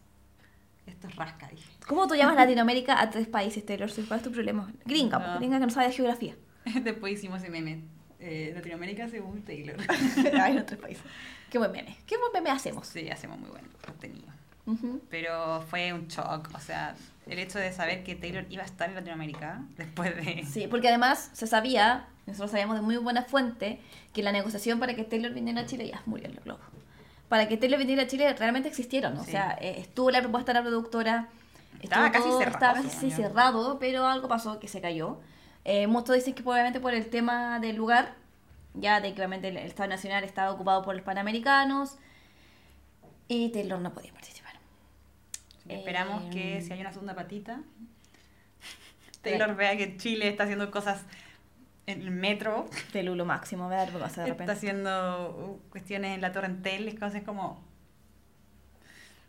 Esto 0.88 1.08
es 1.08 1.16
rasca, 1.16 1.48
dije. 1.50 1.70
¿Cómo 1.88 2.08
tú 2.08 2.16
llamas 2.16 2.36
Latinoamérica 2.36 3.00
a 3.02 3.10
tres 3.10 3.28
países, 3.28 3.66
Taylor 3.66 3.90
Swift? 3.92 4.08
¿Cuál 4.08 4.20
es 4.20 4.24
tu 4.24 4.32
problema? 4.32 4.72
Gringa, 4.86 5.20
No. 5.20 5.38
gringa 5.38 5.60
que 5.60 5.66
no 5.66 5.72
sabe 5.72 5.88
de 5.88 5.94
geografía. 5.94 6.36
Después 6.84 7.14
hicimos 7.14 7.42
ese 7.42 7.50
meme. 7.52 7.82
eh, 8.20 8.52
Latinoamérica 8.56 9.08
según 9.10 9.44
Taylor. 9.44 9.78
Ay, 10.42 10.56
no, 10.56 10.66
tres 10.66 10.80
países. 10.80 11.04
Qué 11.52 11.58
buen 11.60 11.72
meme. 11.72 11.96
Qué 12.08 12.18
buen 12.18 12.32
meme 12.34 12.50
hacemos. 12.50 12.88
Sí, 12.88 13.10
hacemos 13.10 13.38
muy 13.40 13.50
buen 13.50 13.66
contenido. 13.86 14.28
Ujú. 14.66 15.02
Pero 15.10 15.62
fue 15.70 15.94
un 15.94 16.08
shock. 16.08 16.50
O 16.54 16.60
sea, 16.60 16.96
el 17.28 17.40
hecho 17.40 17.58
de 17.60 17.72
saber 17.72 18.04
que 18.04 18.16
Taylor 18.16 18.46
iba 18.50 18.64
a 18.64 18.66
estar 18.66 18.90
en 18.90 18.96
Latinoamérica 18.96 19.62
después 19.78 20.14
de. 20.16 20.44
Sí, 20.46 20.68
porque 20.70 20.90
además 20.90 21.30
se 21.34 21.48
sabía, 21.48 22.08
nosotros 22.26 22.52
sabíamos 22.52 22.76
de 22.76 22.82
muy 22.82 22.98
buena 22.98 23.24
fuente, 23.24 23.80
que 24.14 24.24
la 24.24 24.32
negociación 24.34 24.80
para 24.80 24.94
que 24.96 25.04
Taylor 25.06 25.34
viniera 25.34 25.62
a 25.62 25.66
Chile 25.66 25.88
ya 25.88 26.02
murió 26.06 26.28
en 26.28 26.36
los 26.36 26.44
globos. 26.44 26.64
Para 27.30 27.48
que 27.48 27.58
Taylor 27.58 27.78
viniera 27.80 28.04
a 28.04 28.08
Chile 28.08 28.34
realmente 28.34 28.70
existieron, 28.70 29.18
o 29.18 29.24
Sí. 29.24 29.32
sea, 29.32 29.58
eh, 29.60 29.76
estuvo 29.80 30.12
la 30.12 30.22
propuesta 30.22 30.54
de 30.54 30.60
la 30.60 30.64
productora, 30.66 31.28
Estaba 31.82 32.12
casi 32.12 32.30
todo- 32.30 32.40
cerrado, 32.40 32.56
estaba 32.58 32.82
casi 32.82 33.12
cerrado, 33.12 33.80
pero 33.80 34.08
algo 34.08 34.28
pasó 34.28 34.60
que 34.60 34.68
se 34.68 34.80
cayó. 34.82 35.20
Eh, 35.66 35.88
muchos 35.88 36.16
dicen 36.16 36.34
que 36.34 36.42
probablemente 36.42 36.80
por 36.80 36.94
el 36.94 37.10
tema 37.10 37.60
del 37.60 37.76
lugar, 37.76 38.14
ya 38.74 39.02
de 39.02 39.10
que 39.14 39.20
obviamente 39.22 39.50
el, 39.50 39.58
el 39.58 39.66
Estado 39.68 39.90
Nacional 39.90 40.24
estaba 40.24 40.52
ocupado 40.52 40.82
por 40.84 40.96
los 40.96 41.04
panamericanos, 41.04 41.98
y 43.28 43.50
Taylor 43.50 43.80
no 43.80 43.94
podía 43.94 44.14
participar. 44.14 44.54
Que 45.68 45.76
esperamos 45.76 46.24
Eh, 46.28 46.30
que 46.32 46.62
si 46.62 46.72
hay 46.72 46.80
una 46.80 46.94
segunda 46.94 47.14
patita, 47.14 47.60
Taylor 49.22 49.56
vea 49.56 49.76
que 49.76 49.98
Chile 49.98 50.30
está 50.30 50.44
haciendo 50.44 50.72
cosas 50.72 51.02
en 51.88 52.02
el 52.02 52.12
metro, 52.12 52.70
De 52.94 53.02
Lulo 53.02 53.26
máximo, 53.26 53.70
da 53.70 53.86
vergüenza 53.86 54.22
de 54.24 54.30
está 54.30 54.34
repente. 54.34 54.52
haciendo 54.52 55.60
uh, 55.66 55.70
cuestiones 55.72 56.14
en 56.14 56.22
la 56.22 56.32
Torrentel, 56.32 56.88
entonces 56.90 57.24
como 57.24 57.64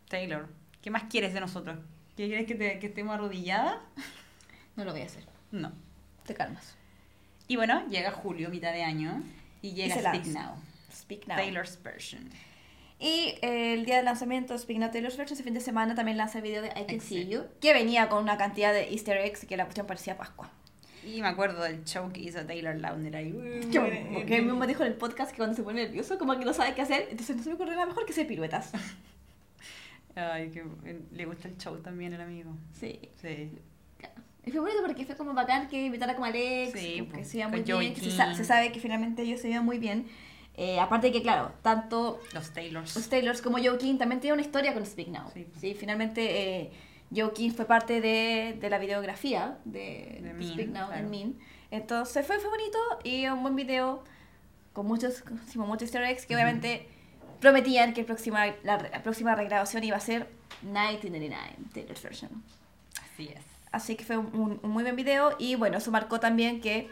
Taylor, 0.09 0.49
¿qué 0.83 0.91
más 0.91 1.05
quieres 1.05 1.35
de 1.35 1.41
nosotros? 1.41 1.79
¿Qué 2.17 2.27
quieres 2.27 2.47
que, 2.47 2.55
te- 2.55 2.79
que 2.79 2.87
estemos 2.89 3.15
arrodilladas? 3.15 3.77
No 4.77 4.85
lo 4.85 4.93
voy 4.93 5.03
a 5.03 5.07
hacer, 5.07 5.25
No. 5.51 5.73
te 6.25 6.35
calmas. 6.35 6.77
Y 7.47 7.57
bueno, 7.57 7.87
llega 7.89 8.11
julio, 8.11 8.49
mitad 8.51 8.73
de 8.73 8.83
año, 8.85 9.23
y 9.63 9.73
llega 9.73 9.95
se 9.95 10.01
Speak. 10.03 10.27
Now, 10.27 10.55
Speak 10.93 11.27
now. 11.27 11.37
Taylor's 11.37 11.83
version. 11.83 12.29
Y 12.99 13.35
eh, 13.43 13.75
el 13.75 13.85
día 13.87 13.97
del 13.97 14.05
lanzamiento 14.05 14.53
de 14.55 14.59
Speak 14.59 14.79
Now 14.79 14.91
Taylor's 14.91 15.17
Version, 15.17 15.35
ese 15.35 15.45
fin 15.45 15.55
de 15.55 15.61
semana 15.61 15.95
también 15.95 16.17
lanza 16.19 16.39
el 16.39 16.43
video 16.45 16.63
de 16.63 16.69
I 16.71 16.85
Can 16.87 17.01
See 17.01 17.23
Exacto. 17.23 17.53
You, 17.55 17.61
que 17.61 17.73
venía 17.73 18.09
con 18.09 18.23
una 18.23 18.37
cantidad 18.37 18.73
de 18.73 18.91
easter 18.91 19.17
eggs 19.19 19.45
que 19.47 19.57
la 19.57 19.65
cuestión 19.65 19.87
parecía 19.87 20.17
Pascua. 20.17 20.51
Y 21.05 21.21
me 21.21 21.29
acuerdo 21.29 21.63
del 21.63 21.85
show 21.85 22.11
que 22.13 22.21
hizo 22.21 22.45
Taylor 22.45 22.77
Lautner 22.77 23.17
ahí. 23.17 23.33
Yo, 23.71 23.83
porque 24.13 24.37
él 24.37 24.45
mismo 24.47 24.67
dijo 24.67 24.83
en 24.83 24.93
el 24.93 24.99
podcast 24.99 25.31
que 25.31 25.39
cuando 25.39 25.55
se 25.57 25.63
pone 25.63 25.85
nervioso, 25.85 26.19
como 26.19 26.39
que 26.39 26.45
no 26.45 26.53
sabe 26.53 26.75
qué 26.75 26.83
hacer, 26.83 27.09
entonces 27.11 27.37
no 27.37 27.43
se 27.43 27.49
me 27.51 27.55
ocurre 27.55 27.73
nada 27.73 27.87
mejor 27.87 28.05
que 28.05 28.13
hacer 28.13 28.27
piruetas. 28.27 28.73
Ay, 30.15 30.51
que 30.51 30.65
le 31.13 31.25
gusta 31.27 31.49
el 31.49 31.57
show 31.57 31.77
también 31.79 32.13
el 32.13 32.21
amigo. 32.21 32.53
Sí. 32.73 32.99
Sí. 33.21 33.53
Y 34.45 34.51
fue 34.51 34.61
bonito 34.61 34.79
porque 34.85 35.05
fue 35.05 35.17
como 35.17 35.35
bacán 35.35 35.69
que 35.69 35.85
invitara 35.85 36.15
como 36.15 36.25
Alex, 36.25 36.73
Sí, 36.73 36.97
que 36.97 37.05
pues, 37.05 37.29
se 37.29 37.43
con 37.43 37.51
muy 37.51 37.61
bien, 37.63 37.95
que 37.95 38.01
se, 38.01 38.11
se 38.11 38.45
sabe 38.45 38.73
que 38.73 38.81
finalmente 38.81 39.23
ellos 39.23 39.41
se 39.41 39.49
veían 39.49 39.65
muy 39.65 39.79
bien. 39.79 40.07
Eh, 40.57 40.81
aparte 40.81 41.09
de 41.09 41.13
que, 41.13 41.23
claro, 41.23 41.53
tanto 41.63 42.19
Los 42.33 42.53
Taylors. 42.53 42.97
los 42.97 43.09
Taylors 43.09 43.43
como 43.43 43.59
Joe 43.59 43.79
King 43.79 43.97
también 43.97 44.21
tienen 44.21 44.41
una 44.41 44.43
historia 44.43 44.75
con 44.75 44.85
Speak 44.85 45.09
Now. 45.09 45.31
Sí. 45.33 45.47
Sí, 45.61 45.75
finalmente 45.79 46.63
eh, 46.63 46.73
Joe 47.15 47.33
King 47.33 47.51
fue 47.51 47.65
parte 47.65 48.01
de, 48.01 48.57
de 48.61 48.71
la 48.71 48.79
videografía 48.79 49.59
de, 49.65 50.21
De 50.23 50.47
Speak 50.47 50.69
Now 50.69 50.89
claro. 50.89 51.03
en 51.03 51.11
Mean. 51.11 51.39
Entonces 51.71 52.27
fue, 52.27 52.39
fue 52.39 52.51
bonito 52.51 52.79
y 53.05 53.27
un 53.27 53.43
buen 53.43 53.57
video 53.57 54.05
con 54.73 54.87
muchos, 54.87 55.23
con 55.23 55.69
muchos 55.69 55.83
easter 55.83 56.05
eggs 56.05 56.27
que 56.27 56.35
obviamente 56.35 56.87
prometían 57.41 57.95
que 57.95 58.01
el 58.01 58.07
próxima, 58.07 58.47
la, 58.63 58.79
la 58.79 59.03
próxima 59.03 59.35
regrabación 59.35 59.85
iba 59.85 59.97
a 59.97 60.01
ser 60.01 60.29
1999, 60.63 61.57
Taylor's 61.73 62.03
version. 62.03 62.43
Así 63.03 63.29
es. 63.29 63.45
Así 63.73 63.97
que 63.97 64.05
fue 64.05 64.17
un, 64.17 64.61
muy 64.63 64.83
buen 64.83 64.97
video 64.97 65.37
y 65.39 65.55
bueno, 65.55 65.79
eso 65.79 65.91
marcó 65.91 66.21
también 66.21 66.61
que 66.61 66.89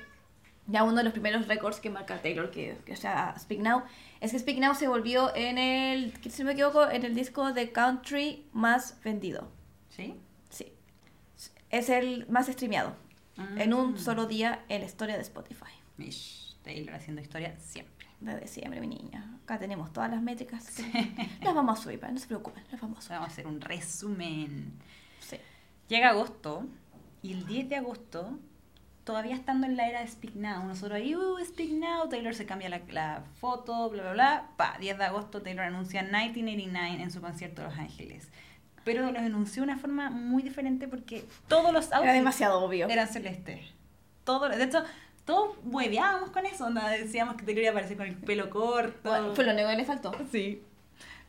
ya 0.67 0.83
uno 0.83 0.97
de 0.97 1.05
los 1.05 1.13
primeros 1.13 1.47
récords 1.47 1.81
que 1.81 1.91
marca 1.91 2.21
Taylor, 2.21 2.51
que, 2.51 2.77
que 2.85 2.97
sea 2.97 3.35
Speak 3.39 3.61
Now, 3.61 3.83
es 4.21 4.33
que 4.33 4.39
Speak 4.39 4.59
Now 4.59 4.75
se 4.75 4.89
volvió 4.89 5.35
en 5.35 5.59
el, 5.59 6.13
si 6.29 6.43
no 6.43 6.47
me 6.47 6.53
equivoco, 6.53 6.89
en 6.91 7.05
el 7.05 7.15
disco 7.15 7.53
de 7.53 7.73
country 7.73 8.47
más 8.53 9.01
vendido. 9.03 9.49
¿Sí? 9.97 10.15
Sí. 10.51 10.73
Es 11.71 11.89
el 11.89 12.27
más 12.29 12.49
streameado 12.49 12.95
en 13.57 13.73
un 13.73 13.99
solo 13.99 14.27
día 14.27 14.65
en 14.69 14.81
la 14.81 14.87
historia 14.87 15.17
de 15.17 15.23
Spotify. 15.23 15.73
Mish, 15.97 16.57
Taylor 16.63 16.95
haciendo 16.95 17.23
historia 17.23 17.57
siempre. 17.59 18.07
Desde 18.21 18.47
siempre, 18.47 18.81
mi 18.81 18.89
niña. 18.89 19.39
Acá 19.45 19.59
tenemos 19.59 19.93
todas 19.93 20.11
las 20.11 20.23
métricas. 20.23 20.83
Las 21.43 21.55
vamos 21.55 21.79
a 21.79 21.83
subir, 21.83 22.03
no 22.03 22.19
se 22.19 22.27
preocupen, 22.27 22.65
las 22.71 22.81
vamos 22.81 22.99
a 22.99 23.03
subir. 23.03 23.15
Vamos 23.17 23.29
a 23.29 23.33
hacer 23.33 23.47
un 23.47 23.61
resumen. 23.61 24.73
Sí. 25.21 25.37
Llega 25.89 26.11
agosto 26.11 26.67
y 27.23 27.33
el 27.33 27.47
10 27.47 27.69
de 27.69 27.77
agosto, 27.77 28.39
todavía 29.05 29.35
estando 29.35 29.67
en 29.67 29.77
la 29.77 29.89
era 29.89 30.01
de 30.01 30.09
Speak 30.09 30.35
Now, 30.35 30.65
nosotros 30.65 30.97
ahí, 30.97 31.15
uh, 31.15 31.39
Speak 31.45 31.73
Now, 31.73 32.09
Taylor 32.09 32.35
se 32.35 32.47
cambia 32.47 32.69
la, 32.69 32.81
la 32.89 33.25
foto, 33.39 33.89
bla, 33.91 34.03
bla, 34.03 34.13
bla. 34.13 34.51
Pa, 34.57 34.77
10 34.81 34.99
de 34.99 35.05
agosto, 35.05 35.43
Taylor 35.43 35.67
anuncia 35.67 36.03
1989 36.03 37.03
en 37.03 37.11
su 37.11 37.21
concierto 37.21 37.63
de 37.63 37.69
Los 37.69 37.79
Ángeles. 37.79 38.31
Pero 38.87 39.11
los 39.13 39.21
anunció 39.23 39.63
de 39.63 39.69
una 39.73 39.79
forma 39.79 40.09
muy 40.09 40.43
diferente 40.43 40.89
porque 40.89 41.25
todos 41.49 41.73
los 41.75 41.89
Era 41.89 41.97
outfits 41.99 42.15
demasiado 42.15 42.61
obvio. 42.65 42.89
eran 42.89 43.09
celestes. 43.09 43.61
Todo, 44.25 44.49
de 44.49 44.65
hecho, 44.65 44.83
todos 45.27 45.57
hueveábamos 45.65 46.31
con 46.31 46.47
eso, 46.47 46.65
onda, 46.65 46.89
decíamos 46.89 47.35
que 47.37 47.45
Taylor 47.45 47.63
iba 47.65 47.69
a 47.71 47.73
aparecer 47.73 47.97
con 47.99 48.07
el 48.07 48.15
pelo 48.17 48.49
corto. 48.49 49.11
Bueno, 49.11 49.35
fue 49.35 49.45
lo 49.45 49.53
único 49.53 49.69
que 49.69 49.77
le 49.77 49.85
faltó. 49.85 50.13
Sí. 50.33 50.63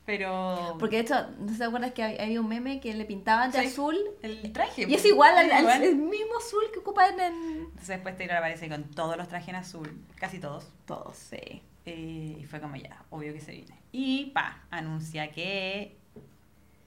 Pero... 0.05 0.77
Porque 0.79 0.95
de 0.97 1.01
hecho, 1.01 1.15
¿no 1.39 1.55
te 1.57 1.63
acuerdas 1.63 1.91
que 1.91 2.01
había 2.01 2.39
un 2.39 2.47
meme 2.47 2.79
que 2.79 2.93
le 2.93 3.03
pintaban 3.03 3.51
de 3.51 3.59
Sí. 3.59 3.67
azul? 3.67 3.97
el 4.21 4.53
traje. 4.53 4.83
Y 4.83 4.85
es 4.85 5.01
pues, 5.01 5.05
igual 5.05 5.35
al, 5.37 5.47
es 5.47 5.51
al- 5.53 5.61
igual. 5.61 5.83
el 5.83 5.95
mismo 5.97 6.37
azul 6.37 6.63
que 6.71 6.79
ocupan 6.79 7.19
en 7.19 7.33
Entonces 7.63 7.87
después 7.89 8.15
Taylor 8.17 8.37
aparece 8.37 8.69
con 8.69 8.85
todos 8.85 9.17
los 9.17 9.27
trajes 9.27 9.49
en 9.49 9.55
azul, 9.55 9.91
casi 10.15 10.39
todos. 10.39 10.69
todos, 10.85 11.17
sí. 11.17 11.61
Eh, 11.85 12.37
y 12.39 12.45
fue 12.45 12.61
como 12.61 12.75
ya, 12.77 13.03
obvio 13.09 13.33
que 13.33 13.41
se 13.41 13.51
viene. 13.51 13.75
Y 13.91 14.27
pa, 14.27 14.63
anuncia 14.71 15.29
que 15.31 15.97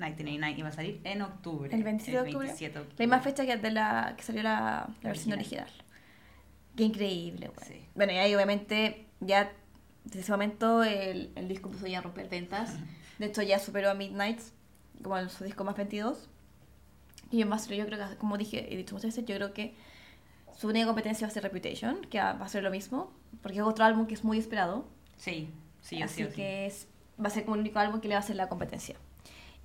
1989 0.00 0.58
iba 0.58 0.68
a 0.68 0.72
salir 0.72 1.00
en 1.04 1.22
octubre. 1.22 1.74
El 1.74 1.82
27 1.84 2.12
de 2.12 2.18
octubre. 2.24 2.46
27 2.46 2.72
de 2.74 2.80
octubre. 2.80 2.96
La 2.98 3.04
misma 3.16 3.20
fecha 3.22 3.46
que 3.46 3.56
de 3.56 3.70
la 3.70 4.14
que 4.16 4.22
salió 4.22 4.42
la, 4.42 4.88
la 5.02 5.08
versión 5.10 5.34
Original. 5.34 5.68
Qué 6.76 6.84
increíble, 6.84 7.50
güey. 7.54 7.68
Sí. 7.68 7.86
Bueno, 7.94 8.12
y 8.12 8.16
ahí 8.16 8.34
obviamente 8.34 9.06
ya 9.20 9.52
desde 10.04 10.20
ese 10.20 10.32
momento 10.32 10.82
el, 10.82 11.30
el 11.34 11.48
disco 11.48 11.68
empezó 11.68 11.86
ya 11.86 11.98
a 11.98 12.02
romper 12.02 12.28
ventas. 12.28 12.74
De 13.18 13.26
hecho 13.26 13.42
ya 13.42 13.58
superó 13.58 13.90
a 13.90 13.94
Midnights 13.94 14.52
como 15.02 15.18
el- 15.18 15.28
su 15.30 15.44
disco 15.44 15.64
más 15.64 15.76
22. 15.76 16.28
Y 17.32 17.44
más, 17.44 17.68
yo 17.68 17.86
creo 17.86 18.08
que, 18.08 18.16
como 18.16 18.36
dije, 18.38 18.72
he 18.72 18.76
dicho 18.76 18.94
muchas 18.94 19.10
veces, 19.14 19.24
yo 19.26 19.36
creo 19.36 19.52
que 19.52 19.74
su 20.56 20.66
única 20.68 20.86
competencia 20.86 21.26
va 21.26 21.30
a 21.30 21.34
ser 21.34 21.42
Reputation, 21.44 22.00
que 22.10 22.18
va 22.18 22.30
a 22.32 22.48
ser 22.48 22.62
lo 22.64 22.70
mismo, 22.72 23.12
porque 23.40 23.58
es 23.58 23.64
otro 23.64 23.84
álbum 23.84 24.06
que 24.06 24.14
es 24.14 24.24
muy 24.24 24.36
esperado. 24.38 24.84
Sí, 25.16 25.48
sí, 25.80 26.02
así 26.02 26.24
sí, 26.24 26.28
sí. 26.30 26.34
que 26.36 26.66
es- 26.66 26.88
va 27.22 27.28
a 27.28 27.30
ser 27.30 27.44
como 27.44 27.54
el 27.54 27.60
único 27.60 27.78
álbum 27.78 28.00
que 28.00 28.08
le 28.08 28.14
va 28.14 28.20
a 28.20 28.24
hacer 28.24 28.34
la 28.36 28.48
competencia. 28.48 28.96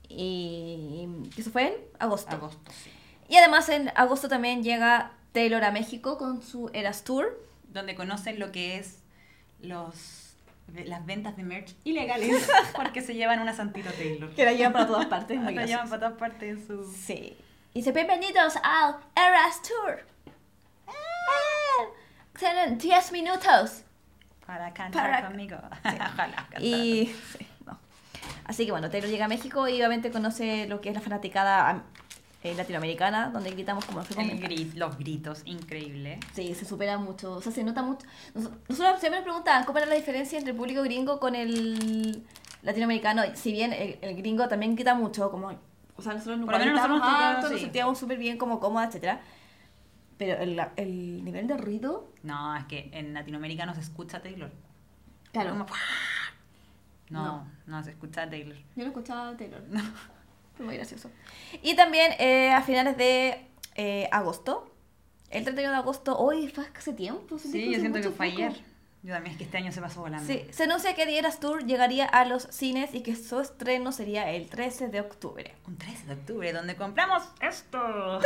Y 0.09 1.07
eso 1.37 1.51
fue 1.51 1.67
en 1.67 1.73
agosto. 1.99 2.35
Agosto, 2.35 2.71
sí. 2.71 2.91
Y 3.27 3.37
además 3.37 3.69
en 3.69 3.91
agosto 3.95 4.27
también 4.27 4.63
llega 4.63 5.11
Taylor 5.31 5.63
a 5.63 5.71
México 5.71 6.17
con 6.17 6.41
su 6.41 6.69
Eras 6.73 7.03
Tour. 7.03 7.41
Donde 7.69 7.95
conocen 7.95 8.39
lo 8.39 8.51
que 8.51 8.77
es 8.77 8.99
los 9.59 10.21
las 10.73 11.05
ventas 11.05 11.37
de 11.37 11.43
merch 11.43 11.75
ilegales 11.83 12.49
porque 12.75 13.01
se 13.01 13.13
llevan 13.13 13.39
una 13.39 13.53
Santito 13.53 13.91
Taylor. 13.91 14.33
Que 14.33 14.45
la 14.45 14.53
llevan 14.53 14.73
para 14.73 14.87
todas 14.87 15.05
partes, 15.05 15.37
muy 15.41 15.53
La 15.53 15.65
llevan 15.65 15.89
para 15.89 15.99
todas 16.01 16.17
partes 16.17 16.57
en 16.57 16.67
su... 16.67 16.91
Sí. 16.91 17.37
Y 17.73 17.79
dice, 17.79 17.91
bienvenidos 17.91 18.55
al 18.63 18.95
Eras 19.15 19.61
Tour. 19.61 20.05
¡Eh! 20.87 21.85
Tienen 22.39 22.77
10 22.77 23.11
minutos. 23.11 23.83
Para 24.45 24.73
cantar 24.73 25.11
Para- 25.11 25.27
conmigo. 25.27 25.57
Sí. 25.83 25.95
Ojalá 25.95 26.35
cantar. 26.35 26.61
Y... 26.61 27.13
sí. 27.37 27.44
Así 28.45 28.65
que 28.65 28.71
bueno, 28.71 28.89
Taylor 28.89 29.09
llega 29.09 29.25
a 29.25 29.27
México 29.27 29.67
y 29.67 29.73
obviamente 29.75 30.11
conoce 30.11 30.67
lo 30.67 30.79
que 30.81 30.89
es 30.89 30.95
la 30.95 31.01
fanaticada 31.01 31.83
eh, 32.43 32.53
latinoamericana, 32.55 33.29
donde 33.31 33.49
gritamos 33.51 33.83
como 33.85 34.01
El 34.01 34.39
grit- 34.39 34.73
los 34.75 34.97
gritos, 34.97 35.41
increíble. 35.45 36.19
Sí, 36.33 36.53
se 36.53 36.63
supera 36.65 36.97
mucho, 36.99 37.33
o 37.33 37.41
sea, 37.41 37.51
se 37.51 37.63
nota 37.63 37.81
mucho. 37.81 38.05
Nos- 38.35 38.51
Nosotros 38.69 38.99
siempre 38.99 39.19
nos 39.19 39.23
preguntaban 39.23 39.63
cómo 39.65 39.79
era 39.79 39.87
la 39.87 39.95
diferencia 39.95 40.37
entre 40.37 40.51
el 40.51 40.57
público 40.57 40.83
gringo 40.83 41.19
con 41.19 41.33
el 41.35 42.23
latinoamericano. 42.61 43.23
Si 43.33 43.51
bien 43.51 43.73
el, 43.73 43.97
el 44.01 44.15
gringo 44.15 44.47
también 44.47 44.75
grita 44.75 44.93
mucho, 44.93 45.31
como, 45.31 45.47
o 45.95 46.01
sea, 46.03 46.13
nosotros 46.13 46.39
gritábamos 46.39 46.99
nosotros 46.99 46.99
nos 46.99 47.45
alto, 47.45 47.57
sentíamos 47.57 47.97
súper 47.97 48.19
bien, 48.19 48.37
como 48.37 48.59
cómoda, 48.59 48.85
etcétera. 48.85 49.21
Pero 50.17 50.37
el, 50.41 50.61
el 50.77 51.25
nivel 51.25 51.47
de 51.47 51.57
ruido, 51.57 52.11
No, 52.23 52.55
es 52.55 52.63
que 52.65 52.89
en 52.93 53.13
Latinoamérica 53.15 53.65
no 53.65 53.73
se 53.73 53.81
escucha 53.81 54.21
Taylor. 54.21 54.51
claro. 55.31 55.49
Como- 55.49 55.65
No, 57.09 57.23
No. 57.23 57.51
no, 57.67 57.83
se 57.83 57.91
escucha 57.91 58.29
Taylor. 58.29 58.57
Yo 58.75 58.83
lo 58.83 58.87
escuchaba 58.87 59.29
a 59.29 59.37
Taylor. 59.37 59.61
Fue 60.57 60.65
muy 60.65 60.75
gracioso. 60.75 61.09
Y 61.61 61.75
también 61.75 62.13
eh, 62.19 62.51
a 62.51 62.61
finales 62.61 62.97
de 62.97 63.45
eh, 63.75 64.09
agosto, 64.11 64.71
el 65.29 65.43
31 65.43 65.71
de 65.73 65.77
agosto, 65.77 66.17
hoy 66.17 66.47
fue 66.49 66.65
hace 66.75 66.93
tiempo. 66.93 67.37
Sí, 67.37 67.71
yo 67.71 67.79
siento 67.79 67.99
que 68.01 68.09
fue 68.09 68.27
ayer. 68.27 68.53
Yo 69.03 69.13
también, 69.13 69.33
es 69.33 69.37
que 69.37 69.43
este 69.43 69.57
año 69.57 69.71
se 69.71 69.81
pasó 69.81 70.01
volando. 70.01 70.25
Sí, 70.25 70.47
se 70.49 70.63
anuncia 70.63 70.95
que 70.95 71.05
The 71.05 71.19
Eras 71.19 71.39
Tour 71.39 71.63
llegaría 71.65 72.05
a 72.05 72.25
los 72.25 72.43
cines 72.49 72.95
y 72.95 73.01
que 73.01 73.15
su 73.15 73.39
estreno 73.39 73.91
sería 73.91 74.31
el 74.31 74.49
13 74.49 74.87
de 74.87 74.99
octubre. 75.01 75.53
Un 75.67 75.77
13 75.77 76.07
de 76.07 76.13
octubre, 76.13 76.53
donde 76.53 76.75
compramos 76.75 77.21
esto. 77.39 78.19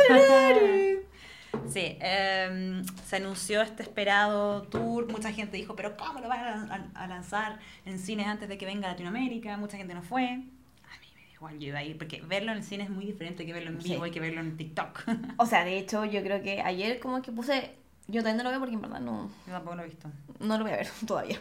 Sí, 1.68 1.96
em, 2.00 2.84
se 3.06 3.16
anunció 3.16 3.62
este 3.62 3.82
esperado 3.82 4.62
tour. 4.62 5.10
Mucha 5.10 5.32
gente 5.32 5.56
dijo, 5.56 5.76
pero 5.76 5.96
¿cómo 5.96 6.20
lo 6.20 6.28
van 6.28 6.40
a, 6.70 6.90
a- 6.94 7.04
a 7.04 7.06
lanzar 7.06 7.58
en 7.84 7.98
cines 7.98 8.26
antes 8.26 8.48
de 8.48 8.58
que 8.58 8.66
venga 8.66 8.88
a 8.88 8.92
Latinoamérica? 8.92 9.56
Mucha 9.56 9.76
gente 9.76 9.94
no 9.94 10.02
fue. 10.02 10.24
A 10.24 11.00
mí 11.00 11.06
me 11.14 11.22
da 11.26 11.32
igual, 11.34 11.58
yo 11.58 11.68
iba 11.68 11.78
a 11.78 11.84
ir, 11.84 11.96
porque 11.98 12.20
verlo 12.22 12.52
en 12.52 12.58
el 12.58 12.64
cine 12.64 12.84
es 12.84 12.90
muy 12.90 13.04
diferente 13.06 13.44
que 13.46 13.52
verlo 13.52 13.70
en 13.70 13.78
vivo 13.78 14.04
Sí. 14.04 14.10
y 14.10 14.12
que 14.12 14.20
verlo 14.20 14.40
en 14.40 14.56
TikTok. 14.56 15.04
O 15.38 15.46
sea, 15.46 15.64
de 15.64 15.78
hecho, 15.78 16.04
yo 16.04 16.22
creo 16.22 16.42
que 16.42 16.60
ayer 16.62 16.98
como 17.00 17.22
que 17.22 17.32
puse... 17.32 17.76
Yo 18.08 18.22
también 18.24 18.38
no 18.38 18.42
lo 18.44 18.50
veo 18.50 18.58
porque 18.58 18.74
en 18.74 18.80
verdad 18.82 18.98
no, 19.00 19.30
Yo 19.46 19.52
tampoco 19.52 19.76
lo 19.76 19.82
he 19.82 19.86
visto. 19.86 20.10
no 20.40 20.58
lo 20.58 20.64
voy 20.64 20.72
a 20.72 20.76
ver 20.76 20.88
todavía. 21.06 21.38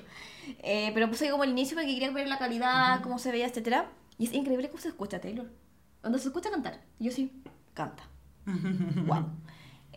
Eh, 0.63 0.91
pero 0.93 1.09
puse 1.09 1.29
como 1.31 1.43
el 1.43 1.49
inicio 1.51 1.75
porque 1.75 1.91
quería 1.93 2.11
ver 2.11 2.27
la 2.27 2.37
calidad, 2.37 3.01
cómo 3.01 3.17
se 3.17 3.31
veía, 3.31 3.47
etcétera 3.47 3.85
Y 4.19 4.25
es 4.25 4.33
increíble 4.33 4.69
cómo 4.69 4.79
se 4.79 4.89
escucha 4.89 5.19
Taylor. 5.19 5.49
Cuando 6.01 6.19
se 6.19 6.27
escucha 6.27 6.51
cantar, 6.51 6.79
yo 6.99 7.11
sí, 7.11 7.31
canta. 7.73 8.03
wow. 9.07 9.25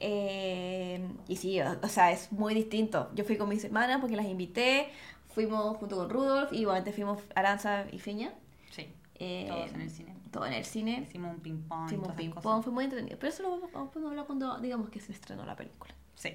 Eh, 0.04 1.00
y 1.28 1.36
sí, 1.36 1.60
o, 1.60 1.78
o 1.80 1.88
sea, 1.88 2.10
es 2.10 2.32
muy 2.32 2.54
distinto. 2.54 3.08
Yo 3.14 3.24
fui 3.24 3.36
con 3.36 3.48
mis 3.48 3.62
hermanas 3.64 4.00
porque 4.00 4.16
las 4.16 4.26
invité, 4.26 4.88
fuimos 5.32 5.76
junto 5.76 5.96
con 5.96 6.10
Rudolf 6.10 6.52
y 6.52 6.58
igualmente 6.62 6.92
fuimos 6.92 7.20
Aranza 7.36 7.84
y 7.92 7.98
Feña. 8.00 8.32
Sí, 8.70 8.88
Eh, 9.20 9.46
todos 9.48 9.72
en 9.72 9.80
el 9.80 9.90
cine. 9.90 10.16
Todo 10.32 10.46
en 10.46 10.52
el 10.54 10.64
cine. 10.64 11.06
Hicimos 11.08 11.34
un 11.34 11.40
ping-pong. 11.40 11.86
Hicimos 11.86 12.04
todas 12.08 12.16
ping 12.16 12.30
esas 12.30 12.42
pong, 12.42 12.52
cosas. 12.54 12.64
fue 12.64 12.72
muy 12.72 12.84
entretenido. 12.84 13.16
Pero 13.18 13.32
eso 13.32 13.42
lo 13.44 13.50
vamos, 13.68 13.94
a 13.94 14.08
hablar 14.08 14.26
cuando 14.26 14.58
digamos 14.58 14.90
que 14.90 14.98
se 14.98 15.12
estrenó 15.12 15.44
la 15.46 15.54
película. 15.54 15.94
Sí. 16.16 16.30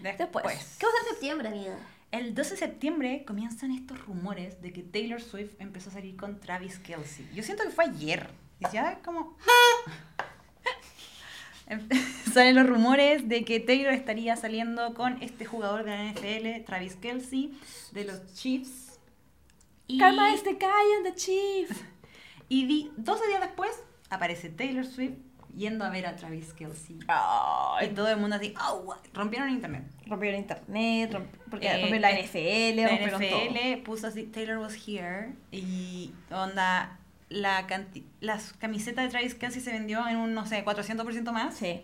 Después, 0.00 0.44
Después. 0.44 0.76
¿qué 0.78 0.86
va 0.86 0.92
a 0.92 1.02
ser 1.02 1.12
septiembre, 1.14 1.48
amiga? 1.48 1.76
El 2.12 2.34
12 2.34 2.50
de 2.52 2.56
septiembre 2.56 3.24
comienzan 3.26 3.72
estos 3.72 4.00
rumores 4.06 4.62
de 4.62 4.72
que 4.72 4.82
Taylor 4.82 5.20
Swift 5.20 5.54
empezó 5.58 5.90
a 5.90 5.94
salir 5.94 6.16
con 6.16 6.38
Travis 6.38 6.78
Kelsey. 6.78 7.28
Yo 7.34 7.42
siento 7.42 7.64
que 7.64 7.70
fue 7.70 7.84
ayer. 7.86 8.30
Y 8.60 8.72
ya 8.72 9.00
como... 9.04 9.36
Salen 12.32 12.54
los 12.54 12.66
rumores 12.66 13.28
de 13.28 13.44
que 13.44 13.60
Taylor 13.60 13.92
estaría 13.92 14.36
saliendo 14.36 14.94
con 14.94 15.22
este 15.22 15.44
jugador 15.44 15.84
de 15.84 15.90
la 15.90 16.04
NFL, 16.12 16.64
Travis 16.64 16.96
Kelsey, 16.96 17.58
de 17.92 18.04
los 18.04 18.34
Chiefs. 18.34 18.98
Y, 19.86 19.98
the 19.98 20.04
guy 20.54 20.92
and 20.98 21.04
the 21.06 21.14
chief. 21.14 21.70
y 22.48 22.66
di- 22.66 22.90
12 22.96 23.26
días 23.28 23.40
después 23.40 23.70
aparece 24.10 24.50
Taylor 24.50 24.84
Swift 24.84 25.14
yendo 25.56 25.84
a 25.84 25.88
ver 25.90 26.06
a 26.06 26.14
Travis 26.14 26.52
Kelsey. 26.52 26.98
Y 27.82 27.86
todo 27.88 28.08
el 28.08 28.18
mundo 28.18 28.36
así, 28.36 28.52
"Oh, 28.68 28.82
what?". 28.84 28.98
rompieron 29.14 29.48
internet. 29.50 29.84
rompieron 30.06 30.40
internet, 30.40 31.12
romp- 31.12 31.26
porque 31.50 31.66
Eh, 31.68 31.72
rompieron 31.80 32.00
la 32.02 32.10
NFL, 32.12 32.76
La 32.82 32.88
rompieron 32.88 33.20
todo. 33.30 33.40
NFL 33.50 33.82
puso 33.82 34.06
así, 34.08 34.24
Taylor 34.24 34.58
was 34.58 34.74
here, 34.86 35.32
y 35.50 36.12
onda, 36.30 36.98
la 37.30 37.66
canti- 37.66 38.04
las 38.20 38.52
camisetas 38.54 39.04
de 39.04 39.10
Travis 39.10 39.34
Kelsey 39.34 39.60
se 39.60 39.72
vendió 39.72 40.06
en 40.08 40.16
un, 40.16 40.34
no 40.34 40.46
sé, 40.46 40.64
400% 40.64 41.32
más. 41.32 41.54
Sí. 41.56 41.82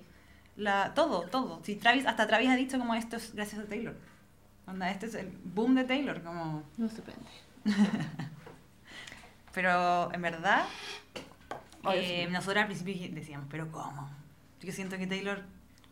La, 0.57 0.95
todo, 0.95 1.23
todo. 1.23 1.61
Sí, 1.65 1.77
Travis, 1.77 2.07
hasta 2.07 2.27
Travis 2.27 2.49
ha 2.51 2.57
dicho 2.57 2.79
como 2.79 2.95
esto 2.95 3.17
es 3.17 3.35
gracias 3.35 3.61
a 3.63 3.67
Taylor. 3.67 3.97
Onda, 4.67 4.91
este 4.91 5.07
es 5.07 5.15
el 5.15 5.29
boom 5.45 5.75
de 5.75 5.85
Taylor, 5.85 6.23
como... 6.23 6.63
No 6.79 6.89
sorprende. 6.89 7.27
Pero 9.53 10.13
en 10.13 10.23
verdad, 10.23 10.65
eh, 11.93 12.27
nosotros 12.31 12.57
al 12.63 12.67
principio 12.67 12.95
decíamos, 13.15 13.47
pero 13.51 13.71
¿cómo? 13.71 14.11
Yo 14.61 14.73
siento 14.73 14.99
que 14.99 15.07
Taylor 15.07 15.43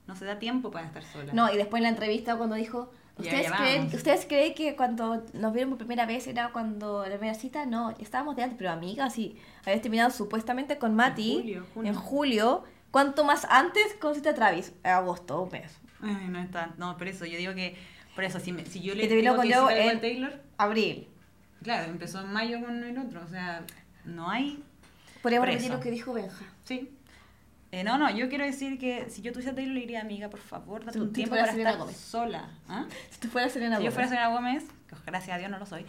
no 0.06 0.16
se 0.16 0.24
da 0.24 0.38
tiempo 0.38 0.70
para 0.72 0.86
estar 0.86 1.04
sola. 1.04 1.32
No, 1.32 1.52
y 1.52 1.56
después 1.56 1.78
en 1.80 1.84
la 1.84 1.88
entrevista 1.90 2.36
cuando 2.36 2.56
dijo, 2.56 2.92
¿ustedes, 3.18 3.48
ya 3.48 3.56
creen, 3.56 3.78
vamos. 3.78 3.94
¿ustedes 3.94 4.26
creen 4.26 4.54
que 4.54 4.76
cuando 4.76 5.24
nos 5.34 5.52
vieron 5.52 5.70
por 5.70 5.78
primera 5.78 6.06
vez 6.06 6.26
era 6.26 6.50
cuando 6.52 7.02
la 7.06 7.16
primera 7.16 7.34
cita? 7.34 7.66
No, 7.66 7.90
estábamos 7.98 8.36
de 8.36 8.42
antes, 8.44 8.56
pero 8.58 8.70
amigas, 8.70 9.18
y 9.18 9.36
habías 9.64 9.82
terminado 9.82 10.10
supuestamente 10.10 10.78
con 10.78 10.94
Mati 10.94 11.34
julio, 11.40 11.66
junio. 11.74 11.92
en 11.92 11.98
julio. 11.98 12.64
¿Cuánto 12.90 13.24
más 13.24 13.46
antes 13.48 13.94
conociste 14.00 14.28
a 14.28 14.34
Travis? 14.34 14.72
Agosto, 14.82 15.40
un 15.42 15.50
mes. 15.50 15.72
Ay, 16.02 16.26
no 16.28 16.38
está, 16.40 16.74
no, 16.78 16.96
por 16.98 17.08
eso, 17.08 17.24
yo 17.24 17.38
digo 17.38 17.54
que, 17.54 17.76
por 18.14 18.24
eso, 18.24 18.38
si, 18.40 18.52
me- 18.52 18.66
si 18.66 18.80
yo 18.82 18.94
le 18.94 19.06
te 19.08 19.14
vino 19.16 19.30
digo 19.32 19.36
con 19.36 19.48
Leo 19.48 19.70
en- 19.70 20.00
Taylor, 20.00 20.42
Abril. 20.58 21.08
claro, 21.62 21.90
empezó 21.90 22.20
en 22.20 22.32
mayo 22.32 22.60
con 22.60 22.82
el 22.84 22.98
otro, 22.98 23.22
o 23.24 23.28
sea, 23.28 23.64
no 24.04 24.28
hay, 24.28 24.62
Podríamos 25.22 25.48
repetir 25.48 25.70
lo 25.70 25.80
que 25.80 25.90
dijo 25.90 26.12
Benja. 26.12 26.44
sí. 26.64 26.90
Eh, 27.72 27.84
no, 27.84 27.96
no, 27.96 28.10
yo 28.10 28.28
quiero 28.28 28.44
decir 28.44 28.78
que 28.78 29.08
si 29.08 29.22
yo 29.22 29.32
tuviese 29.32 29.50
a 29.50 29.54
Taylor 29.54 29.72
le 29.72 29.80
diría, 29.80 30.02
amiga, 30.02 30.28
por 30.28 30.40
favor, 30.40 30.84
date 30.84 31.00
un 31.00 31.10
tiempo 31.10 31.34
para 31.34 31.50
estar 31.50 31.78
Gómez. 31.78 31.96
sola. 31.96 32.50
¿ah? 32.68 32.84
Si 33.10 33.18
tú 33.18 33.28
fueras 33.28 33.50
Selena 33.50 33.78
Si 33.78 33.84
yo 33.84 33.90
Gómez. 33.90 33.94
fuera 33.94 34.08
Selena 34.08 34.28
Gómez, 34.28 34.64
que 34.86 34.94
gracias 35.06 35.34
a 35.34 35.38
Dios 35.38 35.50
no 35.50 35.58
lo 35.58 35.64
soy, 35.64 35.86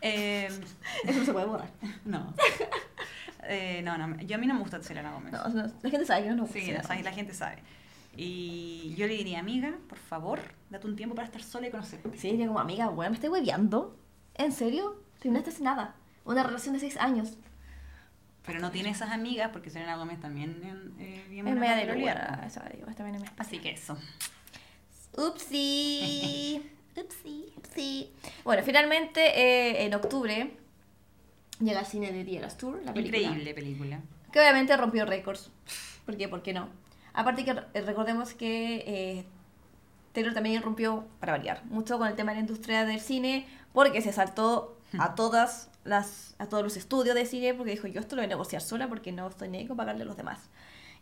eh, 0.00 0.48
Eso 1.04 1.18
no 1.18 1.24
se 1.26 1.32
puede 1.34 1.44
borrar. 1.44 1.68
no. 2.06 2.32
Eh, 3.44 3.82
no, 3.84 3.98
no, 3.98 4.18
yo 4.22 4.36
a 4.36 4.38
mí 4.38 4.46
no 4.46 4.54
me 4.54 4.60
gusta 4.60 4.82
Selena 4.82 5.12
Gómez. 5.12 5.32
No, 5.32 5.48
no, 5.48 5.70
la 5.82 5.90
gente 5.90 6.06
sabe 6.06 6.22
que 6.22 6.30
no 6.30 6.36
nos 6.36 6.46
gusta 6.46 6.60
Sí, 6.94 7.02
la, 7.02 7.12
gente 7.12 7.34
sabe. 7.34 7.58
Y 8.16 8.94
yo 8.96 9.06
le 9.06 9.12
diría, 9.12 9.40
amiga, 9.40 9.74
por 9.86 9.98
favor, 9.98 10.40
date 10.70 10.86
un 10.86 10.96
tiempo 10.96 11.14
para 11.14 11.26
estar 11.26 11.42
sola 11.42 11.68
y 11.68 11.70
conocerte. 11.70 12.08
Sí, 12.16 12.30
diría 12.30 12.46
como 12.46 12.58
amiga, 12.58 12.88
bueno, 12.88 13.10
me 13.10 13.16
estoy 13.16 13.28
hueveando. 13.28 13.98
¿En 14.34 14.52
serio? 14.52 15.02
Terminaste 15.20 15.50
hace 15.50 15.62
nada. 15.62 15.94
Una 16.24 16.42
relación 16.42 16.72
de 16.72 16.80
seis 16.80 16.96
años. 16.96 17.36
Pero 18.48 18.60
no 18.60 18.70
tiene 18.70 18.88
esas 18.88 19.10
amigas 19.10 19.50
porque 19.52 19.68
Selena 19.68 19.96
Gómez 19.96 20.20
también 20.20 20.94
eh, 20.98 21.22
bien 21.28 21.46
Es 21.46 21.54
media 21.54 21.76
de 21.76 21.94
lugar. 21.94 22.42
Esa 22.46 22.64
digo, 22.74 22.86
también 22.96 23.22
es 23.22 23.30
Así 23.36 23.58
que 23.58 23.72
eso. 23.72 23.98
Upsi. 25.18 26.62
Upsi. 26.96 27.52
Upsi. 27.58 28.10
Bueno, 28.44 28.62
finalmente 28.62 29.20
eh, 29.38 29.84
en 29.84 29.92
octubre 29.92 30.56
llega 31.60 31.80
al 31.80 31.84
cine 31.84 32.10
de 32.10 32.24
The 32.24 32.38
Eras 32.38 32.56
Tour, 32.56 32.80
la 32.82 32.94
película. 32.94 33.18
Increíble 33.18 33.52
película. 33.52 34.00
Que 34.32 34.40
obviamente 34.40 34.74
rompió 34.78 35.04
récords. 35.04 35.50
¿Por 36.06 36.16
qué? 36.16 36.26
¿Por 36.26 36.40
qué 36.40 36.54
no? 36.54 36.70
Aparte 37.12 37.44
que 37.44 37.52
recordemos 37.82 38.32
que 38.32 38.76
eh, 38.86 39.24
Taylor 40.12 40.32
también 40.32 40.62
rompió, 40.62 41.06
para 41.20 41.32
variar, 41.32 41.66
mucho 41.66 41.98
con 41.98 42.08
el 42.08 42.14
tema 42.14 42.32
de 42.32 42.36
la 42.36 42.40
industria 42.40 42.86
del 42.86 43.00
cine, 43.00 43.46
porque 43.74 44.00
se 44.00 44.10
saltó 44.10 44.78
a 44.98 45.14
todas 45.14 45.68
las 45.88 46.34
a 46.38 46.46
todos 46.46 46.62
los 46.62 46.76
estudios 46.76 47.14
de 47.14 47.24
cine, 47.26 47.54
porque 47.54 47.72
dijo, 47.72 47.86
yo 47.88 48.00
esto 48.00 48.14
lo 48.16 48.20
voy 48.20 48.26
a 48.26 48.28
negociar 48.28 48.62
sola 48.62 48.88
porque 48.88 49.10
no 49.12 49.26
estoy 49.28 49.48
ni 49.48 49.58
ahí 49.58 49.66
con 49.66 49.76
pagarle 49.76 50.02
a 50.02 50.06
los 50.06 50.16
demás. 50.16 50.50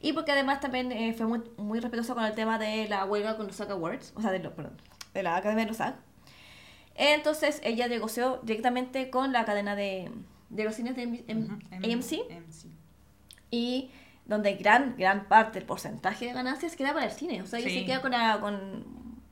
Y 0.00 0.12
porque 0.12 0.32
además 0.32 0.60
también 0.60 0.92
eh, 0.92 1.14
fue 1.14 1.26
muy, 1.26 1.42
muy 1.56 1.80
respetuosa 1.80 2.14
con 2.14 2.24
el 2.24 2.34
tema 2.34 2.58
de 2.58 2.86
la 2.88 3.04
huelga 3.04 3.36
con 3.36 3.46
los 3.46 3.56
SAG 3.56 3.70
Awards, 3.72 4.12
o 4.14 4.20
sea, 4.22 4.30
de, 4.30 4.38
lo, 4.40 4.54
perdón, 4.54 4.76
de 5.14 5.22
la 5.22 5.36
Academia 5.36 5.64
de 5.64 5.68
los 5.68 5.78
SAG. 5.78 5.96
Entonces 6.94 7.60
ella 7.64 7.88
negoció 7.88 8.40
directamente 8.42 9.10
con 9.10 9.32
la 9.32 9.44
cadena 9.44 9.74
de, 9.76 10.10
de 10.50 10.64
los 10.64 10.74
cines 10.74 10.96
de 10.96 11.02
M- 11.02 11.24
Ujú, 11.28 11.58
em- 11.70 11.92
AMC 11.94 12.12
AMC. 12.30 12.66
y 13.50 13.90
donde 14.24 14.54
gran 14.54 14.96
gran 14.96 15.28
parte 15.28 15.58
del 15.58 15.66
porcentaje 15.66 16.26
de 16.26 16.32
ganancias 16.32 16.74
queda 16.76 16.92
para 16.94 17.06
el 17.06 17.12
cine. 17.12 17.42
O 17.42 17.46
sea, 17.46 17.58
ella 17.58 17.68
Sí. 17.68 17.80
se 17.80 17.84
queda 17.86 18.00
con, 18.00 18.10
la- 18.12 18.40
con 18.40 18.84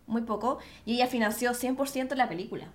muy 0.07 0.22
poco 0.22 0.59
y 0.84 0.94
ella 0.94 1.07
financió 1.07 1.52
100% 1.55 2.14
la 2.14 2.28
película. 2.28 2.68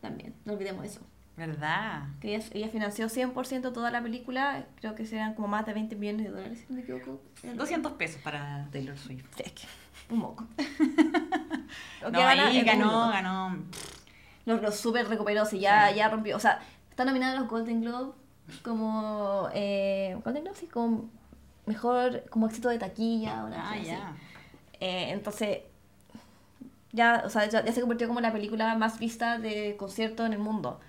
También, 0.00 0.34
no 0.44 0.52
olvidemos 0.52 0.84
eso. 0.84 1.00
¿Verdad? 1.38 2.02
Que 2.20 2.34
ella, 2.34 2.44
ella 2.52 2.68
financió 2.68 3.06
100% 3.06 3.72
toda 3.72 3.90
la 3.92 4.02
película, 4.02 4.66
creo 4.80 4.94
que 4.96 5.06
serán 5.06 5.34
como 5.34 5.46
más 5.46 5.64
de 5.64 5.72
20 5.72 5.94
millones 5.94 6.26
de 6.26 6.32
dólares, 6.32 6.58
si 6.58 6.66
no 6.68 6.74
me 6.74 6.82
equivoco. 6.82 7.22
200 7.54 7.92
pesos 7.92 8.20
para 8.22 8.66
Taylor 8.72 8.98
Swift. 8.98 9.24
Sí, 9.36 9.44
es 9.46 9.52
que, 9.52 9.62
un 10.10 10.18
moco. 10.18 10.44
No, 12.02 12.10
que 12.12 12.18
gana 12.18 12.46
ahí 12.48 12.56
es 12.56 12.62
un 12.62 12.66
ganó, 12.66 13.08
ganó. 13.10 13.56
Lo, 14.46 14.56
lo 14.56 14.72
super 14.72 15.06
recuperó, 15.08 15.44
sí, 15.44 15.58
ya, 15.60 15.90
Sí. 15.90 15.96
ya 15.96 16.08
rompió. 16.08 16.36
O 16.36 16.40
sea, 16.40 16.60
está 16.90 17.04
nominada 17.04 17.36
a 17.36 17.40
los 17.40 17.48
Golden 17.48 17.82
Globe 17.82 18.12
como. 18.62 19.48
Eh, 19.54 20.16
Golden 20.24 20.44
Globe, 20.44 20.56
sí, 20.58 20.66
como 20.66 21.10
mejor, 21.66 22.24
como 22.30 22.46
éxito 22.46 22.68
de 22.70 22.78
taquilla. 22.78 23.44
Una 23.44 23.70
Ah, 23.72 23.76
ya. 23.78 24.16
Eh, 24.80 25.10
entonces, 25.10 25.58
ya, 26.92 27.22
o 27.26 27.30
sea, 27.30 27.46
ya, 27.48 27.64
ya 27.64 27.72
se 27.72 27.80
convirtió 27.80 28.08
como 28.08 28.20
la 28.20 28.32
película 28.32 28.74
más 28.76 28.98
vista 28.98 29.38
de 29.38 29.76
concierto 29.76 30.24
en 30.24 30.32
el 30.32 30.38
mundo. 30.38 30.80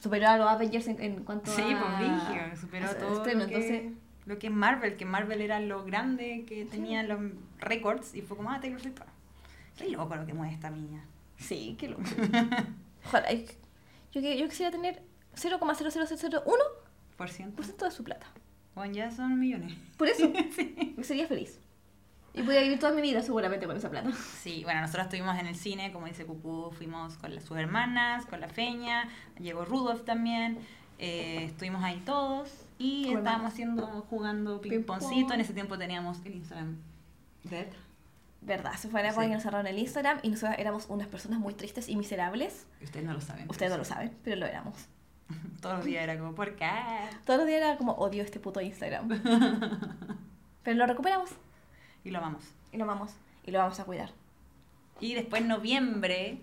Superó 0.00 0.28
a 0.28 0.36
los 0.36 0.46
Avengers 0.48 0.86
en, 0.88 1.00
en 1.02 1.24
cuanto 1.24 1.50
Sí, 1.50 1.62
a. 1.62 1.78
pues 1.80 1.98
Brígido, 1.98 2.56
superó 2.56 2.86
a- 2.86 2.94
todo 2.94 3.16
lo, 3.16 3.22
que, 3.24 3.30
entonces, 3.32 3.92
lo 4.26 4.38
que 4.38 4.46
es 4.48 4.52
Marvel, 4.52 4.96
que 4.96 5.04
Marvel 5.04 5.40
era 5.40 5.58
lo 5.60 5.84
grande 5.84 6.44
que 6.46 6.64
tenía 6.66 7.02
los 7.02 7.20
récords 7.58 8.14
y 8.14 8.22
fue 8.22 8.36
como, 8.36 8.50
ah, 8.50 8.60
Taylor 8.60 8.80
Swift. 8.80 9.00
Qué 9.76 9.88
loco 9.90 10.14
lo 10.16 10.24
que 10.26 10.34
mueve 10.34 10.54
esta 10.54 10.70
niña. 10.70 11.04
sí, 11.38 11.76
qué 11.78 11.88
loco. 11.88 12.02
Ojalá, 13.06 13.28
yo, 14.12 14.20
yo 14.20 14.48
quisiera 14.48 14.70
tener 14.70 15.02
0,00001% 15.36 16.42
Por 17.16 17.28
ciento. 17.30 17.62
de 17.62 17.90
su 17.90 18.04
plata. 18.04 18.26
Bueno, 18.74 18.92
ya 18.94 19.10
son 19.10 19.38
millones. 19.38 19.74
Por 19.96 20.08
eso, 20.08 20.30
sería 21.02 21.26
feliz. 21.26 21.58
Y 22.36 22.42
podría 22.42 22.60
vivir 22.60 22.78
toda 22.78 22.92
mi 22.92 23.00
vida 23.02 23.22
seguramente 23.22 23.66
con 23.66 23.76
esa 23.76 23.90
plata. 23.90 24.10
Sí, 24.42 24.62
bueno, 24.64 24.82
nosotros 24.82 25.06
estuvimos 25.06 25.38
en 25.38 25.46
el 25.46 25.56
cine, 25.56 25.90
como 25.92 26.06
dice 26.06 26.24
Cucú, 26.26 26.70
fuimos 26.76 27.16
con 27.16 27.34
las, 27.34 27.44
sus 27.44 27.56
hermanas, 27.56 28.26
con 28.26 28.40
la 28.40 28.48
Feña, 28.48 29.08
llegó 29.40 29.64
Rudolf 29.64 30.04
también, 30.04 30.58
eh, 30.98 31.44
estuvimos 31.46 31.82
ahí 31.82 32.00
todos 32.04 32.50
y 32.78 33.12
estábamos 33.12 33.52
haciendo, 33.52 33.86
jugando 34.10 34.60
Ping-pong. 34.60 34.98
ping-pongcito. 35.00 35.34
En 35.34 35.40
ese 35.40 35.54
tiempo 35.54 35.76
teníamos 35.78 36.18
el 36.24 36.36
Instagram. 36.36 36.76
Dead. 37.44 37.66
Verdad, 38.42 38.74
se 38.74 38.88
fue 38.88 39.02
la 39.02 39.08
época 39.08 39.24
Sí. 39.26 39.32
nos 39.32 39.42
cerraron 39.42 39.66
el 39.66 39.78
Instagram 39.78 40.18
y 40.22 40.28
nosotros 40.28 40.56
éramos 40.58 40.86
unas 40.88 41.08
personas 41.08 41.40
muy 41.40 41.54
tristes 41.54 41.88
y 41.88 41.96
miserables. 41.96 42.66
Ustedes 42.82 43.04
no 43.06 43.14
lo 43.14 43.20
saben. 43.20 43.48
Ustedes 43.50 43.72
no 43.72 43.78
lo 43.78 43.84
saben, 43.84 44.12
pero 44.22 44.36
lo 44.36 44.46
éramos. 44.46 44.74
Todos 45.60 45.76
los 45.78 45.84
días 45.86 46.04
era 46.04 46.18
como, 46.18 46.34
¿por 46.34 46.54
qué? 46.54 46.68
Todos 47.24 47.38
los 47.40 47.48
días 47.48 47.60
era 47.62 47.76
como 47.76 47.92
odio 47.92 48.22
este 48.22 48.38
puto 48.38 48.60
Instagram. 48.60 49.08
Pero 50.62 50.78
lo 50.78 50.86
recuperamos 50.86 51.30
Y 52.06 52.10
lo 52.12 52.18
amamos. 52.18 52.44
y 52.72 52.76
lo 52.76 52.84
amamos 52.84 53.10
y 53.44 53.50
lo 53.50 53.58
vamos 53.58 53.80
a 53.80 53.84
cuidar. 53.84 54.10
Y 55.00 55.14
después 55.14 55.44
noviembre, 55.44 56.38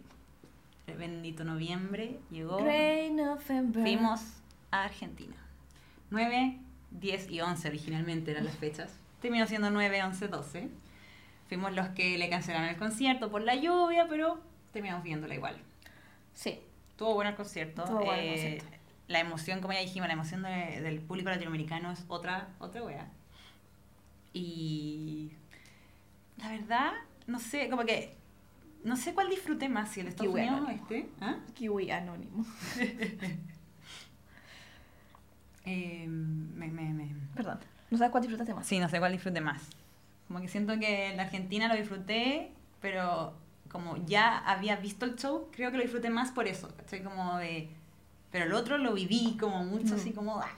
el 0.87 0.97
bendito 0.97 1.43
noviembre, 1.45 2.19
llegó, 2.31 2.59
fuimos 3.73 4.21
a 4.71 4.83
Argentina. 4.83 5.35
9, 6.11 6.57
10 6.91 7.31
y 7.31 7.41
11 7.41 7.67
originalmente 7.69 8.31
eran 8.31 8.45
las 8.45 8.57
fechas. 8.57 8.91
Terminó 9.21 9.47
siendo 9.47 9.69
9, 9.71 10.03
11, 10.03 10.27
12. 10.27 10.69
Fuimos 11.47 11.71
los 11.73 11.87
que 11.89 12.17
le 12.17 12.29
cancelaron 12.29 12.67
el 12.67 12.77
concierto 12.77 13.31
por 13.31 13.41
la 13.41 13.55
lluvia, 13.55 14.07
pero 14.09 14.39
terminamos 14.73 15.03
viéndola 15.03 15.33
igual. 15.35 15.57
Sí, 16.33 16.59
Estuvo 16.89 17.15
bueno 17.15 17.31
el 17.31 17.35
concierto. 17.35 17.83
Estuvo 17.83 17.99
bueno 18.05 18.13
el 18.21 18.27
Eh, 18.27 18.31
concierto. 18.59 18.65
La 19.07 19.19
emoción, 19.19 19.61
como 19.61 19.73
ya 19.73 19.79
dijimos, 19.79 20.07
la 20.07 20.13
emoción 20.13 20.43
de- 20.43 20.79
del 20.81 20.99
público 20.99 21.29
latinoamericano 21.29 21.91
es 21.91 22.05
otra, 22.07 22.49
otra 22.59 22.83
wea. 22.83 23.07
Y 24.33 25.31
la 26.37 26.49
verdad, 26.49 26.91
no 27.27 27.39
sé, 27.39 27.69
como 27.69 27.83
que 27.85 28.15
no 28.83 28.95
sé 28.97 29.13
cuál 29.13 29.29
disfruté 29.29 29.69
más, 29.69 29.91
si 29.91 30.01
el 30.01 30.07
Estados 30.07 30.33
Kiwi 30.33 30.41
Unidos 30.47 30.59
Anónimo. 30.59 30.81
este. 30.83 31.09
¿ah? 31.21 31.37
kiwi 31.53 31.91
anónimo. 31.91 32.45
Eh, 35.65 36.05
me, 36.07 36.67
me, 36.67 36.83
me- 36.93 37.15
Perdón, 37.35 37.59
no 37.89 37.97
sabes 37.97 38.11
cuál 38.11 38.21
disfrutaste 38.23 38.53
más. 38.53 38.67
Sí, 38.67 38.79
no 38.79 38.89
sé 38.89 38.99
cuál 38.99 39.11
disfruté 39.13 39.39
más. 39.41 39.61
Como 40.27 40.41
que 40.41 40.47
siento 40.47 40.77
que 40.79 41.07
en 41.11 41.17
la 41.17 41.23
Argentina 41.23 41.67
lo 41.67 41.75
disfruté, 41.75 42.51
pero 42.81 43.33
como 43.69 43.95
ya 44.05 44.39
había 44.39 44.75
visto 44.75 45.05
el 45.05 45.15
show, 45.15 45.47
creo 45.53 45.71
que 45.71 45.77
lo 45.77 45.83
disfruté 45.83 46.09
más 46.09 46.31
por 46.31 46.47
eso. 46.47 46.73
¿cachai? 46.75 47.01
Como 47.03 47.37
de... 47.37 47.69
Pero 48.31 48.45
el 48.45 48.53
otro 48.53 48.77
lo 48.77 48.93
viví 48.93 49.37
como 49.39 49.63
mucho, 49.63 49.93
Mm. 49.93 49.97
así 49.97 50.11
como... 50.11 50.39
ah, 50.39 50.49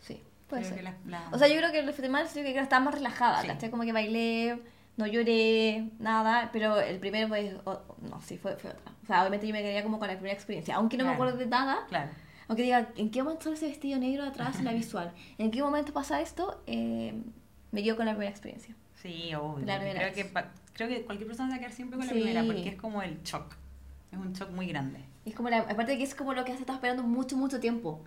Sí, 0.00 0.20
puede 0.48 0.62
creo 0.62 0.74
ser. 0.76 0.84
la- 0.84 0.96
la- 1.06 1.28
O 1.32 1.38
sea, 1.38 1.48
yo 1.48 1.56
creo 1.56 1.72
que 1.72 1.80
lo 1.80 1.88
disfruté 1.88 2.08
más, 2.08 2.30
creo 2.32 2.44
que 2.44 2.58
estaba 2.58 2.84
más 2.84 2.94
relajada, 2.94 3.40
Sí. 3.42 3.48
¿cachai? 3.48 3.70
Como 3.70 3.82
que 3.82 3.92
bailé, 3.92 4.62
no 4.96 5.06
lloré, 5.06 5.88
nada, 5.98 6.50
pero 6.52 6.78
el 6.80 6.98
primero 6.98 7.28
fue, 7.28 7.56
o- 7.64 7.80
no, 8.08 8.20
sí, 8.22 8.36
fue, 8.38 8.56
fue 8.56 8.70
otra. 8.70 8.92
O 9.02 9.06
sea, 9.06 9.20
obviamente 9.22 9.46
yo 9.46 9.52
me 9.52 9.60
quedaría 9.62 9.82
como 9.82 9.98
con 9.98 10.08
la 10.08 10.14
primera 10.14 10.34
experiencia, 10.34 10.76
aunque 10.76 10.96
no 10.96 11.04
me 11.04 11.10
Claro. 11.10 11.22
acuerdo 11.24 11.38
de 11.38 11.46
nada, 11.46 11.86
Claro. 11.88 12.10
aunque 12.48 12.62
diga, 12.62 12.88
¿en 12.96 13.10
qué 13.10 13.22
momento 13.22 13.44
sale 13.44 13.56
ese 13.56 13.66
vestido 13.68 13.98
negro 13.98 14.24
atrás 14.24 14.58
en 14.58 14.64
la 14.66 14.72
visual? 14.74 15.12
¿En 15.38 15.50
qué 15.50 15.62
momento 15.62 15.92
pasa 15.92 16.20
esto? 16.20 16.62
Eh, 16.66 17.14
me 17.70 17.82
quedo 17.82 17.96
con 17.96 18.06
la 18.06 18.12
primera 18.12 18.30
experiencia. 18.30 18.74
Sí, 19.02 19.34
obvio. 19.34 19.64
La 19.66 19.76
primera 19.78 20.12
creo, 20.12 20.14
que, 20.14 20.32
creo 20.74 20.88
que 20.88 21.02
cualquier 21.04 21.26
persona 21.26 21.48
se 21.48 21.52
va 21.52 21.56
a 21.56 21.60
quedar 21.60 21.72
siempre 21.72 21.96
con 21.98 22.06
la 22.06 22.12
Sí. 22.12 22.18
primera, 22.20 22.44
porque 22.44 22.68
es 22.68 22.76
como 22.76 23.02
el 23.02 23.20
shock. 23.22 23.56
Es 24.12 24.18
un 24.18 24.32
shock 24.34 24.50
muy 24.50 24.66
grande. 24.66 25.00
Es 25.24 25.34
como 25.34 25.48
la, 25.48 25.58
aparte 25.60 25.92
de 25.92 25.98
que 25.98 26.04
es 26.04 26.14
como 26.14 26.34
lo 26.34 26.44
que 26.44 26.52
se 26.52 26.58
está 26.60 26.74
esperando 26.74 27.02
mucho, 27.02 27.36
mucho 27.36 27.58
tiempo, 27.60 28.04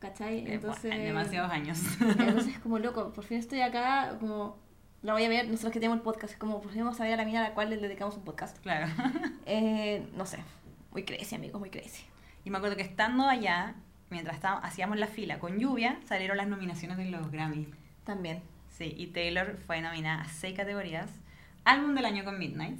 ¿cachai? 0.00 0.38
Eh, 0.40 0.54
Entonces... 0.54 0.90
bueno, 0.90 1.04
demasiados 1.04 1.50
años. 1.52 1.78
Entonces 2.00 2.48
es 2.54 2.58
como 2.58 2.78
loco, 2.78 3.12
por 3.12 3.24
fin 3.24 3.38
estoy 3.38 3.60
acá, 3.60 4.16
como 4.18 4.56
la 5.02 5.12
voy 5.12 5.24
a 5.24 5.28
ver, 5.28 5.46
nosotros 5.48 5.72
que 5.72 5.80
tenemos 5.80 5.98
el 5.98 6.02
podcast, 6.02 6.36
como 6.38 6.60
por 6.60 6.72
fin 6.72 6.84
vamos 6.84 7.00
a 7.00 7.06
la 7.06 7.24
mina 7.24 7.40
a 7.40 7.48
la 7.48 7.54
cual 7.54 7.70
le 7.70 7.76
dedicamos 7.76 8.16
un 8.16 8.24
podcast. 8.24 8.58
claro. 8.62 8.88
Eh, 9.46 10.06
no 10.14 10.26
sé, 10.26 10.38
Muy 10.90 11.04
crazy, 11.04 11.34
amigos, 11.34 11.58
muy 11.60 11.70
crazy. 11.70 12.04
Y 12.44 12.50
me 12.50 12.58
acuerdo 12.58 12.76
que 12.76 12.82
estando 12.82 13.26
allá, 13.26 13.74
mientras 14.10 14.36
estábamos, 14.36 14.64
hacíamos 14.64 14.98
la 14.98 15.06
fila 15.06 15.38
con 15.38 15.58
lluvia, 15.58 15.98
salieron 16.06 16.36
las 16.36 16.48
nominaciones 16.48 16.98
de 16.98 17.06
los 17.06 17.30
Grammy. 17.30 17.68
También. 18.04 18.42
Sí, 18.68 18.94
y 18.96 19.08
Taylor 19.08 19.56
fue 19.66 19.80
nominada 19.80 20.22
a 20.22 20.28
seis 20.28 20.56
categorías. 20.56 21.10
Álbum 21.64 21.94
del 21.94 22.04
año 22.04 22.24
con 22.24 22.38
Midnight. 22.38 22.78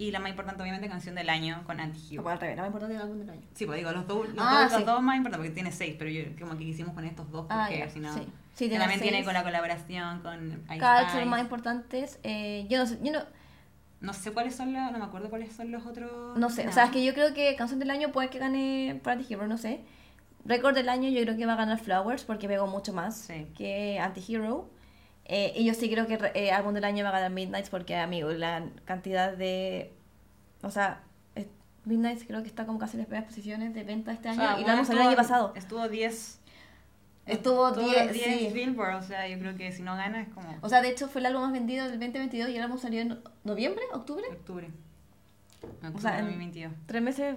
Y 0.00 0.10
la 0.12 0.18
más 0.18 0.30
importante, 0.30 0.62
obviamente, 0.62 0.88
canción 0.88 1.14
del 1.14 1.28
año 1.28 1.62
con 1.66 1.78
O 1.78 1.82
Anti-Hero. 1.82 2.26
al 2.28 2.40
revés, 2.40 2.56
no 2.56 2.62
me 2.62 2.68
importa 2.68 2.86
el 2.86 2.96
álbum 2.96 3.18
del 3.18 3.30
año. 3.30 3.42
Sí, 3.54 3.66
pues 3.66 3.76
digo, 3.76 3.92
los 3.92 4.06
dos, 4.08 4.28
los, 4.30 4.36
Ah, 4.38 4.62
dos, 4.62 4.72
los 4.72 4.80
sí. 4.80 4.86
dos 4.86 5.02
más 5.02 5.16
importantes, 5.18 5.46
porque 5.46 5.54
tiene 5.54 5.72
seis, 5.72 5.94
pero 5.98 6.10
yo 6.10 6.22
como 6.40 6.52
que 6.56 6.64
quisimos 6.64 6.94
con 6.94 7.04
estos 7.04 7.30
dos, 7.30 7.42
porque 7.42 7.54
Ah, 7.54 7.68
ya, 7.70 7.90
si 7.90 8.00
no... 8.00 8.12
sí. 8.14 8.20
Sí, 8.54 8.68
tiene 8.68 8.78
también 8.78 9.00
tiene 9.00 9.18
seis. 9.18 9.24
con 9.26 9.34
la 9.34 9.42
colaboración 9.42 10.20
con 10.20 10.52
Ice 10.70 10.78
Cada 10.78 11.10
son 11.12 11.28
más 11.28 11.40
importantes. 11.42 12.18
eh, 12.22 12.66
yo 12.70 12.78
no 12.78 12.86
sé, 12.86 12.98
yo 13.02 13.12
no, 13.12 13.20
No 14.00 14.12
sé 14.14 14.32
cuáles 14.32 14.54
son 14.56 14.72
los... 14.72 14.90
No 14.90 14.98
me 14.98 15.04
acuerdo 15.04 15.28
cuáles 15.28 15.52
son 15.54 15.70
los 15.70 15.84
otros... 15.84 16.38
no 16.38 16.48
sé. 16.48 16.66
O 16.66 16.72
sea, 16.72 16.84
es 16.86 16.90
que 16.90 17.04
yo 17.04 17.12
creo 17.12 17.34
que 17.34 17.54
canción 17.56 17.78
del 17.78 17.90
año 17.90 18.10
puede 18.10 18.30
que 18.30 18.38
gane 18.38 18.98
para 19.04 19.16
Anti-Hero, 19.18 19.46
no 19.46 19.58
sé. 19.58 19.80
Récord 20.46 20.74
del 20.74 20.88
año 20.88 21.10
yo 21.10 21.20
creo 21.22 21.36
que 21.36 21.44
va 21.44 21.52
a 21.52 21.56
ganar 21.56 21.78
Flowers 21.78 22.24
porque 22.24 22.48
pegó 22.48 22.66
mucho 22.66 22.94
más 22.94 23.14
Sí. 23.18 23.46
que 23.54 23.98
Anti-Hero. 24.00 24.70
Eh, 25.32 25.52
y 25.54 25.64
yo 25.64 25.74
sí 25.74 25.88
creo 25.88 26.08
que 26.08 26.18
eh, 26.34 26.50
álbum 26.50 26.74
del 26.74 26.82
año 26.84 27.04
va 27.04 27.10
a 27.10 27.12
ganar 27.12 27.30
Midnight 27.30 27.68
porque, 27.68 27.94
amigo, 27.94 28.30
la 28.32 28.64
cantidad 28.84 29.32
de... 29.32 29.92
O 30.62 30.72
sea, 30.72 31.02
eh, 31.36 31.46
Midnight 31.84 32.26
creo 32.26 32.42
que 32.42 32.48
está 32.48 32.66
como 32.66 32.80
casi 32.80 32.96
en 32.96 33.02
las 33.02 33.06
primeras 33.06 33.28
posiciones 33.28 33.72
de 33.72 33.84
venta 33.84 34.12
este 34.12 34.28
O 34.28 34.32
año 34.32 34.40
sea, 34.40 34.60
y 34.60 34.64
bueno, 34.64 34.84
salió 34.84 35.02
el 35.02 35.08
año 35.08 35.16
pasado. 35.16 35.52
Estuvo 35.54 35.88
10... 35.88 36.40
Estuvo 37.26 37.70
10, 37.70 38.12
sí. 38.12 38.50
Billboard, 38.52 38.96
o 38.96 39.02
sea, 39.02 39.28
yo 39.28 39.38
creo 39.38 39.56
que 39.56 39.70
si 39.70 39.82
no 39.82 39.94
gana 39.94 40.22
es 40.22 40.28
como... 40.30 40.48
O 40.62 40.68
sea, 40.68 40.82
de 40.82 40.88
hecho 40.88 41.06
fue 41.06 41.20
el 41.20 41.26
álbum 41.26 41.42
más 41.42 41.52
vendido 41.52 41.84
del 41.84 42.00
2022 42.00 42.48
y 42.50 42.56
el 42.56 42.62
álbum 42.64 42.78
salió 42.78 43.00
en 43.00 43.20
noviembre, 43.44 43.84
octubre. 43.92 44.24
Octubre. 44.32 44.68
Octubre 45.62 45.94
O 45.94 46.00
sea, 46.00 46.18
en- 46.18 46.24
2022. 46.24 46.72
tres 46.86 47.02
meses 47.02 47.36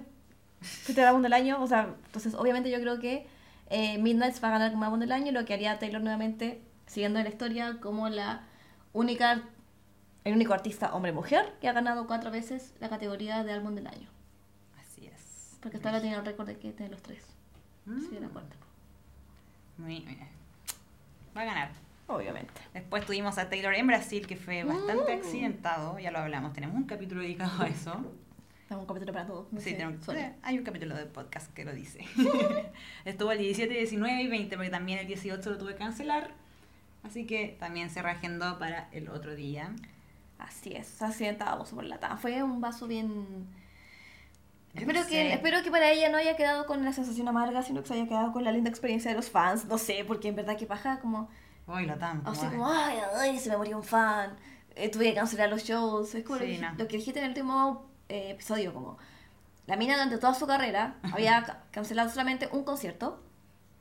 fuiste 0.60 1.00
el 1.00 1.06
álbum 1.06 1.22
del 1.22 1.32
año, 1.34 1.62
o 1.62 1.66
sea, 1.68 1.94
entonces 2.06 2.34
obviamente 2.34 2.70
yo 2.70 2.80
creo 2.80 2.98
que 2.98 3.28
eh, 3.70 3.98
Midnight 3.98 4.42
va 4.42 4.48
a 4.48 4.52
ganar 4.52 4.72
como 4.72 4.84
álbum 4.84 4.98
del 4.98 5.12
año, 5.12 5.30
lo 5.30 5.44
que 5.44 5.54
haría 5.54 5.78
Taylor 5.78 6.00
nuevamente, 6.00 6.60
siguiendo 6.86 7.22
la 7.22 7.28
historia, 7.28 7.78
como 7.80 8.08
la 8.08 8.42
única, 8.92 9.42
el 10.24 10.34
único 10.34 10.52
artista 10.54 10.94
hombre-mujer 10.94 11.54
que 11.60 11.68
ha 11.68 11.72
ganado 11.72 12.06
cuatro 12.06 12.30
veces 12.30 12.74
la 12.80 12.88
categoría 12.88 13.42
de 13.44 13.52
álbum 13.52 13.74
del 13.74 13.86
año. 13.86 14.08
Así 14.80 15.06
es. 15.06 15.58
Porque 15.60 15.76
hasta 15.78 15.88
ahora 15.90 16.00
tiene 16.00 16.16
el 16.16 16.24
récord 16.24 16.46
de 16.46 16.58
que 16.58 16.72
tiene 16.72 16.90
los 16.92 17.02
tres. 17.02 17.24
Mm. 17.86 18.00
Sí, 18.00 18.16
de 18.16 18.26
acuerdo. 18.26 18.48
Muy 19.78 20.00
bien. 20.00 20.28
Va 21.36 21.42
a 21.42 21.44
ganar. 21.44 21.70
Obviamente. 22.06 22.52
Después 22.74 23.04
tuvimos 23.06 23.38
a 23.38 23.48
Taylor 23.48 23.74
en 23.74 23.86
Brasil, 23.86 24.26
que 24.26 24.36
fue 24.36 24.62
bastante 24.62 25.16
Mm. 25.16 25.18
accidentado, 25.18 25.98
ya 25.98 26.10
lo 26.10 26.18
hablamos, 26.18 26.52
tenemos 26.52 26.76
un 26.76 26.84
capítulo 26.84 27.22
dedicado 27.22 27.62
a 27.62 27.66
eso. 27.66 27.92
Tengo 28.68 28.82
un 28.82 28.86
capítulo 28.86 29.12
para 29.12 29.26
todos. 29.26 29.52
no 29.52 29.60
Sí, 29.60 29.72
tenemos- 29.72 30.06
eh, 30.10 30.34
hay 30.42 30.58
un 30.58 30.64
capítulo 30.64 30.94
de 30.96 31.06
podcast 31.06 31.52
que 31.54 31.64
lo 31.64 31.72
dice. 31.72 32.04
Estuvo 33.04 33.32
el 33.32 33.38
17, 33.38 33.72
19 33.74 34.22
y 34.22 34.28
20, 34.28 34.56
porque 34.56 34.70
también 34.70 34.98
el 35.00 35.06
18 35.06 35.50
lo 35.50 35.58
tuve 35.58 35.72
que 35.72 35.78
cancelar. 35.78 36.30
Así 37.04 37.26
que 37.26 37.56
también 37.60 37.90
se 37.90 38.02
reagendó 38.02 38.58
para 38.58 38.88
el 38.92 39.08
otro 39.08 39.34
día. 39.34 39.70
Así 40.38 40.72
es, 40.74 41.00
así 41.02 41.24
estábamos 41.26 41.70
por 41.70 41.84
la 41.84 41.98
taza. 41.98 42.16
Fue 42.16 42.42
un 42.42 42.60
vaso 42.60 42.86
bien... 42.86 43.46
Yo 44.74 44.80
Espero 44.80 45.00
no 45.02 45.06
que, 45.06 45.12
sé. 45.12 45.32
espero 45.34 45.62
que 45.62 45.70
para 45.70 45.90
ella 45.90 46.08
no 46.10 46.16
haya 46.18 46.34
quedado 46.36 46.66
con 46.66 46.84
la 46.84 46.92
sensación 46.92 47.28
amarga, 47.28 47.62
sino 47.62 47.82
que 47.82 47.88
se 47.88 47.94
haya 47.94 48.08
quedado 48.08 48.32
con 48.32 48.42
la 48.42 48.50
linda 48.50 48.68
experiencia 48.70 49.10
de 49.10 49.16
los 49.16 49.30
fans. 49.30 49.66
No 49.66 49.78
sé, 49.78 50.04
porque 50.04 50.28
en 50.28 50.34
verdad 50.36 50.56
que 50.56 50.66
paja 50.66 50.98
como... 50.98 51.28
Uy, 51.68 51.86
la 51.86 51.96
tam. 51.96 52.22
Así 52.26 52.44
como, 52.46 52.68
ay, 52.68 52.96
ay, 53.16 53.38
se 53.38 53.50
me 53.50 53.56
murió 53.56 53.76
un 53.76 53.84
fan. 53.84 54.34
eh, 54.74 54.88
tuve 54.90 55.04
que 55.04 55.14
cancelar 55.14 55.48
los 55.48 55.62
shows. 55.62 56.14
Es 56.16 56.24
como 56.24 56.40
lo, 56.40 56.44
Sí, 56.44 56.56
que, 56.56 56.58
no. 56.60 56.70
lo 56.76 56.88
que 56.88 56.96
dijiste 56.96 57.20
en 57.20 57.26
el 57.26 57.30
último 57.30 57.86
eh, 58.08 58.30
episodio, 58.32 58.74
como... 58.74 58.98
La 59.66 59.76
mina 59.76 59.94
durante 59.94 60.18
toda 60.18 60.34
su 60.34 60.46
carrera 60.46 60.96
había 61.12 61.42
ca- 61.46 61.62
cancelado 61.70 62.10
solamente 62.10 62.48
un 62.50 62.64
concierto. 62.64 63.22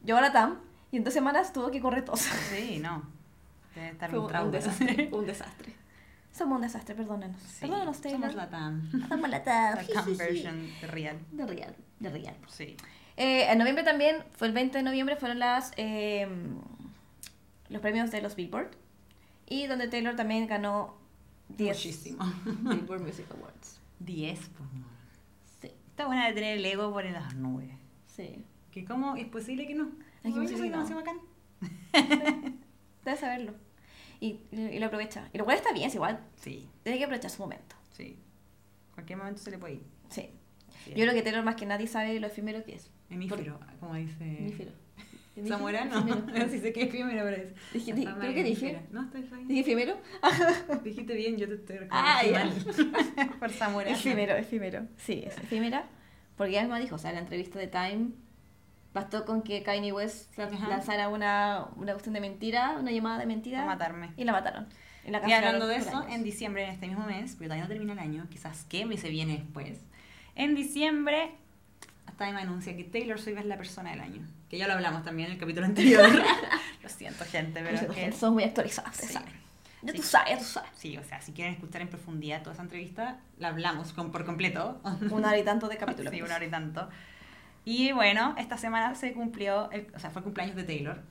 Llegó 0.05 0.19
a 0.19 0.21
la 0.21 0.31
TAM 0.31 0.59
y 0.91 0.97
en 0.97 1.03
dos 1.03 1.13
semanas 1.13 1.51
tuvo 1.53 1.71
que 1.71 1.81
correr 1.81 2.05
todos. 2.05 2.19
Sí, 2.19 2.77
no. 2.79 3.01
Debe 3.75 3.89
estar 3.89 4.09
Fue 4.09 4.19
un 4.19 4.35
un, 4.35 4.51
desastre. 4.51 5.09
un 5.13 5.25
desastre. 5.25 5.73
Somos 6.31 6.55
un 6.55 6.61
desastre, 6.63 6.95
perdónanos. 6.95 7.39
Sí, 7.41 7.61
Perdónanos, 7.61 8.01
Taylor. 8.01 8.21
somos 8.21 8.35
la 8.35 8.49
TAM. 8.49 9.07
Somos 9.07 9.29
la 9.29 9.43
TAM. 9.43 9.75
La 9.75 9.83
TAM 10.03 10.17
version 10.17 10.67
de 10.81 10.87
real. 10.87 11.19
De 11.31 11.45
real, 11.45 11.75
de 11.99 12.09
real. 12.09 12.35
Sí. 12.47 12.75
Eh, 13.17 13.51
en 13.51 13.57
noviembre 13.59 13.83
también, 13.83 14.23
fue 14.31 14.47
el 14.47 14.53
20 14.53 14.79
de 14.79 14.83
noviembre, 14.83 15.15
fueron 15.15 15.37
las 15.39 15.71
eh, 15.77 16.27
los 17.69 17.81
premios 17.81 18.09
de 18.11 18.21
los 18.21 18.35
Billboard. 18.35 18.71
Y 19.47 19.67
donde 19.67 19.87
Taylor 19.87 20.15
también 20.15 20.47
ganó 20.47 20.95
10 21.49 21.75
Muchísimo. 21.77 22.23
Billboard 22.45 23.01
Music 23.03 23.25
Awards. 23.31 23.79
10, 23.99 24.39
pues. 24.39 24.69
Sí, 25.61 25.71
Está 25.91 26.07
buena 26.07 26.27
de 26.27 26.33
tener 26.33 26.57
el 26.57 26.65
ego 26.65 26.91
por 26.91 27.05
las 27.05 27.35
nubes. 27.35 27.69
sí. 28.07 28.43
Que 28.71 28.85
cómo 28.85 29.15
es 29.15 29.27
posible 29.27 29.67
que 29.67 29.75
no. 29.75 29.91
soy 30.23 30.47
que 30.47 30.55
no. 30.55 30.63
demasiado 30.63 31.01
bacán. 31.01 31.19
Debes 33.05 33.19
saberlo. 33.19 33.53
Y, 34.25 34.39
y 34.51 34.79
lo 34.79 34.85
aprovecha. 34.85 35.29
Y 35.33 35.37
lo 35.37 35.43
cual 35.45 35.57
está 35.57 35.73
bien, 35.73 35.87
es 35.89 35.95
igual. 35.95 36.19
Sí, 36.37 36.69
Tiene 36.83 36.97
que 36.97 37.03
aprovechar 37.05 37.29
su 37.31 37.41
momento. 37.41 37.75
sí. 37.91 38.17
Cualquier 38.93 39.17
momento 39.17 39.41
se 39.41 39.49
le 39.51 39.57
puede 39.57 39.73
ir. 39.73 39.83
Sí. 40.09 40.29
Yo 40.87 40.93
creo 40.93 41.13
que 41.13 41.21
Taylor 41.23 41.43
más 41.43 41.55
que 41.55 41.65
nadie 41.65 41.87
sabe 41.87 42.19
lo 42.19 42.27
efímero 42.27 42.63
que 42.63 42.75
es. 42.75 42.91
Hemífero, 43.09 43.59
como 43.79 43.95
dice. 43.95 44.23
Hemífero. 44.23 44.71
Zamorano. 45.47 46.05
Sí 46.47 46.59
sé 46.61 46.71
que 46.71 46.83
es 46.83 46.87
efímero, 46.89 47.23
pero 47.23 47.37
es. 47.41 47.53
Dije- 47.73 47.93
di- 47.93 48.05
¿pero 48.19 48.33
qué 48.33 48.43
dije? 48.43 48.81
No, 48.91 49.01
está 49.03 49.17
bien. 49.19 49.47
¿Dije 49.47 49.61
efímero? 49.61 49.97
Dijiste 50.83 51.15
bien, 51.15 51.37
yo 51.37 51.47
te 51.47 51.55
estoy 51.55 51.77
Ah, 51.89 52.21
recordando 52.21 52.71
ya. 52.71 53.25
mal. 53.25 53.39
Por 53.39 53.49
Zamorano. 53.51 53.95
Efímero, 53.95 54.35
efímero. 54.35 54.87
Sí, 54.97 55.23
es 55.25 55.35
efímera. 55.39 55.85
Porque 56.37 56.51
ella 56.51 56.61
misma 56.61 56.79
dijo, 56.79 56.95
o 56.95 56.99
sea, 56.99 57.09
en 57.09 57.15
la 57.15 57.21
entrevista 57.23 57.57
de 57.57 57.67
Time, 57.67 58.09
bastó 58.93 59.25
con 59.25 59.41
que 59.41 59.63
Kanye 59.63 59.91
West 59.91 60.37
Ajá. 60.39 60.67
lanzara 60.67 61.09
una, 61.09 61.65
una 61.75 61.93
cuestión 61.93 62.13
de 62.13 62.21
mentira, 62.21 62.75
una 62.79 62.91
llamada 62.91 63.19
de 63.19 63.25
mentira. 63.25 63.63
A 63.63 63.65
matarme. 63.65 64.11
Y 64.17 64.23
la 64.23 64.31
mataron. 64.31 64.67
Y, 65.05 65.11
la 65.11 65.27
Y 65.27 65.33
hablando 65.33 65.67
de 65.67 65.75
eso, 65.77 65.97
años. 65.97 66.13
en 66.13 66.23
diciembre, 66.23 66.63
en 66.65 66.69
este 66.71 66.87
mismo 66.87 67.05
mes, 67.05 67.31
porque 67.31 67.45
todavía 67.45 67.63
no 67.63 67.69
termina 67.69 67.93
el 67.93 67.99
año, 67.99 68.27
quizás 68.29 68.65
qué 68.69 68.85
mes 68.85 69.01
se 69.01 69.09
viene 69.09 69.33
después. 69.37 69.79
En 70.35 70.55
diciembre, 70.55 71.31
Time 72.17 72.39
anuncia 72.39 72.75
que 72.77 72.83
Taylor 72.83 73.19
Swift 73.19 73.39
es 73.39 73.45
la 73.45 73.57
persona 73.57 73.89
del 73.91 73.99
año. 74.01 74.21
Que 74.49 74.57
ya 74.59 74.67
lo 74.67 74.73
hablamos 74.73 75.03
también 75.03 75.27
en 75.27 75.33
el 75.33 75.39
capítulo 75.39 75.65
anterior. 75.65 76.07
lo 76.83 76.89
siento, 76.89 77.25
gente, 77.25 77.61
pero 77.63 77.79
Pero 77.79 77.91
es 77.93 77.97
que- 77.97 78.11
son 78.11 78.33
muy 78.33 78.43
actualizadas, 78.43 78.95
Sí. 78.95 79.07
saben. 79.11 79.33
Ya 79.81 79.91
Sí. 79.91 79.97
tú 79.97 80.03
sabes, 80.03 80.29
ya 80.29 80.37
tú 80.37 80.43
sabes. 80.45 80.69
Sí, 80.77 80.95
o 80.97 81.03
sea, 81.03 81.19
si 81.21 81.33
quieren 81.33 81.55
escuchar 81.55 81.81
en 81.81 81.89
profundidad 81.89 82.41
toda 82.41 82.53
esa 82.53 82.61
entrevista, 82.61 83.17
la 83.39 83.49
hablamos 83.49 83.91
con, 83.93 84.11
por 84.11 84.23
completo. 84.25 84.79
Una 85.11 85.27
hora 85.29 85.37
y 85.39 85.43
tanto 85.43 85.67
de 85.67 85.75
capítulo. 85.77 86.09
Sí, 86.11 86.17
pues. 86.19 86.29
una 86.29 86.35
hora 86.37 86.45
y 86.45 86.49
tanto. 86.51 86.87
Y 87.65 87.91
bueno, 87.93 88.35
esta 88.37 88.57
semana 88.57 88.93
se 88.95 89.13
cumplió, 89.13 89.71
el- 89.71 89.87
o 89.95 89.99
sea, 89.99 90.09
fue 90.09 90.19
el 90.19 90.23
cumpleaños 90.23 90.55
de 90.55 90.63
Taylor 90.63 91.01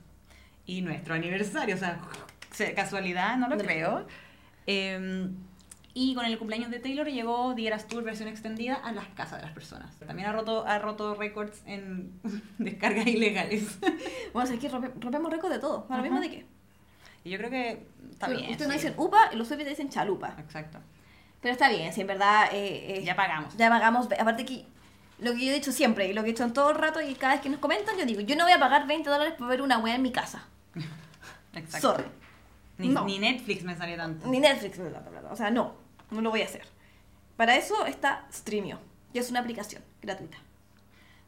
y 0.65 0.81
nuestro 0.81 1.13
aniversario, 1.15 1.75
o 1.75 1.79
sea, 1.79 1.99
se- 2.51 2.73
casualidad, 2.73 3.37
no 3.37 3.47
lo 3.47 3.55
No 3.55 3.61
lo 3.61 3.63
creo. 3.63 4.07
Eh, 4.67 5.29
y 5.95 6.15
con 6.15 6.25
el 6.25 6.37
cumpleaños 6.39 6.71
de 6.71 6.79
Taylor 6.79 7.07
llegó 7.07 7.53
The 7.53 7.67
Eras 7.67 7.87
Tour 7.87 8.03
versión 8.03 8.27
extendida 8.27 8.75
a 8.75 8.91
las 8.91 9.05
casas 9.09 9.39
de 9.39 9.45
las 9.45 9.53
personas. 9.53 9.95
También 9.99 10.27
ha 10.27 10.31
roto, 10.31 10.65
ha 10.65 10.79
roto 10.79 11.13
récords 11.15 11.61
en 11.67 12.19
descargas 12.57 13.05
ilegales. 13.07 13.77
Bueno, 14.33 14.49
es 14.51 14.59
que 14.59 14.71
rompe- 14.71 14.93
rompemos 14.99 15.31
récord 15.31 15.51
de 15.51 15.59
todo. 15.59 15.81
Ahora 15.81 15.95
Ajá. 15.95 16.01
mismo 16.03 16.19
de 16.19 16.29
qué. 16.31 16.45
Y 17.25 17.29
yo 17.29 17.37
creo 17.37 17.49
que 17.51 17.85
está 18.11 18.27
bien. 18.27 18.49
Ustedes 18.51 18.67
no 18.67 18.73
dicen 18.73 18.93
upa 18.97 19.29
y 19.31 19.35
los 19.35 19.47
suyos 19.47 19.67
dicen 19.67 19.89
chalupa. 19.89 20.35
Exacto. 20.39 20.79
Pero 21.41 21.51
está 21.53 21.69
bien, 21.69 21.93
si 21.93 22.01
en 22.01 22.07
verdad. 22.07 22.45
eh, 22.53 22.97
eh, 22.99 23.03
Ya 23.03 23.15
pagamos. 23.15 23.55
Ya 23.55 23.69
pagamos. 23.69 24.07
Aparte 24.19 24.45
que 24.45 24.65
lo 25.19 25.33
que 25.33 25.45
yo 25.45 25.51
he 25.51 25.55
dicho 25.55 25.71
siempre 25.71 26.07
y 26.07 26.13
lo 26.13 26.21
que 26.23 26.29
he 26.29 26.31
dicho 26.33 26.43
en 26.43 26.53
todo 26.53 26.71
el 26.71 26.75
rato 26.77 27.01
y 27.01 27.15
cada 27.15 27.33
vez 27.33 27.41
que 27.41 27.49
nos 27.49 27.59
comentan, 27.59 27.97
yo 27.97 28.05
digo, 28.05 28.21
yo 28.21 28.35
no 28.35 28.43
voy 28.43 28.53
a 28.53 28.59
pagar 28.59 28.87
20 28.87 29.09
dólares 29.09 29.33
por 29.37 29.47
ver 29.47 29.61
una 29.61 29.77
wea 29.79 29.95
en 29.95 30.01
mi 30.01 30.11
casa. 30.11 30.45
Exacto. 31.53 31.91
Sorry. 31.93 32.05
Ni, 32.77 32.89
No. 32.89 33.05
ni 33.05 33.19
Netflix 33.19 33.63
me 33.63 33.75
salió 33.77 33.95
tanto. 33.97 34.27
Ni 34.27 34.39
Netflix 34.39 34.79
me 34.79 34.89
tanta 34.89 35.09
plata. 35.09 35.29
O 35.31 35.35
sea, 35.35 35.51
no, 35.51 35.75
no 36.11 36.21
lo 36.21 36.29
voy 36.31 36.41
a 36.41 36.45
hacer. 36.45 36.63
Para 37.37 37.55
eso 37.55 37.85
está 37.85 38.27
Streamio, 38.31 38.79
que 39.13 39.19
es 39.19 39.29
una 39.29 39.39
aplicación 39.39 39.81
gratuita. 40.01 40.37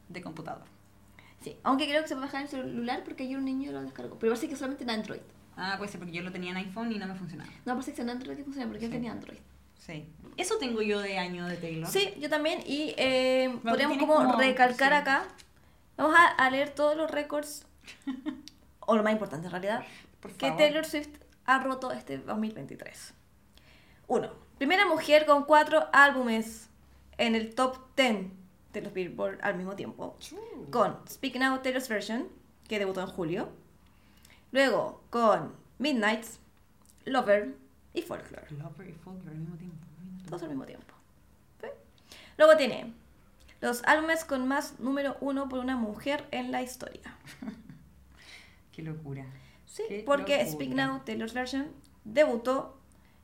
De 0.08 0.20
computador. 0.22 0.62
Sí, 1.42 1.56
aunque 1.62 1.86
creo 1.88 2.02
que 2.02 2.08
se 2.08 2.14
puede 2.14 2.26
bajar 2.26 2.40
en 2.40 2.46
el 2.46 2.50
celular 2.50 3.02
porque 3.04 3.22
ayer 3.24 3.36
un 3.38 3.44
niño 3.44 3.70
lo 3.72 3.82
descargó. 3.82 4.18
Pero 4.18 4.32
parece 4.32 4.48
que 4.48 4.56
solamente 4.56 4.84
en 4.84 4.90
Android. 4.90 5.20
Ah, 5.56 5.76
pues 5.78 5.90
sí, 5.90 5.98
porque 5.98 6.12
yo 6.12 6.22
lo 6.22 6.32
tenía 6.32 6.50
en 6.50 6.56
iPhone 6.58 6.92
y 6.92 6.98
no 6.98 7.06
me 7.06 7.14
funcionaba. 7.14 7.50
No, 7.64 7.74
parece 7.74 7.94
que 7.94 8.02
en 8.02 8.10
Android 8.10 8.38
funciona 8.44 8.66
porque 8.68 8.84
él 8.86 8.90
Sí. 8.90 8.96
tenía 8.96 9.12
Android. 9.12 9.38
Sí. 9.86 10.06
Eso 10.36 10.58
tengo 10.58 10.82
yo 10.82 11.00
de 11.00 11.18
año 11.18 11.46
de 11.46 11.56
Taylor. 11.56 11.88
Sí, 11.88 12.12
yo 12.18 12.28
también. 12.28 12.60
Y 12.66 12.94
eh, 12.98 13.56
podríamos 13.62 13.98
como, 13.98 14.14
como- 14.16 14.36
recalcar 14.36 14.92
sí. 14.92 14.98
acá. 14.98 15.24
Vamos 15.96 16.14
a, 16.18 16.26
a 16.26 16.50
leer 16.50 16.70
todos 16.70 16.96
los 16.96 17.10
récords, 17.10 17.64
o 18.80 18.96
lo 18.96 19.02
más 19.02 19.12
importante 19.12 19.46
en 19.46 19.50
realidad, 19.52 19.84
Por 20.20 20.32
que 20.32 20.46
favor. 20.48 20.58
Taylor 20.58 20.84
Swift 20.84 21.08
ha 21.46 21.62
roto 21.62 21.90
este 21.92 22.18
2023. 22.18 23.14
Uno, 24.08 24.30
primera 24.58 24.84
mujer 24.86 25.24
con 25.24 25.44
cuatro 25.44 25.86
álbumes 25.92 26.68
en 27.16 27.34
el 27.34 27.54
top 27.54 27.78
10 27.96 28.26
de 28.74 28.80
los 28.82 28.92
Billboard 28.92 29.38
al 29.42 29.56
mismo 29.56 29.74
tiempo. 29.74 30.16
Con 30.70 30.98
Speak 31.08 31.36
Now 31.36 31.60
Taylor's 31.62 31.88
Version, 31.88 32.28
que 32.68 32.78
debutó 32.78 33.00
en 33.00 33.06
julio. 33.06 33.48
Luego 34.52 35.02
con 35.10 35.54
Midnights, 35.78 36.40
Lover 37.06 37.54
y 37.96 38.02
Folklore. 38.02 38.46
Lover 38.50 38.88
y 38.88 38.92
Folklore 38.92 39.30
al 39.30 39.38
mismo 39.38 39.56
tiempo. 39.56 39.84
Todos 40.28 40.42
al 40.42 40.50
mismo 40.50 40.64
tiempo. 40.66 40.94
¿Sí? 41.60 41.68
Luego 42.36 42.56
tiene 42.56 42.92
los 43.60 43.82
álbumes 43.84 44.24
con 44.24 44.46
más 44.46 44.78
número 44.78 45.16
uno 45.20 45.48
por 45.48 45.58
una 45.58 45.76
mujer 45.76 46.28
en 46.30 46.52
la 46.52 46.62
historia. 46.62 47.16
Qué 48.72 48.82
locura. 48.82 49.24
Sí, 49.66 49.82
Qué 49.88 50.02
porque 50.06 50.38
locura. 50.44 50.52
Speak 50.52 50.70
Now, 50.74 51.00
Taylor's 51.04 51.32
Version, 51.32 51.72
debutó 52.04 52.78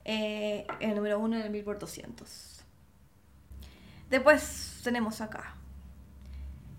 eh, 0.05 0.67
el 0.81 0.97
número 0.97 1.19
uno 1.19 1.37
en 1.37 1.43
el 1.43 1.53
Billboard 1.53 1.79
200. 1.79 2.65
Después 4.09 4.81
tenemos 4.83 5.21
acá 5.21 5.55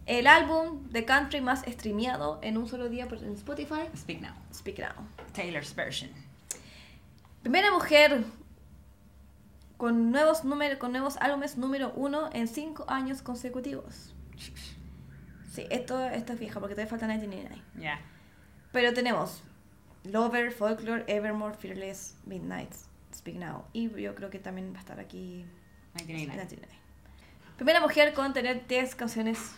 el 0.05 0.27
álbum 0.27 0.89
de 0.89 1.05
country 1.05 1.41
más 1.41 1.61
streameado 1.61 2.39
en 2.41 2.57
un 2.57 2.67
solo 2.67 2.89
día 2.89 3.07
en 3.09 3.33
Spotify, 3.33 3.87
Speak 3.95 4.21
Now. 4.21 4.33
Speak 4.53 4.79
Now. 4.79 5.07
Taylor's 5.31 5.73
version. 5.73 6.11
Primera 7.43 7.71
mujer 7.71 8.23
con 9.75 10.11
nuevos, 10.11 10.45
número, 10.45 10.79
con 10.79 10.93
nuevos 10.93 11.17
álbumes 11.17 11.57
número 11.57 11.91
uno 11.93 12.29
en 12.31 12.47
cinco 12.47 12.85
años 12.87 13.21
consecutivos. 13.21 14.15
Sí, 15.51 15.67
esto, 15.69 16.07
esto 16.07 16.33
es 16.33 16.39
vieja 16.39 16.61
porque 16.61 16.73
todavía 16.73 16.89
falta 16.89 17.05
1999. 17.05 17.61
Ya. 17.83 17.99
Pero 18.71 18.93
tenemos 18.93 19.43
Lover, 20.05 20.51
Folklore, 20.51 21.03
Evermore, 21.07 21.53
Fearless, 21.55 22.15
Midnight, 22.25 22.73
Speak 23.13 23.35
Now. 23.35 23.65
Y 23.73 23.89
yo 23.89 24.15
creo 24.15 24.29
que 24.29 24.39
también 24.39 24.71
va 24.71 24.77
a 24.77 24.79
estar 24.79 24.99
aquí 25.01 25.45
1999. 25.95 26.15
1999. 26.15 26.73
Primera 27.57 27.81
mujer 27.81 28.13
con 28.13 28.33
tener 28.33 28.65
10 28.67 28.95
canciones 28.95 29.51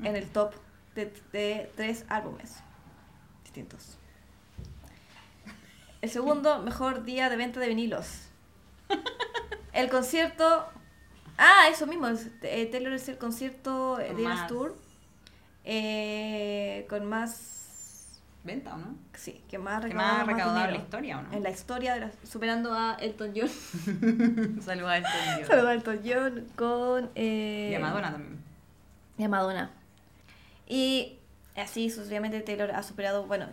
en 0.00 0.14
el 0.14 0.28
top 0.28 0.52
de, 0.94 1.10
de 1.32 1.72
tres 1.74 2.04
álbumes 2.10 2.58
distintos. 3.44 3.98
El 6.04 6.10
segundo 6.10 6.58
mejor 6.58 7.04
día 7.04 7.30
de 7.30 7.36
venta 7.36 7.60
de 7.60 7.68
vinilos. 7.68 8.06
El 9.72 9.88
concierto. 9.88 10.66
Ah, 11.38 11.64
eso 11.70 11.86
mismo. 11.86 12.08
es- 12.08 12.28
eh, 12.42 12.66
Taylor 12.70 12.92
es 12.92 13.08
el 13.08 13.16
concierto 13.16 13.98
eh, 13.98 14.12
de 14.14 14.22
Eras. 14.22 14.46
Tour. 14.46 14.76
eh, 15.64 16.86
con 16.90 17.06
más. 17.06 18.20
¿Venta 18.44 18.74
o 18.74 18.76
no? 18.76 18.94
Sí, 19.14 19.40
que 19.48 19.56
más 19.56 19.80
¿Qué 19.80 19.88
recaudado 19.88 20.18
más 20.18 20.26
más 20.26 20.36
recaudado 20.36 20.64
en 20.66 20.72
la 20.72 20.76
historia 20.78 21.18
o 21.18 21.22
no? 21.22 21.32
En 21.32 21.42
la 21.42 21.50
historia, 21.50 21.94
de 21.94 22.00
la- 22.00 22.12
superando 22.30 22.74
a 22.74 22.96
Elton 23.00 23.32
John. 23.34 23.48
Saludos 24.62 24.90
a 24.90 24.96
Elton 24.98 25.12
John. 25.38 25.46
Saludos 25.46 25.68
a 25.68 25.72
Elton 25.72 26.00
John 26.04 26.46
con. 26.54 27.10
Y 27.16 27.74
a 27.74 27.80
Madonna 27.80 28.12
también. 28.12 28.38
y 29.16 29.24
a 29.24 29.28
Madonna. 29.30 29.70
Y 30.68 31.18
así 31.56 31.88
sucesivamente 31.88 32.40
Taylor 32.42 32.72
ha 32.72 32.82
superado, 32.82 33.24
bueno, 33.26 33.46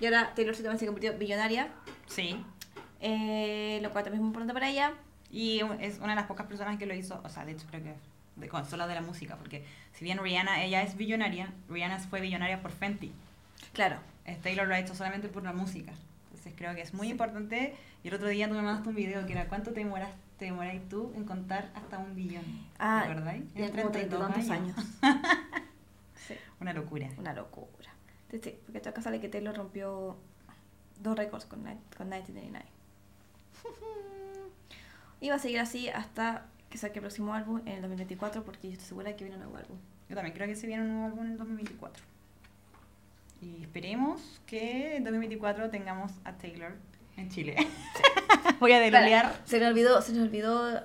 y 0.00 0.06
ahora 0.06 0.32
Taylor 0.34 0.54
Swift 0.54 0.64
también 0.64 0.78
se 0.80 0.86
convirtió 0.86 1.12
en 1.12 1.18
billonaria, 1.18 1.68
Sí. 2.06 2.42
eh, 3.00 3.80
lo 3.82 3.90
cual 3.90 4.04
también 4.04 4.20
es 4.20 4.20
muy 4.20 4.28
importante 4.28 4.54
para 4.54 4.68
ella. 4.68 4.92
Y 5.30 5.60
es 5.80 5.98
una 5.98 6.10
de 6.10 6.16
las 6.16 6.26
pocas 6.26 6.46
personas 6.46 6.78
que 6.78 6.86
lo 6.86 6.94
hizo, 6.94 7.20
o 7.22 7.28
sea, 7.28 7.44
de 7.44 7.52
hecho 7.52 7.66
creo 7.70 7.82
que 7.82 7.94
de 8.36 8.48
consola 8.48 8.86
de 8.86 8.94
la 8.94 9.02
música, 9.02 9.36
porque 9.36 9.64
si 9.92 10.04
bien 10.04 10.18
Rihanna, 10.18 10.62
ella 10.64 10.82
es 10.82 10.96
billonaria, 10.96 11.52
Rihanna 11.68 11.98
fue 11.98 12.20
billonaria 12.20 12.62
por 12.62 12.70
Fenty. 12.70 13.12
Claro, 13.72 13.98
Taylor 14.42 14.66
lo 14.68 14.74
ha 14.74 14.78
hecho 14.78 14.94
solamente 14.94 15.28
por 15.28 15.42
la 15.42 15.52
música. 15.52 15.92
Entonces 16.30 16.54
creo 16.56 16.74
que 16.74 16.80
es 16.82 16.94
muy 16.94 17.08
importante. 17.10 17.74
Y 18.04 18.08
el 18.08 18.14
otro 18.14 18.28
día 18.28 18.48
tú 18.48 18.54
me 18.54 18.62
mandaste 18.62 18.88
un 18.90 18.94
video 18.94 19.26
que 19.26 19.32
era 19.32 19.48
¿cuánto 19.48 19.72
te 19.72 19.80
demoras, 19.80 20.10
te 20.38 20.44
demoráis 20.46 20.88
tú 20.88 21.12
en 21.16 21.24
contar 21.24 21.68
hasta 21.74 21.98
un 21.98 22.14
billón? 22.14 22.44
Ah, 22.78 23.04
ya 23.06 23.12
En 23.64 23.70
como 23.72 23.90
treinta 23.90 23.98
y 23.98 24.06
32 24.06 24.28
tantos 24.32 24.50
años. 24.50 24.76
sí, 26.28 26.34
Una 26.60 26.72
locura. 26.72 27.08
una 27.18 27.32
locura. 27.32 27.87
Sí, 28.30 28.40
sí, 28.42 28.58
porque 28.64 28.86
acá 28.88 29.00
sale 29.00 29.20
que 29.20 29.28
Taylor 29.28 29.56
rompió 29.56 30.16
dos 31.00 31.16
récords 31.16 31.46
con, 31.46 31.60
con 31.62 32.08
1999. 32.08 32.66
y 35.20 35.28
va 35.30 35.36
a 35.36 35.38
seguir 35.38 35.60
así 35.60 35.88
hasta 35.88 36.46
que 36.68 36.78
saque 36.78 36.98
el 36.98 37.02
próximo 37.02 37.32
álbum 37.32 37.60
en 37.60 37.74
el 37.74 37.80
2024 37.82 38.44
porque 38.44 38.68
yo 38.68 38.72
estoy 38.72 38.88
segura 38.88 39.16
que 39.16 39.24
viene 39.24 39.36
un 39.36 39.44
nuevo 39.44 39.58
álbum. 39.58 39.78
Yo 40.08 40.14
también 40.14 40.34
creo 40.34 40.46
que 40.46 40.56
se 40.56 40.66
viene 40.66 40.82
un 40.82 40.90
nuevo 40.90 41.06
álbum 41.06 41.24
en 41.24 41.32
el 41.32 41.38
2024. 41.38 42.04
Y 43.40 43.62
esperemos 43.62 44.40
que 44.46 44.96
en 44.96 45.04
2024 45.04 45.70
tengamos 45.70 46.12
a 46.24 46.32
Taylor 46.32 46.72
en 47.16 47.30
Chile. 47.30 47.56
Voy 48.60 48.72
a 48.72 48.80
delolear. 48.80 49.40
Se 49.44 49.60
nos 49.60 49.68
olvidó, 49.70 50.02
se 50.02 50.12
nos 50.12 50.22
olvidó 50.22 50.82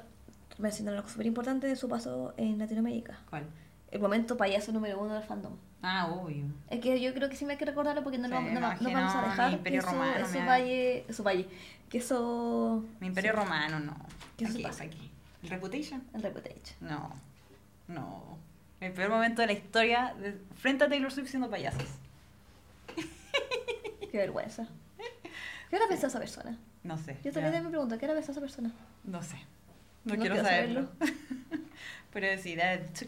mencionar 0.60 0.95
algo 0.95 1.10
súper 1.10 1.26
importante 1.26 1.68
de 1.68 1.76
su 1.76 1.90
paso 1.90 2.34
en 2.38 2.60
Latinoamérica. 2.60 3.20
¿Cuál? 3.30 3.48
El 3.91 4.02
momento 4.02 4.38
payaso 4.38 4.72
número 4.72 4.99
uno 4.99 5.14
del 5.14 5.24
fandom. 5.24 5.53
Ah, 5.85 6.07
obvio. 6.07 6.45
Es 6.69 6.80
que 6.80 6.99
yo 7.01 7.14
creo 7.14 7.30
que 7.30 7.35
sí 7.35 7.43
me 7.45 7.51
hay 7.53 7.57
que 7.60 7.65
recordarlo 7.65 8.03
porque 8.03 8.18
no, 8.18 8.27
lo- 8.30 8.38
Sí, 8.39 8.45
no, 8.53 8.60
no 8.61 8.91
vamos 8.93 9.15
a 9.15 9.22
dejar 9.22 9.49
mi 9.49 9.55
Imperio 9.57 9.81
que 9.81 9.85
eso, 9.88 9.95
Romano 9.95 10.26
eso 10.26 10.45
valle, 10.45 11.05
eso 11.10 11.23
valle, 11.23 11.47
que 11.89 11.97
eso... 11.97 12.85
Mi 13.01 13.07
imperio 13.07 13.31
sí, 13.34 13.38
romano, 13.38 13.80
no. 13.81 13.95
¿Qué 14.38 14.45
Aquí, 14.47 14.64
pasa? 14.64 14.85
aquí. 14.85 15.11
¿El 15.43 15.49
Reputation? 15.49 16.01
El 16.14 16.23
Reputation. 16.23 16.77
No. 16.80 17.11
No. 17.89 18.38
El 18.80 18.93
peor 18.93 19.10
momento 19.10 19.41
de 19.41 19.47
la 19.47 19.53
historia 19.53 20.15
de- 20.18 20.39
frente 20.55 20.85
a 20.85 20.89
Taylor 20.89 21.11
Swift 21.11 21.27
siendo 21.30 21.49
payasos. 21.49 21.84
Qué 24.11 24.18
vergüenza. 24.18 24.68
¿Qué 25.69 25.76
hora 25.76 25.85
pensó 25.89 26.07
esa 26.07 26.19
persona? 26.19 26.57
No 26.84 26.97
sé. 26.97 27.18
Yo 27.23 27.31
ya. 27.31 27.41
también 27.41 27.64
me 27.64 27.69
pregunto, 27.69 27.97
¿qué 27.97 28.05
hora 28.05 28.14
pensó 28.14 28.31
esa 28.31 28.41
persona? 28.41 28.72
No 29.03 29.22
sé. 29.23 29.38
No, 30.05 30.14
No 30.15 30.19
quiero 30.22 30.35
quiero 30.35 30.47
saberlo. 30.47 30.89
Pero 32.14 32.41
sí, 32.41 32.55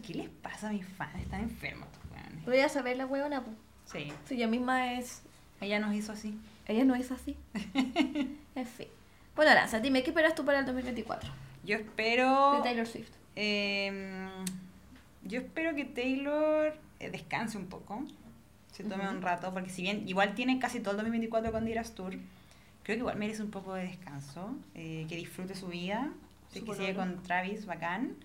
¿qué 0.01 0.13
les 0.15 0.29
pasa 0.29 0.69
a 0.69 0.71
mis 0.71 0.85
fans? 0.85 1.21
Están 1.21 1.41
enfermos. 1.41 1.87
Voy 2.45 2.59
a 2.59 2.69
saber 2.69 2.97
la 2.97 3.05
huevona, 3.05 3.43
pues. 3.43 3.55
Sí. 3.85 4.11
Si 4.25 4.35
ella 4.35 4.47
misma 4.47 4.93
es... 4.93 5.21
Ella 5.61 5.79
nos 5.79 5.93
hizo 5.93 6.11
así. 6.11 6.37
Ella 6.67 6.83
no 6.85 6.95
es 6.95 7.11
así. 7.11 7.35
en 8.55 8.65
fin. 8.65 8.87
Bueno, 9.35 9.51
Aranza, 9.51 9.79
dime, 9.79 10.03
¿qué 10.03 10.09
esperas 10.09 10.35
tú 10.35 10.43
para 10.45 10.59
el 10.59 10.65
2024? 10.65 11.29
Yo 11.63 11.75
espero. 11.77 12.53
De 12.57 12.61
Taylor 12.63 12.87
Swift. 12.87 13.09
eh, 13.35 14.27
yo 15.23 15.39
espero 15.39 15.73
que 15.75 15.85
Taylor 15.85 16.77
eh, 16.99 17.09
descanse 17.09 17.57
un 17.57 17.65
poco. 17.67 18.03
Se 18.71 18.83
tome 18.83 19.05
Ujú. 19.05 19.15
un 19.17 19.21
rato. 19.21 19.51
Porque 19.53 19.69
si 19.69 19.81
bien 19.81 20.07
igual 20.07 20.35
tiene 20.35 20.59
casi 20.59 20.79
todo 20.79 20.91
el 20.91 20.97
2024 20.97 21.51
con 21.51 21.65
Diras 21.65 21.95
Tour, 21.95 22.11
creo 22.83 22.95
que 22.95 22.99
igual 22.99 23.17
merece 23.17 23.41
un 23.41 23.49
poco 23.51 23.73
de 23.73 23.83
descanso. 23.87 24.55
eh, 24.75 25.05
que 25.09 25.15
disfrute 25.15 25.55
su 25.55 25.67
vida. 25.67 26.11
Que 26.53 26.61
sigue 26.61 26.93
con 26.95 27.21
Travis, 27.23 27.65
bacán. 27.65 28.15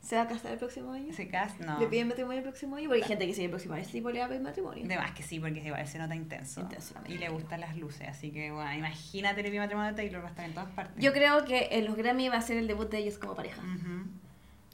¿Se 0.00 0.14
va 0.14 0.22
a 0.22 0.28
casar 0.28 0.52
el 0.52 0.58
próximo 0.58 0.92
año? 0.92 1.10
Ese 1.10 1.26
cast, 1.28 1.58
no. 1.60 1.80
¿Le 1.80 1.86
piden 1.88 2.06
matrimonio 2.08 2.38
el 2.38 2.44
próximo 2.44 2.76
año? 2.76 2.88
Porque 2.88 3.02
hay 3.02 3.08
gente 3.08 3.26
que 3.26 3.32
sigue 3.34 3.46
el 3.46 3.50
próximo 3.50 3.74
año 3.74 3.84
sí 3.84 4.00
le 4.00 4.18
va 4.20 4.24
a 4.26 4.28
pedir 4.28 4.40
matrimonio. 4.42 4.86
De 4.86 4.96
más 4.96 5.10
que 5.12 5.22
sí, 5.24 5.40
porque 5.40 5.60
igual 5.60 5.86
se 5.88 5.98
nota 5.98 6.14
intenso. 6.14 6.68
Y 7.08 7.18
le 7.18 7.28
gustan 7.28 7.60
las 7.60 7.76
luces, 7.76 8.06
así 8.08 8.30
que 8.30 8.52
bueno, 8.52 8.72
imagínate 8.72 9.40
el 9.40 9.46
primer 9.46 9.60
matrimonio 9.62 9.90
de 9.90 9.96
Taylor, 9.96 10.22
va 10.22 10.26
a 10.28 10.30
estar 10.30 10.44
en 10.44 10.54
todas 10.54 10.70
partes. 10.70 11.02
Yo 11.02 11.12
creo 11.12 11.44
que 11.44 11.68
en 11.72 11.86
los 11.86 11.96
Grammy 11.96 12.28
va 12.28 12.36
a 12.36 12.40
ser 12.42 12.56
el 12.58 12.68
debut 12.68 12.88
de 12.88 12.98
ellos 12.98 13.18
como 13.18 13.34
pareja. 13.34 13.60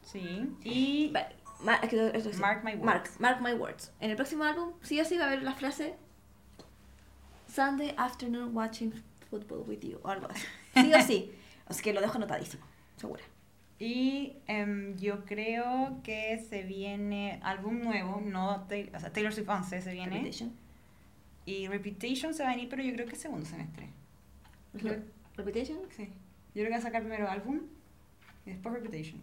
Sí. 0.04 0.54
Y 0.64 1.10
Vale, 1.12 1.34
ma- 1.64 1.76
es 1.76 1.88
que 1.88 2.10
eso 2.14 2.30
sí. 2.32 2.38
Mark 2.38 2.62
my 2.62 2.72
words. 2.74 2.84
Mark, 2.84 3.10
mark 3.18 3.40
my 3.40 3.52
words. 3.54 3.90
En 4.00 4.10
el 4.10 4.16
próximo 4.16 4.44
álbum 4.44 4.72
sí 4.82 5.00
o 5.00 5.04
sí 5.06 5.16
va 5.16 5.24
a 5.24 5.26
haber 5.28 5.42
la 5.42 5.54
frase 5.54 5.94
Sunday 7.48 7.94
afternoon 7.96 8.54
watching 8.54 8.92
football 9.30 9.64
with 9.66 9.80
you 9.80 9.98
o 10.02 10.08
algo 10.08 10.28
así. 10.30 10.44
Sí 10.74 10.92
o 10.94 11.00
sí. 11.02 11.32
Así 11.68 11.82
que 11.82 11.92
lo 11.94 12.00
dejo 12.02 12.16
anotadísimo, 12.16 12.62
segura. 12.96 13.22
Y 13.84 14.36
em, 14.46 14.96
yo 14.96 15.24
creo 15.24 15.98
que 16.04 16.38
se 16.48 16.62
viene 16.62 17.40
álbum 17.42 17.80
nuevo, 17.82 18.20
no 18.24 18.60
Taylor, 18.68 18.94
o 18.94 19.00
sea, 19.00 19.12
Taylor 19.12 19.32
Swift 19.32 19.48
11 19.48 19.82
se 19.82 19.92
viene. 19.92 20.14
Reputation. 20.18 20.52
Y 21.46 21.66
Reputation 21.66 22.32
se 22.32 22.44
va 22.44 22.50
a 22.50 22.52
venir, 22.54 22.68
pero 22.68 22.84
yo 22.84 22.92
creo 22.92 23.06
que 23.08 23.16
segundo 23.16 23.44
semestre. 23.44 23.88
Creo- 24.78 25.02
Reputation. 25.36 25.78
Sí. 25.96 26.04
Yo 26.04 26.62
creo 26.62 26.66
que 26.66 26.70
va 26.70 26.76
a 26.76 26.80
sacar 26.82 27.02
primero 27.02 27.28
álbum 27.28 27.62
y 28.46 28.50
después 28.50 28.72
Reputation. 28.72 29.20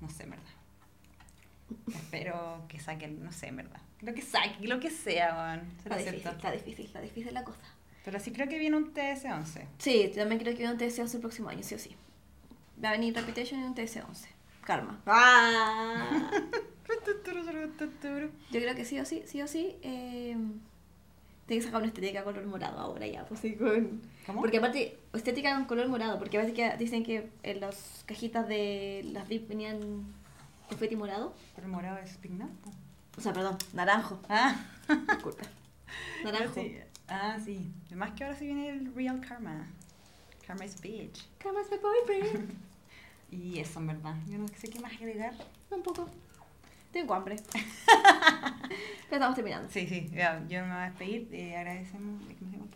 No 0.00 0.08
sé, 0.08 0.22
en 0.22 0.30
verdad. 0.30 0.44
Espero 1.88 2.64
que 2.68 2.80
saquen, 2.80 3.22
no 3.22 3.32
sé, 3.32 3.48
en 3.48 3.56
verdad. 3.56 3.82
Lo 4.00 4.14
que 4.14 4.22
saque, 4.22 4.66
lo 4.66 4.80
que 4.80 4.88
sea, 4.90 5.34
man. 5.34 5.68
Se 5.82 5.90
Está 5.90 5.96
difícil, 5.98 6.28
está 6.30 6.50
difícil, 6.52 6.86
está 6.86 7.00
difícil 7.02 7.34
la 7.34 7.44
cosa. 7.44 7.60
Pero 8.02 8.18
sí 8.18 8.32
creo 8.32 8.48
que 8.48 8.58
viene 8.58 8.78
un 8.78 8.94
TS11. 8.94 9.66
Sí, 9.76 10.10
también 10.14 10.40
creo 10.40 10.52
que 10.54 10.58
viene 10.60 10.72
un 10.72 10.78
TS11 10.78 11.14
el 11.16 11.20
próximo 11.20 11.50
año, 11.50 11.62
sí 11.62 11.74
o 11.74 11.78
sí. 11.78 11.94
Va 12.82 12.90
a 12.90 12.92
venir 12.92 13.14
Reputation 13.14 13.60
y 13.60 13.64
un 13.64 13.74
TS11. 13.74 14.26
Karma. 14.64 15.00
¡Ah! 15.06 16.30
Yo 18.50 18.60
creo 18.60 18.74
que 18.74 18.84
sí 18.84 18.98
o 18.98 19.04
sí, 19.04 19.22
sí 19.26 19.42
o 19.42 19.48
sí. 19.48 19.76
Eh, 19.82 20.36
tiene 21.46 21.60
que 21.60 21.62
sacar 21.62 21.80
una 21.80 21.88
estética 21.88 22.22
color 22.22 22.46
morado 22.46 22.78
ahora 22.78 23.06
ya, 23.06 23.24
pues 23.24 23.40
sí, 23.40 23.54
con... 23.54 24.00
¿Cómo? 24.26 24.40
Porque 24.40 24.58
aparte, 24.58 24.98
estética 25.12 25.54
con 25.54 25.64
color 25.64 25.88
morado, 25.88 26.18
porque 26.18 26.38
a 26.38 26.40
veces 26.40 26.54
que 26.54 26.76
dicen 26.76 27.02
que 27.02 27.30
en 27.42 27.60
las 27.60 28.04
cajitas 28.06 28.46
de 28.46 29.02
las 29.12 29.28
VIP 29.28 29.48
venían 29.48 30.06
confeti 30.68 30.96
morado. 30.96 31.34
Pero 31.56 31.68
morado 31.68 31.98
es 31.98 32.16
po. 32.16 32.70
O 33.18 33.20
sea, 33.20 33.32
perdón, 33.32 33.58
naranjo. 33.72 34.20
Ah. 34.28 34.56
Disculpa. 34.88 35.44
Naranjo. 36.24 36.54
Sí. 36.54 36.78
Ah, 37.08 37.38
sí. 37.44 37.72
Además 37.88 38.12
que 38.12 38.24
ahora 38.24 38.36
sí 38.36 38.46
viene 38.46 38.70
el 38.70 38.94
Real 38.94 39.20
Karma. 39.20 39.66
Karma 40.52 40.66
is 40.66 40.76
bitch. 40.82 41.24
Karma's 41.38 41.70
my 41.70 41.78
boyfriend. 41.78 42.58
Y 43.30 43.58
eso, 43.60 43.78
en 43.80 43.86
verdad. 43.86 44.14
Yo 44.28 44.36
no 44.36 44.46
sé 44.48 44.68
qué 44.68 44.78
más 44.78 44.92
agregar. 44.92 45.32
Un 45.70 45.82
poco. 45.82 46.06
Tengo 46.92 47.14
hambre. 47.14 47.36
ya 47.54 48.54
estamos 49.10 49.34
terminando. 49.34 49.70
Sí, 49.70 49.86
sí. 49.86 50.10
Ya, 50.12 50.44
yo 50.50 50.60
me 50.60 50.68
voy 50.74 50.82
a 50.82 50.90
despedir. 50.90 51.28
Eh, 51.32 51.56
agradecemos 51.56 52.28
de 52.28 52.34
que 52.34 52.44
nos 52.44 52.52
hayan 52.52 52.68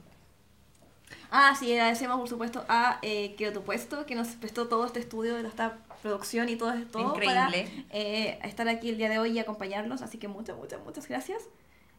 Ah, 1.31 1.55
sí, 1.55 1.71
agradecemos 1.73 2.19
por 2.19 2.29
supuesto 2.31 2.65
a 2.71 2.99
eh, 3.03 3.35
Quiero 3.37 3.53
tu 3.53 3.65
puesto, 3.65 4.07
que 4.07 4.15
nos 4.15 4.29
prestó 4.29 4.67
todo 4.67 4.87
este 4.87 5.01
estudio, 5.01 5.37
esta 5.37 5.77
producción 6.01 6.49
y 6.49 6.57
todo 6.57 6.73
esto 6.73 7.13
para 7.13 7.49
Increíble. 7.51 7.85
eh, 7.91 8.39
estar 8.43 8.67
aquí 8.67 8.89
el 8.89 8.97
día 8.97 9.11
de 9.11 9.19
hoy 9.19 9.33
y 9.33 9.39
acompañarnos. 9.39 10.01
Así 10.01 10.17
que 10.17 10.29
muchas, 10.29 10.57
muchas, 10.57 10.83
muchas 10.83 11.07
gracias. 11.07 11.43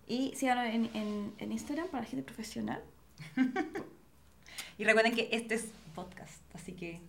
Y 0.08 0.34
síganos 0.36 0.66
en, 0.66 0.90
en, 0.96 1.34
en 1.38 1.52
Instagram 1.52 1.90
para 1.90 2.02
la 2.06 2.10
gente 2.10 2.24
profesional. 2.24 2.82
Y 4.78 4.84
recuerden 4.84 5.14
que 5.16 5.30
este 5.32 5.56
es 5.56 5.66
podcast, 5.96 6.42
así 6.54 6.74
que 6.74 7.02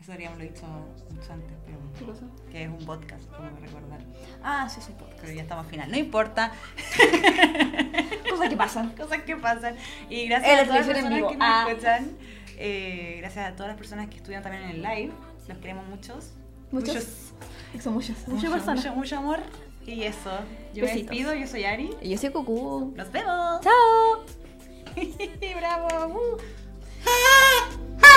eso 0.00 0.12
habríamos 0.12 0.38
lo 0.38 0.44
dicho 0.44 0.66
mucho 1.10 1.32
antes, 1.32 1.56
pero 1.64 1.78
¿Qué 1.98 2.04
cosa? 2.04 2.26
que 2.50 2.64
es 2.64 2.68
un 2.68 2.84
podcast, 2.84 3.24
como 3.30 3.48
recordar. 3.60 4.00
Ah, 4.42 4.68
sí, 4.68 4.80
sí, 4.80 4.92
podcast. 4.98 5.20
Pero 5.20 5.32
ya 5.34 5.42
estamos 5.42 5.64
al 5.64 5.70
final, 5.70 5.90
no 5.90 5.96
importa, 5.96 6.52
Cosas 8.30 8.48
que 8.48 8.56
pasan. 8.56 8.90
cosas 8.96 9.22
que 9.22 9.36
pasan. 9.36 9.76
Y 10.10 10.26
gracias 10.26 10.50
En 10.50 10.56
la 10.56 10.62
a 10.62 10.66
todas 10.66 10.86
las 10.86 10.86
personas 10.96 11.14
vivo. 11.14 11.28
que 11.30 11.36
nos 11.36 11.46
Ah. 11.48 11.64
escuchan. 11.68 12.10
Eh, 12.58 13.16
gracias 13.18 13.48
a 13.52 13.56
todas 13.56 13.68
las 13.68 13.78
personas 13.78 14.08
que 14.08 14.16
estuvieron 14.16 14.42
también 14.42 14.64
en 14.64 14.70
el 14.70 14.82
live. 14.82 15.12
Los 15.48 15.58
queremos 15.58 15.86
muchos. 15.86 16.32
Muchos. 16.70 17.32
Son 17.80 17.92
muchas. 17.94 18.16
Muchas 18.28 18.28
mucho, 18.28 18.50
personas. 18.52 18.84
mucho, 18.84 18.94
mucho 18.96 19.16
amor. 19.18 19.40
Y 19.86 20.02
eso. 20.04 20.30
Yo 20.74 20.82
me 20.84 20.88
Besitos. 20.92 21.10
despido, 21.10 21.34
yo 21.34 21.46
soy 21.46 21.64
Ari. 21.64 21.90
Y 22.00 22.10
yo 22.10 22.18
soy 22.18 22.30
Cucú. 22.30 22.92
Nos 22.96 23.10
vemos. 23.12 23.60
Chao. 23.60 24.24
Bravo. 25.58 26.06
uh. 26.18 26.61
Ha! 27.04 27.68
Ha! 28.02 28.16